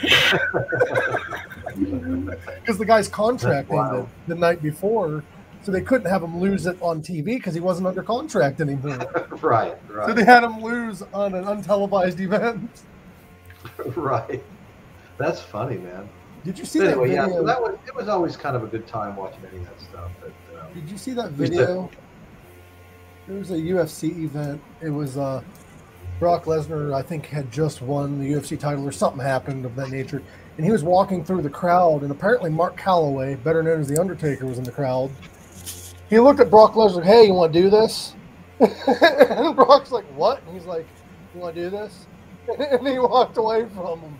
because 2.60 2.78
the 2.78 2.84
guy's 2.86 3.08
contract 3.08 3.68
Wow. 3.70 3.90
ended 3.92 4.06
the 4.26 4.34
night 4.34 4.62
before, 4.62 5.22
so 5.62 5.70
they 5.72 5.80
couldn't 5.82 6.10
have 6.10 6.22
him 6.22 6.40
lose 6.40 6.66
it 6.66 6.76
on 6.80 7.02
TV 7.02 7.24
because 7.24 7.54
he 7.54 7.60
wasn't 7.60 7.86
under 7.86 8.02
contract 8.02 8.60
anymore. 8.60 8.96
right, 9.42 9.76
right. 9.88 10.08
So 10.08 10.14
they 10.14 10.24
had 10.24 10.42
him 10.44 10.62
lose 10.62 11.02
on 11.12 11.34
an 11.34 11.44
untelevised 11.44 12.18
event. 12.20 12.82
right. 13.96 14.42
That's 15.18 15.40
funny, 15.42 15.76
man. 15.76 16.08
Did 16.44 16.58
you 16.58 16.64
see 16.64 16.78
But 16.80 16.86
that 16.86 16.98
video? 16.98 17.26
yeah. 17.26 17.28
So 17.28 17.44
that 17.44 17.60
was 17.60 17.78
it. 17.86 17.94
Was 17.94 18.08
always 18.08 18.36
kind 18.36 18.56
of 18.56 18.62
a 18.62 18.66
good 18.66 18.86
time 18.86 19.16
watching 19.16 19.40
any 19.50 19.58
of 19.62 19.66
that 19.66 19.80
stuff. 19.80 20.10
But 20.20 20.32
uh, 20.58 20.66
Did 20.74 20.88
you 20.88 20.96
see 20.98 21.12
that 21.12 21.24
that? 21.24 21.32
video? 21.32 21.90
There 23.26 23.38
was 23.38 23.50
a 23.50 23.56
UFC 23.56 24.24
event. 24.24 24.60
It 24.80 24.90
was 24.90 25.16
uh, 25.16 25.42
Brock 26.18 26.44
Lesnar, 26.46 26.92
I 26.94 27.02
think, 27.02 27.26
had 27.26 27.50
just 27.52 27.80
won 27.82 28.18
the 28.18 28.32
UFC 28.32 28.58
title 28.58 28.86
or 28.86 28.92
something 28.92 29.20
happened 29.20 29.64
of 29.64 29.76
that 29.76 29.90
nature. 29.90 30.22
And 30.56 30.64
he 30.66 30.72
was 30.72 30.82
walking 30.82 31.24
through 31.24 31.42
the 31.42 31.50
crowd, 31.50 32.02
and 32.02 32.10
apparently 32.10 32.50
Mark 32.50 32.76
Calloway, 32.76 33.36
better 33.36 33.62
known 33.62 33.80
as 33.80 33.88
The 33.88 34.00
Undertaker, 34.00 34.46
was 34.46 34.58
in 34.58 34.64
the 34.64 34.72
crowd. 34.72 35.10
He 36.10 36.18
looked 36.18 36.40
at 36.40 36.50
Brock 36.50 36.74
Lesnar, 36.74 37.04
hey, 37.04 37.26
you 37.26 37.34
want 37.34 37.52
to 37.52 37.62
do 37.62 37.70
this? 37.70 38.14
and 38.60 39.54
Brock's 39.56 39.92
like, 39.92 40.04
what? 40.16 40.42
And 40.46 40.54
he's 40.54 40.66
like, 40.66 40.86
you 41.34 41.40
want 41.40 41.54
to 41.54 41.62
do 41.62 41.70
this? 41.70 42.06
and 42.58 42.86
he 42.86 42.98
walked 42.98 43.36
away 43.36 43.66
from 43.74 44.00
him. 44.00 44.18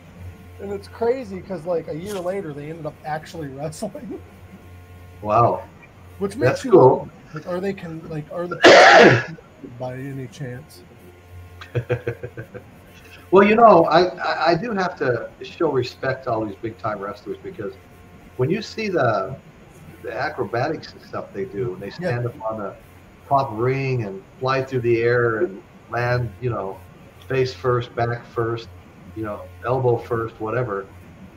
And 0.61 0.73
it's 0.73 0.89
crazy 0.89 1.41
because, 1.41 1.65
like, 1.67 1.89
a 1.89 1.95
year 1.95 2.15
later, 2.15 2.53
they 2.53 2.71
ended 2.71 2.87
up 2.87 2.95
actually 3.05 3.49
wrestling. 3.57 4.21
wow. 5.23 5.63
Which 6.19 6.37
makes 6.37 6.51
That's 6.51 6.65
you 6.65 6.73
cool. 6.73 6.99
wonder, 6.99 7.15
like, 7.35 7.47
are 7.47 7.61
they 7.61 7.73
can 7.73 8.07
like 8.09 8.27
are 8.33 8.47
the 8.47 9.37
by 9.79 9.95
any 9.95 10.27
chance? 10.27 10.83
well, 13.31 13.45
you 13.45 13.55
know, 13.55 13.85
I, 13.85 14.09
I 14.19 14.51
I 14.51 14.55
do 14.55 14.73
have 14.73 14.97
to 14.99 15.31
show 15.43 15.71
respect 15.71 16.25
to 16.25 16.33
all 16.33 16.45
these 16.45 16.57
big 16.57 16.77
time 16.79 16.99
wrestlers 16.99 17.39
because 17.43 17.73
when 18.37 18.51
you 18.51 18.61
see 18.61 18.89
the 18.89 19.37
the 20.03 20.15
acrobatics 20.15 20.93
and 20.93 21.03
stuff 21.03 21.33
they 21.33 21.45
do. 21.45 21.75
And 21.75 21.83
they 21.83 21.91
stand 21.91 22.27
up 22.27 22.35
on 22.51 22.59
the 22.59 22.75
top 23.29 23.51
ring 23.53 24.05
and 24.05 24.23
fly 24.39 24.63
through 24.63 24.81
the 24.81 25.03
air 25.03 25.39
and 25.39 25.63
land, 25.91 26.31
you 26.41 26.51
know, 26.51 26.79
face 27.29 27.53
first, 27.53 27.95
back 27.95 28.25
first, 28.25 28.69
you 29.21 29.27
know, 29.27 29.43
elbow 29.67 29.99
first, 29.99 30.41
whatever. 30.41 30.87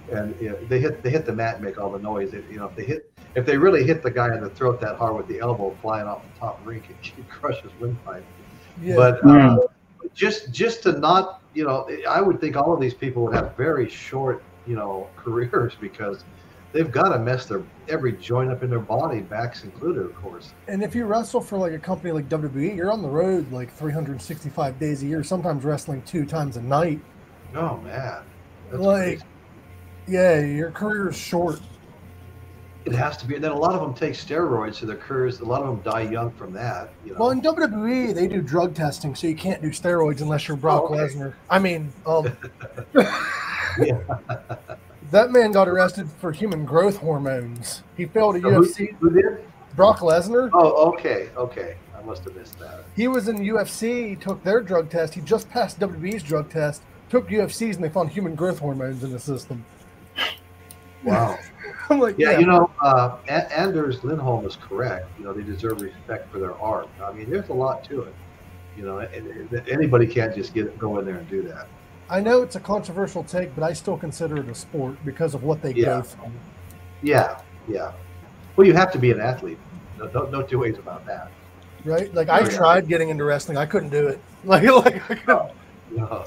And 0.09 0.33
you 0.39 0.51
know, 0.51 0.57
they 0.69 0.79
hit 0.79 1.03
they 1.03 1.09
hit 1.09 1.25
the 1.25 1.33
mat 1.33 1.55
and 1.55 1.65
make 1.65 1.77
all 1.77 1.91
the 1.91 1.99
noise. 1.99 2.33
If, 2.33 2.49
you 2.49 2.57
know, 2.57 2.67
if 2.67 2.75
they 2.77 2.85
hit 2.85 3.11
if 3.35 3.45
they 3.45 3.57
really 3.57 3.83
hit 3.83 4.01
the 4.01 4.11
guy 4.11 4.33
in 4.33 4.41
the 4.41 4.49
throat 4.49 4.79
that 4.79 4.95
hard 4.95 5.17
with 5.17 5.27
the 5.27 5.39
elbow 5.39 5.75
flying 5.81 6.07
off 6.07 6.21
the 6.23 6.39
top 6.39 6.65
ring, 6.65 6.81
it, 6.89 7.11
it 7.17 7.29
crushes 7.29 7.71
windpipe. 7.81 8.23
Yeah. 8.81 8.95
But 8.95 9.25
uh, 9.25 9.57
just 10.13 10.53
just 10.53 10.83
to 10.83 10.93
not, 10.93 11.41
you 11.53 11.65
know, 11.65 11.89
I 12.07 12.21
would 12.21 12.39
think 12.39 12.55
all 12.55 12.73
of 12.73 12.79
these 12.79 12.93
people 12.93 13.23
would 13.25 13.35
have 13.35 13.53
very 13.57 13.89
short, 13.89 14.41
you 14.65 14.77
know, 14.77 15.09
careers 15.17 15.73
because 15.81 16.23
they've 16.71 16.91
got 16.91 17.09
to 17.09 17.19
mess 17.19 17.47
their 17.47 17.63
every 17.89 18.13
joint 18.13 18.49
up 18.49 18.63
in 18.63 18.69
their 18.69 18.79
body, 18.79 19.19
backs 19.19 19.65
included, 19.65 20.05
of 20.05 20.15
course. 20.15 20.53
And 20.69 20.81
if 20.81 20.95
you 20.95 21.03
wrestle 21.03 21.41
for 21.41 21.57
like 21.57 21.73
a 21.73 21.79
company 21.79 22.13
like 22.13 22.29
WWE, 22.29 22.77
you're 22.77 22.91
on 22.91 23.01
the 23.01 23.09
road 23.09 23.51
like 23.51 23.73
365 23.73 24.79
days 24.79 25.03
a 25.03 25.05
year, 25.05 25.21
sometimes 25.21 25.65
wrestling 25.65 26.01
two 26.03 26.25
times 26.25 26.55
a 26.55 26.61
night. 26.61 27.01
Oh 27.55 27.77
man, 27.77 28.21
That's 28.71 28.81
Like- 28.83 29.03
crazy. 29.19 29.23
Yeah, 30.07 30.39
your 30.41 30.71
career 30.71 31.09
is 31.09 31.15
short. 31.17 31.59
it 32.85 32.91
has 32.93 33.15
to 33.15 33.25
be. 33.25 33.35
And 33.35 33.43
then 33.43 33.51
a 33.51 33.57
lot 33.57 33.73
of 33.75 33.79
them 33.79 33.93
take 33.93 34.13
steroids, 34.13 34.75
so 34.75 34.85
their 34.85 34.97
careers. 34.97 35.39
A 35.39 35.45
lot 35.45 35.61
of 35.61 35.67
them 35.67 35.81
die 35.89 36.01
young 36.11 36.31
from 36.31 36.51
that. 36.53 36.89
You 37.05 37.13
know. 37.13 37.19
Well, 37.19 37.29
in 37.29 37.41
WWE, 37.41 38.13
they 38.13 38.27
do 38.27 38.41
drug 38.41 38.73
testing, 38.75 39.15
so 39.15 39.27
you 39.27 39.35
can't 39.35 39.61
do 39.61 39.69
steroids 39.69 40.19
unless 40.19 40.47
you're 40.49 40.57
Brock 40.57 40.87
Oh, 40.89 40.93
okay. 40.95 41.13
Lesnar. 41.15 41.33
I 41.49 41.59
mean, 41.59 41.93
um, 42.05 42.25
that 45.11 45.31
man 45.31 45.51
got 45.53 45.67
arrested 45.69 46.09
for 46.19 46.31
human 46.33 46.65
growth 46.65 46.97
hormones. 46.97 47.83
He 47.95 48.05
failed 48.05 48.35
a 48.35 48.41
So 48.41 48.49
who, 48.49 48.65
UFC. 48.65 48.95
who 48.97 49.09
did? 49.11 49.45
Brock 49.75 49.99
Lesnar. 49.99 50.49
Oh, 50.53 50.91
okay, 50.93 51.29
okay. 51.37 51.77
I 51.97 52.01
must 52.03 52.23
have 52.25 52.35
missed 52.35 52.59
that. 52.59 52.83
He 52.95 53.07
was 53.07 53.27
in 53.29 53.37
UFC, 53.37 54.09
He 54.09 54.15
took 54.15 54.43
their 54.43 54.61
drug 54.61 54.89
test. 54.89 55.13
He 55.13 55.21
just 55.21 55.49
passed 55.49 55.79
WWE's 55.79 56.21
drug 56.23 56.49
test, 56.49 56.81
took 57.09 57.29
UFC's, 57.29 57.75
and 57.75 57.83
they 57.83 57.89
found 57.89 58.09
human 58.09 58.35
growth 58.35 58.59
hormones 58.59 59.03
in 59.03 59.11
the 59.11 59.19
system. 59.19 59.63
Wow. 61.03 61.37
I'm 61.89 61.99
like, 61.99 62.15
Yeah, 62.17 62.31
yeah, 62.31 62.39
you 62.39 62.45
know, 62.45 62.71
uh, 62.81 63.17
Anders 63.27 64.01
Lindholm 64.05 64.45
is 64.45 64.55
correct. 64.55 65.09
You 65.19 65.25
know, 65.25 65.33
they 65.33 65.43
deserve 65.43 65.81
respect 65.81 66.31
for 66.31 66.39
their 66.39 66.57
art. 66.61 66.87
I 67.03 67.11
mean, 67.11 67.29
there's 67.29 67.49
a 67.49 67.53
lot 67.53 67.83
to 67.89 68.03
it. 68.03 68.13
You 68.77 68.83
know, 68.83 68.99
anybody 69.67 70.07
can't 70.07 70.33
just 70.33 70.53
get 70.53 70.79
go 70.79 70.99
in 70.99 71.05
there 71.05 71.17
and 71.17 71.29
do 71.29 71.41
that. 71.43 71.67
I 72.09 72.21
know 72.21 72.41
it's 72.41 72.55
a 72.55 72.59
controversial 72.59 73.23
take, 73.23 73.53
but 73.53 73.63
I 73.63 73.73
still 73.73 73.97
consider 73.97 74.37
it 74.37 74.47
a 74.47 74.55
sport 74.55 74.95
because 75.03 75.35
of 75.35 75.43
what 75.43 75.61
they 75.61 75.73
Yeah. 75.73 75.85
go 75.85 76.01
through. 76.03 76.31
Yeah, 77.01 77.41
yeah. 77.67 77.91
Well, 78.55 78.65
you 78.65 78.73
have 78.73 78.91
to 78.93 78.97
be 78.99 79.11
an 79.11 79.19
athlete. 79.19 79.59
No, 79.99 80.05
no, 80.13 80.23
no 80.29 80.41
two 80.41 80.59
ways 80.59 80.77
about 80.77 81.05
that. 81.05 81.31
Right? 81.83 82.13
Like 82.13 82.29
I 82.29 82.47
tried 82.47 82.87
getting 82.87 83.09
into 83.09 83.25
wrestling, 83.25 83.57
I 83.57 83.65
couldn't 83.65 83.89
do 83.89 84.07
it. 84.07 84.21
Like, 84.45 84.63
like 84.63 85.09
I 85.11 85.15
couldn't. 85.15 85.51
No. 85.91 86.23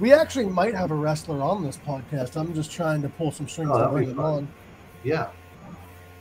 We 0.00 0.12
actually 0.12 0.46
might 0.46 0.74
have 0.74 0.90
a 0.90 0.94
wrestler 0.94 1.40
on 1.42 1.62
this 1.62 1.76
podcast. 1.76 2.36
I'm 2.36 2.52
just 2.54 2.70
trying 2.70 3.02
to 3.02 3.08
pull 3.08 3.30
some 3.30 3.48
strings 3.48 3.70
Oh, 3.72 3.82
and 3.84 3.92
bring 3.92 4.10
him 4.10 4.20
on. 4.20 4.48
yeah. 5.02 5.28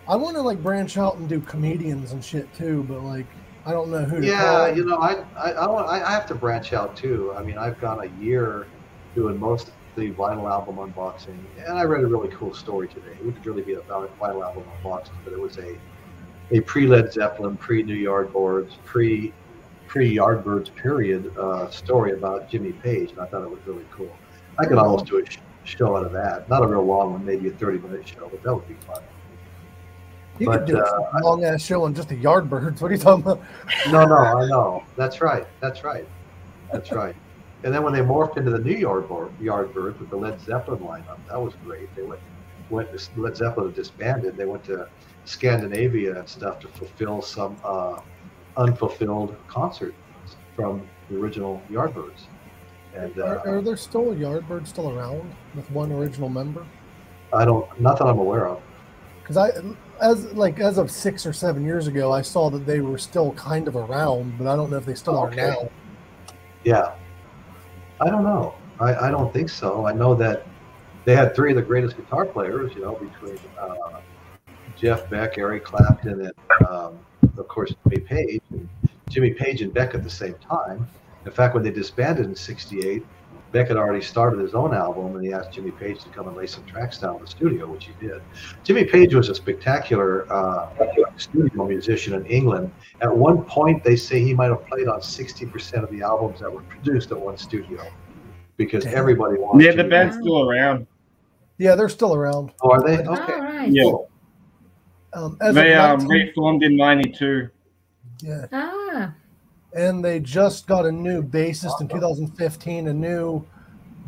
I 0.07 0.15
want 0.17 0.35
to 0.35 0.41
like 0.41 0.61
branch 0.61 0.97
out 0.97 1.15
and 1.17 1.29
do 1.29 1.39
comedians 1.39 2.11
and 2.11 2.23
shit 2.23 2.53
too, 2.53 2.83
but 2.89 3.01
like 3.03 3.25
I 3.65 3.71
don't 3.71 3.89
know 3.89 4.03
who. 4.03 4.19
To 4.19 4.27
Yeah, 4.27 4.41
call. 4.67 4.75
you 4.75 4.85
know, 4.85 4.97
I 4.97 5.23
I, 5.37 5.51
I, 5.53 5.67
want, 5.67 5.87
I 5.87 6.11
have 6.11 6.25
to 6.27 6.35
branch 6.35 6.73
out 6.73 6.95
too. 6.97 7.33
I 7.37 7.41
mean, 7.41 7.57
I've 7.57 7.79
gone 7.79 8.01
a 8.01 8.21
year 8.21 8.67
doing 9.15 9.39
most 9.39 9.69
of 9.69 9.73
the 9.95 10.11
vinyl 10.11 10.49
album 10.51 10.75
unboxing, 10.77 11.37
and 11.65 11.77
I 11.79 11.83
read 11.83 12.03
a 12.03 12.07
really 12.07 12.27
cool 12.35 12.53
story 12.53 12.89
today. 12.89 13.11
It 13.13 13.23
wouldn't 13.25 13.45
really 13.45 13.61
be 13.61 13.73
about 13.75 14.03
a 14.03 14.21
vinyl 14.21 14.43
album 14.43 14.63
unboxing, 14.83 15.11
but 15.23 15.31
it 15.31 15.39
was 15.39 15.57
a 15.57 15.77
a 16.51 16.59
pre 16.61 16.85
Led 16.85 17.13
Zeppelin, 17.13 17.55
pre 17.55 17.81
New 17.83 17.95
Yardboards, 17.95 18.71
pre 18.83 19.27
pre 19.29 19.33
Yardbirds 19.99 20.73
period 20.75 21.35
uh, 21.37 21.69
story 21.69 22.13
about 22.13 22.49
Jimmy 22.49 22.73
Page, 22.73 23.11
and 23.11 23.19
I 23.19 23.25
thought 23.25 23.43
it 23.43 23.49
was 23.49 23.59
really 23.65 23.85
cool. 23.91 24.11
I 24.57 24.65
could 24.65 24.77
almost 24.77 25.05
do 25.05 25.17
a 25.17 25.25
sh- 25.29 25.39
show 25.63 25.95
out 25.95 26.05
of 26.05 26.11
that. 26.13 26.49
Not 26.49 26.63
a 26.63 26.67
real 26.67 26.83
long 26.83 27.13
one, 27.13 27.25
maybe 27.25 27.47
a 27.47 27.51
thirty 27.51 27.79
minute 27.79 28.07
show, 28.07 28.27
but 28.29 28.41
that 28.43 28.53
would 28.53 28.67
be 28.67 28.75
fun. 28.85 29.01
you 30.39 30.47
but, 30.47 30.59
could 30.59 30.67
do 30.67 30.79
uh, 30.79 31.09
a 31.13 31.23
long 31.23 31.43
ass 31.43 31.61
show 31.61 31.83
on 31.83 31.93
just 31.93 32.09
the 32.09 32.17
Yardbirds. 32.17 32.81
What 32.81 32.91
are 32.91 32.95
you 32.95 32.99
talking 32.99 33.23
about? 33.23 33.41
No, 33.91 34.05
no, 34.05 34.15
I 34.15 34.47
know. 34.47 34.83
That's 34.95 35.21
right. 35.21 35.47
That's 35.59 35.83
right. 35.83 36.07
That's 36.71 36.91
right. 36.91 37.15
And 37.63 37.73
then 37.73 37.83
when 37.83 37.93
they 37.93 38.01
morphed 38.01 38.37
into 38.37 38.51
the 38.51 38.59
New 38.59 38.75
Yard 38.75 39.07
Yardbirds 39.07 39.99
with 39.99 40.09
the 40.09 40.17
Led 40.17 40.39
Zeppelin 40.41 40.79
lineup, 40.79 41.17
that 41.29 41.41
was 41.41 41.53
great. 41.63 41.93
They 41.95 42.01
went 42.03 42.19
went 42.69 42.89
Led 43.17 43.37
Zeppelin 43.37 43.71
disbanded. 43.73 44.35
They 44.35 44.45
went 44.45 44.63
to 44.65 44.89
Scandinavia 45.25 46.17
and 46.17 46.27
stuff 46.27 46.59
to 46.59 46.67
fulfill 46.67 47.21
some 47.21 47.55
uh, 47.63 48.01
unfulfilled 48.57 49.35
concert 49.47 49.93
from 50.55 50.87
the 51.09 51.17
original 51.17 51.61
Yardbirds. 51.69 52.27
And 52.95 53.17
uh, 53.19 53.41
Are, 53.45 53.57
are 53.57 53.61
there 53.61 53.77
still 53.77 54.07
Yardbirds 54.07 54.67
still 54.67 54.89
around 54.89 55.33
with 55.55 55.69
one 55.71 55.91
original 55.91 56.29
member? 56.29 56.65
I 57.33 57.45
don't, 57.45 57.67
not 57.81 57.97
that 57.97 58.05
I'm 58.05 58.19
aware 58.19 58.47
of. 58.47 58.61
Because 59.21 59.37
I, 59.37 59.51
as 60.01 60.25
like 60.33 60.59
as 60.59 60.77
of 60.77 60.91
six 60.91 61.25
or 61.25 61.33
seven 61.33 61.63
years 61.63 61.87
ago, 61.87 62.11
I 62.11 62.21
saw 62.21 62.49
that 62.49 62.65
they 62.65 62.81
were 62.81 62.97
still 62.97 63.31
kind 63.33 63.67
of 63.67 63.75
around, 63.75 64.37
but 64.37 64.47
I 64.47 64.55
don't 64.55 64.69
know 64.69 64.77
if 64.77 64.85
they 64.85 64.95
still 64.95 65.17
are 65.17 65.31
now. 65.31 65.69
Yeah. 66.63 66.93
I 68.01 68.09
don't 68.09 68.23
know. 68.23 68.53
I, 68.79 69.07
I 69.07 69.11
don't 69.11 69.31
think 69.31 69.49
so. 69.49 69.87
I 69.87 69.93
know 69.93 70.13
that 70.15 70.45
they 71.05 71.15
had 71.15 71.35
three 71.35 71.51
of 71.51 71.55
the 71.55 71.61
greatest 71.61 71.95
guitar 71.95 72.25
players, 72.25 72.73
you 72.75 72.81
know, 72.81 72.93
between 72.95 73.39
uh, 73.59 74.01
Jeff 74.75 75.09
Beck, 75.09 75.37
Eric 75.37 75.63
Clapton, 75.63 76.21
and 76.25 76.67
um, 76.67 76.99
of 77.37 77.47
course 77.47 77.73
Jimmy 77.83 78.01
Page. 78.05 78.41
And 78.51 78.67
Jimmy 79.09 79.31
Page 79.31 79.61
and 79.61 79.73
Beck 79.73 79.93
at 79.95 80.03
the 80.03 80.09
same 80.09 80.35
time. 80.35 80.87
In 81.25 81.31
fact, 81.31 81.53
when 81.53 81.63
they 81.63 81.71
disbanded 81.71 82.25
in 82.25 82.35
'68, 82.35 83.05
Beck 83.51 83.67
had 83.67 83.77
already 83.77 84.01
started 84.03 84.39
his 84.39 84.53
own 84.55 84.73
album, 84.73 85.15
and 85.15 85.23
he 85.23 85.31
asked 85.31 85.51
Jimmy 85.51 85.71
Page 85.71 86.03
to 86.03 86.09
come 86.09 86.27
and 86.27 86.35
lay 86.35 86.47
some 86.47 86.65
tracks 86.65 86.97
down 86.97 87.15
in 87.17 87.21
the 87.21 87.27
studio, 87.27 87.67
which 87.71 87.85
he 87.85 87.93
did. 88.05 88.21
Jimmy 88.63 88.83
Page 88.83 89.13
was 89.13 89.29
a 89.29 89.35
spectacular 89.35 90.25
uh, 90.33 90.69
studio 91.17 91.65
musician 91.67 92.13
in 92.15 92.25
England. 92.25 92.71
At 93.01 93.15
one 93.15 93.43
point, 93.43 93.83
they 93.83 93.95
say 93.95 94.19
he 94.21 94.33
might 94.33 94.47
have 94.47 94.65
played 94.67 94.87
on 94.87 94.99
60% 95.01 95.83
of 95.83 95.91
the 95.91 96.01
albums 96.01 96.39
that 96.39 96.51
were 96.51 96.63
produced 96.63 97.11
at 97.11 97.19
one 97.19 97.37
studio 97.37 97.85
because 98.57 98.83
Damn. 98.85 98.95
everybody 98.97 99.37
wanted. 99.39 99.63
Yeah, 99.63 99.71
the 99.75 99.83
band's 99.87 100.15
Page. 100.15 100.23
still 100.23 100.49
around. 100.49 100.87
Yeah, 101.59 101.75
they're 101.75 101.89
still 101.89 102.15
around. 102.15 102.51
Oh, 102.63 102.71
are 102.71 102.81
they? 102.83 103.03
All 103.03 103.13
Okay. 103.21 103.39
right. 103.39 103.69
Yeah. 103.69 103.83
Cool. 103.83 104.09
Um, 105.15 105.37
as 105.41 105.53
They 105.55 105.73
of 105.75 106.01
um 106.01 106.07
19 106.07 106.27
reformed 106.27 106.63
in 106.63 106.75
'92. 106.75 107.49
yeah, 108.23 108.45
Ah, 108.51 109.13
and 109.75 110.03
they 110.03 110.19
just 110.19 110.65
got 110.67 110.85
a 110.85 110.91
new 110.91 111.21
bassist 111.21 111.79
in 111.81 111.87
2015, 111.87 112.87
a 112.87 112.93
new 112.93 113.45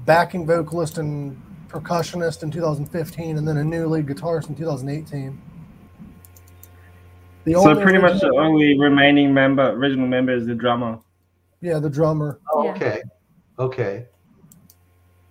backing 0.05 0.45
vocalist 0.45 0.97
and 0.97 1.39
percussionist 1.67 2.41
in 2.43 2.49
2015, 2.51 3.37
and 3.37 3.47
then 3.47 3.57
a 3.57 3.63
new 3.63 3.87
lead 3.87 4.07
guitarist 4.07 4.49
in 4.49 4.55
2018. 4.55 5.39
The 7.43 7.53
So 7.53 7.69
only 7.69 7.83
pretty 7.83 7.99
much 7.99 8.21
the 8.21 8.31
only 8.31 8.79
remaining 8.79 9.31
member, 9.33 9.69
original 9.71 10.07
member, 10.07 10.31
is 10.33 10.47
the 10.47 10.55
drummer. 10.55 10.97
yeah, 11.61 11.77
the 11.79 11.89
drummer. 11.89 12.39
Oh, 12.51 12.69
okay. 12.69 13.01
Okay. 13.59 14.05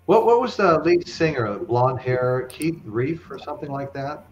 What 0.06 0.24
what 0.26 0.40
was 0.40 0.56
the 0.56 0.78
lead 0.80 1.08
singer? 1.08 1.58
Blonde 1.58 1.98
hair, 1.98 2.46
Keith 2.48 2.80
Reef 2.84 3.28
or 3.30 3.38
something 3.38 3.70
like 3.72 3.92
that? 3.94 4.26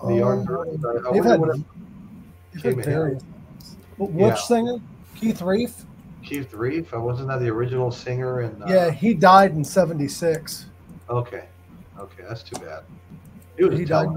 The 0.00 0.06
Um, 0.06 0.12
Yardbirds? 0.46 0.84
I- 0.84 1.08
I 1.08 1.12
They've 1.12 1.24
had, 1.24 1.40
what- 1.40 1.58
they've 2.62 2.76
had 2.76 2.84
various. 2.84 3.22
Wh- 3.96 4.00
Which 4.00 4.12
Yeah. 4.18 4.34
singer? 4.34 4.76
Keith 5.14 5.40
Reef. 5.42 5.84
Keith 6.22 6.52
Reef. 6.52 6.92
Uh, 6.92 7.00
Wasn't 7.00 7.28
that 7.28 7.40
the 7.40 7.48
original 7.48 7.90
singer? 7.90 8.40
And 8.40 8.62
uh, 8.62 8.66
Yeah, 8.68 8.90
he 8.90 9.14
died 9.14 9.52
in 9.52 9.64
'76. 9.64 10.66
Okay. 11.08 11.44
Okay, 11.98 12.22
that's 12.28 12.42
too 12.42 12.58
bad. 12.60 12.82
He 13.56 13.64
was 13.64 13.78
He 13.78 13.84
died. 13.86 14.08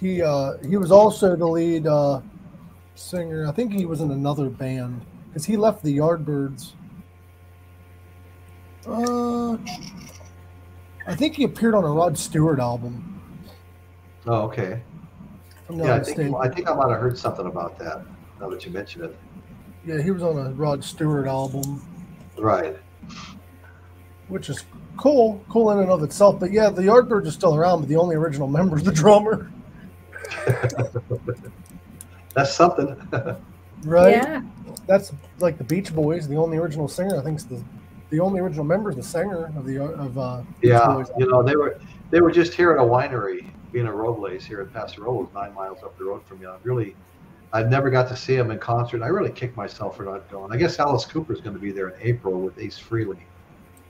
He 0.00 0.22
uh, 0.22 0.54
he 0.66 0.76
was 0.76 0.90
also 0.90 1.36
the 1.36 1.46
lead 1.46 1.86
uh, 1.86 2.20
singer. 2.96 3.46
I 3.46 3.52
think 3.52 3.72
he 3.72 3.84
was 3.86 4.00
in 4.00 4.10
another 4.10 4.48
band 4.48 5.02
because 5.28 5.44
he 5.44 5.56
left 5.56 5.82
the 5.84 5.96
Yardbirds. 5.96 6.72
Uh, 8.86 9.56
I 11.06 11.14
think 11.14 11.34
he 11.36 11.44
appeared 11.44 11.74
on 11.74 11.84
a 11.84 11.88
Rod 11.88 12.16
Stewart 12.18 12.58
album. 12.58 13.15
Oh, 14.26 14.42
okay. 14.42 14.80
if 15.68 15.76
Yeah, 15.76 15.94
I 15.94 16.00
think 16.00 16.18
mistaken. 16.18 16.34
I 16.40 16.48
think 16.48 16.68
I 16.68 16.74
might 16.74 16.90
have 16.90 17.00
heard 17.00 17.16
something 17.18 17.46
about 17.46 17.78
that. 17.78 18.02
Now 18.40 18.48
that 18.50 18.64
you 18.66 18.72
mention 18.72 19.04
it. 19.04 19.16
yeah, 19.86 20.02
he 20.02 20.10
was 20.10 20.22
on 20.22 20.36
a 20.38 20.50
Rod 20.50 20.82
Stewart 20.84 21.26
album, 21.26 21.82
Right. 22.38 22.76
which 24.28 24.50
is 24.50 24.64
cool, 24.96 25.42
cool 25.48 25.70
in 25.70 25.78
and 25.78 25.90
of 25.90 26.02
itself. 26.02 26.38
But 26.40 26.50
yeah, 26.52 26.68
the 26.70 26.82
Yardbirds 26.82 27.26
are 27.26 27.30
still 27.30 27.54
around, 27.54 27.80
but 27.80 27.88
the 27.88 27.96
only 27.96 28.16
original 28.16 28.48
member 28.48 28.76
is 28.76 28.82
the 28.82 28.92
drummer, 28.92 29.50
That's 32.34 32.52
something. 32.54 32.96
right? 33.84 34.12
yeah. 34.12 34.42
That's 34.86 35.12
like 35.38 35.56
the 35.58 35.64
Beach 35.64 35.94
Boys. 35.94 36.28
The 36.28 36.36
only 36.36 36.58
original 36.58 36.88
singer, 36.88 37.18
I 37.18 37.22
think, 37.22 37.38
is 37.38 37.46
the 37.46 37.62
the 38.10 38.20
only 38.20 38.40
original 38.40 38.64
member 38.64 38.90
is 38.90 38.96
the 38.96 39.02
singer 39.02 39.50
of 39.56 39.64
the 39.64 39.82
of 39.82 40.18
uh, 40.18 40.42
Yeah, 40.62 40.86
Boys. 40.86 41.10
you 41.16 41.26
know 41.30 41.42
they 41.42 41.56
were 41.56 41.80
they 42.10 42.20
were 42.20 42.30
just 42.30 42.52
here 42.54 42.72
at 42.72 42.78
a 42.78 42.82
winery, 42.82 43.46
being 43.76 43.86
a 43.86 43.92
Robles 43.92 44.42
here 44.42 44.62
in 44.62 44.68
Paso 44.70 45.02
Robles, 45.02 45.28
nine 45.34 45.52
miles 45.52 45.82
up 45.82 45.98
the 45.98 46.04
road 46.06 46.24
from 46.24 46.40
you. 46.40 46.48
I 46.48 46.56
really, 46.62 46.96
I 47.52 47.62
never 47.62 47.90
got 47.90 48.08
to 48.08 48.16
see 48.16 48.34
him 48.34 48.50
in 48.50 48.58
concert. 48.58 49.02
I 49.02 49.08
really 49.08 49.30
kicked 49.30 49.54
myself 49.54 49.98
for 49.98 50.04
not 50.04 50.30
going. 50.30 50.50
I 50.50 50.56
guess 50.56 50.78
Alice 50.78 51.04
Cooper 51.04 51.34
is 51.34 51.42
going 51.42 51.52
to 51.54 51.60
be 51.60 51.72
there 51.72 51.90
in 51.90 52.00
April 52.00 52.40
with 52.40 52.58
Ace 52.58 52.78
Frehley 52.78 53.18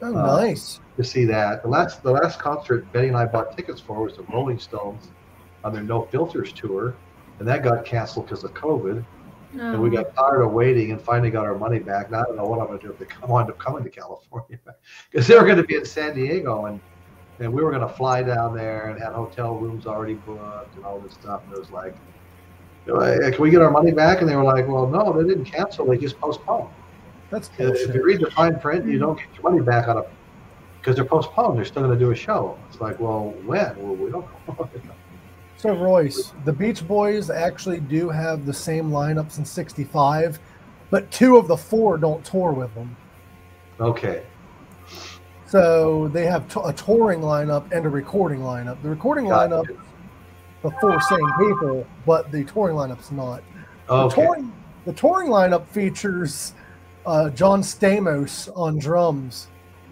Oh, 0.03 0.09
uh, 0.13 0.41
nice. 0.43 0.81
to 0.97 1.05
see 1.05 1.25
that. 1.27 1.63
The 1.63 1.69
last 1.69 2.03
the 2.03 2.11
last 2.11 2.41
concert 2.41 2.91
Betty 2.93 3.07
and 3.07 3.17
I 3.17 3.27
bought 3.27 3.57
tickets 3.57 3.81
for 3.81 4.03
was 4.03 4.17
the 4.17 4.25
Rolling 4.25 4.59
Stones 4.59 5.13
on 5.63 5.73
their 5.73 5.85
No 5.85 6.03
Filters 6.07 6.53
tour, 6.53 6.97
and 7.39 7.47
that 7.47 7.63
got 7.63 7.85
canceled 7.85 8.27
because 8.27 8.43
of 8.43 8.53
COVID. 8.55 9.05
No. 9.53 9.73
And 9.73 9.81
we 9.81 9.89
Oh. 9.91 10.03
got 10.03 10.17
tired 10.17 10.43
of 10.43 10.51
waiting 10.51 10.91
and 10.91 11.01
finally 11.01 11.31
got 11.31 11.45
our 11.47 11.57
money 11.57 11.79
back. 11.79 12.11
Now 12.11 12.23
I 12.23 12.25
don't 12.25 12.37
know 12.37 12.45
what 12.47 12.59
I'm 12.61 12.67
going 12.67 12.81
to 12.81 12.87
do 12.89 12.93
if 12.93 12.99
they 12.99 13.05
come 13.05 13.31
on 13.31 13.47
to 13.47 13.53
coming 13.53 13.85
to 13.85 13.91
California 13.91 14.59
because 15.13 15.29
they 15.29 15.37
were 15.37 15.45
going 15.45 15.59
to 15.59 15.63
be 15.65 15.77
in 15.77 15.85
San 15.85 16.17
Diego 16.17 16.65
and 16.65 16.81
and 17.39 17.53
we 17.53 17.63
were 17.63 17.71
going 17.71 17.87
to 17.87 17.95
fly 17.95 18.23
down 18.23 18.55
there 18.55 18.89
and 18.89 19.01
had 19.01 19.13
hotel 19.13 19.57
rooms 19.57 19.87
already 19.87 20.15
booked 20.15 20.75
and 20.77 20.85
all 20.85 20.99
this 21.01 21.13
stuff. 21.13 21.43
And 21.45 21.53
it 21.55 21.59
was 21.59 21.71
like, 21.71 21.95
can 22.87 23.41
we 23.41 23.51
get 23.51 23.63
our 23.63 23.71
money 23.71 23.93
back? 23.93 24.21
And 24.21 24.29
they 24.29 24.37
were 24.37 24.45
like, 24.45 24.67
well, 24.69 24.87
no, 24.87 25.13
they 25.13 25.29
didn't 25.29 25.45
cancel. 25.45 25.87
They 25.87 25.99
just 25.99 26.19
postponed. 26.19 26.71
That's 27.31 27.51
And 27.59 27.75
if 27.75 27.95
you 27.95 28.05
read 28.05 28.21
the 28.21 28.31
fine 28.31 28.59
print, 28.61 28.87
you 28.87 28.95
hmm. 28.95 29.01
don't 29.01 29.19
get 29.19 29.27
your 29.35 29.51
money 29.51 29.63
back 29.63 29.89
on 29.89 29.99
a 29.99 30.05
because 30.79 30.95
they're 30.95 31.05
postponed. 31.05 31.59
They're 31.59 31.65
still 31.65 31.83
going 31.83 31.99
to 31.99 32.05
do 32.05 32.13
a 32.13 32.15
show. 32.15 32.57
It's 32.69 32.81
like, 32.81 33.01
well, 33.01 33.35
when? 33.45 33.77
Well, 33.77 33.97
we 33.97 34.11
don't 34.11 34.27
know. 34.49 34.71
So 35.59 35.75
Royce, 35.75 36.35
the 36.45 36.53
Beach 36.53 36.87
Boys 36.87 37.31
actually 37.31 37.81
do 37.81 38.11
have 38.11 38.45
the 38.45 38.53
same 38.53 38.91
lineup 38.91 39.33
since 39.33 39.51
'65, 39.51 40.39
but 40.91 41.11
two 41.11 41.39
of 41.39 41.49
the 41.49 41.57
four 41.57 41.97
don't 41.97 42.23
tour 42.27 42.53
with 42.53 42.75
them. 42.75 42.95
okay. 43.81 44.23
So 45.47 46.09
they 46.09 46.27
have 46.27 46.49
t- 46.53 46.61
a 46.65 46.73
touring 46.73 47.21
lineup 47.21 47.71
and 47.73 47.87
a 47.87 47.89
recording 47.89 48.41
lineup. 48.41 48.83
The 48.83 48.89
recording 48.89 49.29
Gotcha. 49.29 49.55
lineup, 49.55 49.77
the 50.63 50.71
four 50.81 51.01
same 51.03 51.33
people, 51.39 51.87
but 52.05 52.31
the 52.33 52.45
touring 52.45 52.77
lineup's 52.77 53.13
not. 53.13 53.43
The 53.87 53.93
Okay. 53.95 54.25
touring, 54.25 54.53
the 54.85 54.93
touring 54.93 55.29
lineup 55.31 55.67
features 55.69 56.55
uh, 57.07 57.31
John 57.31 57.63
Stamos 57.63 58.49
on 58.57 58.79
drums. 58.79 59.47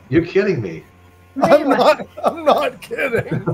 You're 0.09 0.25
kidding 0.27 0.61
me. 0.61 0.83
I'm 1.41 1.69
not. 1.69 2.07
I'm 2.25 2.45
not 2.45 2.81
kidding. 2.81 3.47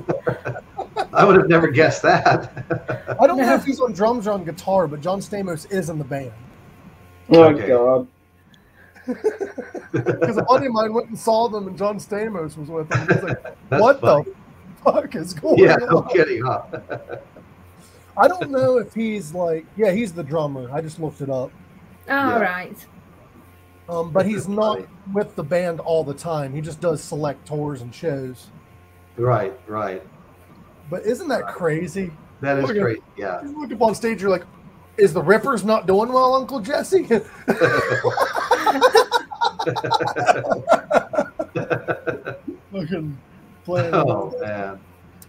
I 1.12 1.24
would 1.24 1.36
have 1.36 1.48
never 1.48 1.68
guessed 1.68 2.02
that. 2.02 3.16
I 3.20 3.27
don't 3.27 3.36
know 3.39 3.55
if 3.55 3.64
he's 3.64 3.81
on 3.81 3.93
drums 3.93 4.27
or 4.27 4.32
on 4.32 4.44
guitar, 4.44 4.86
but 4.86 5.01
John 5.02 5.20
Stamos 5.20 5.70
is 5.70 5.90
in 5.90 5.98
the 5.98 6.05
band. 6.05 6.32
Oh 7.31 7.44
Okay. 7.44 7.68
god. 7.68 8.06
Because 9.93 10.36
a 10.36 10.43
buddy 10.43 10.66
of 10.66 10.72
mine 10.72 10.93
went 10.93 11.09
and 11.09 11.18
saw 11.18 11.48
them, 11.48 11.66
and 11.68 11.77
John 11.77 11.98
Stamos 11.98 12.56
was 12.56 12.68
with 12.68 12.89
them. 12.89 13.06
He 13.09 13.14
was 13.14 13.22
like, 13.24 13.56
"What 13.81 14.01
funny. 14.01 14.24
the 14.24 14.35
fuck 14.93 15.14
is 15.14 15.35
going 15.35 15.59
Yeah, 15.59 15.77
no 15.77 16.02
kidding, 16.02 16.43
huh? 16.43 16.62
I 18.16 18.28
don't 18.28 18.51
know 18.51 18.78
if 18.78 18.93
he's 18.94 19.32
like, 19.35 19.64
yeah, 19.77 19.93
he's 19.93 20.12
the 20.12 20.22
drummer. 20.22 20.70
I 20.72 20.81
just 20.81 21.01
looked 21.01 21.20
it 21.22 21.31
up, 21.31 21.51
All 21.51 21.51
Yeah. 22.09 22.39
right. 22.40 22.86
um, 23.89 24.10
but 24.10 24.27
he's 24.27 24.47
not 24.48 24.81
with 25.12 25.35
the 25.36 25.43
band 25.44 25.81
all 25.81 26.05
the 26.05 26.14
time. 26.14 26.52
He 26.52 26.60
just 26.60 26.81
does 26.81 27.02
select 27.02 27.47
tours 27.47 27.81
and 27.82 27.94
shows. 27.94 28.48
Right, 29.16 29.59
right. 29.68 30.02
But 30.90 31.05
isn't 31.06 31.28
that 31.28 31.47
crazy? 31.48 32.10
That 32.40 32.59
is 32.59 32.62
Look 32.66 32.77
at- 32.77 32.82
great. 32.82 33.02
Yeah. 33.16 33.43
You 33.43 33.60
look 33.60 33.72
up 33.72 33.82
on 33.82 33.94
stage, 33.94 34.20
you're 34.20 34.31
like, 34.31 34.44
"Is 34.97 35.12
the 35.12 35.22
Rippers 35.22 35.64
not 35.64 35.86
doing 35.86 36.12
well, 36.12 36.35
Uncle 36.35 36.60
Jesse?" 36.60 37.02
Fucking 42.72 43.18
playing. 43.64 43.94
oh 43.94 44.34
man. 44.40 44.80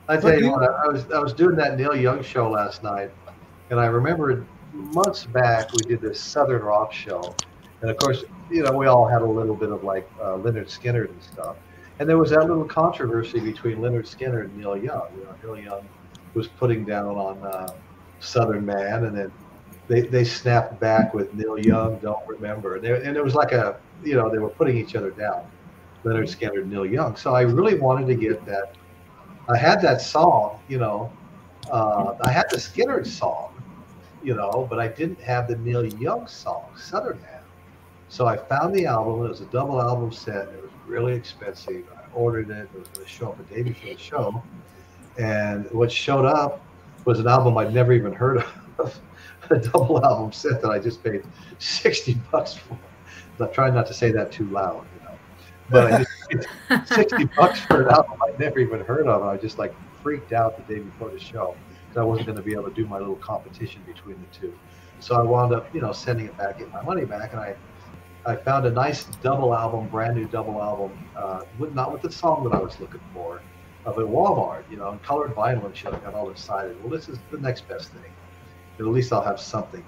I 0.08 0.18
tell 0.18 0.38
you 0.38 0.46
you- 0.46 0.52
what, 0.52 0.64
I 0.64 0.88
was 0.88 1.10
I 1.12 1.20
was 1.20 1.34
doing 1.34 1.56
that 1.58 1.78
Neil 1.78 1.96
Young 1.96 2.24
show 2.24 2.50
last 2.50 2.84
night, 2.84 3.12
and 3.70 3.80
I 3.80 3.86
remember 3.86 4.46
months 4.74 5.26
back 5.26 5.72
we 5.74 5.80
did 5.88 6.02
this 6.02 6.20
Southern 6.20 6.62
rock 6.62 6.92
show, 6.94 7.36
and 7.82 7.90
of 7.90 7.98
course, 7.98 8.24
you 8.50 8.64
know, 8.64 8.72
we 8.72 8.88
all 8.88 9.08
had 9.08 9.22
a 9.22 9.26
little 9.26 9.56
bit 9.56 9.72
of 9.72 9.84
like 9.84 10.10
uh, 10.22 10.36
Leonard 10.38 10.70
Skinner 10.70 11.06
and 11.06 11.24
stuff, 11.24 11.56
and 12.00 12.08
there 12.10 12.18
was 12.18 12.32
that 12.32 12.48
little 12.48 12.66
controversy 12.66 13.40
between 13.40 13.82
Leonard 13.82 14.08
Skinner 14.08 14.42
and 14.42 14.58
Neil 14.58 14.76
Young. 14.78 15.08
You 15.18 15.24
know, 15.24 15.54
Neil 15.56 15.64
Young 15.64 15.88
was 16.34 16.48
putting 16.48 16.86
down 16.86 17.16
on 17.16 17.38
uh, 17.44 17.68
Southern 18.20 18.66
Man, 18.66 19.06
and 19.06 19.18
then 19.18 19.32
they 19.88 20.02
they 20.02 20.24
snapped 20.24 20.80
back 20.80 21.14
with 21.14 21.34
Neil 21.34 21.60
Young, 21.60 21.98
don't 22.00 22.26
remember, 22.28 22.76
and, 22.76 22.84
there, 22.84 22.96
and 22.96 23.18
it 23.18 23.24
was 23.24 23.36
like 23.36 23.52
a 23.52 23.78
you 24.04 24.16
know 24.16 24.30
they 24.30 24.40
were 24.40 24.50
putting 24.50 24.78
each 24.78 24.96
other 24.96 25.12
down, 25.12 25.46
Leonard 26.04 26.30
Skinner 26.30 26.64
Neil 26.64 26.86
Young. 26.86 27.16
So 27.16 27.36
I 27.36 27.42
really 27.42 27.76
wanted 27.76 28.08
to 28.08 28.16
get 28.16 28.46
that. 28.46 28.76
I 29.50 29.58
had 29.58 29.82
that 29.82 30.02
song, 30.02 30.60
you 30.68 30.78
know, 30.78 31.12
uh, 31.72 32.16
I 32.22 32.32
had 32.32 32.46
the 32.50 32.60
Skinner 32.60 33.04
song, 33.04 33.62
you 34.24 34.34
know, 34.34 34.68
but 34.70 34.80
I 34.80 34.88
didn't 34.88 35.20
have 35.22 35.48
the 35.48 35.58
Neil 35.58 35.86
Young 35.86 36.28
song, 36.28 36.66
Southern 36.78 37.20
Man. 37.22 37.42
So 38.10 38.28
I 38.28 38.36
found 38.36 38.76
the 38.76 38.86
album. 38.86 39.26
It 39.26 39.30
was 39.30 39.42
a 39.42 39.46
double 39.46 39.82
album 39.82 40.12
set. 40.12 40.50
It 40.50 40.62
was 40.62 40.72
really 40.86 41.14
expensive. 41.14 41.86
I 41.96 42.14
ordered 42.14 42.50
it. 42.50 42.70
It 42.74 42.80
was 42.80 42.88
going 42.90 43.06
to 43.06 43.12
show 43.12 43.30
up 43.30 43.40
a 43.40 43.44
day 43.44 43.62
before 43.64 43.94
the 43.94 43.98
show. 43.98 44.44
And 45.18 45.70
what 45.72 45.92
showed 45.92 46.26
up 46.26 46.62
was 47.06 47.20
an 47.20 47.28
album 47.28 47.58
I'd 47.58 47.74
never 47.74 47.94
even 47.94 48.12
heard 48.12 48.44
of, 48.80 49.00
a 49.50 49.58
double 49.58 50.04
album 50.04 50.32
set 50.32 50.62
that 50.62 50.70
I 50.70 50.80
just 50.80 51.04
paid 51.04 51.24
60 51.60 52.14
bucks 52.32 52.56
for. 52.56 52.78
I'm 53.40 53.52
trying 53.52 53.74
not 53.74 53.88
to 53.88 53.94
say 53.94 54.12
that 54.12 54.32
too 54.32 54.46
loud, 54.50 54.86
you 54.96 55.06
know. 55.06 55.18
But 55.70 55.94
I 55.94 55.98
just 55.98 56.48
paid 56.70 56.88
60 56.88 57.26
bucks 57.36 57.60
for 57.62 57.84
an 57.84 57.90
album 57.90 58.20
I'd 58.28 58.40
never 58.40 58.60
even 58.60 58.82
heard 58.82 59.08
of. 59.08 59.22
And 59.22 59.32
I 59.32 59.38
just 59.38 59.58
like 59.58 59.74
freaked 60.04 60.32
out 60.32 60.58
the 60.58 60.74
day 60.74 60.80
before 60.80 61.10
the 61.10 61.20
show 61.20 61.56
because 61.88 62.00
I 62.00 62.04
wasn't 62.04 62.28
going 62.28 62.38
to 62.38 62.44
be 62.44 62.54
able 62.54 62.70
to 62.70 62.74
do 62.76 62.86
my 62.86 63.00
little 63.00 63.16
competition 63.16 63.82
between 63.86 64.18
the 64.20 64.40
two. 64.40 64.54
So 65.00 65.16
I 65.16 65.24
wound 65.24 65.54
up, 65.54 65.74
you 65.74 65.82
know, 65.82 65.92
sending 65.92 66.28
it 66.28 66.38
back, 66.38 66.60
getting 66.60 66.72
my 66.72 66.84
money 66.84 67.06
back, 67.06 67.34
and 67.34 67.42
I, 67.42 67.56
I 68.26 68.36
found 68.36 68.68
a 68.68 68.72
nice 68.72 69.06
double 69.24 69.56
album, 69.56 69.88
brand 69.88 70.16
new 70.16 70.28
double 70.28 70.62
album, 70.62 70.92
uh, 71.18 71.42
with, 71.58 71.74
not 71.74 71.92
with 71.92 72.04
the 72.04 72.12
song 72.12 72.44
that 72.44 72.56
I 72.56 72.60
was 72.60 72.80
looking 72.80 73.02
for, 73.14 73.42
of 73.86 73.98
at 73.98 74.06
Walmart, 74.06 74.64
you 74.70 74.78
know, 74.78 74.92
in 74.92 75.00
colored 75.00 75.34
vinyl 75.34 75.66
and 75.66 75.76
shit. 75.76 75.92
I 75.92 75.98
got 75.98 76.14
all 76.14 76.30
excited. 76.30 76.80
Well, 76.84 76.92
this 76.92 77.10
is 77.10 77.18
the 77.32 77.40
next 77.40 77.68
best 77.68 77.90
thing. 77.90 78.12
At 78.88 78.94
least 78.94 79.14
I'll 79.14 79.22
have 79.22 79.40
something, 79.40 79.86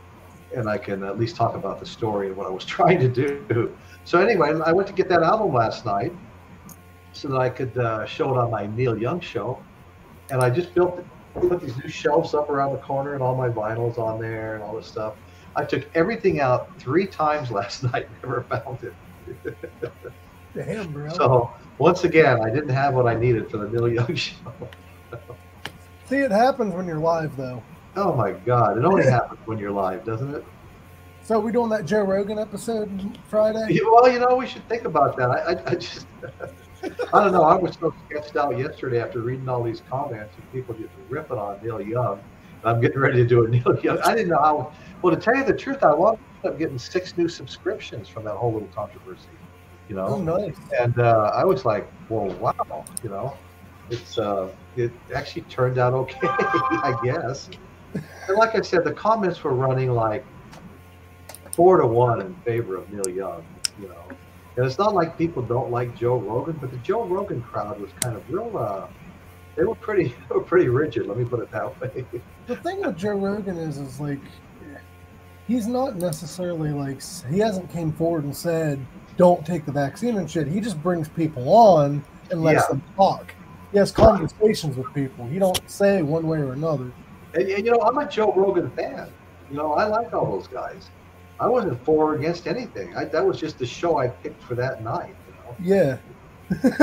and 0.56 0.70
I 0.70 0.78
can 0.78 1.04
at 1.04 1.20
least 1.20 1.36
talk 1.36 1.56
about 1.56 1.80
the 1.80 1.86
story 1.86 2.28
and 2.28 2.38
what 2.38 2.48
I 2.48 2.50
was 2.50 2.66
trying 2.78 3.00
to 3.00 3.08
do. 3.10 3.76
So 4.06 4.20
anyway, 4.20 4.54
I 4.66 4.72
went 4.72 4.88
to 4.88 4.94
get 4.94 5.10
that 5.10 5.24
album 5.24 5.54
last 5.54 5.86
night 5.86 6.14
so 7.14 7.28
that 7.30 7.38
I 7.38 7.50
could 7.50 7.78
uh, 7.78 8.06
show 8.06 8.34
it 8.34 8.38
on 8.38 8.52
my 8.52 8.68
Neil 8.68 8.98
Young 8.98 9.20
show, 9.20 9.62
and 10.30 10.42
I 10.42 10.50
just 10.50 10.74
built 10.74 11.04
put 11.34 11.62
these 11.62 11.76
new 11.78 11.90
shelves 11.90 12.34
up 12.34 12.50
around 12.50 12.74
the 12.74 12.80
corner 12.80 13.14
and 13.14 13.24
all 13.24 13.36
my 13.36 13.50
vinyls 13.50 13.98
on 13.98 14.22
there 14.22 14.56
and 14.56 14.64
all 14.64 14.76
this 14.76 14.88
stuff. 14.88 15.16
I 15.56 15.66
took 15.66 15.88
everything 15.96 16.40
out 16.40 16.80
three 16.80 17.08
times 17.08 17.52
last 17.60 17.84
night, 17.84 18.08
never 18.22 18.44
found 18.44 18.80
it. 18.84 18.94
Damn, 20.54 20.92
bro. 20.92 21.10
So 21.10 21.52
once 21.78 22.04
again, 22.04 22.42
I 22.42 22.50
didn't 22.50 22.70
have 22.70 22.94
what 22.94 23.08
I 23.08 23.16
needed 23.16 23.50
for 23.50 23.58
the 23.58 23.70
Neil 23.70 23.90
Young 23.90 24.16
show. 24.16 24.36
See, 26.06 26.18
it 26.18 26.32
happens 26.32 26.74
when 26.74 26.86
you're 26.86 27.00
live, 27.00 27.36
though. 27.36 27.64
Oh 27.96 28.14
my 28.14 28.32
God! 28.32 28.78
It 28.78 28.86
only 28.86 29.04
happens 29.06 29.40
when 29.46 29.58
you're 29.60 29.72
live, 29.72 30.04
doesn't 30.04 30.34
it? 30.34 30.44
So 31.22 31.40
we're 31.40 31.52
doing 31.52 31.70
that 31.70 31.86
Joe 31.86 32.02
Rogan 32.02 32.38
episode 32.40 32.90
Friday? 33.30 33.66
Yeah, 33.70 33.84
Well, 33.86 34.12
you 34.12 34.20
know, 34.20 34.36
we 34.36 34.46
should 34.48 34.68
think 34.68 34.84
about 34.84 35.16
that. 35.18 35.30
I, 35.30 35.54
I, 35.54 35.72
I 35.72 35.76
just, 35.76 36.06
I 37.14 37.24
don't 37.24 37.32
know. 37.32 37.44
I 37.44 37.56
was 37.56 37.78
so 37.80 37.94
sketched 38.10 38.36
out 38.36 38.58
yesterday 38.58 39.02
after 39.02 39.22
reading 39.22 39.48
all 39.48 39.64
these 39.64 39.82
comments 39.90 40.34
and 40.36 40.52
people 40.52 40.76
just 40.76 40.90
ripping 41.08 41.38
on 41.38 41.60
Neil 41.64 41.80
Young. 41.82 42.20
I'm 42.66 42.82
getting 42.82 43.00
ready 43.00 43.20
to 43.20 43.26
do 43.26 43.46
a 43.46 43.48
Neil 43.50 43.80
Young. 43.82 44.00
I 44.00 44.14
didn't 44.16 44.30
know 44.30 44.38
how. 44.42 44.74
Well, 45.02 45.16
to 45.16 45.22
tell 45.22 45.36
you 45.36 45.46
the 45.46 45.54
truth, 45.56 45.82
I 45.84 45.94
wound 45.94 46.18
up 46.44 46.58
getting 46.60 46.78
six 46.78 47.16
new 47.18 47.30
subscriptions 47.30 48.10
from 48.10 48.26
that 48.26 48.34
whole 48.36 48.52
little 48.52 48.68
controversy. 48.76 49.28
You 49.88 49.96
know, 49.96 50.08
Oh, 50.08 50.22
nice. 50.22 50.56
and 50.80 50.98
uh, 51.00 51.32
I 51.34 51.44
was 51.46 51.64
like, 51.66 51.90
"Well, 52.10 52.28
wow!" 52.40 52.84
You 53.04 53.10
know, 53.10 53.38
it's 53.90 54.18
uh, 54.18 54.50
it 54.78 54.92
actually 55.14 55.42
turned 55.44 55.78
out 55.78 55.94
okay, 55.94 56.20
I 56.24 56.98
guess. 57.04 57.50
And 57.94 58.38
like 58.38 58.56
I 58.56 58.62
said, 58.62 58.84
the 58.84 58.94
comments 58.94 59.44
were 59.44 59.54
running 59.54 59.92
like 59.92 60.26
four 61.52 61.78
to 61.78 61.86
one 61.88 62.22
in 62.22 62.34
favor 62.46 62.78
of 62.78 62.92
Neil 62.92 63.08
Young. 63.10 63.44
You 63.80 63.90
know, 63.90 64.04
and 64.56 64.66
it's 64.66 64.78
not 64.78 64.94
like 64.94 65.18
people 65.18 65.42
don't 65.42 65.72
like 65.72 65.96
Joe 65.96 66.18
Rogan, 66.18 66.58
but 66.62 66.72
the 66.72 66.78
Joe 66.78 67.06
Rogan 67.06 67.42
crowd 67.42 67.80
was 67.80 67.92
kind 68.02 68.16
of 68.16 68.30
real. 68.30 68.56
Uh, 68.58 68.88
they 69.56 69.64
were 69.64 69.76
pretty, 69.76 70.10
they 70.30 70.36
were 70.36 70.42
pretty 70.42 70.70
rigid. 70.70 71.08
Let 71.08 71.18
me 71.18 71.26
put 71.26 71.40
it 71.40 71.52
that 71.52 71.80
way. 71.82 72.06
The 72.48 72.56
thing 72.58 72.82
with 72.82 72.98
Joe 72.98 73.16
Rogan 73.16 73.58
is, 73.58 73.78
is 73.78 74.00
like, 74.00 74.20
he's 75.48 75.68
not 75.68 75.96
necessarily 75.98 76.72
like 76.72 77.02
he 77.30 77.40
hasn't 77.40 77.72
came 77.72 77.92
forward 77.94 78.24
and 78.24 78.36
said 78.36 78.80
don't 79.18 79.46
take 79.46 79.66
the 79.66 79.72
vaccine 79.72 80.18
and 80.18 80.30
shit. 80.30 80.48
He 80.48 80.60
just 80.60 80.82
brings 80.82 81.08
people 81.08 81.48
on 81.54 82.04
and 82.32 82.42
lets 82.42 82.64
Yeah. 82.64 82.68
them 82.70 82.84
talk. 82.96 83.34
He 83.72 83.78
has 83.78 83.92
conversations 83.92 84.76
with 84.78 84.92
people. 84.94 85.26
He 85.28 85.40
don't 85.40 85.60
say 85.70 86.02
one 86.02 86.28
way 86.28 86.40
or 86.40 86.54
another. 86.54 86.92
And, 87.34 87.50
and, 87.50 87.66
you 87.66 87.72
know, 87.72 87.82
I'm 87.82 87.98
a 87.98 88.10
Joe 88.10 88.34
Rogan 88.34 88.70
fan. 88.72 89.10
You 89.50 89.58
know, 89.58 89.74
I 89.74 89.86
like 89.86 90.14
all 90.14 90.38
those 90.38 90.48
guys. 90.48 90.90
I 91.40 91.48
wasn't 91.48 91.84
for 91.84 92.12
or 92.12 92.16
against 92.16 92.48
anything. 92.48 92.96
I, 92.96 93.06
that 93.06 93.26
was 93.26 93.40
just 93.40 93.58
the 93.58 93.66
show 93.66 93.98
I 93.98 94.08
picked 94.08 94.42
for 94.44 94.56
that 94.56 94.84
night. 94.84 95.16
You 95.28 95.34
Yeah, 95.60 95.98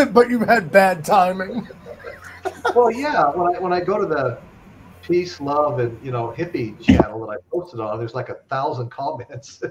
but 0.13 0.29
you 0.29 0.41
had 0.41 0.71
bad 0.71 1.05
timing. 1.05 1.69
well, 2.75 2.91
yeah. 2.91 3.31
When 3.31 3.57
I 3.57 3.59
when 3.61 3.73
I 3.73 3.81
go 3.81 3.99
to 3.99 4.07
the 4.07 4.39
peace, 5.03 5.41
love, 5.41 5.79
and 5.79 5.99
you 6.05 6.11
know 6.11 6.35
hippie 6.37 6.81
channel 6.81 7.27
that 7.27 7.33
I 7.33 7.37
posted 7.51 7.81
on, 7.81 7.99
there's 7.99 8.15
like 8.15 8.29
a 8.29 8.37
thousand 8.49 8.91
comments. 8.91 9.63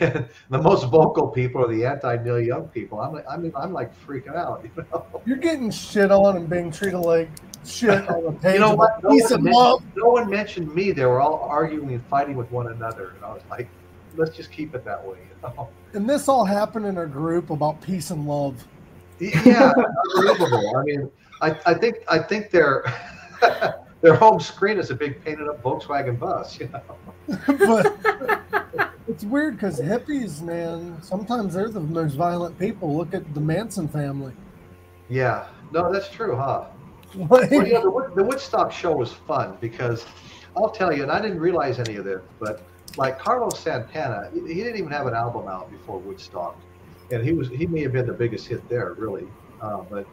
and 0.00 0.28
the 0.50 0.58
most 0.58 0.84
vocal 0.88 1.28
people 1.28 1.62
are 1.62 1.68
the 1.68 1.84
anti-Neil 1.84 2.40
Young 2.40 2.68
people. 2.68 3.00
I'm 3.00 3.12
like, 3.12 3.26
I 3.30 3.36
mean, 3.36 3.52
I'm 3.54 3.72
like 3.72 3.92
freaking 4.06 4.36
out. 4.36 4.64
You 4.64 4.84
know, 4.92 5.22
You're 5.26 5.36
getting 5.36 5.70
shit 5.70 6.10
on 6.10 6.36
and 6.36 6.48
being 6.48 6.70
treated 6.70 6.98
like 6.98 7.28
shit 7.66 8.08
on 8.08 8.24
the 8.24 8.32
page. 8.32 8.54
you 8.54 8.60
know 8.60 8.74
what? 8.74 9.02
No 9.02 9.10
Peace 9.10 9.30
one, 9.30 9.44
love. 9.44 9.80
mentioned, 9.82 10.02
no 10.02 10.08
one 10.10 10.30
mentioned 10.30 10.74
me. 10.74 10.92
They 10.92 11.04
were 11.04 11.20
all 11.20 11.40
arguing 11.40 11.92
and 11.92 12.04
fighting 12.06 12.36
with 12.36 12.50
one 12.50 12.68
another, 12.68 13.12
and 13.16 13.24
I 13.24 13.32
was 13.32 13.42
like, 13.50 13.68
let's 14.16 14.36
just 14.36 14.50
keep 14.50 14.74
it 14.74 14.84
that 14.84 15.04
way. 15.04 15.18
You 15.18 15.48
know? 15.48 15.68
And 15.92 16.08
this 16.08 16.28
all 16.28 16.44
happened 16.44 16.86
in 16.86 16.98
a 16.98 17.06
group 17.06 17.50
about 17.50 17.80
peace 17.80 18.10
and 18.10 18.26
love. 18.26 18.66
Yeah, 19.18 19.72
unbelievable. 20.16 20.76
I 20.76 20.82
mean, 20.82 21.10
I, 21.40 21.56
I 21.66 21.74
think 21.74 21.96
I 22.08 22.18
think 22.18 22.50
their 22.50 22.84
their 24.00 24.14
home 24.14 24.40
screen 24.40 24.78
is 24.78 24.90
a 24.90 24.94
big 24.94 25.24
painted 25.24 25.48
up 25.48 25.62
Volkswagen 25.62 26.18
bus. 26.18 26.58
You 26.58 26.68
know. 26.68 26.82
but 27.46 28.90
it's 29.08 29.24
weird 29.24 29.54
because 29.54 29.80
hippies, 29.80 30.42
man, 30.42 31.00
sometimes 31.02 31.54
they're 31.54 31.68
the 31.68 31.80
most 31.80 32.14
violent 32.14 32.58
people. 32.58 32.96
Look 32.96 33.14
at 33.14 33.34
the 33.34 33.40
Manson 33.40 33.88
family. 33.88 34.32
Yeah, 35.08 35.46
no, 35.72 35.92
that's 35.92 36.08
true, 36.08 36.34
huh? 36.34 36.64
Well, 37.16 37.44
you 37.52 37.72
know, 37.72 37.82
the, 37.82 38.12
the 38.16 38.24
Woodstock 38.24 38.72
show 38.72 38.92
was 38.92 39.12
fun 39.12 39.56
because 39.60 40.04
I'll 40.56 40.70
tell 40.70 40.92
you, 40.92 41.02
and 41.02 41.12
I 41.12 41.20
didn't 41.20 41.40
realize 41.40 41.78
any 41.78 41.96
of 41.96 42.04
this, 42.04 42.20
but 42.40 42.62
like 42.96 43.18
Carlos 43.18 43.58
Santana, 43.58 44.30
he, 44.32 44.40
he 44.40 44.62
didn't 44.62 44.76
even 44.76 44.90
have 44.90 45.06
an 45.06 45.14
album 45.14 45.48
out 45.48 45.70
before 45.70 45.98
Woodstock, 45.98 46.56
and 47.10 47.24
he 47.24 47.32
was 47.32 47.48
he 47.48 47.66
may 47.66 47.82
have 47.82 47.92
been 47.92 48.06
the 48.06 48.12
biggest 48.12 48.46
hit 48.46 48.68
there, 48.68 48.94
really. 48.94 49.26
Uh, 49.60 49.82
but 49.90 50.06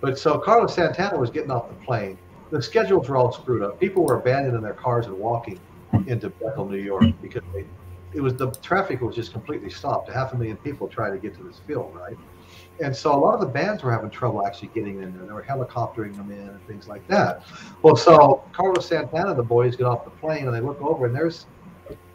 but 0.00 0.18
so 0.18 0.38
Carlos 0.38 0.74
Santana 0.74 1.18
was 1.18 1.30
getting 1.30 1.50
off 1.50 1.68
the 1.68 1.74
plane. 1.86 2.18
The 2.50 2.62
schedules 2.62 3.08
were 3.08 3.16
all 3.16 3.32
screwed 3.32 3.62
up. 3.62 3.80
People 3.80 4.04
were 4.04 4.16
abandoning 4.16 4.60
their 4.60 4.74
cars 4.74 5.06
and 5.06 5.18
walking 5.18 5.58
into 6.06 6.28
Bethel, 6.28 6.68
New 6.68 6.78
York, 6.78 7.04
because 7.22 7.42
they, 7.52 7.64
it 8.12 8.20
was 8.20 8.34
the 8.34 8.50
traffic 8.62 9.00
was 9.00 9.16
just 9.16 9.32
completely 9.32 9.70
stopped. 9.70 10.10
Half 10.10 10.34
a 10.34 10.36
million 10.36 10.56
people 10.58 10.88
trying 10.88 11.12
to 11.12 11.18
get 11.18 11.36
to 11.36 11.42
this 11.42 11.58
field, 11.66 11.94
right? 11.94 12.16
And 12.82 12.94
so 12.94 13.14
a 13.14 13.18
lot 13.18 13.34
of 13.34 13.40
the 13.40 13.46
bands 13.46 13.82
were 13.82 13.92
having 13.92 14.10
trouble 14.10 14.44
actually 14.46 14.68
getting 14.68 15.00
in 15.02 15.16
there. 15.16 15.26
They 15.26 15.32
were 15.32 15.42
helicoptering 15.42 16.16
them 16.16 16.30
in 16.30 16.48
and 16.48 16.66
things 16.66 16.88
like 16.88 17.06
that. 17.08 17.44
Well, 17.82 17.96
so 17.96 18.44
Carlos 18.52 18.86
Santana, 18.86 19.30
and 19.30 19.38
the 19.38 19.44
boys 19.44 19.76
get 19.76 19.86
off 19.86 20.04
the 20.04 20.10
plane 20.10 20.46
and 20.46 20.54
they 20.54 20.60
look 20.60 20.80
over 20.82 21.06
and 21.06 21.14
there's 21.14 21.46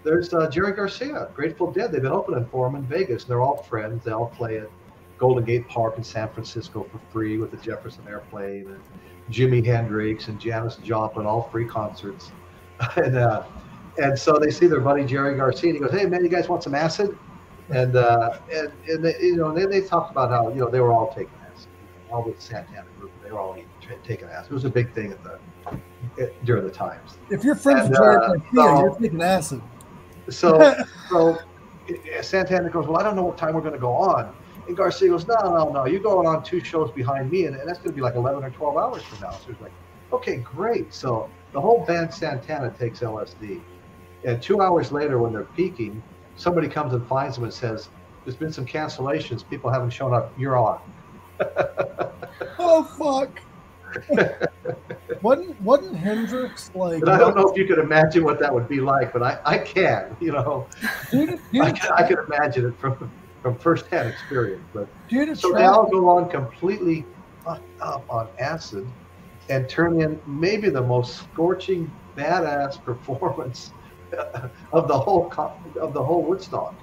there's 0.03 0.34
uh, 0.34 0.49
Jerry 0.49 0.72
Garcia, 0.72 1.30
Grateful 1.34 1.72
Dead. 1.72 1.91
They've 1.91 2.02
been 2.02 2.11
opening 2.11 2.45
for 2.45 2.68
him 2.68 2.76
in 2.76 2.84
Vegas. 2.84 3.26
They're 3.26 3.41
all 3.41 3.57
friends. 3.64 4.06
They 4.06 4.11
all 4.11 4.27
play 4.27 4.57
at 4.57 4.69
Golden 5.18 5.44
Gate 5.44 5.68
Park 5.68 5.98
in 5.98 6.03
San 6.03 6.30
Francisco 6.30 6.88
for 6.90 6.99
free 7.11 7.38
with 7.38 7.52
the 7.52 7.57
Jefferson 7.57 8.06
Airplane 8.07 8.68
and 8.68 8.81
Jimi 9.30 9.64
Hendrix 9.64 10.30
and 10.30 10.40
Janis 10.40 10.77
Joplin, 10.77 11.26
all 11.26 11.49
free 11.52 11.65
concerts. 11.65 12.31
and 12.95 13.18
uh, 13.18 13.44
and 13.98 14.18
so 14.18 14.40
they 14.40 14.49
see 14.49 14.68
their 14.68 14.80
buddy 14.80 15.06
Jerry 15.06 15.36
Garcia. 15.36 15.72
And 15.72 15.77
he 15.77 15.84
goes, 15.84 15.91
"Hey 15.91 16.06
man, 16.06 16.23
you 16.23 16.30
guys 16.30 16.48
want 16.48 16.64
some 16.64 16.76
acid?" 16.76 17.18
And 17.72 17.96
uh, 17.96 18.40
and, 18.52 18.72
and 18.88 19.06
they, 19.06 19.16
you 19.22 19.36
know, 19.36 19.54
they, 19.54 19.66
they 19.66 19.82
talked 19.82 20.12
about 20.12 20.30
how 20.30 20.50
you 20.50 20.56
know 20.56 20.70
they 20.70 20.80
were 20.80 20.91
all 20.91 21.10
taking 21.10 21.34
acid, 21.54 21.70
all 22.12 22.24
the 22.24 22.34
Santana 22.40 22.88
group. 23.00 23.12
They 23.24 23.32
were 23.32 23.40
all 23.40 23.58
taking 24.04 24.28
acid. 24.28 24.52
It 24.52 24.54
was 24.56 24.66
a 24.66 24.70
big 24.70 24.91
thing 24.94 25.12
at 25.12 25.24
the 25.24 25.40
at, 26.20 26.46
during 26.46 26.64
the 26.64 26.72
times. 26.72 27.18
if 27.30 27.44
you're 27.44 27.56
friends 27.56 27.82
And, 27.82 27.90
with 27.91 28.00
Jared 28.00 28.18
uh, 28.18 28.28
Garcia, 28.28 28.50
so- 28.56 28.80
you're 28.80 28.96
taking 29.00 29.22
acid. 29.22 29.62
So 30.30 30.76
so 31.10 31.38
uh, 31.38 32.22
Santana 32.22 32.70
goes, 32.70 32.88
"Well, 32.88 32.98
I 32.98 33.04
don't 33.04 33.16
know 33.16 33.24
what 33.24 33.38
time 33.38 33.54
we're 33.54 33.62
going 33.62 33.74
to 33.74 33.80
go 33.80 33.94
on." 33.94 34.36
And 34.68 34.76
Garcia 34.76 35.10
goes, 35.10 35.28
"No, 35.28 35.36
no, 35.36 35.70
no. 35.70 35.86
You're 35.86 36.02
going 36.02 36.28
on 36.28 36.44
two 36.44 36.64
shows 36.64 36.91
behind 36.91 37.32
me, 37.32 37.46
and, 37.46 37.56
and 37.56 37.68
that's 37.68 37.80
going 37.80 37.90
to 37.91 37.96
be 37.96 38.02
like 38.02 38.16
11 38.16 38.44
or 38.44 38.50
12 38.50 38.78
hours 38.78 39.04
from 39.04 39.20
now." 39.22 39.32
So 39.32 39.52
he's 39.52 39.62
like, 39.62 39.72
"Okay, 40.12 40.38
great." 40.38 40.94
So 40.94 41.30
the 41.54 41.62
whole 41.62 41.86
band 41.86 42.14
Santana 42.14 42.72
takes 42.78 43.00
LSD, 43.00 43.62
and 44.24 44.41
two 44.41 44.62
hours 44.62 44.91
later, 44.91 45.18
when 45.20 45.34
they're 45.34 45.44
peaking, 45.44 46.02
somebody 46.35 46.68
comes 46.68 46.93
and 46.93 47.06
finds 47.07 47.35
them 47.35 47.43
and 47.45 47.53
says, 47.53 47.89
"There's 48.26 48.35
been 48.35 48.51
some 48.51 48.65
cancellations. 48.65 49.47
People 49.49 49.69
haven't 49.69 49.91
shown 49.91 50.14
up. 50.14 50.31
You're 50.38 50.57
on." 50.57 50.80
Oh 52.61 52.84
fuck! 52.84 53.41
wasn't 55.22 55.61
wasn't 55.61 55.95
Hendrix 55.95 56.72
like? 56.76 57.07
I 57.07 57.18
don't 57.18 57.35
know 57.35 57.47
if 57.49 57.57
you 57.57 57.65
could 57.65 57.80
imagine 57.80 58.23
what 58.23 58.39
that 58.39 58.53
would 58.53 58.68
be 58.68 58.81
like, 58.81 59.14
but 59.14 59.23
I, 59.23 59.39
I 59.45 59.57
can. 59.57 60.15
You 60.19 60.34
know, 60.34 60.68
Dude, 61.10 61.30
I 61.61 61.72
dude, 61.72 61.80
can, 61.80 61.91
I 61.93 62.07
can 62.07 62.18
imagine 62.27 62.65
it 62.68 62.80
from 62.80 63.11
from 63.41 63.57
firsthand 63.57 64.10
experience, 64.10 64.64
but. 64.73 64.88
dude, 65.07 65.38
So 65.38 65.53
they 65.53 65.64
all 65.64 65.89
go 65.89 66.10
on 66.10 66.30
completely 66.30 67.06
fucked 67.43 67.81
up 67.81 68.03
on 68.10 68.27
acid 68.39 68.85
and 69.49 69.68
turn 69.69 70.01
in 70.01 70.19
maybe 70.27 70.69
the 70.69 70.81
most 70.81 71.18
scorching, 71.18 71.89
badass 72.15 72.84
performance 72.84 73.72
of 74.73 74.88
the 74.88 74.99
whole 74.99 75.31
of 75.80 75.94
the 75.94 76.03
whole 76.03 76.23
Woodstock. 76.23 76.76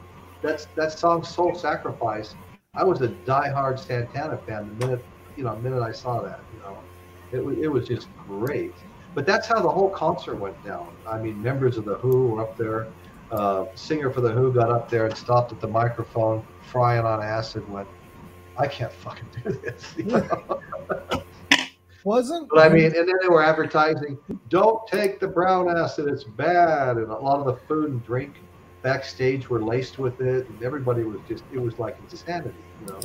That's 0.42 0.66
that 0.76 0.98
song 0.98 1.24
"Soul 1.24 1.54
Sacrifice." 1.54 2.34
I 2.74 2.84
was 2.84 3.00
a 3.00 3.08
diehard 3.08 3.78
Santana 3.78 4.36
fan 4.38 4.76
the 4.78 4.86
minute 4.86 5.04
you 5.36 5.44
know 5.44 5.54
the 5.54 5.62
minute 5.62 5.82
I 5.82 5.92
saw 5.92 6.20
that. 6.22 6.40
You 6.54 6.60
know, 6.60 6.78
it 7.32 7.44
was 7.44 7.58
it 7.58 7.68
was 7.68 7.86
just 7.88 8.08
great. 8.26 8.74
But 9.14 9.24
that's 9.24 9.46
how 9.46 9.60
the 9.62 9.68
whole 9.68 9.88
concert 9.88 10.36
went 10.36 10.62
down. 10.62 10.94
I 11.06 11.18
mean, 11.18 11.42
members 11.42 11.78
of 11.78 11.84
the 11.86 11.96
Who 11.96 12.28
were 12.28 12.42
up 12.42 12.56
there. 12.56 12.88
Uh, 13.30 13.64
singer 13.74 14.10
for 14.10 14.20
the 14.20 14.30
Who 14.30 14.52
got 14.52 14.70
up 14.70 14.88
there 14.88 15.06
and 15.06 15.16
stopped 15.16 15.50
at 15.50 15.60
the 15.60 15.66
microphone, 15.66 16.46
frying 16.60 17.04
on 17.04 17.22
acid. 17.22 17.68
Went, 17.68 17.88
I 18.56 18.68
can't 18.68 18.92
fucking 18.92 19.26
do 19.42 19.50
this. 19.50 19.94
you 19.96 20.04
know? 20.04 20.60
wasn't. 22.06 22.48
But 22.48 22.60
I 22.60 22.68
mean, 22.68 22.84
and 22.84 22.94
then 22.94 23.16
they 23.20 23.28
were 23.28 23.42
advertising, 23.42 24.16
don't 24.48 24.86
take 24.86 25.18
the 25.18 25.26
brown 25.26 25.68
acid, 25.68 26.08
it's 26.08 26.24
bad. 26.24 26.96
And 26.96 27.10
a 27.10 27.18
lot 27.18 27.40
of 27.40 27.46
the 27.46 27.56
food 27.66 27.90
and 27.90 28.04
drink 28.06 28.36
backstage 28.82 29.50
were 29.50 29.60
laced 29.60 29.98
with 29.98 30.20
it. 30.20 30.48
And 30.48 30.62
everybody 30.62 31.02
was 31.02 31.18
just, 31.28 31.44
it 31.52 31.58
was 31.58 31.78
like 31.78 31.98
insanity, 32.00 32.54
you 32.80 32.92
know. 32.92 33.00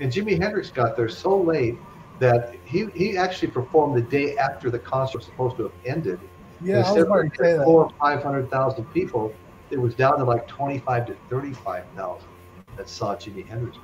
And 0.00 0.12
Jimi 0.12 0.40
Hendrix 0.40 0.70
got 0.70 0.96
there 0.96 1.08
so 1.08 1.40
late 1.40 1.76
that 2.20 2.54
he, 2.64 2.86
he 2.94 3.16
actually 3.16 3.50
performed 3.50 3.96
the 3.96 4.08
day 4.08 4.36
after 4.36 4.70
the 4.70 4.78
concert 4.78 5.18
was 5.18 5.26
supposed 5.26 5.56
to 5.56 5.64
have 5.64 5.72
ended. 5.86 6.20
yeah, 6.62 6.86
I 6.86 6.92
was 6.92 7.02
about 7.02 7.22
to 7.22 7.30
say 7.42 7.52
that. 7.54 7.64
four 7.64 7.84
or 7.84 7.90
500,000 7.98 8.84
people, 8.92 9.34
it 9.70 9.78
was 9.78 9.94
down 9.94 10.18
to 10.18 10.24
like 10.24 10.46
25 10.46 11.06
to 11.06 11.16
35,000 11.30 12.28
that 12.76 12.88
saw 12.88 13.16
Jimi 13.16 13.46
Hendrix. 13.46 13.78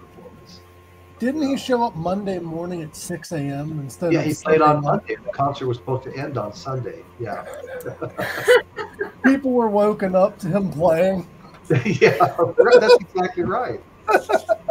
Didn't 1.20 1.42
he 1.42 1.58
show 1.58 1.84
up 1.84 1.94
Monday 1.96 2.38
morning 2.38 2.80
at 2.80 2.96
6 2.96 3.32
a.m. 3.32 3.78
instead 3.78 4.14
Yeah, 4.14 4.20
of 4.20 4.24
he 4.24 4.34
played 4.34 4.62
on? 4.62 4.80
Monday. 4.80 5.16
The 5.22 5.30
concert 5.32 5.66
was 5.66 5.76
supposed 5.76 6.04
to 6.04 6.16
end 6.16 6.38
on 6.38 6.54
Sunday. 6.54 7.04
Yeah. 7.18 7.44
People 9.24 9.52
were 9.52 9.68
woken 9.68 10.16
up 10.16 10.38
to 10.38 10.48
him 10.48 10.70
playing. 10.70 11.28
yeah, 11.84 12.16
that's 12.80 12.96
exactly 12.96 13.44
right. 13.44 13.80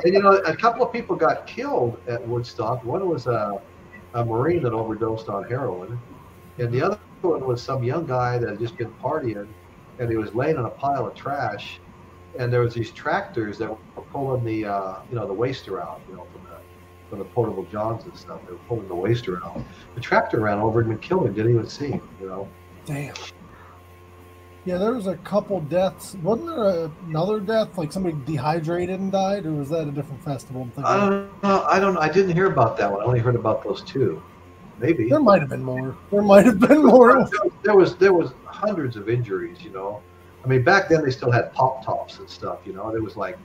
And 0.03 0.13
you 0.13 0.23
know, 0.23 0.37
a 0.37 0.55
couple 0.55 0.83
of 0.85 0.91
people 0.91 1.15
got 1.15 1.47
killed 1.47 1.97
at 2.07 2.27
Woodstock. 2.27 2.83
One 2.83 3.07
was 3.07 3.27
a, 3.27 3.61
a 4.15 4.25
Marine 4.25 4.63
that 4.63 4.73
overdosed 4.73 5.29
on 5.29 5.45
heroin, 5.45 5.97
and 6.57 6.73
the 6.73 6.81
other 6.81 6.99
one 7.21 7.45
was 7.45 7.61
some 7.61 7.83
young 7.83 8.05
guy 8.05 8.37
that 8.37 8.49
had 8.49 8.59
just 8.59 8.75
been 8.75 8.91
partying, 9.01 9.47
and 9.99 10.09
he 10.09 10.17
was 10.17 10.33
laying 10.35 10.57
in 10.57 10.65
a 10.65 10.69
pile 10.69 11.07
of 11.07 11.15
trash, 11.15 11.79
and 12.37 12.51
there 12.53 12.61
was 12.61 12.73
these 12.73 12.91
tractors 12.91 13.57
that 13.57 13.69
were 13.69 14.03
pulling 14.11 14.43
the 14.43 14.65
uh, 14.65 14.95
you 15.09 15.15
know 15.15 15.27
the 15.27 15.33
waste 15.33 15.67
around, 15.67 16.01
you 16.09 16.15
know, 16.15 16.27
from 16.31 16.43
the 16.43 16.57
from 17.09 17.19
the 17.19 17.25
portable 17.25 17.63
johns 17.65 18.03
and 18.05 18.15
stuff. 18.15 18.39
They 18.45 18.53
were 18.53 18.59
pulling 18.67 18.87
the 18.87 18.95
waste 18.95 19.27
around. 19.27 19.65
The 19.95 20.01
tractor 20.01 20.39
ran 20.39 20.59
over 20.59 20.81
and 20.81 21.01
killed 21.01 21.27
him. 21.27 21.33
Didn't 21.33 21.53
even 21.53 21.67
see 21.67 21.91
him, 21.91 22.07
you 22.21 22.27
know. 22.27 22.47
Damn. 22.85 23.15
Yeah, 24.65 24.77
there 24.77 24.93
was 24.93 25.07
a 25.07 25.15
couple 25.17 25.61
deaths. 25.61 26.15
Wasn't 26.21 26.47
there 26.47 26.91
another 27.07 27.39
death, 27.39 27.77
like 27.77 27.91
somebody 27.91 28.15
dehydrated 28.25 28.99
and 28.99 29.11
died, 29.11 29.45
or 29.45 29.53
was 29.53 29.69
that 29.69 29.87
a 29.87 29.91
different 29.91 30.23
festival? 30.23 30.63
I'm 30.63 30.71
thinking 30.71 30.85
I 30.85 30.97
don't 30.97 31.43
know. 31.43 31.63
I 31.63 31.79
don't. 31.79 31.97
I 31.97 32.09
didn't 32.09 32.35
hear 32.35 32.47
about 32.47 32.77
that 32.77 32.91
one. 32.91 33.01
I 33.01 33.05
only 33.05 33.19
heard 33.19 33.35
about 33.35 33.63
those 33.63 33.81
two. 33.81 34.21
Maybe 34.79 35.09
There 35.09 35.19
might 35.19 35.41
have 35.41 35.49
been 35.49 35.63
more. 35.63 35.97
There 36.11 36.21
might 36.21 36.45
have 36.45 36.59
been 36.59 36.85
more. 36.85 37.27
there 37.63 37.75
was 37.75 37.95
there 37.95 38.13
was 38.13 38.31
hundreds 38.45 38.95
of 38.95 39.09
injuries. 39.09 39.61
You 39.61 39.71
know, 39.71 40.01
I 40.43 40.47
mean, 40.47 40.63
back 40.63 40.89
then 40.89 41.03
they 41.03 41.11
still 41.11 41.31
had 41.31 41.51
pop 41.53 41.85
tops 41.85 42.19
and 42.19 42.29
stuff. 42.29 42.59
You 42.65 42.73
know, 42.73 42.91
there 42.91 43.01
was 43.01 43.17
like, 43.17 43.37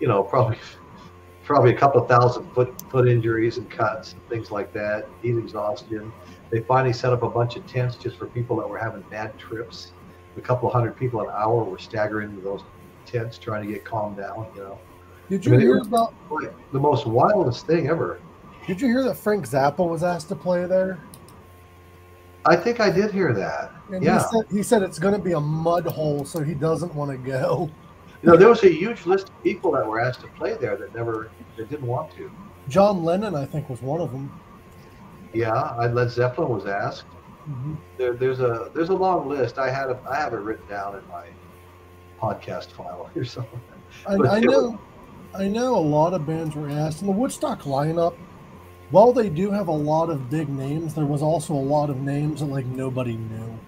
you 0.00 0.08
know, 0.08 0.22
probably 0.22 0.58
probably 1.44 1.74
a 1.74 1.76
couple 1.78 2.00
of 2.02 2.08
thousand 2.08 2.50
foot 2.52 2.74
foot 2.90 3.08
injuries 3.08 3.56
and 3.58 3.70
cuts 3.70 4.12
and 4.12 4.28
things 4.28 4.50
like 4.50 4.72
that. 4.72 5.08
Heat 5.22 5.36
exhaustion. 5.36 6.12
They 6.50 6.60
finally 6.60 6.92
set 6.92 7.12
up 7.12 7.22
a 7.22 7.28
bunch 7.28 7.56
of 7.56 7.66
tents 7.66 7.96
just 7.96 8.16
for 8.16 8.26
people 8.26 8.56
that 8.56 8.68
were 8.68 8.78
having 8.78 9.02
bad 9.10 9.36
trips. 9.38 9.92
A 10.36 10.40
couple 10.40 10.68
of 10.68 10.74
hundred 10.74 10.96
people 10.96 11.20
an 11.20 11.28
hour 11.30 11.64
were 11.64 11.78
staggering 11.78 12.30
into 12.30 12.40
those 12.42 12.62
tents 13.04 13.38
trying 13.38 13.66
to 13.66 13.72
get 13.72 13.84
calmed 13.84 14.16
down. 14.18 14.46
You 14.54 14.62
know, 14.62 14.78
Did 15.28 15.40
I 15.40 15.44
you 15.44 15.50
mean, 15.52 15.60
hear 15.60 15.78
about? 15.78 16.14
like 16.30 16.52
the 16.72 16.78
most 16.78 17.06
wildest 17.06 17.66
thing 17.66 17.88
ever. 17.88 18.20
Did 18.66 18.80
you 18.80 18.88
hear 18.88 19.02
that 19.04 19.16
Frank 19.16 19.46
Zappa 19.48 19.86
was 19.88 20.02
asked 20.02 20.28
to 20.28 20.36
play 20.36 20.66
there? 20.66 20.98
I 22.48 22.56
think 22.56 22.80
I 22.80 22.90
did 22.90 23.12
hear 23.12 23.32
that. 23.34 23.72
And 23.92 24.02
Yeah. 24.02 24.18
he 24.18 24.24
said 24.30 24.44
he 24.50 24.62
said 24.62 24.82
it's 24.82 24.98
going 24.98 25.14
to 25.14 25.20
be 25.20 25.32
a 25.32 25.40
mud 25.40 25.86
hole, 25.86 26.24
so 26.24 26.40
he 26.42 26.54
doesn't 26.54 26.94
want 26.94 27.10
to 27.10 27.16
go. 27.18 27.70
You 28.22 28.30
know, 28.30 28.36
there 28.36 28.48
was 28.48 28.62
a 28.64 28.68
huge 28.72 29.06
list 29.06 29.28
of 29.28 29.42
people 29.44 29.70
that 29.72 29.86
were 29.86 30.00
asked 30.00 30.20
to 30.22 30.26
play 30.28 30.54
there 30.54 30.76
that 30.76 30.94
never, 30.94 31.30
that 31.56 31.70
didn't 31.70 31.86
want 31.86 32.10
to. 32.16 32.30
John 32.68 33.04
Lennon, 33.04 33.34
I 33.34 33.44
think, 33.46 33.68
was 33.70 33.80
one 33.80 34.00
of 34.00 34.10
them. 34.10 34.30
Yeah, 35.32 35.52
I, 35.52 35.86
Led 35.86 36.10
Zeppelin 36.10 36.48
was 36.48 36.66
asked. 36.66 37.04
Mhm. 37.48 37.76
There, 37.96 38.14
there's 38.14 38.40
a 38.40 38.70
there's 38.74 38.88
a 38.90 38.94
long 38.94 39.28
list. 39.28 39.58
I 39.58 39.70
had 39.70 39.90
a, 39.90 39.98
I 40.08 40.16
have 40.16 40.32
it 40.34 40.38
written 40.38 40.66
down 40.68 40.96
in 40.96 41.02
my 41.08 41.26
podcast 42.20 42.72
file 42.72 43.08
or 43.16 43.24
something. 43.24 43.60
I, 44.06 44.14
I 44.14 44.40
know, 44.40 44.80
I 45.34 45.48
know 45.48 45.76
a 45.76 45.80
lot 45.80 46.12
of 46.12 46.26
bands 46.26 46.54
were 46.56 46.68
asked, 46.68 47.00
and 47.00 47.08
the 47.08 47.12
Woodstock 47.14 47.62
lineup. 47.62 48.14
While 48.90 49.12
they 49.12 49.28
do 49.28 49.50
have 49.50 49.68
a 49.68 49.72
lot 49.72 50.08
of 50.08 50.30
big 50.30 50.48
names, 50.48 50.94
there 50.94 51.04
was 51.04 51.22
also 51.22 51.52
a 51.52 51.56
lot 51.56 51.90
of 51.90 52.00
names 52.00 52.40
that 52.40 52.46
like 52.46 52.66
nobody 52.66 53.16
knew. 53.16 53.58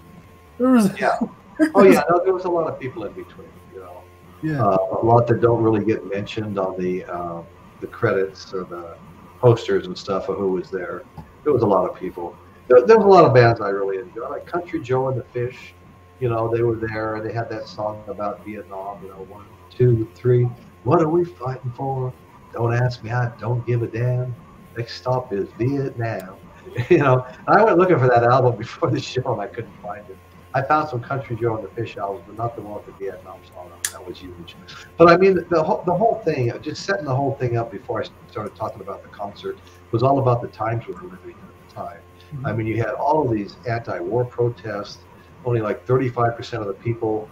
There 0.59 0.71
was 0.71 0.99
Yeah. 0.99 1.19
Oh 1.75 1.83
yeah, 1.83 2.03
no, 2.09 2.25
there 2.25 2.33
was 2.33 2.47
a 2.47 2.49
lot 2.49 2.69
of 2.69 2.81
people 2.81 3.05
in 3.05 3.13
between. 3.13 3.49
You 3.75 3.81
know, 3.81 4.03
yeah. 4.43 4.65
uh, 4.65 4.79
a 5.03 5.05
lot 5.05 5.27
that 5.27 5.43
don't 5.43 5.63
really 5.63 5.85
get 5.85 6.07
mentioned 6.07 6.59
on 6.59 6.81
the 6.81 7.05
uh, 7.05 7.43
the 7.81 7.87
credits 7.87 8.55
or 8.55 8.65
the 8.65 8.97
posters 9.41 9.87
and 9.87 9.97
stuff 9.97 10.31
of 10.31 10.39
who 10.39 10.53
was 10.53 10.71
there. 10.71 11.03
There 11.45 11.53
was 11.53 11.63
a 11.63 11.67
lot 11.67 11.87
of 11.87 11.95
people. 11.97 12.35
There, 12.69 12.87
there 12.87 12.97
was 12.97 13.05
a 13.05 13.09
lot 13.11 13.27
of 13.27 13.35
bands 13.35 13.61
I 13.61 13.69
really 13.69 13.99
enjoyed, 13.99 14.31
like 14.31 14.47
Country 14.47 14.81
Joe 14.81 15.09
and 15.09 15.21
the 15.21 15.25
Fish. 15.25 15.75
You 16.19 16.31
know, 16.31 16.55
they 16.55 16.63
were 16.63 16.77
there 16.77 17.17
and 17.17 17.29
they 17.29 17.33
had 17.35 17.51
that 17.51 17.69
song 17.69 18.03
about 18.09 18.43
Vietnam. 18.47 19.03
You 19.03 19.11
know, 19.11 19.27
one, 19.29 19.45
two, 19.71 20.09
three. 20.15 20.45
What 20.85 21.03
are 21.03 21.09
we 21.11 21.27
fighting 21.27 21.73
for? 21.77 22.11
Don't 22.55 22.73
ask 22.73 23.05
me. 23.05 23.11
I 23.11 23.29
don't 23.39 23.67
give 23.67 23.83
a 23.83 23.87
damn. 23.87 24.35
Next 24.81 24.95
stop 24.95 25.31
is 25.31 25.47
Vietnam. 25.59 26.37
You 26.89 26.99
know, 26.99 27.27
I 27.49 27.65
went 27.65 27.79
looking 27.79 27.99
for 27.99 28.07
that 28.07 28.23
album 28.23 28.57
before 28.57 28.91
the 28.91 29.01
show 29.01 29.33
and 29.33 29.41
I 29.41 29.47
couldn't 29.47 29.77
find 29.83 30.09
it. 30.09 30.17
I 30.55 30.63
found 30.63 30.89
some 30.89 31.01
Country 31.01 31.37
Joe 31.37 31.57
and 31.57 31.65
the 31.65 31.71
Fish 31.71 31.97
albums, 31.97 32.25
but 32.27 32.37
not 32.37 32.55
the 32.55 32.63
one 32.63 32.75
with 32.75 32.87
the 32.87 32.93
Vietnam 32.93 33.41
song. 33.53 33.71
That 33.93 34.07
was 34.07 34.19
huge. 34.19 34.57
But 34.97 35.11
I 35.11 35.17
mean, 35.17 35.45
the 35.51 35.63
whole 35.63 35.83
the 35.85 35.95
whole 35.95 36.23
thing, 36.25 36.53
just 36.63 36.85
setting 36.85 37.07
the 37.07 37.15
whole 37.15 37.35
thing 37.35 37.57
up 37.57 37.71
before 37.71 38.03
I 38.03 38.07
started 38.31 38.55
talking 38.55 38.81
about 38.81 39.03
the 39.03 39.09
concert, 39.09 39.59
was 39.91 40.03
all 40.03 40.19
about 40.19 40.43
the 40.43 40.49
times 40.49 40.87
we 40.87 40.95
were 40.95 41.03
living 41.03 41.31
in 41.31 41.49
at 41.53 41.69
the 41.69 41.75
time. 41.75 42.01
Mm-hmm. 42.33 42.47
I 42.47 42.53
mean, 42.53 42.67
you 42.67 42.77
had 42.77 42.95
all 42.95 43.27
of 43.27 43.31
these 43.35 43.57
anti-war 43.69 44.25
protests. 44.25 44.99
Only 45.45 45.61
like 45.61 45.87
35% 45.87 46.61
of 46.61 46.67
the 46.67 46.75
people 46.75 47.29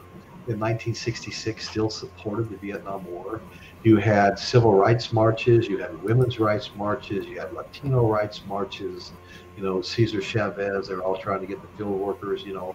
in 0.49 0.59
1966 0.59 1.69
still 1.69 1.91
supported 1.91 2.51
the 2.51 2.57
Vietnam 2.57 3.05
War. 3.07 3.41
You 3.85 3.97
had 3.97 4.39
civil 4.39 4.75
rights 4.75 5.13
marches. 5.13 5.69
You 5.69 5.79
had 5.79 6.03
women's 6.03 6.39
rights 6.39 6.71
marches. 6.77 7.27
You 7.27 7.39
had 7.39 7.53
Latino 7.53 8.07
rights 8.07 8.43
marches. 8.47 9.13
You 9.57 9.63
know, 9.63 9.81
Cesar 9.81 10.21
Chavez. 10.21 10.89
They 10.89 10.95
were 10.95 11.03
all 11.03 11.17
trying 11.17 11.41
to 11.41 11.47
get 11.47 11.61
the 11.63 11.69
field 11.77 11.99
workers. 11.99 12.43
You 12.43 12.55
know, 12.55 12.75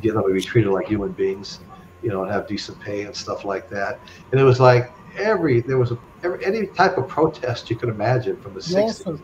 get 0.00 0.14
them 0.14 0.22
to 0.22 0.32
be 0.32 0.40
treated 0.40 0.70
like 0.70 0.86
human 0.86 1.12
beings. 1.12 1.60
You 2.02 2.10
know, 2.10 2.22
and 2.22 2.30
have 2.30 2.46
decent 2.46 2.78
pay 2.80 3.02
and 3.02 3.14
stuff 3.14 3.44
like 3.44 3.68
that. 3.70 3.98
And 4.30 4.40
it 4.40 4.44
was 4.44 4.60
like 4.60 4.92
every 5.16 5.60
there 5.60 5.78
was 5.78 5.90
a, 5.90 5.98
every, 6.22 6.44
any 6.44 6.66
type 6.66 6.96
of 6.96 7.08
protest 7.08 7.70
you 7.70 7.76
could 7.76 7.88
imagine 7.88 8.40
from 8.40 8.54
the 8.54 8.60
You 8.60 8.76
60s 8.76 8.82
also, 8.82 9.20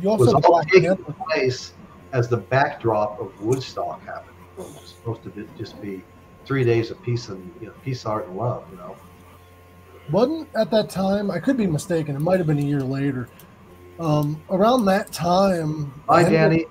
you 0.00 0.08
was 0.10 0.34
all 0.34 0.62
taking 0.64 0.96
place 0.96 1.72
as 2.12 2.28
the 2.28 2.36
backdrop 2.36 3.20
of 3.20 3.38
Woodstock 3.40 4.04
happening. 4.04 4.34
It 4.58 4.62
was 4.62 4.94
supposed 4.98 5.22
to 5.24 5.30
be, 5.30 5.46
just 5.58 5.80
be 5.80 6.02
three 6.44 6.64
days 6.64 6.90
of 6.90 7.00
peace 7.02 7.28
and 7.28 7.52
you 7.60 7.68
know, 7.68 7.74
peace, 7.84 8.04
art, 8.06 8.26
and 8.26 8.36
love. 8.36 8.64
You 8.70 8.78
know, 8.78 8.96
wasn't 10.10 10.48
at 10.54 10.70
that 10.70 10.90
time. 10.90 11.30
I 11.30 11.38
could 11.38 11.56
be 11.56 11.66
mistaken. 11.66 12.16
It 12.16 12.20
might 12.20 12.38
have 12.38 12.46
been 12.46 12.58
a 12.58 12.62
year 12.62 12.80
later. 12.80 13.28
Um, 13.98 14.42
around 14.50 14.84
that 14.86 15.12
time. 15.12 15.92
hi 16.08 16.28
Danny. 16.28 16.66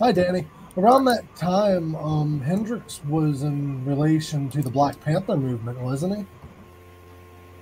Hi, 0.00 0.10
Danny. 0.10 0.46
Around 0.76 1.04
that 1.04 1.36
time, 1.36 1.94
um, 1.94 2.40
Hendrix 2.40 3.00
was 3.04 3.44
in 3.44 3.84
relation 3.84 4.50
to 4.50 4.60
the 4.60 4.70
Black 4.70 5.00
Panther 5.00 5.36
movement, 5.36 5.78
wasn't 5.78 6.18
he? 6.18 6.26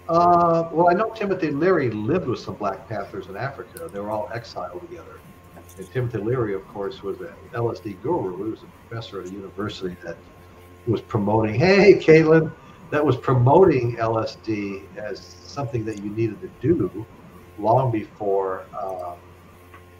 Uh, 0.08 0.70
well, 0.72 0.88
I 0.88 0.94
know 0.94 1.10
Timothy 1.10 1.50
Leary 1.50 1.90
lived 1.90 2.26
with 2.26 2.38
some 2.38 2.54
Black 2.54 2.88
Panthers 2.88 3.26
in 3.26 3.36
Africa. 3.36 3.90
They 3.92 4.00
were 4.00 4.10
all 4.10 4.30
exiled 4.32 4.80
together. 4.80 5.20
And 5.76 5.92
Timothy 5.92 6.18
Leary, 6.18 6.54
of 6.54 6.66
course, 6.68 7.02
was 7.02 7.20
an 7.20 7.34
LSD 7.52 8.02
guru. 8.02 8.44
He 8.44 8.50
was 8.50 8.62
a 8.62 8.88
professor 8.88 9.20
at 9.20 9.28
a 9.28 9.30
university 9.30 9.94
that 10.02 10.16
was 10.86 11.02
promoting. 11.02 11.54
Hey, 11.54 11.94
Caitlin, 11.94 12.50
that 12.92 13.04
was 13.04 13.16
promoting 13.16 13.96
LSD 13.96 14.82
as 14.98 15.24
something 15.24 15.84
that 15.86 15.96
you 15.96 16.10
needed 16.10 16.40
to 16.42 16.50
do 16.60 17.06
long 17.58 17.90
before, 17.90 18.66
uh, 18.78 19.14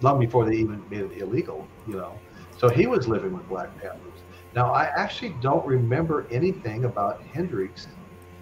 long 0.03 0.21
before 0.21 0.45
they 0.45 0.57
even 0.57 0.85
made 0.91 1.01
it 1.01 1.23
illegal. 1.23 1.67
You 1.87 1.97
know, 1.97 2.21
so 2.59 2.69
he 2.69 2.87
was 2.87 3.09
living 3.09 3.33
with 3.33 3.49
Black 3.49 3.71
Panthers. 3.79 4.21
Now, 4.55 4.73
I 4.73 4.91
actually 4.95 5.35
don't 5.41 5.67
remember 5.67 6.29
anything 6.31 6.85
about 6.85 7.23
Hendrix 7.33 7.89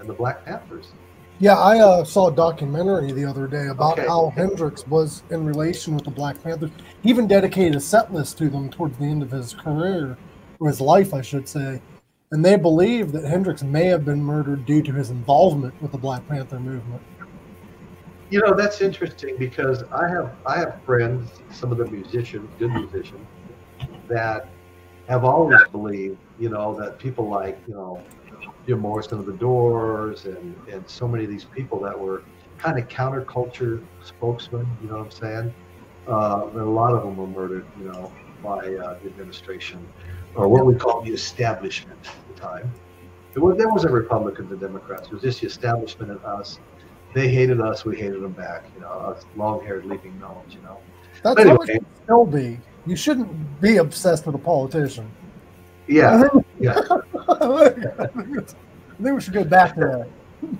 and 0.01 0.09
the 0.09 0.15
Black 0.15 0.45
Panthers. 0.45 0.93
Yeah, 1.39 1.57
I 1.57 1.79
uh, 1.79 2.05
saw 2.05 2.29
a 2.29 2.35
documentary 2.35 3.13
the 3.13 3.25
other 3.25 3.47
day 3.47 3.69
about 3.69 3.99
Okay. 3.99 4.07
how 4.07 4.33
Hendrix 4.37 4.85
was 4.89 5.23
in 5.31 5.47
relation 5.47 5.95
with 5.95 6.05
the 6.05 6.11
Black 6.11 6.43
Panthers. 6.43 6.73
He 7.03 7.09
even 7.09 7.29
dedicated 7.29 7.77
a 7.77 7.81
set 7.81 8.13
list 8.13 8.37
to 8.39 8.51
them 8.51 8.69
towards 8.69 8.99
the 8.99 9.05
end 9.05 9.23
of 9.23 9.31
his 9.31 9.55
career, 9.55 10.19
or 10.59 10.69
his 10.69 10.81
life, 10.81 11.15
I 11.15 11.23
should 11.23 11.49
say. 11.49 11.81
And 12.33 12.45
they 12.45 12.55
believe 12.55 13.11
that 13.11 13.25
Hendrix 13.25 13.65
may 13.65 13.87
have 13.87 14.05
been 14.05 14.23
murdered 14.23 14.65
due 14.65 14.83
to 14.83 14.93
his 14.93 15.11
involvement 15.11 15.75
with 15.83 15.91
the 15.91 15.99
Black 15.99 16.27
Panther 16.29 16.61
movement. 16.61 17.03
You 18.31 18.41
know, 18.41 18.55
that's 18.55 18.81
interesting 18.81 19.37
because 19.37 19.83
I 19.91 20.09
have 20.09 20.37
I 20.47 20.61
have 20.61 20.81
friends, 20.85 21.29
some 21.51 21.73
of 21.73 21.79
the 21.79 21.87
musicians, 21.87 22.49
good 22.61 22.71
musicians, 22.71 23.27
that 24.07 24.49
have 25.09 25.25
always 25.25 25.61
believed, 25.73 26.19
you 26.39 26.51
know, 26.51 26.73
that 26.79 27.01
people 27.01 27.29
like, 27.29 27.61
you 27.67 27.75
know, 27.75 28.01
Jim 28.65 28.79
Morrison 28.79 29.19
of 29.19 29.27
the 29.27 29.33
Doors 29.33 30.27
and 30.27 30.55
and 30.69 30.89
so 30.89 31.09
many 31.09 31.25
of 31.25 31.31
these 31.31 31.47
people 31.47 31.81
that 31.81 31.99
were 31.99 32.23
kind 32.59 32.79
of 32.79 32.87
counterculture 32.87 33.85
spokesmen, 34.05 34.69
you 34.81 34.87
know 34.89 34.99
what 34.99 35.07
I'm 35.07 35.11
saying? 35.11 35.55
Uh, 36.07 36.49
a 36.55 36.63
lot 36.63 36.93
of 36.93 37.03
them 37.03 37.17
were 37.17 37.27
murdered, 37.27 37.67
you 37.77 37.87
know, 37.87 38.13
by 38.41 38.59
uh, 38.59 38.99
the 39.03 39.09
administration 39.09 39.85
or 40.35 40.49
what 40.49 40.65
we 40.67 40.75
call 40.75 41.03
the 41.03 41.13
establishment 41.13 41.99
at 42.07 42.35
the 42.35 42.41
time. 42.41 42.71
It 43.35 43.39
was, 43.39 43.57
there 43.59 43.69
wasn't 43.69 43.93
Republicans 43.93 44.51
and 44.51 44.61
Democrats. 44.61 45.07
It 45.09 45.13
was 45.13 45.23
just 45.23 45.41
the 45.41 45.47
establishment 45.47 46.11
and 46.11 46.21
us 46.25 46.59
they 47.15 47.29
hated 47.29 47.61
us, 47.61 47.85
we 47.85 47.97
hated 47.97 48.23
them 48.23 48.33
back. 48.33 48.65
You 48.75 48.83
know, 48.83 48.89
us 48.89 49.25
long-haired 49.37 49.85
leaping 49.85 50.19
gnomes. 50.21 50.55
You 50.55 50.63
know. 50.63 50.79
That's 51.23 51.41
Anyway. 51.41 51.57
how 51.57 51.63
it 51.63 51.67
should 51.73 51.87
still 52.05 52.25
be. 52.25 52.59
You 52.87 52.97
shouldn't 52.97 53.61
be 53.61 53.77
obsessed 53.79 54.27
with 54.27 54.35
a 54.35 54.39
politician. 54.39 55.11
Yeah, 55.87 56.29
yeah. 56.61 56.79
I 57.29 57.69
think 57.69 59.15
we 59.15 59.21
should 59.21 59.35
go 59.35 59.45
back 59.45 59.75
to 59.75 60.07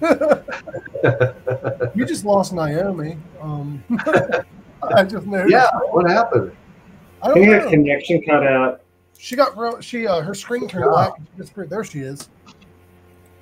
that. 0.03 1.93
you 1.95 2.05
just 2.05 2.25
lost 2.25 2.53
Naomi. 2.53 3.17
Um, 3.41 3.83
I 4.95 5.05
just 5.05 5.27
noticed. 5.27 5.53
yeah. 5.53 5.71
What 5.91 6.11
happened? 6.11 6.53
I 7.23 7.27
I 7.27 7.29
don't 7.29 7.35
think 7.35 7.53
her 7.53 7.61
know. 7.61 7.71
connection 7.71 8.23
cut 8.23 8.47
out. 8.47 8.80
She 9.23 9.37
got 9.37 9.57
real. 9.59 9.81
She 9.83 10.07
uh, 10.07 10.23
her 10.23 10.35
screen 10.35 10.67
turned 10.67 10.87
Yeah. 10.87 10.91
black. 10.93 11.13
She 11.19 11.43
disappeared. 11.43 11.69
There 11.71 11.85
she 11.85 12.01
is. 12.01 12.31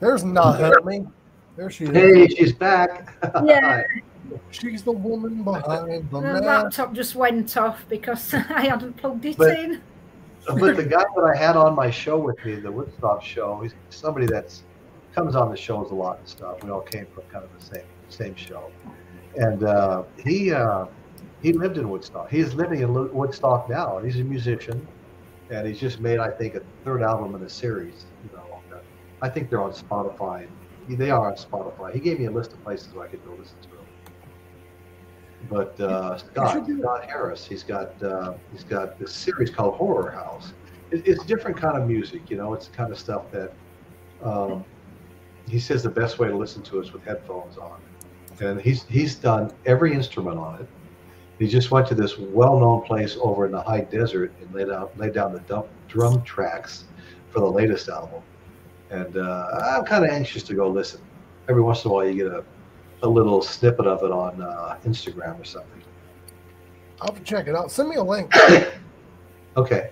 There's 0.01 0.25
Naomi. 0.25 1.07
There 1.57 1.71
she 1.71 1.87
is. 1.87 1.91
Hey, 1.91 2.29
she's 2.29 2.53
back. 2.53 3.17
Yeah. 3.45 3.83
She's 4.53 4.83
the 4.85 4.93
woman 4.93 5.43
behind 5.43 6.09
the 6.11 6.21
The 6.21 6.41
laptop 6.41 6.93
just 6.93 7.17
went 7.17 7.57
off 7.57 7.85
because 7.89 8.33
I 8.35 8.67
hadn't 8.67 8.97
plugged 8.97 9.25
it 9.25 9.37
But- 9.37 9.59
in. 9.59 9.81
but 10.47 10.77
the 10.77 10.85
guy 10.85 11.03
that 11.17 11.25
I 11.25 11.37
had 11.37 11.57
on 11.57 11.75
my 11.75 11.91
show 11.91 12.17
with 12.17 12.37
me, 12.45 12.55
the 12.57 12.71
Woodstock 12.71 13.25
show, 13.25 13.59
he's 13.61 13.75
somebody 13.91 14.27
that's 14.27 14.63
comes 15.15 15.35
on 15.35 15.51
the 15.51 15.57
shows 15.57 15.91
a 15.91 15.95
lot 15.97 16.19
and 16.21 16.29
stuff. 16.29 16.63
We 16.63 16.71
all 16.71 16.83
came 16.83 17.07
from 17.07 17.25
kind 17.33 17.45
of 17.45 17.51
the 17.59 17.65
same 17.75 17.87
same 18.09 18.37
show, 18.37 18.71
and 19.37 19.65
uh, 19.65 20.05
he 20.25 20.53
uh, 20.53 20.85
he 21.43 21.53
lived 21.53 21.77
in 21.79 21.89
Woodstock. 21.91 22.31
He's 22.31 22.55
living 22.55 22.83
in 22.83 22.93
Woodstock 23.13 23.69
now, 23.69 23.97
and 23.99 24.07
he's 24.07 24.21
a 24.21 24.25
musician, 24.25 24.87
and 25.51 25.67
he's 25.67 25.81
just 25.81 26.01
made 26.01 26.19
I 26.19 26.31
think 26.31 26.55
a 26.55 26.63
third 26.85 27.03
album 27.03 27.35
in 27.35 27.43
a 27.43 27.49
series. 27.49 28.05
You 28.25 28.37
know, 28.37 28.45
I 29.23 29.29
think 29.29 29.51
they're 29.51 29.63
on 29.63 29.73
Spotify. 29.73 30.47
They 30.89 31.11
are 31.11 31.29
on 31.29 31.37
Spotify. 31.37 31.93
He 31.93 32.01
gave 32.01 32.19
me 32.19 32.27
a 32.27 32.31
list 32.31 32.53
of 32.53 32.63
places 32.65 32.95
where 32.95 33.07
I 33.07 33.09
could 33.09 33.25
go 33.25 33.33
listen 33.33 33.57
to 33.63 33.69
them. 33.69 33.79
But 35.51 35.81
uh, 35.81 36.19
Scott, 36.19 36.67
Scott 36.67 37.05
Harris, 37.05 37.47
he's 37.47 37.63
got 37.63 38.03
uh, 38.03 38.35
he's 38.53 38.65
got 38.65 38.99
this 38.99 39.13
series 39.13 39.51
called 39.51 39.75
Horror 39.75 40.11
House. 40.11 40.53
It, 40.91 41.07
it's 41.07 41.25
different 41.25 41.57
kind 41.57 41.77
of 41.77 41.87
music, 41.87 42.31
you 42.31 42.37
know. 42.37 42.55
It's 42.55 42.69
the 42.69 42.77
kind 42.77 42.91
of 42.91 42.99
stuff 42.99 43.31
that 43.33 43.53
um, 44.23 44.65
he 45.49 45.59
says 45.59 45.83
the 45.83 45.91
best 45.91 46.19
way 46.19 46.29
to 46.29 46.37
listen 46.37 46.63
to 46.63 46.81
is 46.81 46.93
with 46.93 47.05
headphones 47.05 47.57
on, 47.59 47.81
and 48.41 48.61
he's 48.61 48.85
he's 48.85 49.15
done 49.15 49.53
every 49.67 49.93
instrument 49.93 50.39
on 50.39 50.61
it. 50.61 50.69
He 51.39 51.47
just 51.47 51.71
went 51.71 51.87
to 51.89 51.95
this 51.95 52.19
well-known 52.19 52.83
place 52.83 53.17
over 53.21 53.47
in 53.47 53.53
the 53.53 53.63
high 53.63 53.83
desert 53.83 54.33
and 54.41 54.53
laid 54.53 54.71
out 54.71 54.97
laid 54.99 55.15
down 55.15 55.33
the 55.33 55.41
dump, 55.41 55.67
drum 55.87 56.23
tracks 56.23 56.85
for 57.31 57.41
the 57.41 57.51
latest 57.51 57.89
album. 57.89 58.23
And 58.91 59.17
uh, 59.17 59.47
I'm 59.77 59.85
kind 59.85 60.05
of 60.05 60.11
anxious 60.11 60.43
to 60.45 60.55
go 60.55 60.69
listen. 60.69 61.01
Every 61.49 61.63
once 61.63 61.85
in 61.85 61.91
a 61.91 61.95
while, 61.95 62.09
you 62.09 62.15
get 62.15 62.27
a, 62.27 62.45
a 63.03 63.09
little 63.09 63.41
snippet 63.43 63.87
of 63.87 64.03
it 64.03 64.11
on 64.11 64.41
uh, 64.41 64.79
Instagram 64.85 65.41
or 65.41 65.45
something. 65.45 65.83
I'll 67.01 67.13
have 67.13 67.19
to 67.19 67.25
check 67.25 67.47
it 67.47 67.55
out. 67.55 67.71
Send 67.71 67.89
me 67.89 67.97
a 67.97 68.03
link. 68.03 68.33
Okay, 69.57 69.91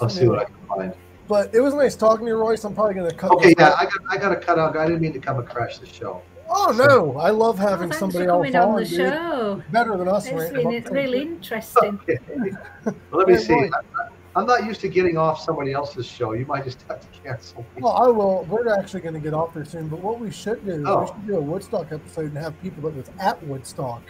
I'll 0.00 0.08
see 0.08 0.26
what 0.26 0.38
I 0.38 0.44
can 0.44 0.54
find. 0.66 0.94
But 1.28 1.54
it 1.54 1.60
was 1.60 1.74
nice 1.74 1.96
talking 1.96 2.24
to 2.24 2.30
you, 2.30 2.38
Royce. 2.38 2.64
I'm 2.64 2.74
probably 2.74 2.94
going 2.94 3.10
to 3.10 3.14
cut. 3.14 3.30
Okay, 3.32 3.54
yeah, 3.58 3.68
out. 3.68 3.78
I 3.78 3.84
got 3.84 4.00
I 4.08 4.16
got 4.16 4.28
to 4.30 4.36
cut 4.36 4.58
out. 4.58 4.74
I 4.74 4.86
didn't 4.86 5.02
mean 5.02 5.12
to 5.12 5.18
come 5.18 5.38
and 5.38 5.46
crash 5.46 5.76
the 5.78 5.86
show. 5.86 6.22
Oh 6.58 6.72
no, 6.72 7.18
I 7.20 7.30
love 7.30 7.58
having 7.58 7.90
thanks 7.90 7.98
somebody 7.98 8.24
else 8.26 8.54
on 8.54 8.56
on. 8.70 8.76
the 8.76 8.86
show. 8.86 9.62
Better 9.70 9.96
than 9.98 10.08
us. 10.08 10.24
Right? 10.32 10.42
It's 10.42 10.52
ranting 10.52 10.70
been 10.70 10.82
about 10.82 10.92
really 10.92 11.22
interesting. 11.22 12.00
Okay. 12.08 12.18
Well, 12.84 12.94
let 13.12 13.28
me 13.28 13.34
Hey, 13.34 13.40
see. 13.40 13.52
Roy. 13.52 13.68
I- 13.76 14.08
I'm 14.36 14.44
not 14.46 14.66
used 14.66 14.82
to 14.82 14.88
getting 14.88 15.16
off 15.16 15.40
somebody 15.40 15.72
else's 15.72 16.04
show. 16.06 16.32
You 16.34 16.44
might 16.44 16.64
just 16.64 16.82
have 16.88 17.00
to 17.00 17.20
cancel 17.20 17.62
me. 17.74 17.80
Well, 17.80 17.92
I 17.94 18.06
will. 18.08 18.44
We're 18.50 18.68
actually 18.68 19.00
going 19.00 19.14
to 19.14 19.20
get 19.20 19.32
off 19.32 19.54
there 19.54 19.64
soon. 19.64 19.88
But 19.88 20.00
what 20.00 20.20
we 20.20 20.30
should 20.30 20.62
do 20.66 20.72
is 20.72 20.82
Oh. 20.86 21.00
we 21.00 21.06
should 21.06 21.26
do 21.26 21.36
a 21.38 21.40
Woodstock 21.40 21.90
episode 21.90 22.26
and 22.26 22.36
have 22.36 22.60
people 22.60 22.82
that 22.82 22.94
was 22.94 23.10
at 23.18 23.42
Woodstock. 23.46 24.02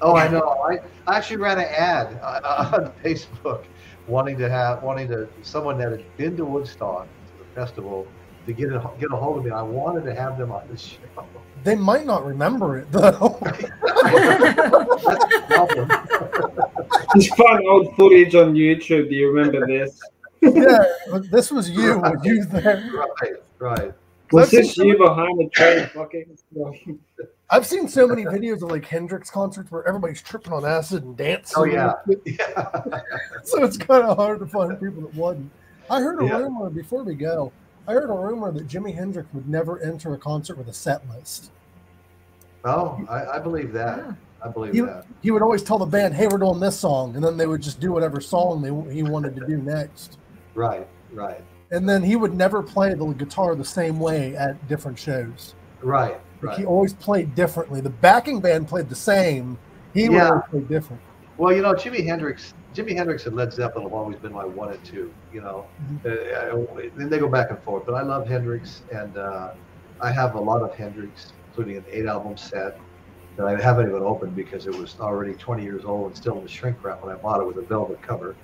Oh, 0.00 0.16
I 0.16 0.26
know. 0.26 0.40
I, 0.68 0.78
I 1.06 1.16
actually 1.16 1.36
ran 1.36 1.60
an 1.60 1.66
ad 1.66 2.18
uh, 2.22 2.70
on 2.74 2.92
Facebook 3.04 3.64
wanting 4.08 4.36
to 4.38 4.50
have 4.50 4.82
wanting 4.82 5.06
to 5.08 5.28
someone 5.42 5.78
that 5.78 5.92
had 5.92 6.16
been 6.16 6.36
to 6.38 6.44
Woodstock 6.44 7.06
to 7.06 7.38
the 7.38 7.60
festival 7.60 8.08
to 8.46 8.52
get 8.52 8.72
a, 8.72 8.90
get 8.98 9.12
a 9.12 9.16
hold 9.16 9.38
of 9.38 9.44
me. 9.44 9.52
I 9.52 9.62
wanted 9.62 10.04
to 10.06 10.14
have 10.14 10.38
them 10.38 10.50
on 10.50 10.66
the 10.68 10.76
show. 10.76 10.98
They 11.64 11.76
might 11.76 12.06
not 12.06 12.24
remember 12.26 12.78
it 12.78 12.90
though. 12.90 13.38
That's 13.42 13.60
the 13.62 15.44
problem. 15.48 15.88
Just 17.16 17.36
find 17.36 17.66
old 17.68 17.94
footage 17.96 18.34
on 18.34 18.54
YouTube. 18.54 19.08
Do 19.08 19.14
you 19.14 19.30
remember 19.30 19.66
this? 19.66 20.00
yeah, 20.40 20.84
but 21.10 21.30
this 21.30 21.50
was 21.50 21.70
you. 21.70 21.98
Were 21.98 22.16
you 22.24 22.44
there? 22.46 22.90
right, 22.92 23.32
right. 23.58 23.92
Was 24.32 24.50
this 24.50 24.74
some- 24.74 24.86
you 24.86 24.96
behind 24.98 25.38
the 25.38 25.48
train? 25.50 25.86
Fucking. 25.88 26.36
I've 27.50 27.66
seen 27.66 27.86
so 27.86 28.06
many 28.06 28.24
videos 28.24 28.62
of 28.62 28.70
like 28.70 28.86
Hendrix 28.86 29.30
concerts 29.30 29.70
where 29.70 29.86
everybody's 29.86 30.22
tripping 30.22 30.54
on 30.54 30.64
acid 30.64 31.04
and 31.04 31.16
dancing. 31.16 31.54
Oh 31.58 31.64
yeah, 31.64 31.92
yeah. 32.24 32.80
So 33.44 33.62
it's 33.62 33.76
kind 33.76 34.04
of 34.04 34.16
hard 34.16 34.38
to 34.40 34.46
find 34.46 34.80
people 34.80 35.02
that 35.02 35.14
wasn't. 35.14 35.50
I 35.90 36.00
heard 36.00 36.22
a 36.22 36.26
Yeah. 36.26 36.38
rumor 36.38 36.70
before 36.70 37.04
we 37.04 37.14
go. 37.14 37.52
I 37.88 37.92
heard 37.92 38.10
a 38.10 38.12
rumor 38.12 38.52
that 38.52 38.68
Jimi 38.68 38.94
Hendrix 38.94 39.28
would 39.32 39.48
never 39.48 39.80
enter 39.80 40.14
a 40.14 40.18
concert 40.18 40.56
with 40.56 40.68
a 40.68 40.72
set 40.72 41.02
list. 41.08 41.50
Oh, 42.64 43.04
I, 43.08 43.26
I 43.36 43.38
believe 43.38 43.72
that. 43.72 44.04
I 44.42 44.48
believe 44.48 44.74
You- 44.74 44.86
that. 44.86 45.06
He 45.20 45.30
would 45.30 45.42
always 45.42 45.62
tell 45.62 45.78
the 45.78 45.86
band, 45.86 46.14
"Hey, 46.14 46.26
we're 46.28 46.38
doing 46.38 46.60
this 46.60 46.78
song," 46.78 47.14
and 47.14 47.24
then 47.24 47.36
they 47.36 47.46
would 47.46 47.62
just 47.62 47.80
do 47.80 47.92
whatever 47.92 48.20
song 48.20 48.60
they 48.62 48.94
he 48.94 49.02
wanted 49.02 49.34
to 49.36 49.46
do 49.46 49.58
next. 49.58 50.18
Right, 50.54 50.86
right, 51.12 51.40
And 51.70 51.88
then 51.88 52.02
he 52.02 52.14
would 52.16 52.34
never 52.34 52.62
play 52.62 52.92
the 52.94 53.06
guitar 53.06 53.54
the 53.54 53.64
same 53.64 53.98
way 53.98 54.36
at 54.36 54.68
different 54.68 54.98
shows. 54.98 55.54
right, 55.82 56.20
Like 56.42 56.58
he 56.58 56.64
always 56.64 56.92
played 56.94 57.34
differently. 57.34 57.80
The 57.80 57.88
backing 57.90 58.40
band 58.40 58.68
played 58.68 58.88
the 58.88 58.94
same. 58.94 59.58
He 59.94 60.08
would 60.08 60.16
Yeah. 60.16 60.28
always 60.28 60.42
play 60.50 60.60
different. 60.60 61.02
Well, 61.38 61.52
you 61.54 61.62
know, 61.62 61.72
Jimi 61.74 62.04
Hendrix, 62.06 62.52
Jimi 62.74 62.96
Hendrix 62.96 63.26
and 63.26 63.36
Led 63.36 63.52
Zeppelin 63.52 63.84
have 63.84 63.92
always 63.92 64.18
been 64.18 64.32
my 64.32 64.44
one 64.44 64.72
and 64.72 64.82
two. 64.84 65.12
You 65.32 65.42
know, 65.42 65.66
Mm-hmm. 65.82 66.86
uh, 66.86 66.90
then 66.96 67.08
they 67.10 67.18
go 67.18 67.28
back 67.28 67.50
and 67.50 67.62
forth. 67.62 67.84
But 67.86 67.94
I 67.94 68.02
love 68.02 68.26
Hendrix, 68.26 68.82
and 68.92 69.16
uh, 69.16 69.50
I 70.00 70.10
have 70.12 70.34
a 70.34 70.40
lot 70.40 70.62
of 70.62 70.74
Hendrix, 70.74 71.32
including 71.48 71.76
an 71.76 71.84
eight-album 71.90 72.36
set 72.36 72.78
that 73.36 73.46
I 73.46 73.60
haven't 73.60 73.88
even 73.88 74.02
opened 74.02 74.34
because 74.34 74.66
it 74.66 74.74
was 74.74 74.96
already 75.00 75.34
20 75.34 75.62
years 75.62 75.84
old 75.84 76.08
and 76.08 76.16
still 76.16 76.36
in 76.36 76.42
the 76.42 76.48
shrink 76.48 76.82
wrap 76.84 77.02
when 77.02 77.14
I 77.14 77.18
bought 77.18 77.40
it 77.40 77.46
with 77.46 77.56
a 77.56 77.62
velvet 77.62 78.02
cover. 78.02 78.36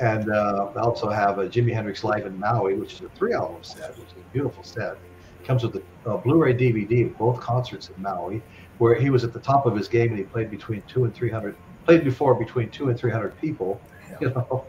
And 0.00 0.30
uh, 0.30 0.72
I 0.76 0.80
also 0.80 1.08
have 1.08 1.38
a 1.38 1.48
Jimi 1.48 1.72
Hendrix 1.72 2.04
Live 2.04 2.26
in 2.26 2.38
Maui, 2.38 2.74
which 2.74 2.94
is 2.94 3.00
a 3.02 3.08
three-album 3.10 3.62
set, 3.62 3.96
which 3.98 4.08
is 4.08 4.16
a 4.18 4.32
beautiful 4.32 4.62
set. 4.64 4.92
It 5.40 5.46
Comes 5.46 5.62
with 5.62 5.76
a 5.76 6.10
uh, 6.10 6.16
Blu-ray 6.18 6.54
DVD 6.54 7.06
of 7.06 7.16
both 7.18 7.40
concerts 7.40 7.88
in 7.88 8.02
Maui, 8.02 8.42
where 8.78 8.94
he 8.94 9.10
was 9.10 9.24
at 9.24 9.32
the 9.32 9.40
top 9.40 9.64
of 9.64 9.76
his 9.76 9.88
game 9.88 10.08
and 10.10 10.18
he 10.18 10.24
played 10.24 10.50
between 10.50 10.82
two 10.88 11.04
and 11.04 11.14
three 11.14 11.30
hundred. 11.30 11.56
Played 11.86 12.04
before 12.04 12.34
between 12.34 12.68
two 12.70 12.88
and 12.88 12.98
three 12.98 13.12
hundred 13.12 13.40
people. 13.40 13.80
You 14.20 14.30
know, 14.30 14.64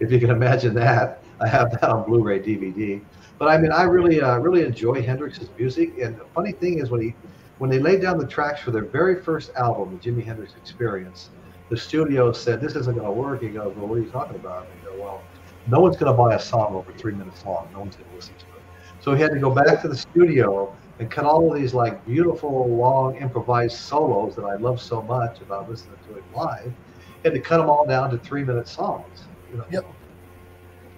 if 0.00 0.10
you 0.10 0.18
can 0.18 0.30
imagine 0.30 0.74
that, 0.74 1.22
I 1.40 1.48
have 1.48 1.70
that 1.72 1.84
on 1.84 2.04
Blu-ray 2.04 2.40
DVD. 2.40 3.00
But 3.38 3.48
I 3.48 3.56
mean, 3.56 3.72
I 3.72 3.84
really, 3.84 4.20
uh, 4.20 4.38
really 4.38 4.64
enjoy 4.64 5.02
Hendrix's 5.02 5.48
music. 5.58 5.98
And 5.98 6.18
the 6.18 6.24
funny 6.34 6.52
thing 6.52 6.80
is, 6.80 6.90
when 6.90 7.00
he, 7.00 7.14
when 7.58 7.70
they 7.70 7.78
laid 7.78 8.02
down 8.02 8.18
the 8.18 8.26
tracks 8.26 8.60
for 8.60 8.72
their 8.72 8.84
very 8.84 9.22
first 9.22 9.52
album, 9.56 9.98
the 9.98 10.10
Jimi 10.10 10.24
Hendrix 10.24 10.54
Experience, 10.56 11.30
the 11.70 11.76
studio 11.76 12.32
said, 12.32 12.60
"This 12.60 12.76
isn't 12.76 12.94
going 12.94 13.06
to 13.06 13.12
work." 13.12 13.42
He 13.42 13.48
goes, 13.48 13.74
"Well, 13.76 13.86
what 13.86 13.98
are 13.98 14.02
you 14.02 14.10
talking 14.10 14.36
about?" 14.36 14.66
I 14.70 14.84
go, 14.84 15.02
"Well, 15.02 15.22
no 15.66 15.80
one's 15.80 15.96
going 15.96 16.12
to 16.12 16.18
buy 16.18 16.34
a 16.34 16.40
song 16.40 16.74
over 16.74 16.92
three 16.92 17.14
minutes 17.14 17.44
long. 17.44 17.68
No 17.72 17.80
one's 17.80 17.96
going 17.96 18.10
to 18.10 18.16
listen 18.16 18.34
to 18.34 18.44
it." 18.44 18.62
So 19.00 19.14
he 19.14 19.22
had 19.22 19.32
to 19.32 19.38
go 19.38 19.50
back 19.50 19.80
to 19.82 19.88
the 19.88 19.96
studio 19.96 20.76
and 20.98 21.10
cut 21.10 21.24
all 21.24 21.52
of 21.52 21.58
these 21.60 21.74
like 21.74 22.04
beautiful, 22.06 22.68
long, 22.68 23.16
improvised 23.16 23.76
solos 23.76 24.36
that 24.36 24.44
I 24.44 24.56
love 24.56 24.80
so 24.80 25.02
much 25.02 25.40
about 25.40 25.68
listening 25.68 25.98
to 26.08 26.16
it 26.16 26.24
live. 26.34 26.72
Had 27.24 27.32
to 27.34 27.40
cut 27.40 27.58
them 27.58 27.68
all 27.70 27.86
down 27.86 28.10
to 28.10 28.18
three-minute 28.18 28.68
songs. 28.68 29.24
You 29.50 29.58
know? 29.58 29.64
Yep. 29.70 29.84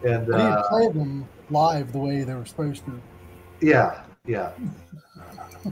And 0.07 0.27
But 0.27 0.41
he 0.41 0.47
uh, 0.47 0.63
played 0.69 0.93
them 0.95 1.29
live 1.51 1.93
the 1.93 1.99
way 1.99 2.25
they 2.25 2.35
were 2.35 2.45
supposed 2.45 2.85
to. 2.87 3.01
yeah, 3.61 4.03
yeah. 4.27 4.51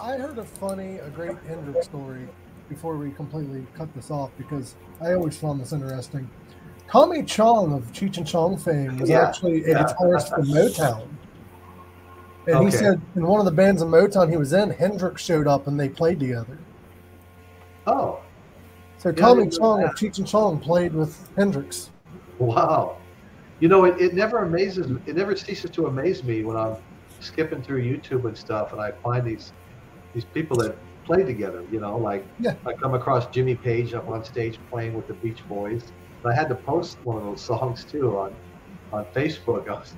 I 0.00 0.16
heard 0.16 0.38
a 0.38 0.44
funny, 0.44 0.98
a 0.98 1.10
great 1.10 1.36
Hendrix 1.46 1.86
story 1.86 2.28
before 2.68 2.96
we 2.96 3.10
completely 3.12 3.66
cut 3.74 3.92
this 3.94 4.10
off 4.10 4.30
because 4.38 4.74
I 5.00 5.12
always 5.12 5.36
found 5.36 5.60
this 5.60 5.72
interesting. 5.72 6.28
Tommy 6.90 7.22
Chong 7.22 7.72
of 7.74 7.90
Cheech 7.92 8.16
and 8.18 8.26
Chong 8.26 8.56
fame 8.56 8.98
was 8.98 9.10
Yeah, 9.10 9.26
actually 9.28 9.64
a 9.64 9.68
yeah. 9.70 9.82
guitarist 9.84 10.30
for 10.30 10.42
Motown. 10.42 11.06
And 12.48 12.64
he 12.64 12.70
said 12.70 13.00
in 13.14 13.26
one 13.26 13.40
of 13.40 13.44
the 13.46 13.52
bands 13.52 13.82
in 13.82 13.88
Motown 13.88 14.30
he 14.30 14.36
was 14.36 14.52
in, 14.52 14.70
Hendrix 14.70 15.22
showed 15.22 15.46
up 15.46 15.66
and 15.66 15.78
they 15.78 15.88
played 15.88 16.20
together. 16.20 16.58
Oh, 17.86 18.20
So 18.98 19.12
Tommy 19.12 19.48
Chong 19.48 19.82
of. 19.84 19.90
Cheech 19.94 20.18
and 20.18 20.26
Chong 20.26 20.58
played 20.58 20.94
with 20.94 21.28
Hendrix. 21.36 21.90
wow. 22.38 22.96
You 23.60 23.68
know, 23.68 23.84
it, 23.86 24.00
it 24.00 24.14
never 24.14 24.38
amazes 24.44 24.90
it 25.06 25.16
never 25.16 25.34
ceases 25.36 25.70
to 25.72 25.86
amaze 25.86 26.22
me 26.22 26.44
when 26.44 26.56
I'm 26.56 26.76
skipping 27.20 27.60
through 27.62 27.82
YouTube 27.82 28.24
and 28.26 28.36
stuff 28.36 28.72
and 28.72 28.80
I 28.80 28.92
find 28.92 29.26
these 29.26 29.52
these 30.14 30.24
people 30.24 30.56
that 30.58 30.76
play 31.04 31.24
together, 31.24 31.64
you 31.72 31.80
know, 31.80 31.96
like 31.96 32.24
Yeah. 32.38 32.54
I 32.66 32.72
come 32.74 32.94
across 32.94 33.26
Jimmy 33.28 33.56
Page 33.56 33.94
up 33.94 34.08
on 34.08 34.24
stage 34.24 34.58
playing 34.70 34.94
with 34.94 35.06
the 35.08 35.14
Beach 35.14 35.46
Boys. 35.48 35.92
And 36.22 36.32
I 36.32 36.34
had 36.34 36.48
to 36.50 36.54
post 36.54 36.98
one 37.04 37.16
of 37.16 37.24
those 37.24 37.40
songs 37.40 37.84
too 37.84 38.16
on 38.18 38.34
on 38.92 39.04
Facebook. 39.06 39.68
I 39.74 39.80
was 39.80 39.94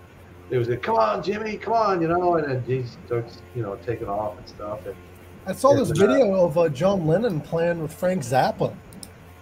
it 0.51 0.59
was 0.59 0.69
like, 0.69 0.83
come 0.83 0.97
on, 0.97 1.23
Jimmy, 1.23 1.57
come 1.57 1.75
on, 1.75 2.03
you 2.03 2.09
know, 2.09 2.37
and 2.37 2.47
then 2.47 2.63
he 2.65 2.85
starts, 3.07 3.41
you 3.55 3.63
know, 3.63 3.77
taking 3.87 4.09
off 4.09 4.37
and 4.37 4.49
stuff. 4.49 4.85
And 4.87 4.95
I 5.47 5.53
saw 5.53 5.75
this 5.75 5.89
but, 5.89 5.99
uh, 5.99 6.07
video 6.07 6.35
of 6.35 6.59
uh, 6.59 6.69
John 6.69 7.07
Lennon 7.07 7.41
playing 7.41 7.81
with 7.81 7.93
Frank 7.93 8.23
Zappa. 8.23 8.75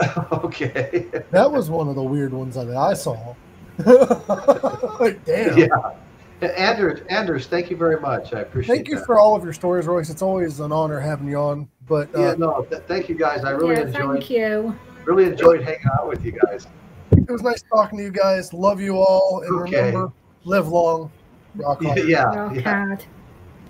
okay. 0.45 1.07
That 1.31 1.51
was 1.51 1.71
one 1.71 1.89
of 1.89 1.95
the 1.95 2.03
weird 2.03 2.33
ones 2.33 2.55
that 2.55 2.69
I 2.71 2.95
saw. 2.95 3.35
like, 5.01 5.25
damn. 5.25 5.59
Yeah. 5.59 5.95
Anders, 6.41 7.01
Anders, 7.09 7.47
thank 7.49 7.69
you 7.69 7.77
very 7.77 7.99
much. 7.99 8.33
I 8.33 8.41
appreciate 8.41 8.73
it. 8.73 8.77
Thank 8.77 8.89
you 8.89 8.97
that. 8.97 9.07
for 9.07 9.19
all 9.19 9.35
of 9.35 9.43
your 9.43 9.53
stories, 9.53 9.87
Royce. 9.87 10.09
It's 10.09 10.23
always 10.23 10.61
an 10.61 10.71
honor 10.71 11.01
having 11.01 11.29
you 11.29 11.37
on. 11.37 11.69
But 11.89 12.15
uh, 12.15 12.21
yeah, 12.21 12.35
no, 12.39 12.63
th- 12.71 12.83
thank 12.87 13.09
you 13.09 13.17
guys. 13.17 13.45
I 13.45 13.51
really 13.51 13.75
yeah, 13.75 13.87
enjoyed 13.87 14.19
thank 14.21 14.31
you. 14.31 14.79
really 15.05 15.25
enjoyed 15.25 15.63
hanging 15.63 15.89
out 15.99 16.07
with 16.07 16.25
you 16.25 16.39
guys. 16.45 16.69
it 17.11 17.29
was 17.29 17.43
nice 17.43 17.63
talking 17.63 17.99
to 17.99 18.05
you 18.05 18.11
guys. 18.11 18.53
Love 18.53 18.81
you 18.81 18.99
all. 18.99 19.43
And 19.45 19.63
Okay. 19.63 19.87
remember, 19.87 20.13
live 20.45 20.69
long. 20.69 21.11
Rock 21.57 21.83
Yeah, 21.83 21.95
hard. 21.95 22.09
yeah, 22.09 22.23
Rock 22.35 22.55
yeah. 22.55 22.63
hard. 22.63 23.05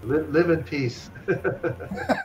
Live, 0.03 0.28
live 0.31 0.51
in 0.51 0.62
peace. 0.65 1.11